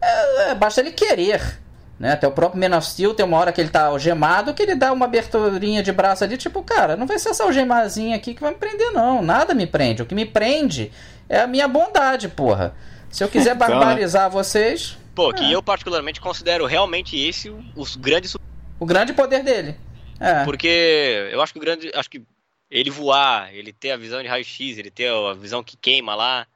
é, 0.00 0.50
é, 0.50 0.54
basta 0.54 0.80
ele 0.80 0.92
querer. 0.92 1.60
Né? 1.98 2.12
Até 2.12 2.28
o 2.28 2.32
próprio 2.32 2.60
Man 2.60 2.76
of 2.76 2.86
Steel 2.86 3.14
tem 3.14 3.24
uma 3.24 3.38
hora 3.38 3.52
que 3.52 3.60
ele 3.60 3.70
tá 3.70 3.86
algemado 3.86 4.52
que 4.52 4.62
ele 4.62 4.74
dá 4.74 4.92
uma 4.92 5.06
aberturinha 5.06 5.82
de 5.82 5.92
braço 5.92 6.22
ali, 6.24 6.36
tipo, 6.36 6.62
cara, 6.62 6.96
não 6.96 7.06
vai 7.06 7.18
ser 7.18 7.30
essa 7.30 7.44
algemazinha 7.44 8.16
aqui 8.16 8.34
que 8.34 8.40
vai 8.40 8.50
me 8.50 8.58
prender, 8.58 8.92
não. 8.92 9.22
Nada 9.22 9.54
me 9.54 9.66
prende. 9.66 10.02
O 10.02 10.06
que 10.06 10.14
me 10.14 10.26
prende 10.26 10.92
é 11.28 11.40
a 11.40 11.46
minha 11.46 11.66
bondade, 11.66 12.28
porra. 12.28 12.74
Se 13.10 13.24
eu 13.24 13.28
quiser 13.28 13.54
então, 13.56 13.68
né? 13.68 13.74
barbarizar 13.74 14.30
vocês. 14.30 14.98
Pô, 15.14 15.32
que 15.32 15.42
é. 15.42 15.54
eu 15.54 15.62
particularmente 15.62 16.20
considero 16.20 16.66
realmente 16.66 17.16
esse 17.18 17.50
os 17.74 17.96
grandes. 17.96 18.36
O 18.78 18.84
grande 18.84 19.14
poder 19.14 19.42
dele. 19.42 19.74
É. 20.20 20.44
Porque 20.44 21.30
eu 21.32 21.40
acho 21.40 21.54
que 21.54 21.58
o 21.58 21.62
grande. 21.62 21.90
Acho 21.94 22.10
que 22.10 22.22
ele 22.70 22.90
voar, 22.90 23.54
ele 23.54 23.72
ter 23.72 23.92
a 23.92 23.96
visão 23.96 24.22
de 24.22 24.28
raio-x, 24.28 24.78
ele 24.78 24.90
ter 24.90 25.10
a 25.10 25.34
visão 25.34 25.62
que 25.62 25.76
queima 25.76 26.14
lá, 26.14 26.46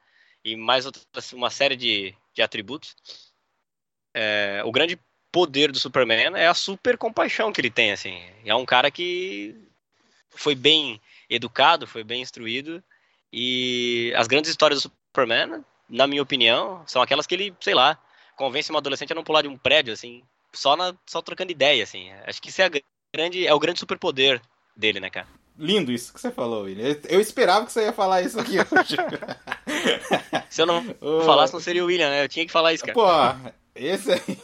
e 0.43 0.55
mais 0.55 0.85
outra, 0.85 1.01
uma 1.33 1.49
série 1.49 1.75
de, 1.75 2.15
de 2.33 2.41
atributos. 2.41 2.95
É, 4.13 4.61
o 4.65 4.71
grande 4.71 4.99
poder 5.31 5.71
do 5.71 5.79
Superman 5.79 6.33
é 6.35 6.47
a 6.47 6.53
super 6.53 6.97
compaixão 6.97 7.51
que 7.53 7.61
ele 7.61 7.71
tem, 7.71 7.91
assim. 7.91 8.21
É 8.45 8.53
um 8.53 8.65
cara 8.65 8.91
que 8.91 9.55
foi 10.29 10.55
bem 10.55 10.99
educado, 11.29 11.87
foi 11.87 12.03
bem 12.03 12.21
instruído, 12.21 12.83
e 13.31 14.13
as 14.17 14.27
grandes 14.27 14.51
histórias 14.51 14.81
do 14.81 14.91
Superman, 14.91 15.63
na 15.89 16.07
minha 16.07 16.21
opinião, 16.21 16.83
são 16.87 17.01
aquelas 17.01 17.25
que 17.25 17.35
ele, 17.35 17.55
sei 17.61 17.73
lá, 17.73 17.97
convence 18.35 18.69
uma 18.69 18.79
adolescente 18.79 19.11
a 19.11 19.15
não 19.15 19.23
pular 19.23 19.41
de 19.41 19.47
um 19.47 19.57
prédio, 19.57 19.93
assim, 19.93 20.23
só, 20.53 20.75
na, 20.75 20.93
só 21.05 21.21
trocando 21.21 21.51
ideia, 21.51 21.83
assim. 21.83 22.11
Acho 22.25 22.41
que 22.41 22.49
isso 22.49 22.61
é, 22.61 22.69
grande, 23.13 23.47
é 23.47 23.53
o 23.53 23.59
grande 23.59 23.79
superpoder 23.79 24.41
dele, 24.75 24.99
né, 24.99 25.09
cara? 25.09 25.27
Lindo 25.57 25.91
isso 25.91 26.13
que 26.13 26.19
você 26.19 26.31
falou, 26.31 26.63
William. 26.63 26.97
Eu 27.07 27.19
esperava 27.19 27.65
que 27.65 27.71
você 27.71 27.83
ia 27.83 27.93
falar 27.93 28.21
isso 28.21 28.39
aqui 28.39 28.57
hoje. 28.57 28.95
Se 30.49 30.61
eu 30.61 30.65
não 30.65 30.83
falasse, 31.25 31.53
não 31.53 31.59
seria 31.59 31.83
o 31.83 31.87
William, 31.87 32.09
né? 32.09 32.23
Eu 32.23 32.29
tinha 32.29 32.45
que 32.45 32.51
falar 32.51 32.73
isso, 32.73 32.83
cara. 32.83 32.93
Pô, 32.93 33.51
esse 33.75 34.11
aí 34.11 34.37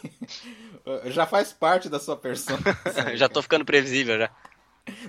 já 1.11 1.25
faz 1.25 1.51
parte 1.51 1.89
da 1.89 1.99
sua 1.99 2.15
persona. 2.15 2.61
já 3.15 3.27
tô 3.27 3.41
ficando 3.41 3.65
previsível 3.65 4.17
já. 4.17 4.29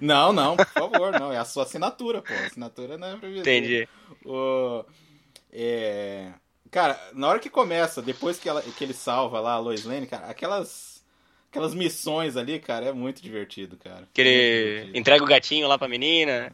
Não, 0.01 0.33
não, 0.33 0.57
por 0.57 0.67
favor, 0.67 1.13
não. 1.21 1.33
É 1.33 1.39
a 1.39 1.45
sua 1.45 1.63
assinatura, 1.65 2.23
pô. 2.23 2.33
A 2.33 2.47
assinatura 2.47 2.99
não 2.99 3.09
é 3.09 3.17
previsível. 3.17 3.41
Entendi. 3.41 3.89
O, 4.25 4.85
é, 5.53 6.33
cara, 6.71 6.99
na 7.13 7.29
hora 7.29 7.39
que 7.39 7.51
começa, 7.51 8.03
depois 8.03 8.39
que, 8.39 8.49
ela, 8.49 8.63
que 8.63 8.85
ele 8.85 8.95
salva 8.95 9.41
lá 9.41 9.53
a 9.53 9.59
Lois 9.59 9.85
Lane, 9.85 10.07
cara, 10.07 10.27
aquelas, 10.27 10.88
aquelas 11.59 11.75
missões 11.75 12.37
ali, 12.37 12.59
cara, 12.59 12.87
é 12.87 12.93
muito 12.93 13.23
divertido, 13.23 13.77
cara. 13.77 14.09
Que 14.13 14.21
ele 14.21 14.99
entrega 14.99 15.23
o 15.23 15.27
gatinho 15.27 15.69
lá 15.69 15.79
pra 15.79 15.89
menina. 15.89 16.53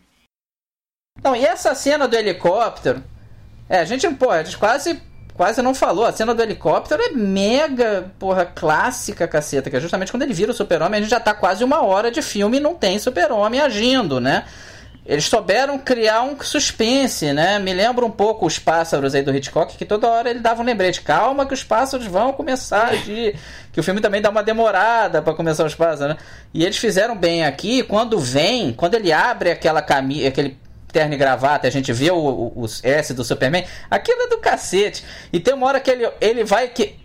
Não, 1.22 1.36
e 1.36 1.44
essa 1.44 1.74
cena 1.74 2.08
do 2.08 2.16
helicóptero? 2.16 3.02
É, 3.68 3.78
a 3.78 3.84
gente, 3.84 4.08
pô, 4.14 4.30
a 4.30 4.42
gente 4.42 4.58
quase 4.58 5.00
quase 5.34 5.60
não 5.60 5.74
falou. 5.74 6.04
A 6.04 6.12
cena 6.12 6.34
do 6.34 6.42
helicóptero 6.42 7.02
é 7.02 7.10
mega, 7.10 8.10
porra, 8.18 8.46
clássica, 8.46 9.28
caceta. 9.28 9.68
Que 9.68 9.76
é 9.76 9.80
justamente 9.80 10.10
quando 10.10 10.22
ele 10.22 10.32
vira 10.32 10.52
o 10.52 10.54
super-homem, 10.54 10.98
a 10.98 11.02
gente 11.02 11.10
já 11.10 11.20
tá 11.20 11.34
quase 11.34 11.62
uma 11.62 11.82
hora 11.82 12.10
de 12.10 12.22
filme 12.22 12.56
e 12.56 12.60
não 12.60 12.74
tem 12.74 12.98
super-homem 12.98 13.60
agindo, 13.60 14.20
né? 14.20 14.46
Eles 15.06 15.26
souberam 15.26 15.78
criar 15.78 16.22
um 16.22 16.40
suspense, 16.40 17.30
né? 17.32 17.58
Me 17.58 17.74
lembra 17.74 18.06
um 18.06 18.10
pouco 18.10 18.46
os 18.46 18.58
pássaros 18.58 19.14
aí 19.14 19.22
do 19.22 19.36
Hitchcock, 19.36 19.76
que 19.76 19.84
toda 19.84 20.08
hora 20.08 20.30
ele 20.30 20.40
dava 20.40 20.62
um 20.62 20.64
lembrete. 20.64 21.02
Calma 21.02 21.44
que 21.44 21.52
os 21.52 21.62
pássaros 21.62 22.06
vão 22.06 22.32
começar 22.32 22.86
a 22.86 22.88
agir. 22.88 23.38
que 23.70 23.80
o 23.80 23.82
filme 23.82 24.00
também 24.00 24.22
dá 24.22 24.30
uma 24.30 24.42
demorada 24.42 25.20
para 25.20 25.34
começar 25.34 25.66
os 25.66 25.74
pássaros, 25.74 26.14
né? 26.14 26.22
E 26.54 26.64
eles 26.64 26.78
fizeram 26.78 27.14
bem 27.14 27.44
aqui, 27.44 27.82
quando 27.82 28.18
vem, 28.18 28.72
quando 28.72 28.94
ele 28.94 29.12
abre 29.12 29.50
aquela 29.50 29.82
camisa, 29.82 30.28
aquele 30.28 30.56
terno 30.90 31.12
e 31.12 31.16
gravata, 31.18 31.66
a 31.66 31.70
gente 31.70 31.92
vê 31.92 32.10
o, 32.10 32.16
o, 32.16 32.62
o, 32.62 32.66
S 32.82 33.12
do 33.12 33.24
Superman, 33.24 33.64
aquilo 33.90 34.22
é 34.22 34.28
do 34.28 34.38
cacete. 34.38 35.04
E 35.32 35.40
tem 35.40 35.52
uma 35.52 35.66
hora 35.66 35.80
que 35.80 35.90
ele, 35.90 36.08
ele 36.20 36.44
vai 36.44 36.68
que. 36.68 37.03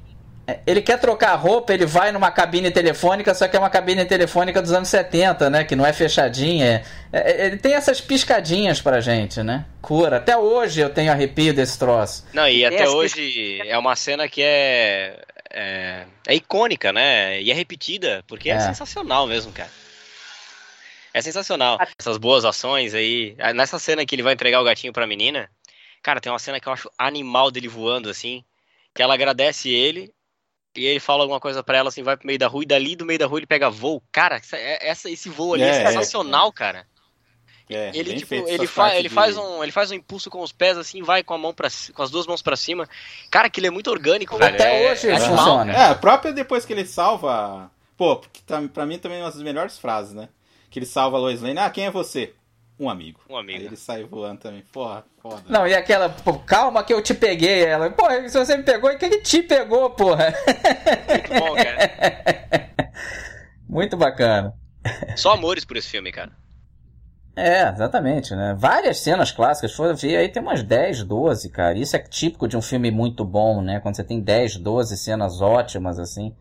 Ele 0.66 0.82
quer 0.82 1.00
trocar 1.00 1.36
roupa, 1.36 1.74
ele 1.74 1.86
vai 1.86 2.12
numa 2.12 2.32
cabine 2.32 2.72
telefônica, 2.72 3.34
só 3.34 3.47
que 3.47 3.56
é 3.56 3.60
uma 3.60 3.70
cabine 3.70 4.06
telefônica 4.06 4.62
dos 4.62 4.72
anos 4.72 4.88
70, 4.88 5.50
né? 5.50 5.64
Que 5.64 5.76
não 5.76 5.86
é 5.86 5.91
fechadinha. 5.91 6.84
É, 7.12 7.32
é, 7.32 7.45
ele 7.47 7.58
tem 7.58 7.74
essas 7.74 8.00
piscadinhas 8.00 8.82
pra 8.82 9.02
gente, 9.02 9.41
né? 9.43 9.66
Cura. 9.82 10.18
Até 10.18 10.38
hoje 10.38 10.82
eu 10.82 10.89
tenho 10.89 11.12
arrepio 11.12 11.54
desse 11.54 11.78
troço. 11.78 12.26
Não, 12.34 12.47
e 12.47 12.66
até 12.66 12.88
hoje 12.88 13.60
é 13.66 13.78
uma 13.78 13.95
cena 13.95 14.28
que 14.28 14.41
é, 14.41 15.20
é, 15.52 16.06
é 16.28 16.36
icônica, 16.36 16.93
né? 16.93 17.41
E 17.41 17.52
é 17.52 17.54
repetida, 17.54 18.24
porque 18.28 18.50
é, 18.50 18.54
é 18.54 18.60
sensacional 18.60 19.28
mesmo, 19.28 19.52
cara. 19.52 19.70
É 21.14 21.22
sensacional. 21.22 21.78
Essas 22.00 22.18
boas 22.18 22.45
ações 22.45 22.93
aí. 22.93 23.36
Ah, 23.39 23.54
nessa 23.54 23.80
cena 23.80 24.06
que 24.06 24.16
ele 24.16 24.24
vai 24.24 24.34
entregar 24.34 24.62
o 24.62 24.64
gatinho 24.64 24.93
pra 24.93 25.08
menina, 25.08 25.50
cara, 26.04 26.22
tem 26.22 26.32
uma 26.32 26.39
cena 26.39 26.60
que 26.60 26.68
eu 26.68 26.74
acho 26.74 26.89
animal 26.97 27.52
dele 27.52 27.68
voando 27.68 28.10
assim. 28.10 28.43
Que 28.93 29.02
ela 29.02 29.14
agradece 29.14 29.70
ele. 29.70 30.14
E 30.80 30.86
ele 30.86 31.00
fala 31.00 31.24
alguma 31.24 31.40
coisa 31.40 31.62
pra 31.62 31.78
ela 31.78 31.90
assim, 31.90 32.04
vai 32.04 32.16
pro 32.16 32.26
meio 32.26 32.40
da 32.40 32.48
rua, 32.48 32.64
e 32.64 32.66
dali 32.68 32.96
do 32.96 33.06
meio 33.06 33.20
da 33.20 33.26
rua 33.26 33.40
ele 33.40 33.46
pega 33.46 33.70
voo. 33.70 34.02
Cara, 34.12 34.38
essa, 34.38 34.58
é, 34.58 35.12
esse 35.12 35.30
voo 35.30 35.54
ali 35.54 35.64
é, 35.64 35.70
é 35.70 35.88
sensacional, 35.88 36.50
é, 36.50 36.52
cara. 36.52 36.88
É, 37.70 37.92
ele 37.94 38.16
tipo, 38.16 38.34
ele, 38.34 38.66
fa 38.66 38.96
ele 38.96 39.10
faz 39.10 39.38
um 39.38 39.64
ele 39.64 39.72
faz 39.72 39.92
um 39.92 39.94
impulso 39.94 40.28
com 40.32 40.42
os 40.42 40.52
pés 40.52 40.76
assim, 40.76 41.04
vai 41.04 41.22
com 41.22 41.36
a 41.36 41.38
mão 41.38 41.54
para 41.54 41.70
com 41.94 42.02
as 42.02 42.10
duas 42.10 42.26
mãos 42.26 42.42
para 42.42 42.56
cima. 42.56 42.90
Cara, 43.30 43.48
que 43.48 43.60
ele 43.60 43.68
é 43.68 43.70
muito 43.70 43.92
orgânico, 43.92 44.38
velho. 44.38 44.56
Até 44.56 44.88
é, 44.88 44.92
hoje 44.92 45.08
é, 45.08 45.20
funciona. 45.20 45.72
É, 45.72 45.86
a 45.90 45.96
própria 45.96 46.34
depois 46.34 46.66
que 46.66 46.74
ele 46.74 46.86
salva, 46.86 47.70
pô, 47.96 48.16
porque 48.16 48.40
tá, 48.46 48.60
para 48.74 48.88
mim 48.88 48.98
também 48.98 49.20
é 49.20 49.24
uma 49.24 49.30
das 49.30 49.42
melhores 49.44 49.78
frases, 49.78 50.16
né? 50.16 50.30
que 50.70 50.80
ele 50.80 50.86
salva 50.86 51.18
a 51.18 51.20
Lois 51.20 51.42
Lane. 51.42 51.60
Ah, 51.60 51.70
quem 51.70 51.86
é 51.86 51.92
você? 51.92 52.34
Um 52.80 52.90
amigo. 52.90 53.20
Um 53.30 53.36
amigo. 53.36 53.60
Aí 53.60 53.66
ele 53.66 53.76
sai 53.76 54.04
voando 54.06 54.40
também. 54.40 54.64
Porra, 54.72 55.04
foda. 55.22 55.44
Não, 55.50 55.68
e 55.68 55.74
aquela, 55.74 56.10
pô, 56.10 56.40
calma 56.40 56.84
que 56.84 56.94
eu 56.94 57.02
te 57.02 57.14
peguei. 57.14 57.66
Ela, 57.66 57.90
porra, 57.92 58.28
se 58.30 58.38
você 58.38 58.56
me 58.56 58.64
pegou, 58.64 58.96
quem 58.98 59.10
que 59.10 59.22
te 59.22 59.44
pegou, 59.44 59.90
porra? 59.90 60.34
Muito 61.10 61.30
bom, 61.40 61.56
cara. 61.56 62.70
Muito 63.68 63.98
bacana. 63.98 64.54
Só 65.18 65.34
amores 65.34 65.66
por 65.66 65.76
esse 65.76 65.90
filme, 65.90 66.12
cara. 66.12 66.32
É, 67.36 67.70
exatamente, 67.70 68.36
né? 68.36 68.56
Várias 68.58 69.00
cenas 69.00 69.32
clássicas, 69.32 69.74
for 69.74 69.96
ver 69.96 70.18
aí 70.18 70.28
tem 70.28 70.42
umas 70.42 70.64
10, 70.64 71.04
12, 71.04 71.50
cara. 71.50 71.78
Isso 71.78 71.96
é 71.96 72.00
típico 72.00 72.48
de 72.48 72.58
um 72.58 72.62
filme 72.62 72.92
muito 72.92 73.24
bom, 73.24 73.62
né? 73.62 73.80
Quando 73.80 73.96
você 73.96 74.04
tem 74.04 74.20
10, 74.20 74.58
12 74.58 74.98
cenas 74.98 75.40
ótimas, 75.42 76.00
assim. 76.00 76.36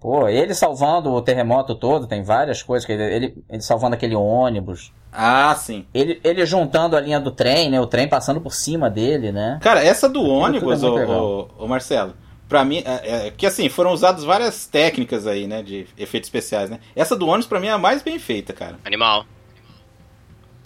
Pô, 0.00 0.28
ele 0.28 0.52
salvando 0.54 1.10
o 1.12 1.22
terremoto 1.22 1.74
todo, 1.74 2.06
tem 2.06 2.22
várias 2.22 2.62
coisas. 2.62 2.84
que 2.84 2.92
ele, 2.92 3.02
ele, 3.02 3.44
ele 3.48 3.62
salvando 3.62 3.94
aquele 3.94 4.14
ônibus. 4.14 4.92
Ah, 5.16 5.54
sim. 5.54 5.86
Ele, 5.94 6.20
ele 6.24 6.44
juntando 6.44 6.96
a 6.96 7.00
linha 7.00 7.20
do 7.20 7.30
trem, 7.30 7.70
né? 7.70 7.80
O 7.80 7.86
trem 7.86 8.08
passando 8.08 8.40
por 8.40 8.52
cima 8.52 8.90
dele, 8.90 9.30
né? 9.30 9.60
Cara, 9.62 9.82
essa 9.82 10.08
do 10.08 10.22
ônibus, 10.24 10.82
é 10.82 10.86
o, 10.86 11.48
o, 11.56 11.68
Marcelo, 11.68 12.14
pra 12.48 12.64
mim, 12.64 12.82
é, 12.84 13.28
é, 13.28 13.30
que 13.30 13.46
assim, 13.46 13.68
foram 13.68 13.92
usadas 13.92 14.24
várias 14.24 14.66
técnicas 14.66 15.24
aí, 15.28 15.46
né? 15.46 15.62
De 15.62 15.86
efeitos 15.96 16.26
especiais, 16.26 16.68
né? 16.68 16.80
Essa 16.96 17.14
do 17.14 17.28
ônibus, 17.28 17.46
pra 17.46 17.60
mim, 17.60 17.68
é 17.68 17.70
a 17.70 17.78
mais 17.78 18.02
bem 18.02 18.18
feita, 18.18 18.52
cara. 18.52 18.76
Animal. 18.84 19.24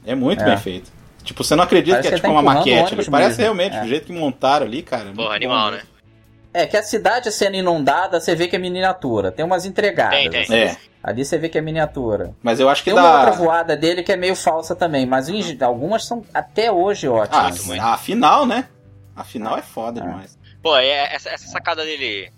É 0.07 0.15
muito 0.15 0.43
é. 0.43 0.47
bem 0.47 0.57
feita. 0.57 0.91
Tipo, 1.23 1.45
você 1.45 1.55
não 1.55 1.65
acredita 1.65 1.97
parece 1.97 2.09
que 2.09 2.15
é 2.15 2.17
tipo 2.17 2.29
tá 2.29 2.33
uma 2.33 2.43
maquete. 2.43 3.11
Parece 3.11 3.29
mesmo. 3.29 3.43
realmente, 3.43 3.77
é. 3.77 3.85
o 3.85 3.87
jeito 3.87 4.07
que 4.07 4.13
montaram 4.13 4.65
ali, 4.65 4.81
cara. 4.81 5.13
Porra, 5.15 5.35
animal, 5.35 5.71
bom, 5.71 5.77
né? 5.77 5.83
É, 6.55 6.67
que 6.67 6.77
a 6.77 6.83
cidade 6.83 7.31
sendo 7.31 7.57
inundada, 7.57 8.19
você 8.19 8.35
vê 8.35 8.49
que 8.49 8.57
é 8.57 8.59
miniatura. 8.59 9.31
Tem 9.31 9.45
umas 9.45 9.67
entregadas. 9.67 10.19
Tem, 10.19 10.31
tem. 10.31 10.43
Assim. 10.43 10.55
É. 10.55 10.77
Ali 11.03 11.25
você 11.25 11.39
vê 11.39 11.49
que 11.49 11.57
é 11.57 11.61
miniatura. 11.61 12.35
Mas 12.43 12.59
eu 12.59 12.69
acho 12.69 12.83
que 12.83 12.91
Tem 12.91 13.01
dá... 13.01 13.03
uma 13.03 13.19
outra 13.19 13.33
voada 13.33 13.77
dele 13.77 14.03
que 14.03 14.13
é 14.13 14.17
meio 14.17 14.35
falsa 14.35 14.75
também, 14.75 15.07
mas 15.07 15.29
em, 15.29 15.57
algumas 15.63 16.05
são 16.05 16.25
até 16.35 16.71
hoje 16.71 17.09
ótimas. 17.09 17.71
Ah, 17.79 17.95
a 17.95 17.99
final, 17.99 18.47
né? 18.47 18.69
A 19.15 19.25
final 19.25 19.57
é 19.57 19.63
foda 19.63 20.01
ah. 20.03 20.07
demais. 20.07 20.39
Pô, 20.63 20.77
é, 20.77 21.15
essa, 21.15 21.31
essa 21.31 21.47
sacada 21.47 21.85
dele 21.85 22.33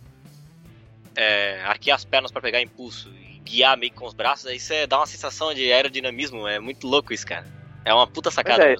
é, 1.16 1.62
arquear 1.64 1.96
as 1.96 2.04
pernas 2.04 2.30
para 2.30 2.42
pegar 2.42 2.60
impulso 2.60 3.10
e 3.10 3.40
guiar 3.44 3.76
meio 3.76 3.92
com 3.92 4.06
os 4.06 4.14
braços, 4.14 4.50
isso 4.52 4.72
é, 4.72 4.86
dá 4.86 4.98
uma 4.98 5.06
sensação 5.06 5.52
de 5.54 5.72
aerodinamismo, 5.72 6.46
é 6.46 6.60
muito 6.60 6.86
louco 6.86 7.12
isso, 7.12 7.26
cara. 7.26 7.46
É 7.84 7.92
uma 7.92 8.06
puta 8.06 8.30
sacada. 8.30 8.64
É. 8.64 8.76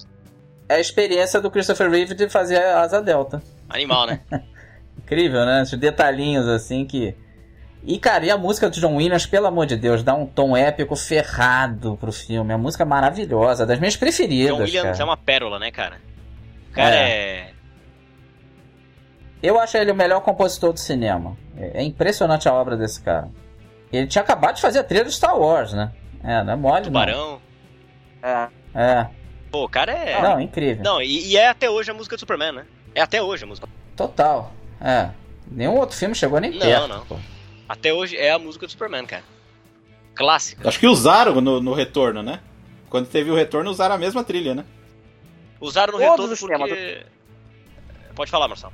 é 0.69 0.75
a 0.75 0.81
experiência 0.81 1.41
do 1.41 1.51
Christopher 1.51 1.91
Reeve 1.91 2.15
de 2.15 2.29
fazer 2.29 2.57
a 2.57 2.83
asa 2.83 3.01
delta. 3.01 3.43
Animal, 3.69 4.07
né? 4.07 4.21
Incrível, 4.99 5.45
né? 5.45 5.63
Esses 5.63 5.79
detalhinhos 5.79 6.47
assim 6.47 6.87
que. 6.87 7.15
E, 7.83 7.99
cara, 7.99 8.27
e 8.27 8.31
a 8.31 8.37
música 8.37 8.69
do 8.69 8.79
John 8.79 8.97
Williams, 8.97 9.25
pelo 9.25 9.47
amor 9.47 9.67
de 9.67 9.77
Deus, 9.77 10.03
dá 10.03 10.15
um 10.15 10.27
tom 10.27 10.57
épico 10.57 10.95
ferrado 10.95 11.97
pro 11.99 12.13
filme. 12.13 12.53
É 12.53 12.57
uma 12.57 12.63
música 12.63 12.85
maravilhosa, 12.85 13.65
das 13.65 13.79
minhas 13.79 13.97
preferidas. 13.97 14.57
John 14.57 14.63
Williams 14.63 14.99
cara. 14.99 15.03
é 15.03 15.05
uma 15.05 15.17
pérola, 15.17 15.59
né, 15.59 15.71
cara? 15.71 16.01
O 16.71 16.75
cara 16.75 16.95
é. 16.95 17.11
é... 17.11 17.53
Eu 19.43 19.59
acho 19.59 19.77
ele 19.79 19.91
o 19.91 19.95
melhor 19.95 20.21
compositor 20.21 20.73
do 20.73 20.79
cinema. 20.79 21.37
É, 21.57 21.81
é 21.81 21.83
impressionante 21.83 22.49
a 22.49 22.53
obra 22.53 22.77
desse 22.77 23.01
cara. 23.01 23.31
Ele 23.91 24.07
tinha 24.07 24.23
acabado 24.23 24.57
de 24.57 24.61
fazer 24.63 24.81
a 24.81 24.85
trilha 24.85 25.05
do 25.05 25.11
Star 25.11 25.37
Wars, 25.39 25.73
né? 25.73 25.91
É, 26.23 26.45
não 26.45 26.53
é 26.53 26.57
mole, 26.57 26.85
Tubarão. 26.85 27.41
não. 28.23 28.31
É. 28.31 28.49
É. 28.75 29.07
Pô, 29.51 29.65
o 29.65 29.69
cara 29.69 29.91
é. 29.91 30.21
Não, 30.21 30.39
incrível. 30.39 30.85
Não, 30.85 31.01
e, 31.01 31.29
e 31.29 31.37
é 31.37 31.49
até 31.49 31.69
hoje 31.69 31.91
a 31.91 31.95
música 31.95 32.15
do 32.15 32.21
Superman, 32.21 32.53
né? 32.53 32.67
É 32.95 33.01
até 33.01 33.23
hoje 33.23 33.45
a 33.45 33.47
música. 33.47 33.67
Total. 33.97 34.53
É. 34.81 35.09
Nenhum 35.51 35.77
outro 35.77 35.97
filme 35.97 36.15
chegou 36.15 36.39
nem 36.39 36.53
não, 36.53 36.59
perto. 36.59 36.89
Não, 36.89 37.05
não. 37.11 37.40
Até 37.71 37.95
hoje 37.95 38.17
é 38.17 38.33
a 38.33 38.39
música 38.39 38.67
do 38.67 38.73
Superman, 38.73 39.07
cara. 39.07 39.23
Clássica. 40.13 40.69
Acho 40.69 40.81
que 40.81 40.89
usaram 40.89 41.41
no, 41.41 41.61
no 41.61 41.73
retorno, 41.73 42.21
né? 42.21 42.41
Quando 42.89 43.07
teve 43.07 43.31
o 43.31 43.35
retorno, 43.37 43.71
usaram 43.71 43.95
a 43.95 43.99
mesma 43.99 44.25
trilha, 44.25 44.57
né? 44.57 44.65
Usaram 45.61 45.93
no 45.93 46.05
Todos 46.17 46.41
retorno 46.41 46.67
porque... 46.67 47.07
Pode 48.13 48.29
falar, 48.29 48.49
Marcelo. 48.49 48.73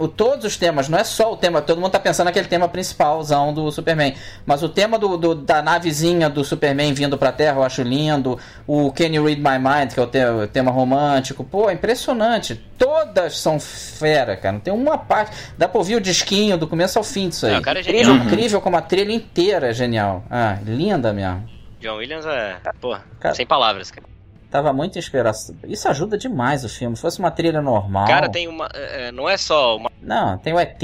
O, 0.00 0.08
todos 0.08 0.44
os 0.44 0.56
temas, 0.56 0.88
não 0.88 0.98
é 0.98 1.04
só 1.04 1.32
o 1.32 1.36
tema, 1.36 1.60
todo 1.60 1.80
mundo 1.80 1.90
tá 1.90 2.00
pensando 2.00 2.26
naquele 2.26 2.48
tema 2.48 2.68
principalzão 2.68 3.52
do 3.52 3.70
Superman. 3.70 4.14
Mas 4.46 4.62
o 4.62 4.68
tema 4.68 4.98
do, 4.98 5.16
do, 5.16 5.34
da 5.34 5.60
navezinha 5.62 6.30
do 6.30 6.42
Superman 6.42 6.94
vindo 6.94 7.18
pra 7.18 7.30
Terra, 7.30 7.58
eu 7.58 7.62
acho 7.62 7.82
lindo. 7.82 8.38
O 8.66 8.90
Can 8.92 9.08
You 9.08 9.24
Read 9.24 9.40
My 9.40 9.58
Mind, 9.58 9.92
que 9.92 10.00
é 10.00 10.02
o, 10.02 10.06
te, 10.06 10.24
o 10.24 10.48
tema 10.48 10.70
romântico. 10.70 11.44
Pô, 11.44 11.68
é 11.68 11.74
impressionante. 11.74 12.54
Todas 12.78 13.38
são 13.38 13.60
fera, 13.60 14.36
cara. 14.36 14.52
Não 14.54 14.60
tem 14.60 14.72
uma 14.72 14.96
parte. 14.96 15.36
Dá 15.58 15.68
pra 15.68 15.78
ouvir 15.78 15.96
o 15.96 16.00
disquinho 16.00 16.56
do 16.56 16.66
começo 16.66 16.98
ao 16.98 17.04
fim 17.04 17.28
disso 17.28 17.46
aí. 17.46 17.52
Não, 17.52 17.62
cara 17.62 17.80
é 17.80 17.82
incrível, 17.82 18.14
genial. 18.14 18.26
incrível 18.26 18.60
como 18.60 18.76
a 18.76 18.82
trilha 18.82 19.12
inteira 19.12 19.68
é 19.68 19.72
genial. 19.74 20.24
Ah, 20.30 20.58
linda 20.64 21.12
mesmo. 21.12 21.46
John 21.80 21.96
Williams 21.96 22.26
é. 22.26 22.56
Porra, 22.80 23.04
cara, 23.18 23.34
sem 23.34 23.46
palavras, 23.46 23.90
cara. 23.90 24.06
Tava 24.50 24.72
muito 24.72 24.98
inspiração. 24.98 25.54
Isso 25.64 25.88
ajuda 25.88 26.18
demais 26.18 26.64
o 26.64 26.68
filme. 26.68 26.96
Se 26.96 27.02
fosse 27.02 27.20
uma 27.20 27.30
trilha 27.30 27.62
normal. 27.62 28.04
O 28.04 28.08
cara 28.08 28.28
tem 28.28 28.48
uma. 28.48 28.68
É, 28.74 29.12
não 29.12 29.28
é 29.28 29.36
só 29.36 29.76
uma. 29.76 29.92
Não, 30.02 30.36
tem 30.38 30.52
o 30.52 30.58
ET. 30.58 30.82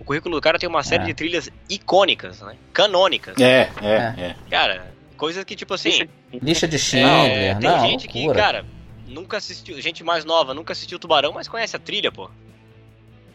O 0.00 0.04
currículo 0.04 0.36
do 0.36 0.40
cara 0.40 0.58
tem 0.58 0.66
uma 0.68 0.82
série 0.82 1.02
é. 1.02 1.06
de 1.06 1.14
trilhas 1.14 1.50
icônicas, 1.68 2.40
né? 2.40 2.56
Canônicas. 2.72 3.38
É, 3.38 3.68
é, 3.82 4.14
é. 4.16 4.20
é. 4.22 4.36
Cara, 4.48 4.86
coisas 5.18 5.44
que 5.44 5.54
tipo 5.54 5.74
assim. 5.74 6.08
Lixa 6.32 6.66
de 6.66 6.78
Schindler. 6.78 7.30
É, 7.30 7.54
tem 7.54 7.68
não, 7.68 7.80
gente 7.80 8.06
loucura. 8.06 8.34
que, 8.34 8.40
cara, 8.40 8.64
nunca 9.06 9.36
assistiu. 9.36 9.78
Gente 9.82 10.02
mais 10.02 10.24
nova, 10.24 10.54
nunca 10.54 10.72
assistiu 10.72 10.98
Tubarão, 10.98 11.34
mas 11.34 11.46
conhece 11.46 11.76
a 11.76 11.78
trilha, 11.78 12.10
pô. 12.10 12.30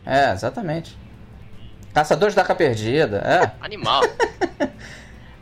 É, 0.04 0.32
exatamente. 0.32 0.98
Caçadores 1.94 2.34
da 2.34 2.42
Arca 2.42 2.56
Perdida, 2.56 3.18
é. 3.18 3.52
Animal. 3.64 4.02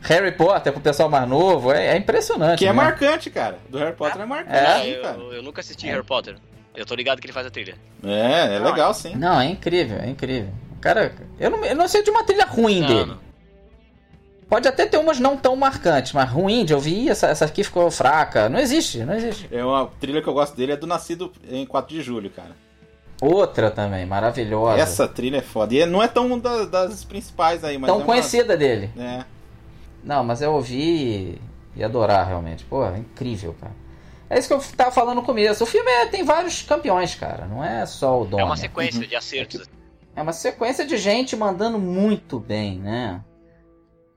Harry 0.08 0.32
Potter 0.32 0.72
pro 0.72 0.80
pessoal 0.80 1.08
mais 1.08 1.28
novo, 1.28 1.72
é, 1.72 1.88
é 1.88 1.96
impressionante. 1.96 2.58
Que 2.58 2.66
é 2.66 2.68
né? 2.68 2.74
marcante, 2.74 3.30
cara. 3.30 3.58
Do 3.68 3.78
Harry 3.78 3.94
Potter 3.94 4.22
é, 4.22 4.24
marcante, 4.24 4.56
é, 4.56 4.98
eu, 4.98 5.02
cara. 5.02 5.18
Eu, 5.18 5.42
nunca 5.42 5.60
assisti 5.60 5.86
Harry 5.86 6.04
Potter. 6.04 6.36
Eu 6.74 6.86
tô 6.86 6.94
ligado 6.94 7.20
que 7.20 7.26
ele 7.26 7.32
faz 7.32 7.46
a 7.46 7.50
trilha. 7.50 7.74
É, 8.02 8.56
é 8.56 8.58
legal 8.58 8.94
sim. 8.94 9.14
Não, 9.16 9.40
é 9.40 9.46
incrível, 9.46 9.98
é 9.98 10.08
incrível. 10.08 10.50
Cara, 10.80 11.12
eu 11.38 11.50
não, 11.50 11.64
eu 11.64 11.76
não 11.76 11.88
sei 11.88 12.02
de 12.02 12.10
uma 12.10 12.24
trilha 12.24 12.44
ruim 12.44 12.80
não, 12.80 12.88
dele. 12.88 13.06
Não. 13.06 13.28
Pode 14.48 14.66
até 14.66 14.86
ter 14.86 14.96
umas 14.96 15.20
não 15.20 15.36
tão 15.36 15.54
marcantes, 15.54 16.12
mas 16.14 16.30
ruim 16.30 16.64
de 16.64 16.72
ouvir, 16.72 17.10
essa, 17.10 17.26
essa 17.26 17.44
aqui 17.44 17.62
ficou 17.62 17.90
fraca. 17.90 18.48
Não 18.48 18.58
existe, 18.58 19.04
não 19.04 19.14
existe. 19.14 19.46
É 19.52 19.62
uma 19.62 19.90
trilha 20.00 20.22
que 20.22 20.28
eu 20.28 20.32
gosto 20.32 20.56
dele, 20.56 20.72
é 20.72 20.76
do 20.76 20.86
Nascido 20.86 21.30
em 21.50 21.66
4 21.66 21.94
de 21.94 22.02
Julho, 22.02 22.30
cara. 22.30 22.56
Outra 23.20 23.70
também, 23.70 24.06
maravilhosa. 24.06 24.80
Essa 24.80 25.06
trilha 25.06 25.38
é 25.38 25.42
foda. 25.42 25.74
E 25.74 25.84
não 25.84 26.02
é 26.02 26.08
tão 26.08 26.38
da, 26.38 26.64
das 26.64 27.04
principais 27.04 27.62
aí, 27.64 27.76
mas. 27.76 27.90
Tão 27.90 28.00
é 28.00 28.04
conhecida 28.04 28.52
uma... 28.52 28.56
dele. 28.56 28.90
É. 28.96 29.24
Não, 30.02 30.24
mas 30.24 30.40
eu 30.40 30.52
ouvi 30.52 31.40
e 31.74 31.84
adorar 31.84 32.26
realmente. 32.26 32.64
Pô, 32.64 32.84
é 32.84 32.98
incrível, 32.98 33.54
cara. 33.60 33.74
É 34.30 34.38
isso 34.38 34.48
que 34.48 34.54
eu 34.54 34.60
tava 34.76 34.90
falando 34.90 35.16
no 35.16 35.22
começo. 35.22 35.64
O 35.64 35.66
filme 35.66 35.90
é, 35.90 36.06
tem 36.06 36.24
vários 36.24 36.62
campeões, 36.62 37.14
cara. 37.14 37.46
Não 37.46 37.64
é 37.64 37.86
só 37.86 38.20
o 38.20 38.24
Donner. 38.24 38.44
É 38.44 38.44
uma 38.44 38.56
sequência 38.56 39.00
uhum. 39.00 39.06
de 39.06 39.16
acertos. 39.16 39.68
É 40.14 40.20
uma 40.20 40.32
sequência 40.32 40.84
de 40.84 40.96
gente 40.96 41.34
mandando 41.36 41.78
muito 41.78 42.38
bem, 42.38 42.78
né? 42.78 43.22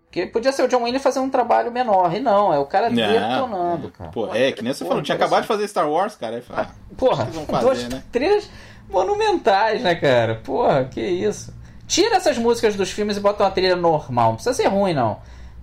Porque 0.05 0.25
podia 0.25 0.51
ser 0.51 0.63
o 0.63 0.67
John 0.67 0.83
Williams 0.83 1.01
fazer 1.01 1.19
um 1.19 1.29
trabalho 1.29 1.71
menor. 1.71 2.13
E 2.13 2.19
não, 2.19 2.53
é 2.53 2.59
o 2.59 2.65
cara 2.65 2.89
detonando, 2.89 3.87
é. 3.87 3.97
cara. 3.97 4.11
Pô, 4.11 4.33
é, 4.33 4.51
que 4.51 4.61
nem 4.61 4.73
você 4.73 4.83
falou, 4.83 5.01
tinha 5.01 5.15
acabado 5.15 5.43
de 5.43 5.47
fazer 5.47 5.65
Star 5.69 5.89
Wars, 5.89 6.15
cara. 6.15 6.35
Aí 6.35 6.41
fala, 6.41 6.63
ah, 6.69 6.95
Porra, 6.97 7.25
fazer, 7.27 7.65
duas, 7.65 7.87
né? 7.87 8.03
três 8.11 8.49
monumentais, 8.89 9.81
né, 9.81 9.95
cara? 9.95 10.35
Porra, 10.43 10.83
que 10.83 10.99
isso. 10.99 11.53
Tira 11.87 12.17
essas 12.17 12.37
músicas 12.37 12.75
dos 12.75 12.91
filmes 12.91 13.15
e 13.15 13.21
bota 13.21 13.43
uma 13.43 13.51
trilha 13.51 13.75
normal. 13.77 14.29
Não 14.29 14.35
precisa 14.35 14.53
ser 14.53 14.67
ruim, 14.67 14.93
não. 14.93 15.19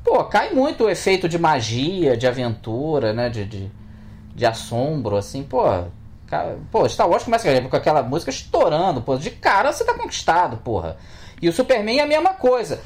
Pô, 0.08 0.24
cai 0.24 0.54
muito 0.54 0.84
o 0.84 0.90
efeito 0.90 1.28
de 1.28 1.38
magia, 1.38 2.16
de 2.16 2.26
aventura, 2.26 3.12
né? 3.12 3.28
De, 3.28 3.44
de, 3.44 3.70
de 4.34 4.46
assombro, 4.46 5.16
assim, 5.16 5.42
pô. 5.42 5.62
Cara, 6.26 6.58
pô, 6.72 6.88
Star 6.88 7.06
Wars 7.06 7.24
começa 7.24 7.60
com 7.68 7.76
aquela 7.76 8.02
música 8.02 8.30
estourando, 8.30 9.02
pô. 9.02 9.18
De 9.18 9.30
cara 9.30 9.70
você 9.70 9.84
tá 9.84 9.92
conquistado, 9.92 10.56
porra. 10.58 10.96
E 11.42 11.48
o 11.48 11.52
Superman 11.52 11.98
é 11.98 12.02
a 12.04 12.06
mesma 12.06 12.32
coisa. 12.32 12.82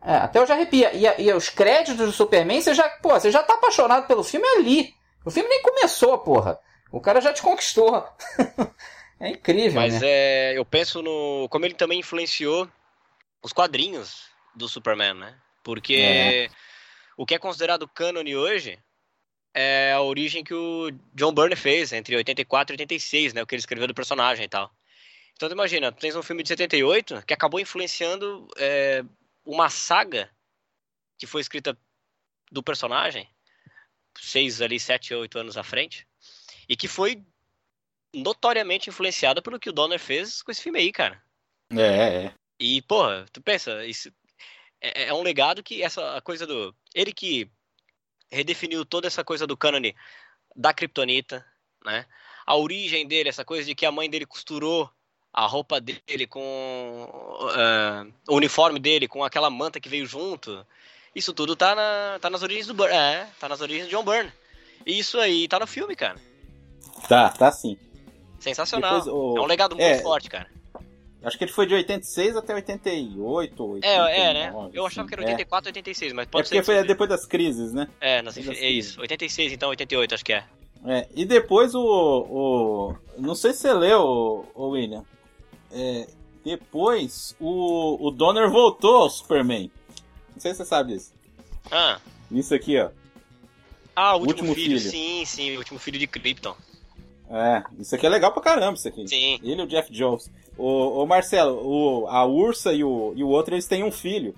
É, 0.00 0.14
até 0.14 0.38
eu 0.38 0.46
já 0.46 0.54
arrepia. 0.54 0.92
E, 0.94 1.24
e, 1.24 1.32
os 1.32 1.48
créditos 1.48 2.06
do 2.06 2.12
Superman, 2.12 2.62
você 2.62 2.72
já, 2.72 2.88
pô, 2.88 3.10
você 3.10 3.32
já 3.32 3.42
tá 3.42 3.54
apaixonado 3.54 4.06
pelo 4.06 4.22
filme 4.22 4.46
ali. 4.46 4.94
O 5.24 5.30
filme 5.30 5.48
nem 5.48 5.62
começou, 5.62 6.18
porra. 6.18 6.56
O 6.92 7.00
cara 7.00 7.20
já 7.20 7.32
te 7.32 7.42
conquistou. 7.42 8.06
é 9.18 9.30
incrível, 9.30 9.80
Mas 9.80 10.00
né? 10.00 10.00
é, 10.04 10.52
eu 10.56 10.64
penso 10.64 11.02
no 11.02 11.48
como 11.50 11.64
ele 11.64 11.74
também 11.74 11.98
influenciou 11.98 12.68
os 13.42 13.52
quadrinhos 13.52 14.30
do 14.54 14.68
Superman, 14.68 15.14
né? 15.14 15.34
Porque 15.62 15.94
é. 15.94 16.48
O 17.20 17.26
que 17.26 17.34
é 17.34 17.38
considerado 17.38 17.86
cânone 17.86 18.34
hoje 18.34 18.78
é 19.52 19.92
a 19.92 20.00
origem 20.00 20.42
que 20.42 20.54
o 20.54 20.90
John 21.12 21.34
Byrne 21.34 21.54
fez 21.54 21.92
entre 21.92 22.16
84 22.16 22.72
e 22.72 22.80
86, 22.80 23.34
né? 23.34 23.42
O 23.42 23.46
que 23.46 23.54
ele 23.54 23.60
escreveu 23.60 23.86
do 23.86 23.92
personagem 23.92 24.46
e 24.46 24.48
tal. 24.48 24.74
Então 25.34 25.46
tu 25.46 25.52
imagina, 25.52 25.92
tu 25.92 26.00
tens 26.00 26.16
um 26.16 26.22
filme 26.22 26.42
de 26.42 26.48
78 26.48 27.22
que 27.26 27.34
acabou 27.34 27.60
influenciando 27.60 28.48
é, 28.56 29.04
uma 29.44 29.68
saga 29.68 30.30
que 31.18 31.26
foi 31.26 31.42
escrita 31.42 31.76
do 32.50 32.62
personagem 32.62 33.28
seis 34.18 34.62
ali, 34.62 34.80
sete, 34.80 35.12
oito 35.12 35.38
anos 35.38 35.58
à 35.58 35.62
frente 35.62 36.08
e 36.66 36.74
que 36.74 36.88
foi 36.88 37.22
notoriamente 38.14 38.88
influenciada 38.88 39.42
pelo 39.42 39.60
que 39.60 39.68
o 39.68 39.74
Donner 39.74 40.00
fez 40.00 40.40
com 40.40 40.50
esse 40.50 40.62
filme 40.62 40.78
aí, 40.78 40.90
cara. 40.90 41.22
É, 41.70 42.24
é. 42.24 42.34
E, 42.58 42.80
porra, 42.80 43.26
tu 43.30 43.42
pensa, 43.42 43.84
isso 43.84 44.10
é, 44.80 45.08
é 45.08 45.14
um 45.14 45.22
legado 45.22 45.62
que 45.62 45.82
essa 45.82 46.20
coisa 46.22 46.46
do. 46.46 46.74
Ele 46.94 47.12
que 47.12 47.50
redefiniu 48.30 48.84
toda 48.84 49.06
essa 49.06 49.24
coisa 49.24 49.46
do 49.46 49.56
cânone 49.56 49.94
da 50.54 50.72
Kryptonita, 50.72 51.44
né? 51.84 52.06
A 52.46 52.56
origem 52.56 53.06
dele, 53.06 53.28
essa 53.28 53.44
coisa 53.44 53.64
de 53.64 53.74
que 53.74 53.86
a 53.86 53.92
mãe 53.92 54.08
dele 54.08 54.26
costurou 54.26 54.90
a 55.32 55.46
roupa 55.46 55.80
dele 55.80 56.26
com 56.26 57.08
uh, 57.08 58.12
o 58.28 58.36
uniforme 58.36 58.80
dele, 58.80 59.06
com 59.06 59.22
aquela 59.22 59.50
manta 59.50 59.80
que 59.80 59.88
veio 59.88 60.06
junto. 60.06 60.66
Isso 61.14 61.32
tudo 61.32 61.56
tá, 61.56 61.74
na, 61.74 62.18
tá 62.20 62.30
nas 62.30 62.42
origens 62.42 62.66
do 62.66 62.74
Burn. 62.74 62.92
É, 62.92 63.28
tá 63.38 63.48
nas 63.48 63.60
origens 63.60 63.88
do 63.88 63.90
John 63.90 64.04
Byrne. 64.04 64.32
E 64.86 64.98
isso 64.98 65.18
aí 65.18 65.46
tá 65.46 65.58
no 65.58 65.66
filme, 65.66 65.94
cara. 65.94 66.18
Tá, 67.08 67.28
tá 67.30 67.50
sim. 67.52 67.76
Sensacional. 68.38 68.98
Depois, 68.98 69.14
o... 69.14 69.36
É 69.36 69.40
um 69.40 69.46
legado 69.46 69.76
muito 69.76 69.86
é, 69.86 70.02
forte, 70.02 70.28
cara. 70.28 70.48
Acho 71.22 71.36
que 71.36 71.44
ele 71.44 71.52
foi 71.52 71.66
de 71.66 71.74
86 71.74 72.36
até 72.36 72.54
88, 72.54 73.62
89, 73.62 74.10
É, 74.10 74.20
é, 74.20 74.34
né? 74.34 74.70
Eu 74.72 74.86
achava 74.86 75.06
que 75.06 75.14
era 75.14 75.22
84, 75.22 75.68
é. 75.68 75.70
86, 75.70 76.12
mas 76.14 76.26
pode 76.26 76.46
é 76.46 76.48
porque 76.48 76.62
foi 76.62 76.82
depois 76.82 77.10
das 77.10 77.26
crises, 77.26 77.72
né? 77.72 77.88
É, 78.00 78.22
nas, 78.22 78.36
é 78.38 78.68
isso. 78.70 79.00
86, 79.00 79.52
então 79.52 79.68
88, 79.68 80.14
acho 80.14 80.24
que 80.24 80.32
é. 80.32 80.44
É, 80.86 81.06
e 81.14 81.26
depois 81.26 81.74
o, 81.74 81.82
o. 81.82 82.96
Não 83.18 83.34
sei 83.34 83.52
se 83.52 83.60
você 83.60 83.72
leu, 83.74 84.46
o 84.54 84.68
William. 84.70 85.04
É, 85.70 86.06
depois 86.42 87.36
o, 87.38 88.06
o 88.06 88.10
Donner 88.10 88.48
voltou 88.50 88.96
ao 88.96 89.10
Superman. 89.10 89.70
Não 90.34 90.40
sei 90.40 90.52
se 90.52 90.58
você 90.58 90.64
sabe 90.64 90.94
disso. 90.94 91.12
Ah. 91.70 92.00
Isso 92.30 92.54
aqui, 92.54 92.78
ó. 92.78 92.90
Ah, 93.94 94.16
o 94.16 94.20
último, 94.20 94.48
último 94.48 94.54
filho. 94.54 94.78
filho. 94.78 94.90
Sim, 94.90 95.24
sim, 95.26 95.54
o 95.56 95.58
último 95.58 95.78
filho 95.78 95.98
de 95.98 96.06
Krypton. 96.06 96.56
É, 97.30 97.62
isso 97.78 97.94
aqui 97.94 98.06
é 98.06 98.08
legal 98.08 98.32
pra 98.32 98.42
caramba, 98.42 98.78
isso 98.78 98.88
aqui. 98.88 99.06
Sim. 99.06 99.38
Ele 99.42 99.60
e 99.60 99.64
o 99.64 99.66
Jeff 99.66 99.92
Jones. 99.92 100.30
O, 100.56 101.02
o 101.02 101.06
Marcelo, 101.06 101.60
o, 101.62 102.06
a 102.08 102.24
Ursa 102.24 102.72
e 102.72 102.84
o, 102.84 103.12
e 103.16 103.24
o 103.24 103.28
outro, 103.28 103.54
eles 103.54 103.66
têm 103.66 103.82
um 103.82 103.92
filho. 103.92 104.34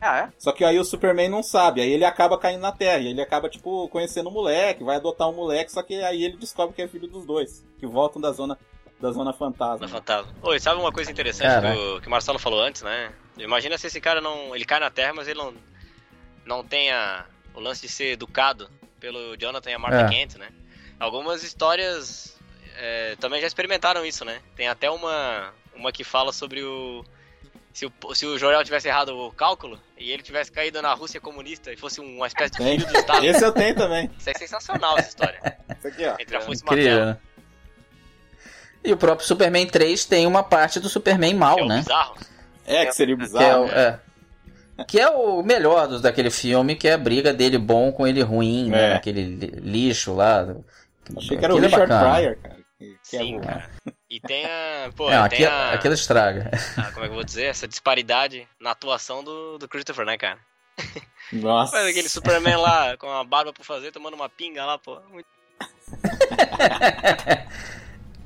Ah, 0.00 0.18
é? 0.18 0.28
Só 0.36 0.50
que 0.50 0.64
aí 0.64 0.78
o 0.78 0.84
Superman 0.84 1.28
não 1.28 1.42
sabe, 1.44 1.80
aí 1.80 1.90
ele 1.90 2.04
acaba 2.04 2.36
caindo 2.36 2.60
na 2.60 2.72
Terra, 2.72 2.98
e 2.98 3.06
ele 3.08 3.20
acaba, 3.20 3.48
tipo, 3.48 3.88
conhecendo 3.88 4.28
o 4.28 4.32
moleque, 4.32 4.82
vai 4.82 4.96
adotar 4.96 5.28
um 5.28 5.34
moleque, 5.34 5.70
só 5.70 5.80
que 5.80 5.94
aí 6.02 6.24
ele 6.24 6.36
descobre 6.36 6.74
que 6.74 6.82
é 6.82 6.88
filho 6.88 7.06
dos 7.06 7.24
dois, 7.24 7.64
que 7.78 7.86
voltam 7.86 8.20
da 8.20 8.32
zona, 8.32 8.58
da 9.00 9.12
zona 9.12 9.32
fantasma. 9.32 9.86
Da 9.86 9.88
fantasma. 9.88 10.32
Oi, 10.42 10.58
sabe 10.58 10.80
uma 10.80 10.90
coisa 10.90 11.10
interessante 11.10 11.60
do, 11.60 12.00
que 12.00 12.08
o 12.08 12.10
Marcelo 12.10 12.38
falou 12.38 12.60
antes, 12.60 12.82
né? 12.82 13.12
Imagina 13.38 13.78
se 13.78 13.86
esse 13.86 14.00
cara 14.00 14.20
não. 14.20 14.54
Ele 14.54 14.64
cai 14.64 14.80
na 14.80 14.90
Terra, 14.90 15.14
mas 15.14 15.28
ele 15.28 15.38
não, 15.38 15.54
não 16.44 16.64
tenha 16.64 17.24
o 17.54 17.60
lance 17.60 17.82
de 17.82 17.88
ser 17.88 18.12
educado 18.12 18.68
pelo 18.98 19.36
Jonathan 19.36 19.70
e 19.70 19.74
a 19.74 19.78
Martha 19.78 20.00
É. 20.00 20.08
Kent, 20.08 20.36
né? 20.36 20.48
Algumas 20.98 21.42
histórias 21.42 22.38
é, 22.78 23.16
também 23.20 23.40
já 23.40 23.46
experimentaram 23.46 24.04
isso, 24.04 24.24
né? 24.24 24.38
Tem 24.56 24.68
até 24.68 24.90
uma, 24.90 25.52
uma 25.74 25.92
que 25.92 26.04
fala 26.04 26.32
sobre 26.32 26.62
o. 26.62 27.04
Se 27.72 27.86
o, 27.86 28.14
se 28.14 28.26
o 28.26 28.38
Jorel 28.38 28.62
tivesse 28.64 28.88
errado 28.88 29.16
o 29.16 29.32
cálculo 29.32 29.80
e 29.96 30.10
ele 30.12 30.22
tivesse 30.22 30.52
caído 30.52 30.82
na 30.82 30.92
Rússia 30.92 31.18
comunista 31.20 31.72
e 31.72 31.76
fosse 31.76 32.00
uma 32.02 32.26
espécie 32.26 32.52
de 32.52 32.58
Tem. 32.58 32.78
filho 32.78 32.92
do 32.92 32.98
Estado. 32.98 33.24
Esse 33.24 33.42
eu 33.44 33.52
tenho 33.52 33.74
também. 33.74 34.10
Isso 34.18 34.28
é 34.28 34.34
sensacional 34.34 34.98
essa 34.98 35.08
história. 35.08 35.56
Isso 35.78 35.88
aqui, 35.88 36.04
ó. 36.04 36.14
Entre 36.20 36.36
a 36.36 36.40
Rússia 36.40 36.62
e 36.62 36.66
Incrível, 36.66 36.90
Mattel. 36.98 37.06
né? 37.06 37.18
E 38.84 38.92
o 38.92 38.96
próprio 38.96 39.26
Superman 39.26 39.66
3 39.66 40.04
tem 40.04 40.26
uma 40.26 40.42
parte 40.42 40.80
do 40.80 40.88
Superman 40.88 41.34
mal, 41.34 41.58
É 41.58 41.62
o 41.62 41.66
né? 41.68 41.78
bizarro. 41.78 42.16
É, 42.66 42.84
que 42.86 42.92
seria 42.92 43.16
Que 43.16 43.22
é, 43.22 43.24
bizarro. 43.24 43.64
o, 43.64 43.68
é. 43.70 44.00
Que 44.86 45.00
é 45.00 45.08
o 45.08 45.42
melhor 45.42 45.86
dos, 45.88 46.02
daquele 46.02 46.30
filme, 46.30 46.74
que 46.74 46.88
é 46.88 46.92
a 46.92 46.98
briga 46.98 47.32
dele 47.32 47.56
bom 47.58 47.90
com 47.92 48.06
ele 48.06 48.20
ruim, 48.22 48.68
né? 48.68 48.90
É. 48.90 48.94
Aquele 48.96 49.22
li- 49.22 49.52
lixo 49.60 50.14
lá. 50.14 50.46
Achei 51.16 51.38
que 51.38 51.44
era 51.44 51.54
o 51.54 51.58
é 51.58 51.60
Richard 51.62 51.86
bacana. 51.88 52.14
Pryor, 52.14 52.36
cara. 52.36 52.56
Que- 53.08 53.16
é 53.16 53.20
Sim, 53.20 53.38
o- 53.38 53.40
cara. 53.40 53.70
E 54.10 54.20
tem 54.20 54.44
a. 54.44 54.90
Pô, 54.96 55.10
Não, 55.10 55.28
tem 55.28 55.38
aquilo, 55.44 55.50
a, 55.50 55.72
aquilo 55.72 55.94
estraga. 55.94 56.50
a- 56.76 56.90
Como 56.92 57.04
é 57.04 57.08
que 57.08 57.12
eu 57.12 57.16
vou 57.16 57.24
dizer? 57.24 57.46
Essa 57.46 57.66
disparidade 57.68 58.46
na 58.60 58.72
atuação 58.72 59.22
do, 59.24 59.58
do 59.58 59.68
Christopher, 59.68 60.04
né, 60.04 60.18
cara? 60.18 60.38
Nossa. 61.32 61.76
Mas 61.76 61.86
aquele 61.88 62.08
Superman 62.08 62.56
lá 62.56 62.96
com 62.96 63.10
a 63.10 63.22
barba 63.24 63.52
por 63.52 63.64
fazer, 63.64 63.90
tomando 63.92 64.14
uma 64.14 64.28
pinga 64.28 64.64
lá, 64.64 64.78
pô. 64.78 65.00
Muito... 65.10 65.26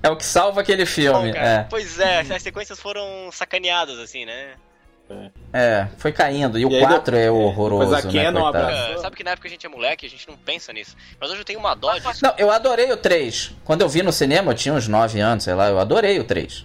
É 0.02 0.10
o 0.10 0.16
que 0.16 0.24
salva 0.24 0.60
aquele 0.60 0.86
filme. 0.86 1.32
Bom, 1.32 1.38
é. 1.38 1.66
Pois 1.68 1.98
é, 1.98 2.20
as 2.20 2.42
sequências 2.42 2.78
foram 2.78 3.30
sacaneadas, 3.32 3.98
assim, 3.98 4.24
né? 4.24 4.54
É, 5.52 5.86
foi 5.98 6.12
caindo. 6.12 6.58
E, 6.58 6.62
E 6.62 6.64
o 6.66 6.68
aí 6.70 6.80
4 6.80 7.12
deu- 7.12 7.20
é 7.20 7.24
é, 7.26 7.30
horroroso, 7.30 7.94
a 7.94 8.02
né, 8.02 8.28
abraçou. 8.28 8.94
É, 8.94 8.98
sabe 8.98 9.16
que 9.16 9.22
na 9.24 9.30
época 9.32 9.46
a 9.48 9.50
gente 9.50 9.64
é 9.64 9.68
moleque, 9.68 10.06
a 10.06 10.10
gente 10.10 10.28
não 10.28 10.36
pensa 10.36 10.72
nisso. 10.72 10.96
Mas 11.20 11.30
hoje 11.30 11.40
eu 11.40 11.44
tenho 11.44 11.58
uma 11.60 11.74
dó 11.74 11.96
disso. 11.96 12.24
Não, 12.24 12.34
eu 12.36 12.50
adorei 12.50 12.90
o 12.92 12.96
3. 12.96 13.52
Quando 13.64 13.82
eu 13.82 13.88
vi 13.88 14.02
no 14.02 14.12
cinema, 14.12 14.52
eu 14.52 14.56
tinha 14.56 14.74
uns 14.74 14.88
9 14.88 15.20
anos, 15.20 15.44
sei 15.44 15.54
lá, 15.54 15.68
eu 15.68 15.78
adorei 15.78 16.18
o 16.18 16.24
3. 16.24 16.64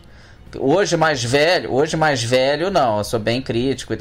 Hoje 0.57 0.97
mais 0.97 1.23
velho, 1.23 1.71
hoje 1.73 1.95
mais 1.95 2.21
velho, 2.23 2.69
não, 2.71 2.97
eu 2.97 3.03
sou 3.03 3.19
bem 3.19 3.41
crítico. 3.41 3.93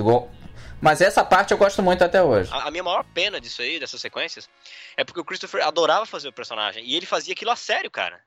Mas 0.81 1.01
essa 1.03 1.23
parte 1.23 1.53
eu 1.53 1.59
gosto 1.59 1.83
muito 1.83 2.03
até 2.03 2.23
hoje. 2.23 2.51
A, 2.53 2.69
a 2.69 2.71
minha 2.71 2.83
maior 2.83 3.05
pena 3.15 3.39
disso 3.41 3.61
aí, 3.61 3.79
dessas 3.79 4.01
sequências, 4.01 4.49
é 4.97 5.05
porque 5.05 5.21
o 5.21 5.25
Christopher 5.25 5.63
adorava 5.67 6.07
fazer 6.07 6.29
o 6.29 6.33
personagem. 6.33 6.83
E 6.87 6.97
ele 6.97 7.05
fazia 7.07 7.35
aquilo 7.35 7.51
a 7.51 7.57
sério, 7.57 7.91
cara. 7.91 8.19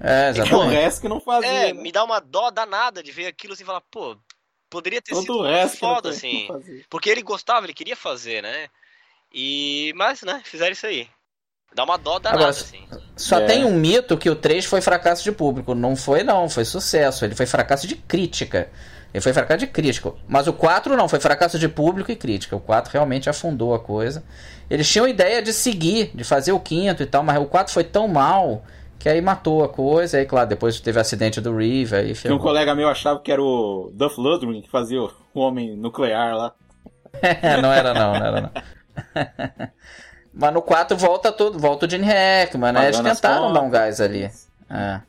É, 0.00 0.26
O 0.26 0.30
exatamente. 0.30 0.74
resto 0.74 1.00
que 1.00 1.08
não 1.08 1.20
fazia. 1.20 1.48
É, 1.50 1.72
né? 1.72 1.82
me 1.82 1.90
dá 1.90 2.04
uma 2.04 2.20
dó 2.20 2.50
danada 2.50 3.02
de 3.02 3.10
ver 3.10 3.26
aquilo 3.26 3.54
assim 3.54 3.62
e 3.64 3.66
falar, 3.66 3.80
pô, 3.90 4.16
poderia 4.76 5.00
ter 5.00 5.12
Todo 5.12 5.22
sido 5.22 5.42
resto 5.42 5.78
foda, 5.78 6.10
assim. 6.10 6.48
Porque 6.90 7.08
ele 7.08 7.22
gostava, 7.22 7.64
ele 7.64 7.72
queria 7.72 7.96
fazer, 7.96 8.42
né? 8.42 8.68
E. 9.32 9.92
Mas, 9.96 10.22
né, 10.22 10.42
fizeram 10.44 10.72
isso 10.72 10.86
aí. 10.86 11.08
Dá 11.74 11.84
uma 11.84 11.96
dó 11.96 12.18
danada, 12.18 12.44
Agora, 12.44 12.50
assim. 12.50 12.86
Só 13.16 13.38
É. 13.40 13.46
tem 13.46 13.64
um 13.64 13.74
mito 13.74 14.16
que 14.16 14.30
o 14.30 14.36
3 14.36 14.64
foi 14.64 14.80
fracasso 14.80 15.24
de 15.24 15.32
público. 15.32 15.74
Não 15.74 15.96
foi, 15.96 16.22
não, 16.22 16.48
foi 16.48 16.64
sucesso. 16.64 17.24
Ele 17.24 17.34
foi 17.34 17.46
fracasso 17.46 17.86
de 17.86 17.96
crítica. 17.96 18.70
Ele 19.12 19.20
foi 19.20 19.32
fracasso 19.32 19.60
de 19.60 19.66
crítica. 19.66 20.12
Mas 20.28 20.46
o 20.46 20.52
4 20.52 20.96
não, 20.96 21.08
foi 21.08 21.20
fracasso 21.20 21.58
de 21.58 21.68
público 21.68 22.10
e 22.12 22.16
crítica. 22.16 22.54
O 22.54 22.60
4 22.60 22.92
realmente 22.92 23.28
afundou 23.30 23.74
a 23.74 23.78
coisa. 23.80 24.22
Eles 24.68 24.88
tinham 24.90 25.08
ideia 25.08 25.42
de 25.42 25.52
seguir, 25.52 26.10
de 26.14 26.24
fazer 26.24 26.52
o 26.52 26.60
quinto 26.60 27.02
e 27.02 27.06
tal, 27.06 27.22
mas 27.22 27.38
o 27.40 27.46
4 27.46 27.72
foi 27.72 27.84
tão 27.84 28.08
mal 28.08 28.64
que 28.98 29.08
aí 29.08 29.20
matou 29.20 29.64
a 29.64 29.68
coisa. 29.68 30.18
Aí, 30.18 30.26
claro, 30.26 30.48
depois 30.48 30.80
teve 30.80 30.98
o 30.98 31.00
acidente 31.00 31.40
do 31.40 31.56
Reeve. 31.56 31.96
Aí 31.96 32.14
um 32.30 32.38
colega 32.38 32.74
meu 32.74 32.88
achava 32.88 33.20
que 33.20 33.30
era 33.30 33.42
o 33.42 33.90
Duff 33.94 34.20
Ludwig 34.20 34.62
que 34.62 34.70
fazia 34.70 35.00
o 35.00 35.10
homem 35.34 35.76
nuclear 35.76 36.36
lá. 36.36 36.52
não 37.62 37.72
era 37.72 37.94
não, 37.94 38.12
não 38.18 38.26
era 38.26 38.40
não. 38.40 38.50
Mas 40.32 40.52
no 40.52 40.60
4 40.60 40.96
volta 40.96 41.32
tudo, 41.32 41.58
volta 41.58 41.86
o 41.86 41.90
Gene 41.90 42.04
Hackman, 42.04 42.72
né? 42.72 42.86
Eles 42.86 43.00
tentaram 43.00 43.52
dar 43.52 43.62
um 43.62 43.70
gás 43.70 44.00
ali. 44.00 44.30
É. 44.68 45.00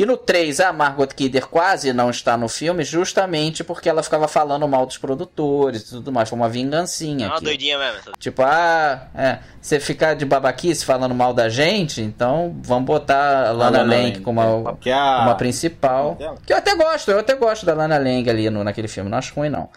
E 0.00 0.06
no 0.06 0.16
3, 0.16 0.60
a 0.60 0.72
Margot 0.72 1.08
Kidder 1.08 1.46
quase 1.46 1.92
não 1.92 2.08
está 2.08 2.34
no 2.34 2.48
filme, 2.48 2.82
justamente 2.82 3.62
porque 3.62 3.86
ela 3.86 4.02
ficava 4.02 4.26
falando 4.26 4.66
mal 4.66 4.86
dos 4.86 4.96
produtores 4.96 5.82
e 5.82 5.90
tudo 5.90 6.10
mais. 6.10 6.26
Foi 6.26 6.38
uma 6.38 6.48
vingancinha. 6.48 7.26
É 7.26 7.28
uma 7.28 7.36
aqui. 7.36 7.44
doidinha 7.44 7.78
mesmo. 7.78 8.12
Tipo, 8.18 8.40
ah, 8.40 9.08
é, 9.14 9.40
você 9.60 9.78
ficar 9.78 10.14
de 10.14 10.24
babaquice 10.24 10.86
falando 10.86 11.14
mal 11.14 11.34
da 11.34 11.50
gente, 11.50 12.00
então 12.00 12.58
vamos 12.62 12.86
botar 12.86 13.48
a 13.48 13.52
Lana, 13.52 13.82
Lana 13.82 13.94
Lang 13.94 14.12
Lang, 14.12 14.20
como 14.20 14.40
a, 14.40 14.74
Que 14.78 14.88
é 14.88 14.94
a... 14.94 15.16
como 15.18 15.30
a 15.32 15.34
principal. 15.34 16.14
dela? 16.14 16.38
Que 16.46 16.54
eu 16.54 16.56
até 16.56 16.74
gosto, 16.74 17.10
eu 17.10 17.18
até 17.18 17.34
gosto 17.34 17.66
da 17.66 17.74
Lana 17.74 17.98
Lang 17.98 18.30
ali 18.30 18.48
no, 18.48 18.64
naquele 18.64 18.88
filme, 18.88 19.10
não 19.10 19.18
acho 19.18 19.34
ruim 19.34 19.50
não. 19.50 19.68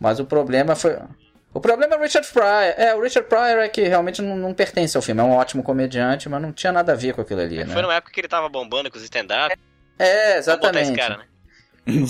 Mas 0.00 0.18
o 0.18 0.24
problema 0.24 0.74
foi. 0.74 0.98
O 1.54 1.60
problema 1.60 1.94
é 1.94 1.98
o 1.98 2.02
Richard 2.02 2.28
Pryor. 2.32 2.74
É, 2.76 2.96
o 2.96 3.00
Richard 3.00 3.28
Pryor 3.28 3.60
é 3.60 3.68
que 3.68 3.82
realmente 3.82 4.20
não, 4.22 4.36
não 4.36 4.52
pertence 4.52 4.96
ao 4.96 5.02
filme. 5.04 5.20
É 5.20 5.24
um 5.24 5.36
ótimo 5.36 5.62
comediante, 5.62 6.28
mas 6.28 6.42
não 6.42 6.52
tinha 6.52 6.72
nada 6.72 6.94
a 6.94 6.96
ver 6.96 7.14
com 7.14 7.20
aquilo 7.20 7.40
ali, 7.40 7.58
né? 7.58 7.72
Foi 7.72 7.80
numa 7.80 7.94
época 7.94 8.12
que 8.12 8.20
ele 8.20 8.26
tava 8.26 8.48
bombando 8.48 8.90
com 8.90 8.98
os 8.98 9.04
stand-up. 9.04 9.56
É, 9.98 10.40
Vamos 10.40 10.60
botar 10.60 10.80
esse 10.80 10.92
exatamente. 10.92 10.96
cara, 10.96 11.16
né? 11.18 11.24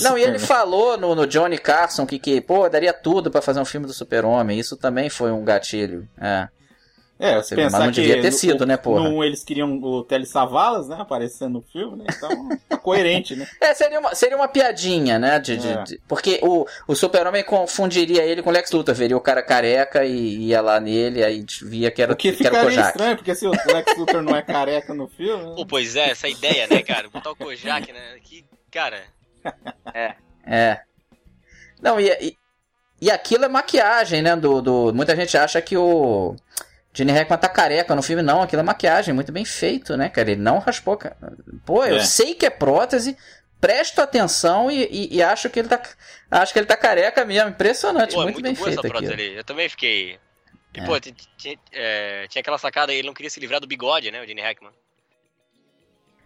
Não, 0.03 0.19
e 0.19 0.23
ele 0.23 0.41
falou 0.41 0.99
no, 0.99 1.15
no 1.15 1.27
Johnny 1.27 1.57
Carson 1.57 2.05
que, 2.05 2.19
que, 2.19 2.41
pô, 2.41 2.69
daria 2.69 2.93
tudo 2.93 3.31
pra 3.31 3.41
fazer 3.41 3.61
um 3.61 3.65
filme 3.65 3.87
do 3.87 3.93
Super-Homem. 3.93 4.59
Isso 4.59 4.77
também 4.77 5.09
foi 5.09 5.31
um 5.31 5.45
gatilho. 5.45 6.09
É. 6.21 6.49
É, 7.21 7.35
Você 7.35 7.57
pensar 7.57 7.79
mas 7.79 7.87
não 7.89 7.93
que 7.93 8.01
devia 8.01 8.21
ter 8.23 8.31
no- 8.31 8.37
sido, 8.37 8.65
né, 8.65 8.77
porra? 8.77 9.09
Eles 9.27 9.43
queriam 9.43 9.77
o 9.83 10.05
Telly 10.05 10.25
Savalas, 10.25 10.87
né, 10.87 10.97
aparecendo 11.01 11.55
no 11.55 11.63
filme, 11.63 11.99
né? 11.99 12.05
Então, 12.17 12.49
tá 12.69 12.77
coerente, 12.77 13.35
né? 13.35 13.45
É, 13.61 13.75
seria 13.75 13.99
uma, 13.99 14.15
seria 14.15 14.37
uma 14.37 14.47
piadinha, 14.47 15.19
né? 15.19 15.41
De, 15.41 15.57
de- 15.57 15.69
É. 15.69 15.83
de- 15.83 16.01
porque 16.07 16.39
o, 16.45 16.65
o 16.87 16.95
Super-Homem 16.95 17.43
confundiria 17.43 18.23
ele 18.23 18.41
com 18.41 18.51
o 18.51 18.53
Lex 18.53 18.71
Luthor. 18.71 18.95
Veria 18.95 19.17
o 19.17 19.21
cara 19.21 19.43
careca 19.43 20.05
e 20.05 20.47
ia 20.47 20.61
lá 20.61 20.79
nele, 20.79 21.25
aí 21.25 21.45
via 21.63 21.91
que 21.91 22.01
era, 22.01 22.13
O 22.13 22.17
que 22.17 22.31
que 22.31 22.47
era 22.47 22.61
o 22.61 22.65
Kojak. 22.67 22.89
estranho, 22.91 23.17
porque 23.17 23.35
se 23.35 23.47
o 23.49 23.51
Lex 23.51 23.97
Luthor 23.99 24.23
não 24.23 24.37
é 24.37 24.43
careca 24.43 24.95
no 24.95 25.09
filme... 25.09 25.43
né? 25.43 25.55
Pô, 25.57 25.67
pois 25.67 25.97
é, 25.97 26.11
essa 26.11 26.29
ideia, 26.29 26.69
né, 26.69 26.83
cara? 26.83 27.09
Botar 27.11 27.33
o 27.33 27.37
Kojak, 27.37 27.93
né? 27.93 28.01
Que, 28.23 28.45
cara. 28.71 29.03
É. 30.47 30.81
Não, 31.83 31.99
e, 32.01 32.09
e, 32.21 32.37
e 33.01 33.11
aquilo 33.11 33.45
é 33.45 33.49
maquiagem, 33.49 34.23
né? 34.23 34.37
Do, 34.37 34.61
do, 34.63 34.93
muita 34.95 35.15
gente 35.17 35.37
acha 35.37 35.61
que 35.61 35.77
o 35.77 36.35
Gene 36.99 37.13
Hackman 37.13 37.39
tá 37.39 37.49
careca 37.49 37.95
no 37.95 38.03
filme. 38.03 38.23
Não, 38.23 38.43
aquilo 38.43 38.61
é 38.61 38.65
maquiagem, 38.65 39.15
muito 39.15 39.31
bem 39.33 39.45
feito, 39.45 39.97
né, 39.97 40.09
cara? 40.09 40.31
Ele 40.33 40.41
não 40.41 40.59
raspou. 40.59 40.97
ca- 40.97 41.17
Pô, 41.65 41.85
eu 41.85 41.97
É. 41.97 42.05
sei 42.05 42.35
que 42.35 42.45
é 42.47 42.51
prótese, 42.51 43.17
presto 43.61 44.01
atenção 44.01 44.71
e, 44.71 44.85
e- 44.91 45.17
e 45.17 45.23
acho 45.23 45.49
que 45.51 45.59
ele 45.61 45.69
tá. 45.69 45.81
Acho 46.31 46.53
que 46.53 46.59
ele 46.59 46.67
tá 46.67 46.77
careca 46.77 47.25
mesmo. 47.25 47.51
Impressionante, 47.51 48.15
Pô, 48.15 48.21
é 48.23 48.25
muito, 48.25 48.35
muito 48.37 48.45
bem 48.45 48.55
boa 48.55 48.69
essa 48.71 48.83
feito 48.83 49.13
ali. 49.13 49.37
Eu 49.37 49.45
também 49.45 49.69
fiquei. 49.69 50.19
E, 50.75 50.81
É. 50.81 50.85
pô, 50.85 50.99
ti- 51.01 51.13
ti- 51.37 51.59
é, 51.73 52.27
tinha 52.29 52.41
aquela 52.41 52.59
sacada 52.59 52.93
aí, 52.93 52.99
ele 52.99 53.07
não 53.09 53.15
queria 53.15 53.31
se 53.31 53.41
livrar 53.41 53.61
do 53.61 53.67
bigode, 53.67 54.11
né, 54.11 54.21
o 54.23 54.27
Gene 54.27 54.43
Hackman. 54.43 54.73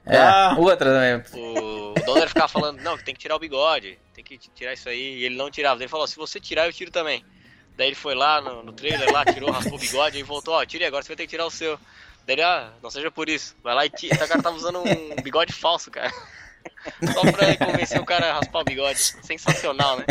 É, 0.05 0.17
Ah. 0.19 0.57
outra 0.59 0.91
também. 0.91 1.41
O, 1.41 1.91
o 1.93 1.95
Donner 2.05 2.29
ficava 2.29 2.49
falando, 2.49 2.81
não, 2.81 2.97
que 2.99 3.05
tem 3.05 3.15
que 3.15 3.21
tirar 3.21 3.37
o 3.37 3.39
bigode, 3.39 3.99
tem 4.15 4.25
que 4.25 4.37
tirar 4.37 4.73
isso 4.73 4.89
aí, 4.89 5.19
e 5.21 5.25
ele 5.25 5.37
não 5.37 5.49
tirava. 5.51 5.81
Ele 5.81 5.89
falou, 5.89 6.07
se 6.09 6.17
você 6.17 6.41
tirar, 6.41 6.67
eu 6.67 6.73
tiro 6.73 6.91
também. 6.91 7.25
Daí 7.77 7.89
ele 7.89 7.97
foi 7.97 8.15
lá 8.15 8.41
no, 8.41 8.63
no 8.63 8.73
trailer, 8.73 9.11
lá, 9.13 9.25
tirou, 9.25 9.51
raspou 9.51 9.75
o 9.75 9.81
bigode 9.81 10.19
e 10.19 10.23
voltou, 10.23 10.55
ó, 10.55 10.65
tirei, 10.65 10.87
agora 10.87 11.03
você 11.03 11.09
vai 11.09 11.17
ter 11.17 11.25
que 11.25 11.31
tirar 11.31 11.47
o 11.47 11.51
seu. 11.51 11.79
Daí 12.27 12.35
ele, 12.35 12.43
ah, 12.43 12.73
não 12.83 12.91
seja 12.91 13.11
por 13.11 13.29
isso. 13.29 13.57
Vai 13.63 13.75
lá 13.75 13.87
e 13.87 13.91
tira. 13.91 14.15
O 14.15 14.29
cara 14.29 14.43
tava 14.43 14.57
usando 14.57 14.81
um 14.81 15.23
bigode 15.23 15.53
falso, 15.53 15.91
cara. 15.91 16.13
Só 17.13 17.21
pra 17.23 17.57
convencer 17.67 18.01
o 18.01 18.05
cara 18.05 18.31
a 18.31 18.35
raspar 18.35 18.61
o 18.61 18.65
bigode. 18.65 18.99
Sensacional, 18.99 19.99
né? 19.99 20.05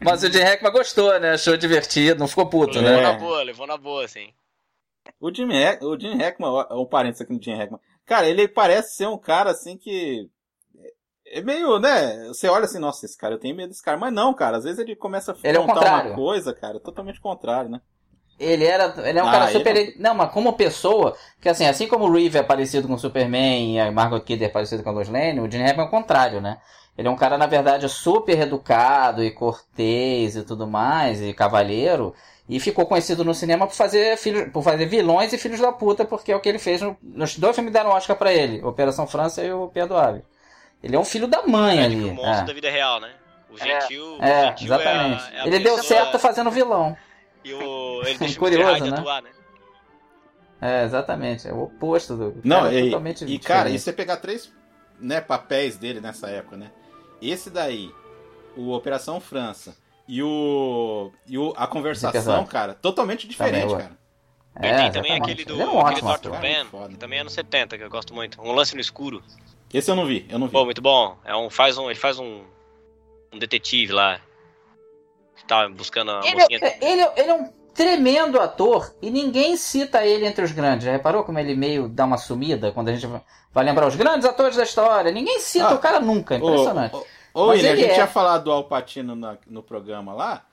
Mas 0.00 0.22
o 0.22 0.30
Gene 0.30 0.44
Hackman 0.44 0.72
gostou, 0.72 1.18
né? 1.18 1.32
Achou 1.32 1.56
divertido, 1.56 2.20
não 2.20 2.28
ficou 2.28 2.46
puto, 2.46 2.78
Levou 2.78 2.96
né? 2.96 3.02
na 3.02 3.12
boa, 3.12 3.42
levou 3.42 3.66
na 3.66 3.76
boa, 3.76 4.04
assim. 4.04 4.32
O 5.20 5.32
Jim, 5.32 5.48
Hack, 5.52 5.82
o 5.82 5.98
Jim 5.98 6.16
Hackman, 6.16 6.50
ó, 6.50 6.82
um 6.82 6.86
parênteses 6.86 7.22
aqui 7.22 7.32
no 7.32 7.42
Jim 7.42 7.54
Hackman. 7.54 7.80
Cara, 8.04 8.28
ele 8.28 8.48
parece 8.48 8.96
ser 8.96 9.06
um 9.06 9.18
cara 9.18 9.50
assim 9.50 9.76
que. 9.76 10.28
É 11.32 11.40
meio, 11.40 11.78
né? 11.80 12.28
Você 12.28 12.46
olha 12.48 12.66
assim, 12.66 12.78
nossa, 12.78 13.06
esse 13.06 13.16
cara, 13.16 13.34
eu 13.34 13.38
tenho 13.40 13.56
medo 13.56 13.70
desse 13.70 13.82
cara. 13.82 13.96
Mas 13.98 14.12
não, 14.12 14.34
cara, 14.34 14.58
às 14.58 14.64
vezes 14.64 14.78
ele 14.78 14.94
começa 14.94 15.32
a 15.32 15.36
Ele 15.42 15.56
é 15.56 15.60
contar 15.60 15.74
contrário. 15.74 16.10
uma 16.10 16.16
coisa, 16.16 16.54
cara, 16.54 16.78
totalmente 16.78 17.20
contrário, 17.20 17.70
né? 17.70 17.80
Ele 18.38 18.64
era. 18.64 18.92
Ele 19.08 19.18
é 19.18 19.22
um 19.22 19.28
Ah, 19.28 19.32
cara 19.32 19.50
ele 19.50 19.58
super. 19.58 19.94
Não, 19.98 20.14
mas 20.14 20.32
como 20.32 20.52
pessoa, 20.54 21.16
que 21.40 21.48
assim, 21.48 21.66
assim 21.66 21.86
como 21.86 22.06
o 22.06 22.12
Reeve 22.12 22.38
é 22.38 22.42
parecido 22.42 22.88
com 22.88 22.94
o 22.94 22.98
Superman 22.98 23.74
e 23.76 23.80
a 23.80 23.90
Margot 23.92 24.20
Kidder 24.20 24.48
é 24.48 24.52
parecida 24.52 24.82
com 24.82 24.88
a 24.90 24.92
Lois 24.92 25.08
Lane, 25.08 25.40
o 25.40 25.50
Gene 25.50 25.64
Hackman 25.64 25.84
é 25.86 25.88
o 25.88 25.90
contrário, 25.90 26.40
né? 26.40 26.58
Ele 26.98 27.08
é 27.08 27.10
um 27.10 27.16
cara, 27.16 27.38
na 27.38 27.46
verdade, 27.46 27.88
super 27.88 28.38
educado 28.38 29.22
e 29.24 29.30
cortês 29.30 30.36
e 30.36 30.42
tudo 30.42 30.66
mais, 30.66 31.22
e 31.22 31.32
cavalheiro, 31.32 32.14
e 32.48 32.60
ficou 32.60 32.84
conhecido 32.86 33.24
no 33.24 33.32
cinema 33.34 33.66
por 33.66 33.74
fazer, 33.74 34.16
filho, 34.18 34.50
por 34.50 34.62
fazer 34.62 34.86
vilões 34.86 35.32
e 35.32 35.38
filhos 35.38 35.60
da 35.60 35.72
puta, 35.72 36.04
porque 36.04 36.32
é 36.32 36.36
o 36.36 36.40
que 36.40 36.48
ele 36.48 36.58
fez 36.58 36.82
no- 36.82 36.96
nos 37.02 37.38
dois 37.38 37.54
filmes 37.54 37.72
deram 37.72 37.90
Oscar 37.90 38.16
pra 38.16 38.32
ele, 38.32 38.62
Operação 38.62 39.06
França 39.06 39.42
e 39.42 39.50
o 39.52 39.68
Perdoável. 39.68 40.22
Ele 40.82 40.96
é 40.96 40.98
um 40.98 41.04
filho 41.04 41.26
da 41.26 41.46
mãe 41.46 41.78
É, 41.78 41.84
ali. 41.84 41.96
tipo, 41.96 42.08
o 42.08 42.14
monstro 42.14 42.42
é. 42.42 42.46
da 42.46 42.52
vida 42.52 42.70
real, 42.70 43.00
né? 43.00 43.10
O 43.50 43.58
gentil. 43.58 44.18
o 44.18 44.22
É, 44.22 44.46
gentil 44.48 44.66
exatamente. 44.66 45.22
É 45.22 45.26
a, 45.26 45.32
é 45.34 45.40
a 45.42 45.46
ele 45.46 45.58
deu 45.60 45.82
certo 45.82 46.18
fazendo 46.18 46.50
vilão. 46.50 46.96
E 47.44 47.52
o, 47.52 48.02
ele 48.04 48.18
deixa 48.18 48.38
Curioso, 48.38 48.84
o 48.84 48.86
né? 48.88 48.98
atuar, 48.98 49.20
né? 49.20 49.30
É, 50.60 50.84
exatamente. 50.84 51.48
É 51.48 51.52
o 51.52 51.64
oposto 51.64 52.16
do. 52.16 52.40
Não, 52.44 52.60
cara, 52.62 52.74
é 52.74 52.78
e, 52.78 52.84
totalmente 52.84 53.24
e 53.24 53.38
cara, 53.40 53.68
e 53.68 53.76
você 53.76 53.92
pegar 53.92 54.18
três 54.18 54.52
né, 55.00 55.20
papéis 55.20 55.76
dele 55.76 56.00
nessa 56.00 56.28
época, 56.30 56.56
né? 56.56 56.70
Esse 57.20 57.50
daí, 57.50 57.90
o 58.56 58.70
Operação 58.70 59.20
França 59.20 59.76
e 60.06 60.22
o. 60.22 61.10
E 61.26 61.36
o 61.36 61.52
a 61.56 61.66
conversação, 61.66 62.46
cara, 62.46 62.74
totalmente 62.74 63.26
diferente, 63.26 63.70
Também, 63.70 63.76
cara. 63.88 63.98
E 64.60 64.66
É, 64.66 64.76
tem 64.76 64.92
também 64.92 65.12
exatamente. 65.12 65.22
aquele 65.22 65.44
do 65.44 65.54
Ele 65.54 65.62
é 65.62 65.66
um 65.66 65.80
aquele 65.80 66.06
ótimo 66.06 66.30
Dr. 66.32 66.40
Ben, 66.40 66.66
que 66.90 66.96
também 66.96 67.18
é 67.18 67.22
anos 67.22 67.32
70, 67.32 67.76
que 67.76 67.82
eu 67.82 67.90
gosto 67.90 68.14
muito. 68.14 68.40
Um 68.40 68.52
lance 68.52 68.74
no 68.76 68.80
escuro. 68.80 69.20
Esse 69.72 69.90
eu 69.90 69.96
não 69.96 70.04
vi, 70.06 70.26
eu 70.28 70.38
não 70.38 70.46
vi. 70.46 70.52
Pô, 70.52 70.64
muito 70.64 70.82
bom. 70.82 71.16
É 71.24 71.34
um, 71.34 71.48
faz 71.48 71.78
um, 71.78 71.86
ele 71.90 71.98
faz 71.98 72.18
um, 72.18 72.42
um 73.32 73.38
detetive 73.38 73.92
lá. 73.92 74.20
Que 75.36 75.44
tá 75.46 75.68
buscando 75.68 76.10
a 76.10 76.20
Ele, 76.24 76.34
mocinha. 76.36 76.58
é- 76.62 76.78
ele, 76.82 77.02
ele 77.16 77.30
é 77.30 77.34
um 77.34 77.50
tremendo 77.74 78.38
ator 78.38 78.94
e 79.00 79.10
ninguém 79.10 79.56
cita 79.56 80.04
ele 80.04 80.26
entre 80.26 80.44
os 80.44 80.52
grandes. 80.52 80.84
Já 80.84 80.92
reparou 80.92 81.24
como 81.24 81.38
ele 81.38 81.54
meio 81.56 81.88
dá 81.88 82.04
uma 82.04 82.18
sumida 82.18 82.70
quando 82.70 82.88
a 82.88 82.94
gente 82.94 83.08
vai 83.52 83.64
lembrar 83.64 83.86
os 83.88 83.96
grandes 83.96 84.26
atores 84.28 84.56
da 84.56 84.62
história? 84.62 85.10
Ninguém 85.10 85.40
cita 85.40 85.68
Ah, 85.68 85.74
o 85.74 85.78
cara 85.78 85.98
nunca, 86.00 86.34
é 86.34 86.38
impressionante. 86.38 86.94
Ô, 86.94 86.98
ô, 86.98 87.44
ô, 87.44 87.46
Mas 87.48 87.56
William, 87.56 87.70
a 87.70 87.72
ele 87.72 87.80
gente 87.82 87.90
é. 87.90 87.94
tinha 87.94 88.06
falado 88.06 88.44
do 88.44 88.52
Alpatino 88.52 89.16
na- 89.16 89.38
no 89.46 89.62
programa 89.62 90.12
lá. 90.12 90.44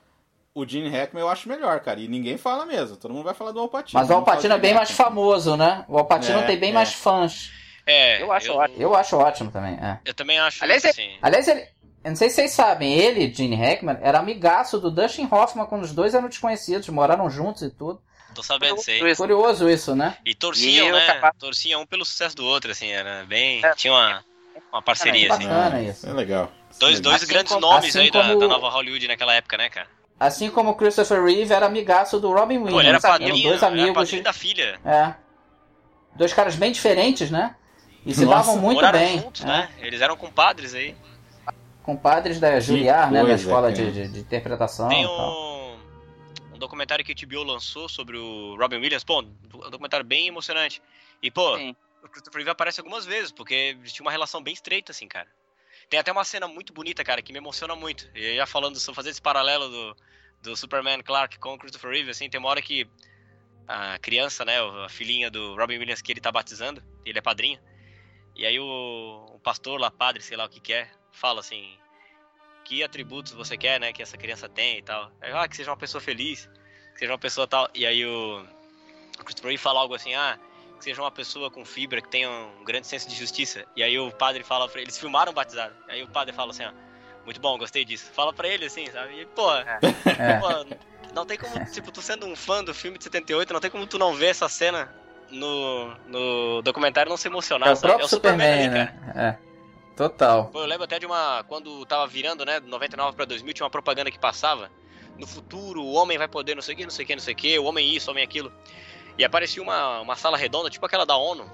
O 0.55 0.65
Gene 0.65 0.89
Hackman 0.89 1.21
eu 1.21 1.29
acho 1.29 1.47
melhor, 1.47 1.79
cara. 1.81 1.99
E 1.99 2.07
ninguém 2.07 2.37
fala 2.37 2.65
mesmo. 2.65 2.95
Todo 2.97 3.13
mundo 3.13 3.25
vai 3.25 3.33
falar 3.33 3.51
do 3.51 3.59
Alpatino. 3.59 3.99
Mas 3.99 4.09
o 4.09 4.13
Alpatino 4.13 4.53
é 4.53 4.57
bem 4.57 4.73
mais 4.73 4.89
famoso, 4.91 5.55
né? 5.57 5.85
O 5.87 5.97
Alpatino 5.97 6.39
É, 6.39 6.43
tem 6.43 6.57
bem 6.57 6.71
é. 6.71 6.73
mais 6.73 6.93
fãs. 6.93 7.51
É, 7.91 8.21
Eu 8.21 8.31
acho 8.31 8.47
eu, 8.47 8.55
ótimo. 8.55 8.81
Eu 8.81 8.95
acho 8.95 9.17
ótimo 9.17 9.51
também, 9.51 9.73
é. 9.75 9.99
eu 10.05 10.13
também 10.13 10.39
acho 10.39 10.63
Aliás, 10.63 10.83
isso, 10.83 10.91
assim. 10.91 11.11
Aliás, 11.21 11.47
ele, 11.47 11.61
eu 12.03 12.09
não 12.11 12.15
sei 12.15 12.29
se 12.29 12.35
vocês 12.35 12.51
sabem, 12.51 12.93
ele, 12.93 13.33
Gene 13.33 13.55
Hackman, 13.55 13.97
era 14.01 14.19
amigaço 14.19 14.79
do 14.79 14.89
Dustin 14.91 15.27
Hoffman 15.31 15.65
quando 15.65 15.83
os 15.83 15.91
dois 15.93 16.13
eram 16.13 16.27
desconhecidos, 16.29 16.87
moraram 16.89 17.29
juntos 17.29 17.61
e 17.63 17.69
tudo. 17.69 18.01
Tô 18.35 18.43
sabendo 18.43 18.75
disso 18.75 18.91
aí. 18.91 19.15
Curioso 19.15 19.67
isso, 19.69 19.95
né? 19.95 20.15
E 20.25 20.35
torciam, 20.35 20.85
E 20.85 20.89
eu 20.89 20.95
né? 20.95 21.05
capaz- 21.07 21.33
Torciam 21.39 21.81
um 21.81 21.85
pelo 21.85 22.05
sucesso 22.05 22.35
do 22.35 22.45
outro, 22.45 22.71
assim, 22.71 22.89
era 22.91 23.25
bem. 23.25 23.65
É. 23.65 23.73
Tinha 23.73 23.91
uma, 23.91 24.23
uma 24.71 24.81
parceria, 24.83 25.33
assim. 25.33 25.47
Bacana 25.47 25.81
isso. 25.81 26.07
É 26.07 26.13
legal. 26.13 26.51
Dois, 26.79 26.99
dois 26.99 27.15
Assim 27.23 27.27
grandes 27.27 27.51
como- 27.51 27.65
nomes 27.65 27.89
assim 27.89 27.99
aí 28.01 28.11
da, 28.11 28.21
como- 28.21 28.39
da 28.39 28.47
nova 28.47 28.69
Hollywood 28.69 29.07
naquela 29.07 29.33
época, 29.33 29.57
né, 29.57 29.67
cara? 29.69 29.87
Assim 30.19 30.51
como 30.51 30.69
o 30.71 30.75
Christopher 30.75 31.23
Reeve 31.23 31.51
era 31.51 31.65
amigaço 31.65 32.19
do 32.19 32.31
Robin 32.31 32.57
Williams. 32.59 32.73
Pô, 32.73 32.79
ele 32.81 32.89
era 32.89 32.99
padrinho, 33.01 33.49
dois 33.49 33.63
era 33.63 33.71
amigos. 33.71 33.93
padrinho 33.93 34.17
de- 34.19 34.23
da 34.23 34.33
filha. 34.33 34.79
É. 34.85 35.13
Dois 36.15 36.31
caras 36.33 36.55
bem 36.55 36.71
diferentes, 36.71 37.31
né? 37.31 37.55
E 38.05 38.13
se 38.13 38.25
Nossa, 38.25 38.37
davam 38.49 38.57
muito 38.61 38.91
bem. 38.91 39.19
juntos, 39.19 39.43
né? 39.43 39.69
né? 39.77 39.85
Eles 39.87 40.01
eram 40.01 40.15
compadres 40.15 40.73
aí. 40.73 40.95
Compadres 41.83 42.39
da 42.39 42.59
Juilliard, 42.59 43.11
né? 43.13 43.23
Da 43.23 43.33
escola 43.33 43.71
de, 43.71 43.91
de- 43.91 44.07
de 44.07 44.19
interpretação 44.19 44.87
Tem 44.89 45.03
tal. 45.03 45.31
um, 45.31 45.79
um 46.55 46.57
documentário 46.59 47.03
que 47.03 47.11
o 47.11 47.15
TBO 47.15 47.43
lançou 47.43 47.89
sobre 47.89 48.17
o 48.17 48.55
Robin 48.57 48.77
Williams. 48.77 49.03
Pô, 49.03 49.21
um 49.21 49.69
documentário 49.69 50.05
bem 50.05 50.27
emocionante. 50.27 50.81
E, 51.21 51.29
pô, 51.31 51.57
Sim. 51.57 51.75
o 52.03 52.07
Christopher 52.07 52.39
Reeve 52.39 52.51
aparece 52.51 52.79
algumas 52.79 53.05
vezes, 53.05 53.31
porque 53.31 53.53
eles 53.53 53.91
tinham 53.91 54.05
uma 54.05 54.11
relação 54.11 54.41
bem 54.41 54.53
estreita, 54.53 54.91
assim, 54.91 55.07
cara. 55.07 55.27
Tem 55.89 55.99
até 55.99 56.11
uma 56.11 56.23
cena 56.23 56.47
muito 56.47 56.71
bonita, 56.71 57.03
cara, 57.03 57.21
que 57.21 57.33
me 57.33 57.39
emociona 57.39 57.75
muito. 57.75 58.07
E 58.15 58.35
já 58.35 58.45
falando, 58.45 58.79
sobre 58.79 58.95
fazer 58.95 59.09
esse 59.09 59.21
paralelo 59.21 59.67
do, 59.69 59.97
do 60.43 60.55
Superman 60.55 61.01
Clark 61.01 61.39
com 61.39 61.55
o 61.55 61.57
Christopher 61.57 61.91
Reeve, 61.91 62.11
assim, 62.11 62.29
tem 62.29 62.39
uma 62.39 62.49
hora 62.49 62.61
que 62.61 62.87
a 63.67 63.97
criança, 63.99 64.45
né, 64.45 64.57
a 64.85 64.89
filhinha 64.89 65.29
do 65.31 65.55
Robin 65.55 65.77
Williams 65.79 66.01
que 66.01 66.11
ele 66.11 66.21
tá 66.21 66.31
batizando, 66.31 66.83
ele 67.05 67.17
é 67.17 67.21
padrinho, 67.21 67.59
e 68.39 68.45
aí 68.45 68.57
o, 68.57 69.25
o 69.35 69.39
pastor 69.39 69.77
lá, 69.77 69.91
padre, 69.91 70.23
sei 70.23 70.37
lá 70.37 70.45
o 70.45 70.49
que 70.49 70.61
que 70.61 70.71
é, 70.71 70.89
fala 71.11 71.41
assim, 71.41 71.77
que 72.63 72.81
atributos 72.81 73.33
você 73.33 73.57
quer, 73.57 73.81
né, 73.81 73.91
que 73.91 74.01
essa 74.01 74.17
criança 74.17 74.47
tem 74.47 74.77
e 74.77 74.81
tal. 74.81 75.11
Aí, 75.19 75.33
ah, 75.33 75.45
que 75.45 75.57
seja 75.57 75.69
uma 75.69 75.75
pessoa 75.75 75.99
feliz, 75.99 76.49
que 76.93 76.99
seja 76.99 77.11
uma 77.11 77.19
pessoa 77.19 77.45
tal. 77.45 77.69
E 77.75 77.85
aí 77.85 78.05
o, 78.05 78.41
o 79.19 79.23
Christopher 79.25 79.49
Reeve 79.49 79.61
fala 79.61 79.81
algo 79.81 79.93
assim, 79.93 80.15
ah, 80.15 80.39
que 80.77 80.85
seja 80.85 81.01
uma 81.01 81.11
pessoa 81.11 81.51
com 81.51 81.65
fibra, 81.65 82.01
que 82.01 82.07
tenha 82.07 82.29
um 82.29 82.63
grande 82.63 82.87
senso 82.87 83.09
de 83.09 83.15
justiça. 83.15 83.65
E 83.75 83.83
aí 83.83 83.99
o 83.99 84.09
padre 84.09 84.41
fala 84.41 84.69
pra 84.69 84.79
eles 84.79 84.97
filmaram 84.97 85.33
o 85.33 85.35
batizado. 85.35 85.75
Aí 85.89 86.01
o 86.01 86.07
padre 86.07 86.33
fala 86.33 86.51
assim, 86.51 86.63
ó, 86.63 86.71
muito 87.25 87.41
bom, 87.41 87.57
gostei 87.57 87.83
disso. 87.83 88.09
Fala 88.13 88.31
pra 88.31 88.47
ele 88.47 88.67
assim, 88.67 88.89
sabe? 88.89 89.19
E, 89.19 89.25
pô, 89.25 89.53
É. 89.53 89.79
pô, 90.39 90.77
não 91.13 91.25
tem 91.25 91.37
como, 91.37 91.65
tipo, 91.73 91.91
tu 91.91 92.01
sendo 92.01 92.25
um 92.25 92.37
fã 92.37 92.63
do 92.63 92.73
filme 92.73 92.97
de 92.97 93.03
78, 93.03 93.51
não 93.51 93.59
tem 93.59 93.69
como 93.69 93.85
tu 93.85 93.99
não 93.99 94.13
ver 94.15 94.27
essa 94.27 94.47
cena 94.47 94.89
no, 95.31 95.93
no 96.07 96.61
documentário 96.61 97.09
não 97.09 97.17
se 97.17 97.27
emocionar, 97.27 97.69
É 97.69 97.71
o 97.71 97.75
sabe? 97.75 97.87
próprio 97.87 98.07
Superman, 98.07 98.69
né? 98.69 98.95
É. 99.15 99.49
Total. 99.95 100.49
Eu 100.53 100.65
lembro 100.65 100.85
até 100.85 100.97
de 100.97 101.05
uma. 101.05 101.43
Quando 101.47 101.85
tava 101.85 102.07
virando, 102.07 102.45
né? 102.45 102.59
99 102.61 103.15
pra 103.17 103.25
2000, 103.25 103.53
tinha 103.53 103.65
uma 103.65 103.69
propaganda 103.69 104.09
que 104.09 104.17
passava. 104.17 104.71
No 105.17 105.27
futuro, 105.27 105.81
o 105.83 105.93
homem 105.93 106.17
vai 106.17 106.29
poder 106.29 106.55
não 106.55 106.61
sei 106.61 106.73
o 106.73 106.77
que, 106.77 106.83
não 106.85 106.89
sei 106.91 107.03
o 107.03 107.07
que, 107.07 107.15
não 107.15 107.21
sei 107.21 107.33
o 107.33 107.37
que, 107.37 107.59
o 107.59 107.65
homem 107.65 107.93
isso, 107.93 108.09
o 108.09 108.11
homem 108.11 108.23
aquilo. 108.23 108.51
E 109.17 109.25
aparecia 109.25 109.61
uma, 109.61 109.99
uma 109.99 110.15
sala 110.15 110.37
redonda, 110.37 110.69
tipo 110.69 110.85
aquela 110.85 111.05
da 111.05 111.17
ONU. 111.17 111.45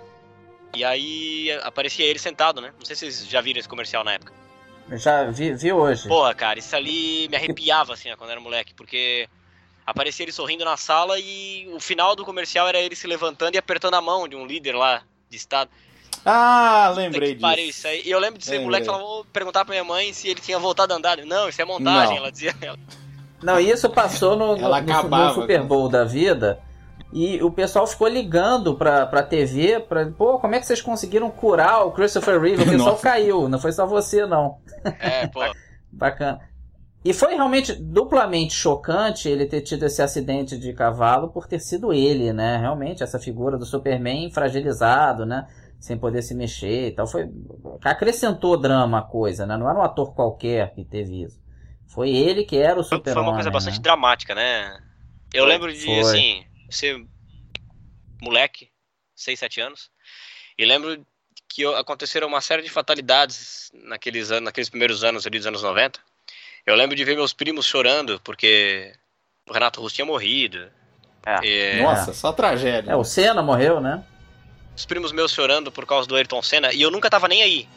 E 0.75 0.83
aí 0.85 1.51
aparecia 1.63 2.05
ele 2.05 2.19
sentado, 2.19 2.61
né? 2.61 2.71
Não 2.77 2.85
sei 2.85 2.95
se 2.95 3.11
vocês 3.11 3.27
já 3.27 3.41
viram 3.41 3.59
esse 3.59 3.67
comercial 3.67 4.03
na 4.03 4.13
época. 4.13 4.31
Eu 4.87 4.97
já 4.99 5.23
vi, 5.23 5.51
vi 5.55 5.73
hoje. 5.73 6.07
Porra, 6.07 6.35
cara, 6.35 6.59
isso 6.59 6.75
ali 6.75 7.27
me 7.27 7.35
arrepiava, 7.35 7.93
assim, 7.93 8.15
quando 8.15 8.29
era 8.29 8.39
moleque, 8.39 8.75
porque 8.75 9.27
aparecia 9.85 10.23
ele 10.23 10.31
sorrindo 10.31 10.65
na 10.65 10.77
sala 10.77 11.19
e 11.19 11.67
o 11.73 11.79
final 11.79 12.15
do 12.15 12.25
comercial 12.25 12.67
era 12.67 12.79
ele 12.79 12.95
se 12.95 13.05
levantando 13.07 13.55
e 13.55 13.57
apertando 13.57 13.93
a 13.95 14.01
mão 14.01 14.27
de 14.27 14.35
um 14.35 14.45
líder 14.45 14.73
lá 14.75 15.01
de 15.29 15.37
estado. 15.37 15.69
Ah, 16.25 16.91
lembrei 16.95 17.35
disso. 17.35 17.59
isso 17.59 17.87
aí. 17.87 18.01
E 18.03 18.09
eu 18.09 18.19
lembro 18.19 18.39
de 18.39 18.45
ser 18.45 18.59
moleque 18.59 18.83
e 18.83 18.85
falava, 18.87 19.03
vou 19.03 19.25
perguntar 19.25 19.63
pra 19.63 19.73
minha 19.73 19.83
mãe 19.83 20.11
se 20.11 20.27
ele 20.27 20.41
tinha 20.41 20.57
voltado 20.57 20.93
a 20.93 20.95
andar. 20.97 21.17
Não, 21.19 21.47
isso 21.47 21.61
é 21.61 21.65
montagem, 21.65 22.15
Não. 22.15 22.17
ela 22.17 22.31
dizia. 22.31 22.55
Não, 23.43 23.59
isso 23.59 23.89
passou 23.91 24.35
no, 24.35 24.55
Ela 24.57 24.81
no- 24.81 24.87
no, 24.87 24.93
acabava 24.93 25.33
Super 25.35 25.61
com 25.61 25.67
Bowl 25.67 25.89
da 25.89 26.03
vida. 26.03 26.59
E 27.13 27.41
o 27.43 27.51
pessoal 27.51 27.85
ficou 27.85 28.07
ligando 28.07 28.75
pra, 28.75 29.05
pra 29.05 29.21
TV, 29.23 29.79
pra, 29.79 30.05
pô, 30.07 30.39
como 30.39 30.55
é 30.55 30.59
que 30.59 30.65
vocês 30.65 30.81
conseguiram 30.81 31.29
curar 31.29 31.85
o 31.85 31.91
Christopher 31.91 32.41
Reeve? 32.41 32.63
O 32.63 32.65
pessoal 32.71 32.91
Nossa. 32.91 33.03
caiu, 33.03 33.47
não 33.47 33.59
foi 33.59 33.71
só 33.71 33.85
você, 33.85 34.25
não. 34.25 34.57
É, 34.99 35.27
pô. 35.27 35.41
Bacana. 35.91 36.41
E 37.05 37.13
foi 37.13 37.35
realmente 37.35 37.71
duplamente 37.75 38.55
chocante 38.55 39.29
ele 39.29 39.45
ter 39.45 39.61
tido 39.61 39.85
esse 39.85 40.01
acidente 40.01 40.57
de 40.57 40.73
cavalo 40.73 41.29
por 41.29 41.45
ter 41.45 41.59
sido 41.59 41.93
ele, 41.93 42.33
né? 42.33 42.57
Realmente, 42.57 43.03
essa 43.03 43.19
figura 43.19 43.59
do 43.59 43.65
Superman 43.65 44.31
fragilizado, 44.31 45.23
né? 45.23 45.47
Sem 45.79 45.99
poder 45.99 46.23
se 46.23 46.33
mexer 46.33 46.87
e 46.87 46.91
tal. 46.91 47.05
Foi... 47.05 47.29
Acrescentou 47.83 48.57
drama 48.59 48.97
a 48.97 49.03
coisa, 49.03 49.45
né? 49.45 49.55
Não 49.55 49.69
era 49.69 49.77
um 49.77 49.83
ator 49.83 50.15
qualquer 50.15 50.73
que 50.73 50.83
teve 50.83 51.21
isso. 51.21 51.39
Foi 51.87 52.09
ele 52.09 52.43
que 52.43 52.57
era 52.57 52.79
o 52.79 52.83
Foi 52.83 52.97
super 52.97 53.13
foi 53.13 53.21
uma 53.21 53.35
coisa 53.35 53.51
bastante 53.51 53.77
né? 53.77 53.83
dramática, 53.83 54.33
né? 54.33 54.75
Eu 55.31 55.43
Foi. 55.43 55.53
lembro 55.53 55.71
de, 55.71 55.85
Foi. 55.85 55.99
assim, 55.99 56.43
ser 56.71 57.05
moleque, 58.19 58.71
6, 59.15 59.37
7 59.37 59.61
anos, 59.61 59.91
e 60.57 60.65
lembro 60.65 61.05
que 61.47 61.63
aconteceram 61.65 62.27
uma 62.27 62.41
série 62.41 62.63
de 62.63 62.69
fatalidades 62.69 63.71
naqueles, 63.73 64.31
anos, 64.31 64.45
naqueles 64.45 64.69
primeiros 64.69 65.03
anos 65.03 65.27
ali 65.27 65.37
dos 65.37 65.45
anos 65.45 65.61
90. 65.61 65.99
Eu 66.65 66.75
lembro 66.75 66.95
de 66.95 67.03
ver 67.03 67.15
meus 67.15 67.33
primos 67.33 67.65
chorando 67.65 68.19
porque 68.23 68.93
o 69.49 69.53
Renato 69.53 69.79
Russo 69.81 69.95
tinha 69.95 70.05
morrido. 70.05 70.67
É. 71.25 71.39
E- 71.43 71.81
Nossa, 71.83 72.13
só 72.13 72.31
tragédia. 72.31 72.91
É, 72.91 72.95
o 72.95 73.03
Senna 73.03 73.41
morreu, 73.41 73.79
né? 73.79 74.03
os 74.75 74.85
primos 74.85 75.13
meus 75.13 75.31
chorando 75.31 75.71
por 75.71 75.85
causa 75.85 76.05
do 76.07 76.15
Ayrton 76.17 76.41
Senna 76.41 76.73
e 76.73 76.81
eu 76.81 76.91
nunca 76.91 77.09
tava 77.09 77.27
nem 77.29 77.41
aí. 77.41 77.69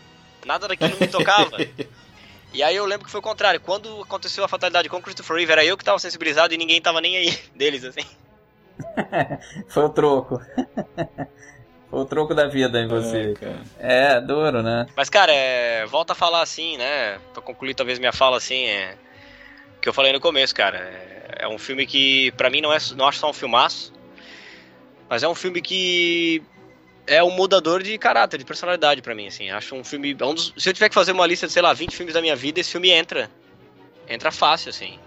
Nada 0.45 0.67
daquilo 0.67 0.97
me 0.99 1.07
tocava. 1.07 1.57
e 2.53 2.63
aí 2.63 2.75
eu 2.75 2.85
lembro 2.87 3.05
que 3.05 3.11
foi 3.11 3.21
o 3.21 3.23
contrário. 3.23 3.61
Quando 3.61 4.03
aconteceu 4.03 4.43
a 4.45 4.49
fatalidade 4.49 4.89
com 4.89 4.97
o 4.97 5.03
Christopher 5.03 5.37
Reeve, 5.37 5.53
era 5.53 5.65
eu 5.65 5.77
que 5.77 5.85
tava 5.85 5.99
sensibilizado 5.99 6.53
e 6.53 6.59
ninguém 6.59 6.81
tava 6.81 7.01
nem 7.01 7.17
aí 7.17 7.39
deles, 7.55 7.85
assim. 7.85 8.05
Foi 9.69 9.85
o 9.85 9.89
troco. 9.91 10.41
O 11.91 12.05
troco 12.05 12.35
da 12.35 12.47
vida 12.47 12.81
em 12.81 12.87
você. 12.87 13.35
É, 13.79 14.21
duro, 14.21 14.63
né? 14.63 14.87
Mas, 14.95 15.09
cara, 15.09 15.33
é, 15.33 15.87
volta 15.87 16.13
a 16.13 16.17
falar 16.17 16.43
assim, 16.43 16.77
né? 16.77 17.19
Pra 17.33 17.41
concluir 17.43 17.75
talvez 17.75 17.99
minha 17.99 18.13
fala 18.13 18.37
assim, 18.37 18.67
é, 18.67 18.95
que 19.81 19.89
eu 19.89 19.93
falei 19.95 20.13
no 20.13 20.21
começo, 20.21 20.55
cara. 20.55 20.79
É, 20.79 21.45
é 21.45 21.49
um 21.49 21.59
filme 21.59 21.87
que, 21.87 22.31
pra 22.33 22.51
mim, 22.51 22.61
não, 22.61 22.73
é, 22.73 22.79
não 22.97 23.09
acho 23.09 23.19
só 23.19 23.31
um 23.31 23.33
filmaço, 23.33 23.93
mas 25.09 25.23
é 25.23 25.29
um 25.29 25.35
filme 25.35 25.63
que 25.63 26.43
é 27.07 27.23
um 27.25 27.31
mudador 27.31 27.83
de 27.83 27.97
caráter, 27.97 28.37
de 28.37 28.45
personalidade 28.45 29.01
pra 29.01 29.15
mim, 29.15 29.27
assim. 29.29 29.49
Acho 29.51 29.75
um 29.75 29.83
filme. 29.83 30.15
é 30.19 30.25
um 30.27 30.35
dos- 30.35 30.53
se 30.59 30.69
eu 30.69 30.75
tiver 30.75 30.91
que 30.91 30.95
fazer 30.95 31.13
uma 31.13 31.27
lista 31.27 31.47
de, 31.47 31.53
sei 31.55 31.63
lá, 31.63 31.73
20 31.73 31.97
filmes 31.97 32.13
da 32.13 32.21
minha 32.21 32.37
vida, 32.37 32.61
esse 32.61 32.71
filme 32.71 32.91
entra. 32.91 33.31
Entra 34.07 34.31
fácil, 34.31 34.69
assim. 34.69 34.99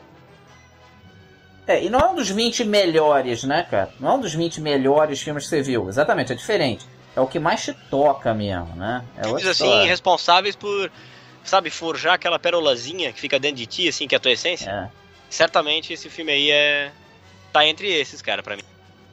É, 1.67 1.83
e 1.83 1.89
não 1.89 1.99
é 1.99 2.09
um 2.09 2.15
dos 2.15 2.29
20 2.29 2.63
melhores, 2.65 3.43
né, 3.43 3.65
cara? 3.69 3.91
Não 3.99 4.11
é 4.11 4.13
um 4.15 4.19
dos 4.19 4.33
20 4.33 4.59
melhores 4.61 5.21
filmes 5.21 5.43
que 5.43 5.49
você 5.49 5.61
viu. 5.61 5.87
Exatamente, 5.87 6.31
é 6.31 6.35
diferente. 6.35 6.85
É 7.15 7.21
o 7.21 7.27
que 7.27 7.39
mais 7.39 7.63
te 7.63 7.73
toca 7.89 8.33
mesmo, 8.33 8.75
né? 8.75 9.03
É 9.17 9.23
Filmes, 9.23 9.45
assim, 9.45 9.65
história. 9.65 9.87
responsáveis 9.87 10.55
por, 10.55 10.91
sabe, 11.43 11.69
forjar 11.69 12.15
aquela 12.15 12.39
perolazinha 12.39 13.11
que 13.11 13.19
fica 13.19 13.39
dentro 13.39 13.57
de 13.57 13.65
ti, 13.65 13.87
assim, 13.87 14.07
que 14.07 14.15
é 14.15 14.17
a 14.17 14.19
tua 14.19 14.31
essência. 14.31 14.69
É. 14.69 14.89
Certamente 15.29 15.93
esse 15.93 16.09
filme 16.09 16.31
aí 16.31 16.51
é. 16.51 16.91
tá 17.53 17.65
entre 17.65 17.87
esses, 17.87 18.21
cara, 18.21 18.41
pra 18.41 18.55
mim. 18.55 18.63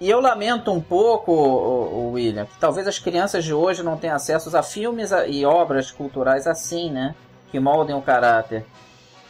E 0.01 0.09
eu 0.09 0.21
lamento 0.21 0.71
um 0.73 0.81
pouco, 0.81 1.33
o, 1.33 2.13
William, 2.13 2.47
que 2.47 2.57
talvez 2.61 2.87
as 2.87 3.01
crianças 3.01 3.45
de 3.45 3.53
hoje 3.53 3.83
não 3.83 3.97
tenham 3.97 4.15
acesso 4.15 4.57
a 4.57 4.63
filmes 4.63 5.11
e 5.27 5.45
obras 5.45 5.91
culturais 5.91 6.47
assim, 6.47 6.91
né? 6.91 7.17
Que 7.51 7.59
moldem 7.59 7.97
o 7.97 8.03
caráter. 8.03 8.65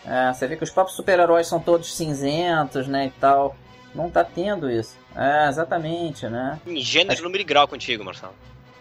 É, 0.09 0.33
você 0.33 0.47
vê 0.47 0.57
que 0.57 0.65
os 0.65 0.71
próprios 0.71 0.97
super-heróis 0.97 1.47
são 1.47 1.61
todos 1.61 1.95
cinzentos, 1.95 2.89
né, 2.89 3.07
e 3.07 3.11
tal. 3.21 3.55
Não 3.95 4.11
tá 4.11 4.25
tendo 4.25 4.71
isso. 4.71 4.97
É, 5.15 5.49
exatamente, 5.49 6.27
né? 6.29 6.59
Em 6.67 6.81
gênero, 6.81 7.23
número 7.23 7.43
e 7.43 7.45
grau 7.45 7.67
contigo, 7.69 8.05
Marcelo. 8.05 8.35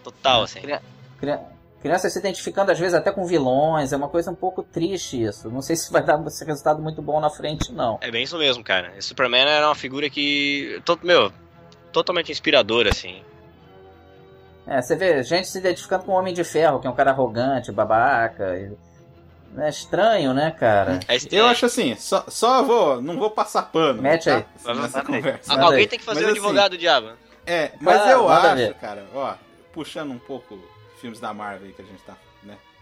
Total, 0.04 0.44
assim. 0.44 0.62
Cri- 1.20 1.40
Crianças 1.82 2.12
se 2.14 2.20
identificando 2.20 2.72
às 2.72 2.80
vezes 2.80 2.94
até 2.96 3.12
com 3.12 3.26
vilões, 3.26 3.94
é 3.94 3.98
uma 3.98 4.10
coisa 4.10 4.32
um 4.32 4.36
pouco 4.36 4.64
triste 4.64 5.22
isso. 5.24 5.50
Não 5.50 5.62
sei 5.62 5.76
se 5.78 5.92
vai 5.92 6.04
dar 6.04 6.20
esse 6.28 6.44
resultado 6.46 6.82
muito 6.82 7.02
bom 7.02 7.20
na 7.20 7.30
frente, 7.30 7.72
não. 7.72 7.98
É 8.02 8.10
bem 8.12 8.24
isso 8.24 8.38
mesmo, 8.38 8.64
cara. 8.64 8.94
Esse 8.98 9.10
Superman 9.10 9.46
era 9.48 9.68
uma 9.68 9.76
figura 9.76 10.10
que. 10.10 10.82
Meu, 11.04 11.32
totalmente 11.92 12.32
inspiradora, 12.32 12.90
assim. 12.90 13.22
É, 14.66 14.82
você 14.82 14.96
vê 14.96 15.24
gente 15.24 15.48
se 15.48 15.58
identificando 15.58 16.04
com 16.04 16.12
o 16.12 16.16
Homem 16.16 16.34
de 16.34 16.44
Ferro, 16.44 16.80
que 16.80 16.88
é 16.88 16.90
um 16.90 16.96
cara 16.96 17.12
arrogante, 17.12 17.72
babaca. 17.72 18.58
e- 18.58 18.72
É 19.58 19.70
estranho, 19.70 20.34
né, 20.34 20.52
cara? 20.52 21.00
Eu 21.32 21.46
acho 21.48 21.66
assim, 21.66 21.96
só, 21.96 22.26
só 22.28 22.62
vou, 22.64 23.02
não 23.02 23.18
vou 23.18 23.30
passar 23.32 23.64
pano. 23.64 24.02
Mete 24.02 24.26
tá? 24.26 24.46
aí. 24.66 24.76
Nessa 24.76 25.04
conversa. 25.04 25.54
Ah, 25.54 25.64
Alguém 25.64 25.88
tem 25.88 25.98
que 25.98 26.06
fazer 26.06 26.22
Mas 26.22 26.30
o 26.30 26.32
assim, 26.32 26.40
advogado 26.40 26.78
diabo. 26.78 27.12
É, 27.46 27.72
mas 27.80 28.02
Ah, 28.02 28.12
eu 28.12 28.30
acho, 28.30 28.56
ver. 28.56 28.74
cara, 28.76 29.06
ó, 29.16 29.34
puxando 29.72 30.12
um 30.12 30.20
pouco 30.20 30.60
filmes 31.00 31.20
da 31.20 31.34
Marvel 31.34 31.68
aí 31.68 31.74
que 31.74 31.82
a 31.82 31.86
gente 31.86 32.02
tá, 32.04 32.16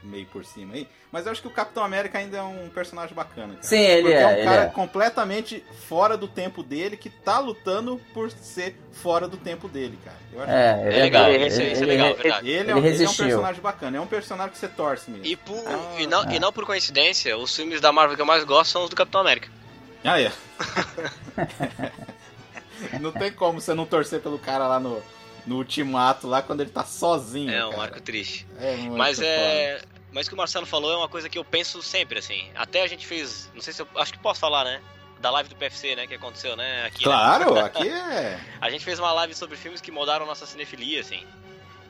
meio 0.06 0.26
por 0.28 0.46
cima 0.46 0.74
aí, 0.76 0.88
mas 1.12 1.26
eu 1.26 1.32
acho 1.32 1.42
que 1.42 1.48
o 1.48 1.52
Capitão 1.52 1.84
América 1.84 2.18
ainda 2.18 2.38
é 2.38 2.42
um 2.42 2.70
personagem 2.70 3.16
bacana, 3.16 3.54
cara. 3.56 3.64
Sim, 3.64 3.80
ele 3.80 4.02
Porque 4.04 4.14
é, 4.16 4.22
é 4.22 4.28
um 4.42 4.46
cara 4.46 4.62
é. 4.64 4.68
completamente 4.68 5.64
fora 5.88 6.16
do 6.18 6.28
tempo 6.28 6.62
dele, 6.64 6.96
que 6.98 7.10
tá 7.10 7.40
lutando 7.40 8.00
por 8.14 8.30
ser 8.32 8.76
fora 8.92 9.28
do 9.28 9.38
tempo 9.38 9.68
dele, 9.68 9.98
cara. 10.04 10.18
Eu 10.34 10.42
acho 10.44 10.52
É, 10.52 10.74
que- 10.74 10.88
ele 10.88 10.96
é 10.98 11.02
legal, 11.04 11.30
ele- 11.30 11.44
é 11.44 11.48
ele- 11.48 11.86
legal, 11.86 12.08
ele- 12.08 12.16
verdade. 12.24 12.50
Ele, 12.50 12.72
é, 12.72 12.76
um, 12.76 12.78
ele 12.86 13.04
é 13.04 13.10
um 13.10 13.14
personagem 13.16 13.62
bacana, 13.62 13.98
é 13.98 14.02
um 14.02 14.08
personagem 14.08 14.52
que 14.52 14.58
você 14.58 14.68
torce 14.68 15.10
mesmo. 15.12 15.26
E, 15.26 15.36
por, 15.36 15.58
Ah, 15.68 15.96
e, 16.02 16.08
não, 16.08 16.24
é. 16.30 16.36
e 16.36 16.40
não 16.40 16.54
por 16.54 16.66
coincidência, 16.66 17.38
os 17.38 17.56
filmes 17.56 17.82
da 17.82 17.92
Marvel 17.92 18.16
que 18.16 18.22
eu 18.22 18.26
mais 18.26 18.44
gosto 18.44 18.72
são 18.72 18.84
os 18.84 18.90
do 18.90 18.96
Capitão 18.96 19.22
América. 19.22 19.50
Ah, 20.04 20.22
é. 20.22 20.32
não 23.00 23.12
tem 23.12 23.32
como 23.32 23.60
você 23.60 23.74
não 23.74 23.86
torcer 23.86 24.20
pelo 24.22 24.38
cara 24.38 24.68
lá 24.68 24.80
no, 24.80 25.02
no 25.46 25.58
ultimato, 25.58 26.28
lá 26.28 26.42
quando 26.42 26.62
ele 26.62 26.70
tá 26.70 26.84
sozinho. 26.84 27.52
É 27.52 27.66
um 27.66 27.72
cara. 27.72 27.84
arco 27.84 28.02
triste. 28.02 28.46
É 28.60 28.76
Mas 28.90 29.20
é. 29.22 29.80
foda. 29.80 29.95
Mas 30.16 30.28
o 30.28 30.30
que 30.30 30.34
o 30.34 30.38
Marcelo 30.38 30.66
falou 30.66 30.94
é 30.94 30.96
uma 30.96 31.10
coisa 31.10 31.28
que 31.28 31.38
eu 31.38 31.44
penso 31.44 31.84
sempre, 31.84 32.20
assim. 32.20 32.50
Até 32.56 32.82
a 32.82 32.88
gente 32.88 33.06
fez. 33.06 33.52
Não 33.54 33.60
sei 33.60 33.74
se 33.74 33.82
eu. 33.82 33.88
Acho 33.98 34.14
que 34.14 34.20
posso 34.20 34.40
falar, 34.40 34.64
né? 34.64 34.82
Da 35.20 35.30
live 35.30 35.50
do 35.50 35.58
PFC, 35.58 35.94
né? 35.94 36.08
Que 36.08 36.14
aconteceu, 36.14 36.56
né? 36.56 36.86
Aqui, 36.86 37.00
né? 37.00 37.12
Claro, 37.12 37.60
aqui 37.60 37.90
é. 37.90 38.40
A 38.62 38.70
gente 38.70 38.86
fez 38.86 38.98
uma 38.98 39.12
live 39.12 39.36
sobre 39.36 39.58
filmes 39.58 39.82
que 39.82 39.92
moldaram 39.92 40.26
nossa 40.26 40.46
cinefilia, 40.46 41.02
assim. 41.02 41.22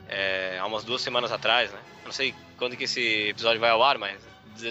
É, 0.08 0.58
há 0.60 0.66
umas 0.66 0.82
duas 0.82 1.02
semanas 1.02 1.30
atrás, 1.30 1.70
né? 1.70 1.78
Eu 2.00 2.06
não 2.06 2.12
sei 2.12 2.34
quando 2.58 2.76
que 2.76 2.82
esse 2.82 3.28
episódio 3.28 3.60
vai 3.60 3.70
ao 3.70 3.80
ar, 3.80 3.96
mas 3.96 4.20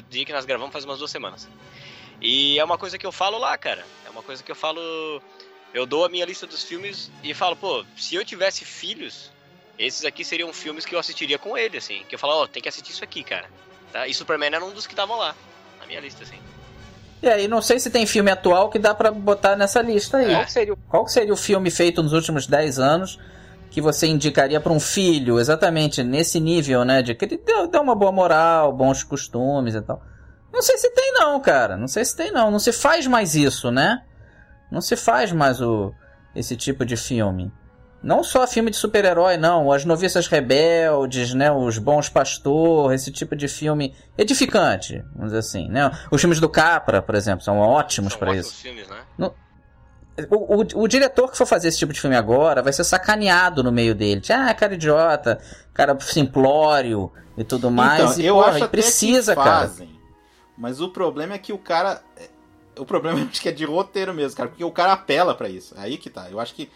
dia 0.09 0.25
que 0.25 0.33
nós 0.33 0.43
gravamos 0.43 0.73
faz 0.73 0.83
umas 0.83 0.99
duas 0.99 1.09
semanas. 1.09 1.47
E 2.21 2.59
é 2.59 2.63
uma 2.65 2.77
coisa 2.77 2.97
que 2.97 3.05
eu 3.05 3.11
falo 3.13 3.37
lá, 3.37 3.57
cara. 3.57 3.85
É 4.05 4.09
uma 4.09 4.21
coisa 4.21 4.43
que 4.43 4.51
eu 4.51 4.55
falo. 4.55 5.21
Eu 5.73 5.85
dou 5.85 6.03
a 6.03 6.09
minha 6.09 6.25
lista 6.25 6.45
dos 6.45 6.61
filmes 6.61 7.09
e 7.23 7.33
falo, 7.33 7.55
pô, 7.55 7.85
se 7.95 8.15
eu 8.15 8.25
tivesse 8.25 8.65
filhos, 8.65 9.31
esses 9.77 10.05
aqui 10.05 10.23
seriam 10.23 10.51
filmes 10.53 10.85
que 10.85 10.95
eu 10.95 10.99
assistiria 10.99 11.37
com 11.37 11.57
ele, 11.57 11.77
assim. 11.77 12.03
Que 12.07 12.15
eu 12.15 12.19
falo, 12.19 12.33
ó, 12.43 12.47
tem 12.47 12.61
que 12.61 12.69
assistir 12.69 12.91
isso 12.91 13.03
aqui, 13.03 13.23
cara. 13.23 13.45
Tá? 13.91 14.07
E 14.07 14.13
Superman 14.13 14.53
era 14.53 14.63
um 14.63 14.71
dos 14.71 14.87
que 14.87 14.93
estavam 14.93 15.17
lá, 15.17 15.35
na 15.79 15.85
minha 15.85 15.99
lista, 15.99 16.23
assim. 16.23 16.39
E 17.21 17.27
aí, 17.27 17.47
não 17.47 17.61
sei 17.61 17.79
se 17.79 17.89
tem 17.89 18.05
filme 18.05 18.29
atual 18.29 18.69
que 18.69 18.77
dá 18.77 18.93
pra 18.93 19.11
botar 19.11 19.55
nessa 19.55 19.81
lista 19.81 20.17
aí. 20.17 20.31
É. 20.31 20.35
Qual 20.35 20.47
seria 20.47 20.73
o 20.73 20.77
Qual 20.77 21.05
que 21.05 21.11
seria 21.11 21.33
o 21.33 21.37
filme 21.37 21.71
feito 21.71 22.03
nos 22.03 22.13
últimos 22.13 22.47
10 22.47 22.79
anos 22.79 23.19
que 23.71 23.81
você 23.81 24.07
indicaria 24.07 24.61
pra 24.61 24.71
um 24.71 24.79
filho, 24.79 25.39
exatamente 25.39 26.01
nesse 26.03 26.39
nível, 26.39 26.85
né? 26.85 27.01
De 27.01 27.13
que 27.13 27.25
ele 27.25 27.37
deu, 27.37 27.67
deu 27.67 27.81
uma 27.81 27.95
boa 27.95 28.11
moral, 28.11 28.71
bons 28.71 29.03
costumes 29.03 29.75
e 29.75 29.81
tal. 29.81 30.01
Não 30.53 30.61
sei 30.61 30.77
se 30.77 30.89
tem 30.91 31.11
não, 31.13 31.39
cara. 31.41 31.75
Não 31.75 31.87
sei 31.87 32.05
se 32.05 32.15
tem 32.15 32.31
não. 32.31 32.49
Não 32.49 32.59
se 32.59 32.71
faz 32.71 33.05
mais 33.05 33.35
isso, 33.35 33.71
né? 33.71 34.03
Não 34.71 34.79
se 34.79 34.95
faz 34.95 35.31
mais 35.33 35.59
o, 35.61 35.93
esse 36.33 36.55
tipo 36.55 36.85
de 36.85 36.95
filme. 36.95 37.51
Não 38.05 38.23
só 38.23 38.45
filme 38.45 38.69
de 38.69 38.77
super-herói, 38.77 39.35
não. 39.35 39.71
As 39.71 39.83
noviças 39.83 40.27
rebeldes, 40.27 41.33
né? 41.33 41.51
Os 41.51 41.79
bons 41.79 42.07
pastor, 42.07 42.93
esse 42.93 43.11
tipo 43.11 43.35
de 43.35 43.47
filme 43.47 43.95
edificante, 44.15 45.03
vamos 45.15 45.29
dizer 45.31 45.39
assim, 45.39 45.67
né? 45.67 45.89
Os 46.11 46.21
filmes 46.21 46.39
do 46.39 46.47
Capra, 46.47 47.01
por 47.01 47.15
exemplo, 47.15 47.43
são 47.43 47.57
ótimos 47.57 48.13
São 48.13 48.19
para 48.19 48.29
ótimos 48.29 48.45
isso. 48.45 48.61
filmes, 48.61 48.87
né? 48.87 49.31
O, 50.29 50.61
o, 50.61 50.83
o 50.83 50.87
diretor 50.87 51.31
que 51.31 51.37
for 51.37 51.47
fazer 51.47 51.69
esse 51.69 51.79
tipo 51.79 51.91
de 51.91 51.99
filme 51.99 52.15
agora 52.15 52.61
vai 52.61 52.71
ser 52.71 52.83
sacaneado 52.83 53.63
no 53.63 53.71
meio 53.71 53.95
dele. 53.95 54.21
Ah, 54.29 54.53
cara 54.53 54.75
idiota, 54.75 55.41
cara 55.73 55.99
simplório 55.99 57.11
e 57.35 57.43
tudo 57.43 57.71
mais. 57.71 58.01
então, 58.01 58.23
e, 58.23 58.25
eu 58.27 58.35
porra, 58.35 58.47
acho 58.49 58.57
e 58.59 58.61
até 58.61 58.67
precisa, 58.67 59.35
que 59.35 59.43
cara. 59.43 59.67
fazem, 59.67 59.99
Mas 60.55 60.79
o 60.79 60.89
problema 60.89 61.33
é 61.33 61.37
que 61.39 61.51
o 61.51 61.57
cara. 61.57 62.03
O 62.77 62.85
problema 62.85 63.19
acho 63.29 63.41
que 63.41 63.49
é 63.49 63.51
de 63.51 63.65
roteiro 63.65 64.13
mesmo, 64.13 64.37
cara, 64.37 64.47
porque 64.47 64.63
o 64.63 64.71
cara 64.71 64.93
apela 64.93 65.33
pra 65.33 65.49
isso. 65.49 65.73
Aí 65.75 65.97
que 65.97 66.09
tá. 66.11 66.29
Eu 66.29 66.39
acho 66.39 66.53
que. 66.53 66.69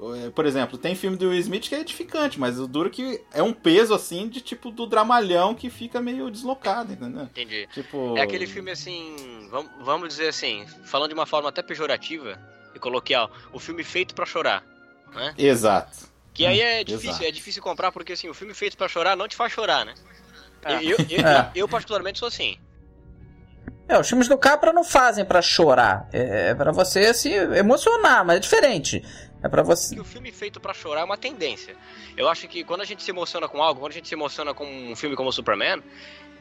Eh, 0.00 0.30
Por 0.30 0.46
exemplo, 0.46 0.76
tem 0.78 0.94
filme 0.94 1.16
do 1.16 1.28
Will 1.28 1.40
Smith 1.40 1.68
que 1.68 1.74
é 1.74 1.80
edificante, 1.80 2.38
mas 2.38 2.58
o 2.58 2.66
duro 2.66 2.90
que 2.90 3.20
é 3.32 3.42
um 3.42 3.52
peso 3.52 3.94
assim 3.94 4.28
de 4.28 4.40
tipo 4.40 4.70
do 4.70 4.86
dramalhão 4.86 5.54
que 5.54 5.70
fica 5.70 6.00
meio 6.00 6.30
deslocado, 6.30 6.92
entendeu? 6.92 7.24
Entendi. 7.24 7.68
Tipo. 7.72 8.16
É 8.16 8.22
aquele 8.22 8.46
filme 8.46 8.70
assim, 8.70 9.48
vamos, 9.50 9.70
vamos 9.80 10.08
dizer 10.08 10.28
assim, 10.28 10.66
falando 10.84 11.08
de 11.08 11.14
uma 11.14 11.26
forma 11.26 11.48
até 11.48 11.62
pejorativa 11.62 12.38
e 12.74 12.78
coloquial, 12.78 13.30
o 13.52 13.58
filme 13.58 13.82
feito 13.82 14.14
pra 14.14 14.26
chorar, 14.26 14.62
né? 15.14 15.34
Exato. 15.38 16.14
Que 16.34 16.44
aí 16.44 16.60
é 16.60 16.84
difícil, 16.84 17.10
exato. 17.10 17.24
é 17.24 17.30
difícil 17.30 17.62
comprar 17.62 17.90
porque 17.90 18.12
assim, 18.12 18.28
o 18.28 18.34
filme 18.34 18.52
feito 18.52 18.76
pra 18.76 18.88
chorar 18.88 19.16
não 19.16 19.26
te 19.26 19.34
faz 19.34 19.52
chorar, 19.52 19.86
né? 19.86 19.94
Ah. 20.62 20.82
Eu, 20.82 20.96
eu, 20.98 21.06
eu, 21.08 21.26
É. 21.26 21.50
eu, 21.54 21.68
particularmente 21.68 22.18
sou 22.18 22.28
assim. 22.28 22.58
É, 23.88 23.98
os 23.98 24.08
filmes 24.08 24.26
do 24.28 24.36
Capra 24.36 24.72
não 24.72 24.82
fazem 24.82 25.24
pra 25.24 25.40
chorar. 25.40 26.08
É, 26.12 26.50
é 26.50 26.54
para 26.54 26.72
você 26.72 27.14
se 27.14 27.30
emocionar, 27.30 28.24
mas 28.24 28.36
é 28.36 28.40
diferente. 28.40 29.02
É 29.46 29.48
pra 29.48 29.62
você. 29.62 29.94
Que 29.94 30.00
o 30.00 30.04
filme 30.04 30.30
feito 30.32 30.60
pra 30.60 30.74
chorar 30.74 31.00
é 31.00 31.04
uma 31.04 31.16
tendência. 31.16 31.76
Eu 32.16 32.28
acho 32.28 32.46
que 32.48 32.64
quando 32.64 32.80
a 32.80 32.84
gente 32.84 33.02
se 33.02 33.10
emociona 33.10 33.48
com 33.48 33.62
algo, 33.62 33.80
quando 33.80 33.92
a 33.92 33.94
gente 33.94 34.08
se 34.08 34.14
emociona 34.14 34.52
com 34.52 34.64
um 34.66 34.94
filme 34.96 35.14
como 35.16 35.32
Superman, 35.32 35.82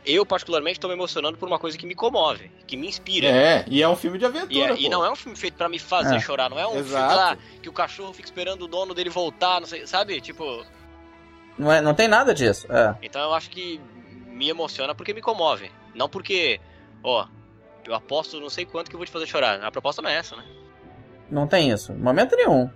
eu 0.06 0.26
particularmente 0.26 0.80
tô 0.80 0.88
me 0.88 0.94
emocionando 0.94 1.38
por 1.38 1.48
uma 1.48 1.58
coisa 1.58 1.78
que 1.78 1.86
me 1.86 1.96
comove, 1.96 2.52
que 2.68 2.78
me 2.78 2.88
inspira. 2.88 3.28
É, 3.28 3.66
e 3.68 3.82
é 3.82 3.88
um 3.90 3.96
filme 3.96 4.18
de 4.18 4.24
E, 4.26 4.28
aventura. 4.28 4.74
é- 4.74 4.78
e 4.80 4.90
não 4.90 5.04
é 5.06 5.12
um 5.12 5.16
filme 5.16 5.38
feito 5.38 5.56
pra 5.56 5.68
me 5.70 5.80
fazer 5.80 6.16
É. 6.16 6.20
chorar, 6.20 6.50
não 6.50 6.60
é 6.60 6.68
um 6.68 6.78
Exato. 6.78 6.88
filme 7.08 7.16
lá 7.16 7.38
que 7.62 7.70
o 7.70 7.74
cachorro 7.74 8.14
fica 8.14 8.28
esperando 8.28 8.64
o 8.64 8.68
dono 8.68 8.94
dele 8.94 9.10
voltar, 9.10 9.60
não 9.60 9.68
sei, 9.68 9.86
sabe? 9.88 10.20
Tipo, 10.22 10.64
Não, 11.58 11.72
é, 11.72 11.82
não 11.82 11.94
tem 11.94 12.08
nada 12.08 12.34
disso. 12.34 12.68
É. 12.72 12.96
então 13.02 13.22
eu 13.22 13.34
acho 13.34 13.50
que 13.50 13.80
me 14.28 14.50
emociona 14.50 14.94
porque 14.94 15.14
me 15.14 15.22
comove, 15.22 15.72
não 15.96 16.08
porque, 16.10 16.60
ó, 17.04 17.26
eu 17.86 17.94
aposto 17.96 18.40
não 18.40 18.50
sei 18.50 18.66
quanto 18.66 18.90
que 18.90 18.96
eu 18.96 19.00
vou 19.00 19.06
te 19.06 19.12
fazer 19.12 19.26
chorar. 19.26 19.64
A 19.64 19.72
proposta 19.72 20.02
não 20.02 20.10
é 20.10 20.16
essa, 20.16 20.36
né? 20.36 20.44
Não 21.32 21.48
tem 21.48 21.72
isso. 21.72 21.92
em 21.92 21.98
Momento 21.98 22.36
nenhum. 22.36 22.70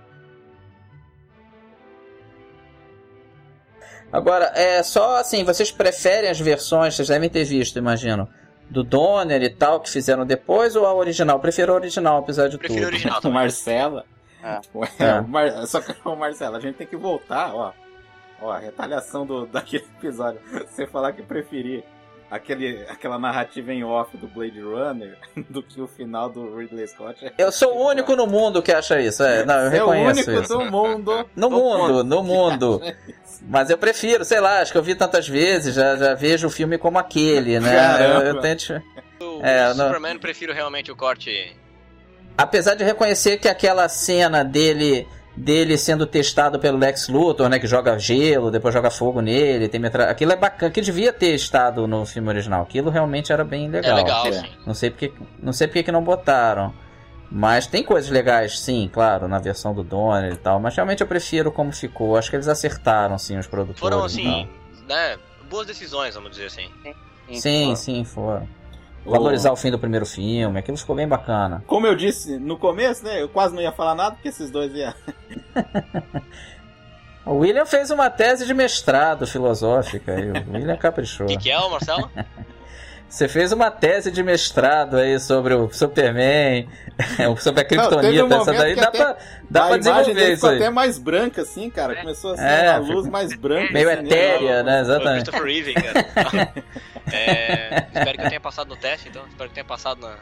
Agora, 4.11 4.51
é 4.55 4.81
só 4.83 5.17
assim, 5.17 5.43
vocês 5.43 5.71
preferem 5.71 6.29
as 6.29 6.39
versões, 6.39 6.95
vocês 6.95 7.07
devem 7.07 7.29
ter 7.29 7.43
visto, 7.43 7.77
imagino, 7.77 8.27
do 8.69 8.83
Donner 8.83 9.41
e 9.43 9.49
tal, 9.49 9.79
que 9.79 9.89
fizeram 9.89 10.25
depois, 10.25 10.75
ou 10.75 10.85
a 10.85 10.93
original? 10.93 11.39
Prefiro 11.39 11.73
a 11.73 11.75
original, 11.75 12.17
apesar 12.19 12.47
de 12.49 12.57
Prefiro 12.57 12.79
a 12.81 12.85
tudo. 12.85 12.93
original 12.93 13.17
O 13.19 13.21
também. 13.21 13.35
Marcela. 13.37 14.05
É. 14.43 14.59
Ué, 14.73 14.89
É. 14.99 15.21
Mar- 15.21 15.67
Só 15.67 15.81
que, 15.81 15.93
o 16.07 16.15
Marcelo, 16.15 16.55
a 16.55 16.59
gente 16.59 16.75
tem 16.75 16.87
que 16.87 16.95
voltar, 16.95 17.53
ó. 17.53 17.71
Ó, 18.41 18.51
a 18.51 18.57
retaliação 18.57 19.25
do, 19.25 19.45
daquele 19.51 19.85
episódio. 19.97 20.39
Você 20.67 20.87
falar 20.87 21.11
que 21.13 21.21
preferir 21.21 21.83
aquele, 22.29 22.83
aquela 22.89 23.17
narrativa 23.19 23.73
em 23.73 23.83
off 23.83 24.15
do 24.17 24.27
Blade 24.27 24.59
Runner 24.61 25.17
do 25.49 25.61
que 25.63 25.81
o 25.81 25.87
final 25.87 26.29
do 26.29 26.55
Ridley 26.55 26.87
Scott. 26.87 27.25
é- 27.25 27.33
Eu 27.37 27.51
sou 27.51 27.77
o 27.77 27.87
único 27.87 28.15
no 28.15 28.27
mundo 28.27 28.61
que 28.61 28.71
acha 28.71 28.99
isso, 29.01 29.23
é. 29.23 29.45
Não, 29.45 29.55
eu 29.55 29.69
Você 29.71 29.77
é 29.77 29.83
o 29.83 29.89
reconheço 29.89 30.29
único 30.31 30.43
isso. 30.43 30.57
do 30.57 30.65
mundo. 30.71 31.29
No 31.35 31.49
do 31.49 31.55
mundo, 31.55 32.03
no 32.03 32.23
mundo. 32.23 32.81
Mas 33.47 33.69
eu 33.69 33.77
prefiro, 33.77 34.23
sei 34.25 34.39
lá, 34.39 34.59
acho 34.59 34.71
que 34.71 34.77
eu 34.77 34.83
vi 34.83 34.95
tantas 34.95 35.27
vezes, 35.27 35.73
já, 35.75 35.95
já 35.95 36.13
vejo 36.13 36.47
o 36.47 36.49
filme 36.51 36.77
como 36.77 36.99
aquele, 36.99 37.59
né? 37.59 37.75
Caramba. 37.75 38.25
Eu, 38.25 38.35
eu 38.35 38.41
tento... 38.41 38.81
O 39.21 39.41
É, 39.45 39.73
Superman 39.73 40.13
eu 40.13 40.19
prefiro 40.19 40.53
realmente 40.53 40.91
o 40.91 40.95
corte. 40.95 41.55
Apesar 42.37 42.75
de 42.75 42.83
reconhecer 42.83 43.37
que 43.37 43.47
aquela 43.49 43.87
cena 43.89 44.43
dele 44.43 45.07
dele 45.39 45.77
sendo 45.77 46.05
testado 46.05 46.59
pelo 46.59 46.77
Lex 46.77 47.07
Luthor, 47.07 47.47
né, 47.47 47.57
que 47.59 47.65
joga 47.67 47.97
gelo, 47.97 48.51
depois 48.51 48.73
joga 48.73 48.91
fogo 48.91 49.21
nele, 49.21 49.69
tem 49.69 49.79
metra... 49.79 50.09
aquilo 50.11 50.33
é 50.33 50.35
bacana, 50.35 50.71
que 50.71 50.81
devia 50.81 51.13
ter 51.13 51.33
estado 51.33 51.87
no 51.87 52.05
filme 52.05 52.27
original. 52.27 52.63
Aquilo 52.63 52.89
realmente 52.89 53.31
era 53.31 53.43
bem 53.43 53.69
legal. 53.69 53.97
É 53.97 54.01
legal, 54.01 54.27
É. 54.27 54.31
sim. 54.33 54.49
Não 54.65 54.73
sei 54.73 54.89
porque, 54.89 55.13
não 55.41 55.53
sei 55.53 55.67
porque 55.67 55.83
que 55.83 55.91
não 55.91 56.03
botaram. 56.03 56.73
Mas 57.31 57.67
tem 57.67 57.83
coisas 57.83 58.09
legais, 58.09 58.59
sim, 58.59 58.89
claro, 58.91 59.27
na 59.27 59.37
versão 59.39 59.73
do 59.73 59.83
Donner 59.83 60.33
e 60.33 60.37
tal. 60.37 60.59
Mas 60.59 60.75
realmente 60.75 61.01
eu 61.01 61.07
prefiro 61.07 61.51
como 61.51 61.71
ficou. 61.71 62.17
Acho 62.17 62.29
que 62.29 62.35
eles 62.35 62.47
acertaram, 62.47 63.17
sim, 63.19 63.37
os 63.37 63.45
produtores. 63.47 63.79
Foram 63.79 64.03
assim, 64.03 64.49
né? 64.87 65.15
Boas 65.47 65.67
decisões, 65.67 66.15
vamos 66.15 66.31
dizer 66.31 66.47
assim. 66.47 66.67
tal. 66.83 66.93
Sim, 67.35 67.75
sim, 67.75 68.03
foram. 68.03 68.47
Valorizar 69.05 69.51
o 69.51 69.55
fim 69.55 69.71
do 69.71 69.79
primeiro 69.79 70.05
filme, 70.05 70.59
aquilo 70.59 70.77
ficou 70.77 70.95
bem 70.95 71.07
bacana. 71.07 71.63
Como 71.65 71.87
eu 71.87 71.95
disse 71.95 72.37
no 72.37 72.57
começo, 72.57 73.03
né? 73.03 73.21
Eu 73.21 73.29
quase 73.29 73.55
não 73.55 73.61
ia 73.61 73.71
falar 73.71 73.95
nada 73.95 74.15
porque 74.15 74.29
esses 74.29 74.51
dois 74.51 74.73
iam. 74.73 74.93
O 77.25 77.35
William 77.35 77.65
fez 77.65 77.91
uma 77.91 78.09
tese 78.09 78.43
de 78.43 78.55
mestrado 78.55 79.27
filosófica 79.27 80.13
aí. 80.15 80.31
O 80.31 80.53
William 80.53 80.75
caprichou. 80.75 81.27
O 81.27 81.29
que, 81.29 81.37
que 81.37 81.51
é, 81.51 81.69
Marcelo? 81.69 82.09
Você 83.09 83.27
fez 83.27 83.51
uma 83.51 83.71
tese 83.71 84.11
de 84.11 84.21
mestrado 84.21 84.97
aí 84.97 85.19
sobre 85.19 85.55
o 85.55 85.67
Superman, 85.71 86.69
sobre 87.39 87.61
a 87.61 87.65
teve 87.65 87.81
um 87.81 87.87
Kryptonita. 87.89 88.35
Essa 88.35 88.37
momento 88.37 88.57
daí 88.59 88.75
que 88.75 88.81
dá 88.81 88.87
até 88.87 88.97
pra, 88.99 89.17
dá 89.49 89.63
a 89.63 89.67
pra 89.67 89.77
imagem 89.77 89.79
desenvolver 89.79 90.13
dele 90.13 90.33
isso 90.33 90.47
aí. 90.47 90.55
até 90.57 90.69
mais 90.69 90.97
branca, 90.99 91.41
assim, 91.41 91.69
cara. 91.71 91.95
Começou 91.95 92.33
a 92.33 92.37
ser 92.37 92.43
É, 92.43 92.71
uma 92.77 92.93
luz 92.93 93.07
mais 93.07 93.33
branca. 93.35 93.73
Meio 93.73 93.89
assim, 93.91 94.05
etérea, 94.05 94.61
né? 94.63 94.71
Foi 94.71 94.79
o 94.79 94.81
Exatamente. 94.95 95.31
Christopher 95.31 95.43
Reeve, 95.43 95.73
cara. 95.73 96.53
É, 97.11 97.87
espero 97.87 98.17
que 98.19 98.23
eu 98.23 98.29
tenha 98.29 98.39
passado 98.39 98.67
no 98.67 98.75
teste, 98.75 99.09
então. 99.09 99.25
Espero 99.27 99.49
que 99.49 99.55
tenha 99.55 99.65
passado 99.65 99.99
na, 99.99 100.15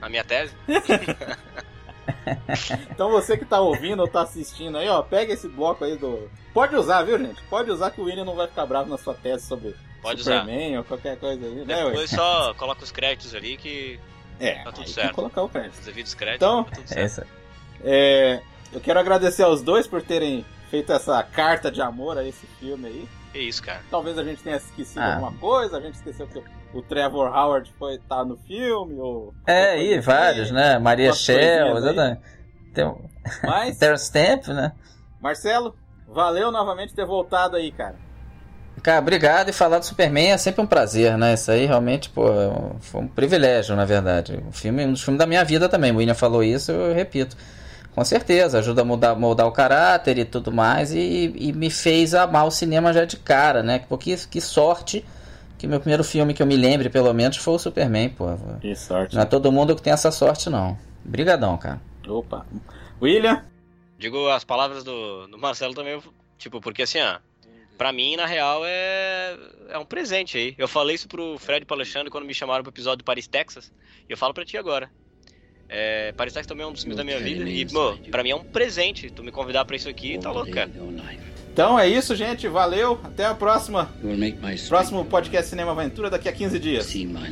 na 0.00 0.08
minha 0.08 0.22
tese. 0.22 0.54
Então 2.90 3.10
você 3.10 3.36
que 3.36 3.44
tá 3.44 3.60
ouvindo 3.60 4.00
ou 4.00 4.08
tá 4.08 4.22
assistindo 4.22 4.76
aí, 4.78 4.88
ó, 4.88 5.02
pega 5.02 5.32
esse 5.32 5.48
bloco 5.48 5.84
aí 5.84 5.96
do. 5.96 6.30
Pode 6.52 6.74
usar, 6.76 7.02
viu, 7.02 7.18
gente? 7.18 7.42
Pode 7.44 7.70
usar 7.70 7.90
que 7.90 8.00
o 8.00 8.04
William 8.04 8.24
não 8.24 8.34
vai 8.34 8.46
ficar 8.46 8.66
bravo 8.66 8.90
na 8.90 8.98
sua 8.98 9.14
tese 9.14 9.46
sobre 9.46 9.74
Pode 10.02 10.20
usar. 10.20 10.40
Superman 10.40 10.78
ou 10.78 10.84
qualquer 10.84 11.16
coisa 11.18 11.44
aí, 11.46 11.54
né? 11.64 11.84
Depois 11.84 12.10
só 12.10 12.52
coloca 12.54 12.82
os 12.84 12.90
créditos 12.92 13.34
ali 13.34 13.56
que 13.56 13.98
É, 14.38 14.54
tá 14.64 14.64
tudo 14.72 14.78
aí 14.80 14.84
tem 14.86 14.94
certo. 14.94 15.08
que 15.10 15.14
colocar 15.14 15.42
o 15.42 15.48
crédito. 15.48 15.78
os 15.78 15.84
devidos 15.86 16.14
créditos 16.14 16.46
Então, 16.48 16.64
tá 16.64 16.70
tudo 16.76 16.88
certo. 16.88 17.06
isso 17.06 17.20
aí. 17.20 17.26
É, 17.84 18.40
eu 18.72 18.80
quero 18.80 18.98
agradecer 19.00 19.42
aos 19.42 19.62
dois 19.62 19.86
por 19.86 20.02
terem 20.02 20.44
feito 20.70 20.92
essa 20.92 21.22
carta 21.22 21.70
de 21.70 21.80
amor 21.82 22.16
a 22.18 22.24
esse 22.24 22.46
filme 22.58 22.86
aí. 22.86 23.08
Que 23.32 23.38
isso, 23.38 23.62
cara. 23.62 23.80
Talvez 23.90 24.18
a 24.18 24.24
gente 24.24 24.42
tenha 24.42 24.56
esquecido 24.56 25.00
Ah. 25.00 25.14
alguma 25.14 25.32
coisa, 25.34 25.78
a 25.78 25.80
gente 25.80 25.94
esqueceu 25.94 26.26
que 26.26 26.42
o 26.74 26.82
Trevor 26.82 27.28
Howard 27.36 27.72
foi 27.78 27.98
tá 28.08 28.24
no 28.24 28.36
filme, 28.36 28.94
ou. 28.98 29.32
É, 29.46 29.74
ou 29.76 29.80
e 29.82 30.00
vários, 30.00 30.46
assim. 30.46 30.54
né? 30.54 30.78
Maria 30.78 31.12
Shell, 31.12 31.66
aí. 31.68 31.76
exatamente. 31.78 32.20
Tem 32.74 32.84
o 32.84 32.98
Mas, 33.44 33.76
Terence 33.78 34.04
Stamp, 34.06 34.48
né? 34.48 34.72
Marcelo, 35.20 35.74
valeu 36.08 36.50
novamente 36.50 36.94
ter 36.94 37.04
voltado 37.04 37.56
aí, 37.56 37.70
cara. 37.70 37.96
Cara, 38.82 39.00
obrigado. 39.00 39.50
E 39.50 39.52
falar 39.52 39.78
do 39.78 39.84
Superman 39.84 40.30
é 40.32 40.38
sempre 40.38 40.62
um 40.62 40.66
prazer, 40.66 41.18
né? 41.18 41.34
Isso 41.34 41.50
aí 41.50 41.66
realmente, 41.66 42.08
pô, 42.08 42.26
é 42.28 42.48
um- 42.48 42.80
foi 42.80 43.02
um 43.02 43.06
privilégio, 43.08 43.76
na 43.76 43.84
verdade. 43.84 44.42
Um 44.46 44.50
filme, 44.52 44.86
um 44.86 44.92
dos 44.92 45.02
filmes 45.02 45.18
da 45.18 45.26
minha 45.26 45.44
vida 45.44 45.68
também. 45.68 45.92
O 45.92 45.96
William 45.96 46.14
falou 46.14 46.42
isso, 46.42 46.72
eu 46.72 46.94
repito. 46.94 47.36
Com 47.94 48.04
certeza, 48.04 48.58
ajuda 48.58 48.82
a 48.82 48.84
mudar, 48.84 49.14
moldar 49.16 49.46
o 49.46 49.52
caráter 49.52 50.16
e 50.18 50.24
tudo 50.24 50.52
mais, 50.52 50.92
e, 50.92 51.34
e, 51.36 51.52
me 51.52 51.70
fez 51.70 52.14
amar 52.14 52.46
o 52.46 52.50
cinema 52.50 52.92
já 52.92 53.04
de 53.04 53.16
cara, 53.16 53.62
né? 53.62 53.84
Porque 53.88 54.16
que 54.30 54.40
sorte 54.40 55.04
que 55.58 55.66
meu 55.66 55.80
primeiro 55.80 56.02
filme 56.02 56.32
que 56.32 56.42
eu 56.42 56.46
me 56.46 56.56
lembre, 56.56 56.88
pelo 56.88 57.12
menos, 57.12 57.36
foi 57.36 57.54
o 57.54 57.58
Superman, 57.58 58.08
pô. 58.08 58.26
Que 58.60 58.74
sorte. 58.74 59.14
Não 59.14 59.22
é 59.22 59.26
todo 59.26 59.52
mundo 59.52 59.76
que 59.76 59.82
tem 59.82 59.92
essa 59.92 60.10
sorte, 60.10 60.48
não. 60.48 60.78
Brigadão, 61.04 61.58
cara. 61.58 61.82
Opa. 62.08 62.46
William? 63.02 63.44
Digo 63.98 64.28
as 64.28 64.44
palavras 64.44 64.82
do, 64.82 65.26
do 65.26 65.36
Marcelo 65.36 65.74
também, 65.74 66.00
tipo, 66.38 66.60
porque 66.60 66.84
assim, 66.84 67.00
ó, 67.00 67.18
pra 67.76 67.92
mim, 67.92 68.16
na 68.16 68.24
real, 68.24 68.62
é, 68.64 69.36
é 69.68 69.78
um 69.78 69.84
presente 69.84 70.38
aí. 70.38 70.54
Eu 70.56 70.66
falei 70.66 70.96
isso 70.96 71.06
pro 71.06 71.36
Fred 71.38 71.62
e 71.62 71.66
pro 71.66 71.76
Alexandre 71.76 72.10
quando 72.10 72.24
me 72.24 72.32
chamaram 72.32 72.62
pro 72.62 72.72
episódio 72.72 72.98
do 72.98 73.04
Paris, 73.04 73.26
Texas, 73.26 73.70
e 74.08 74.12
eu 74.12 74.16
falo 74.16 74.32
pra 74.32 74.44
ti 74.44 74.56
agora. 74.56 74.90
É, 75.72 76.12
Paris, 76.16 76.32
Texas 76.32 76.48
também 76.48 76.64
é 76.64 76.68
um 76.68 76.72
dos 76.72 76.82
filmes 76.82 76.96
da 76.96 77.04
minha 77.04 77.18
vida, 77.20 77.48
e, 77.48 77.64
pô, 77.66 77.96
pra 78.10 78.24
mim 78.24 78.30
é 78.30 78.34
um 78.34 78.42
presente 78.42 79.08
tu 79.08 79.22
me 79.22 79.30
convidar 79.30 79.64
pra 79.64 79.76
isso 79.76 79.88
aqui, 79.88 80.18
tá 80.18 80.30
louco, 80.32 80.50
cara. 80.50 80.68
Então 81.52 81.78
é 81.78 81.88
isso, 81.88 82.14
gente. 82.16 82.48
Valeu. 82.48 82.98
Até 83.04 83.24
a 83.26 83.34
próxima. 83.34 83.90
Próximo 84.68 85.04
podcast 85.04 85.48
Cinema 85.50 85.72
Aventura 85.72 86.08
daqui 86.10 86.28
a 86.28 86.32
15 86.32 86.58
dias. 86.58 86.86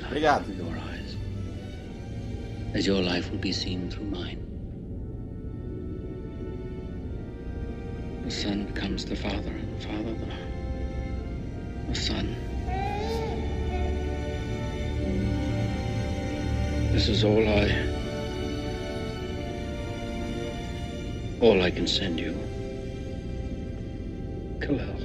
Obrigado. 0.06 0.44
As 2.74 2.86
your 2.86 3.00
life 3.00 3.30
will 3.30 3.40
be 3.40 3.52
seen 3.52 3.88
through 3.88 4.10
mine. 4.10 4.38
The 8.24 8.30
Son 8.30 8.66
becomes 8.66 9.06
the 9.06 9.16
Father, 9.16 9.50
and 9.50 9.80
the 9.80 9.86
Father 9.86 10.14
the, 10.14 10.26
the 11.88 11.94
Son. 11.94 12.36
This 16.92 17.08
is 17.08 17.24
all 17.24 17.48
I. 17.48 18.07
All 21.40 21.62
I 21.62 21.70
can 21.70 21.86
send 21.86 22.18
you. 22.18 22.34
Khalil. 24.60 24.98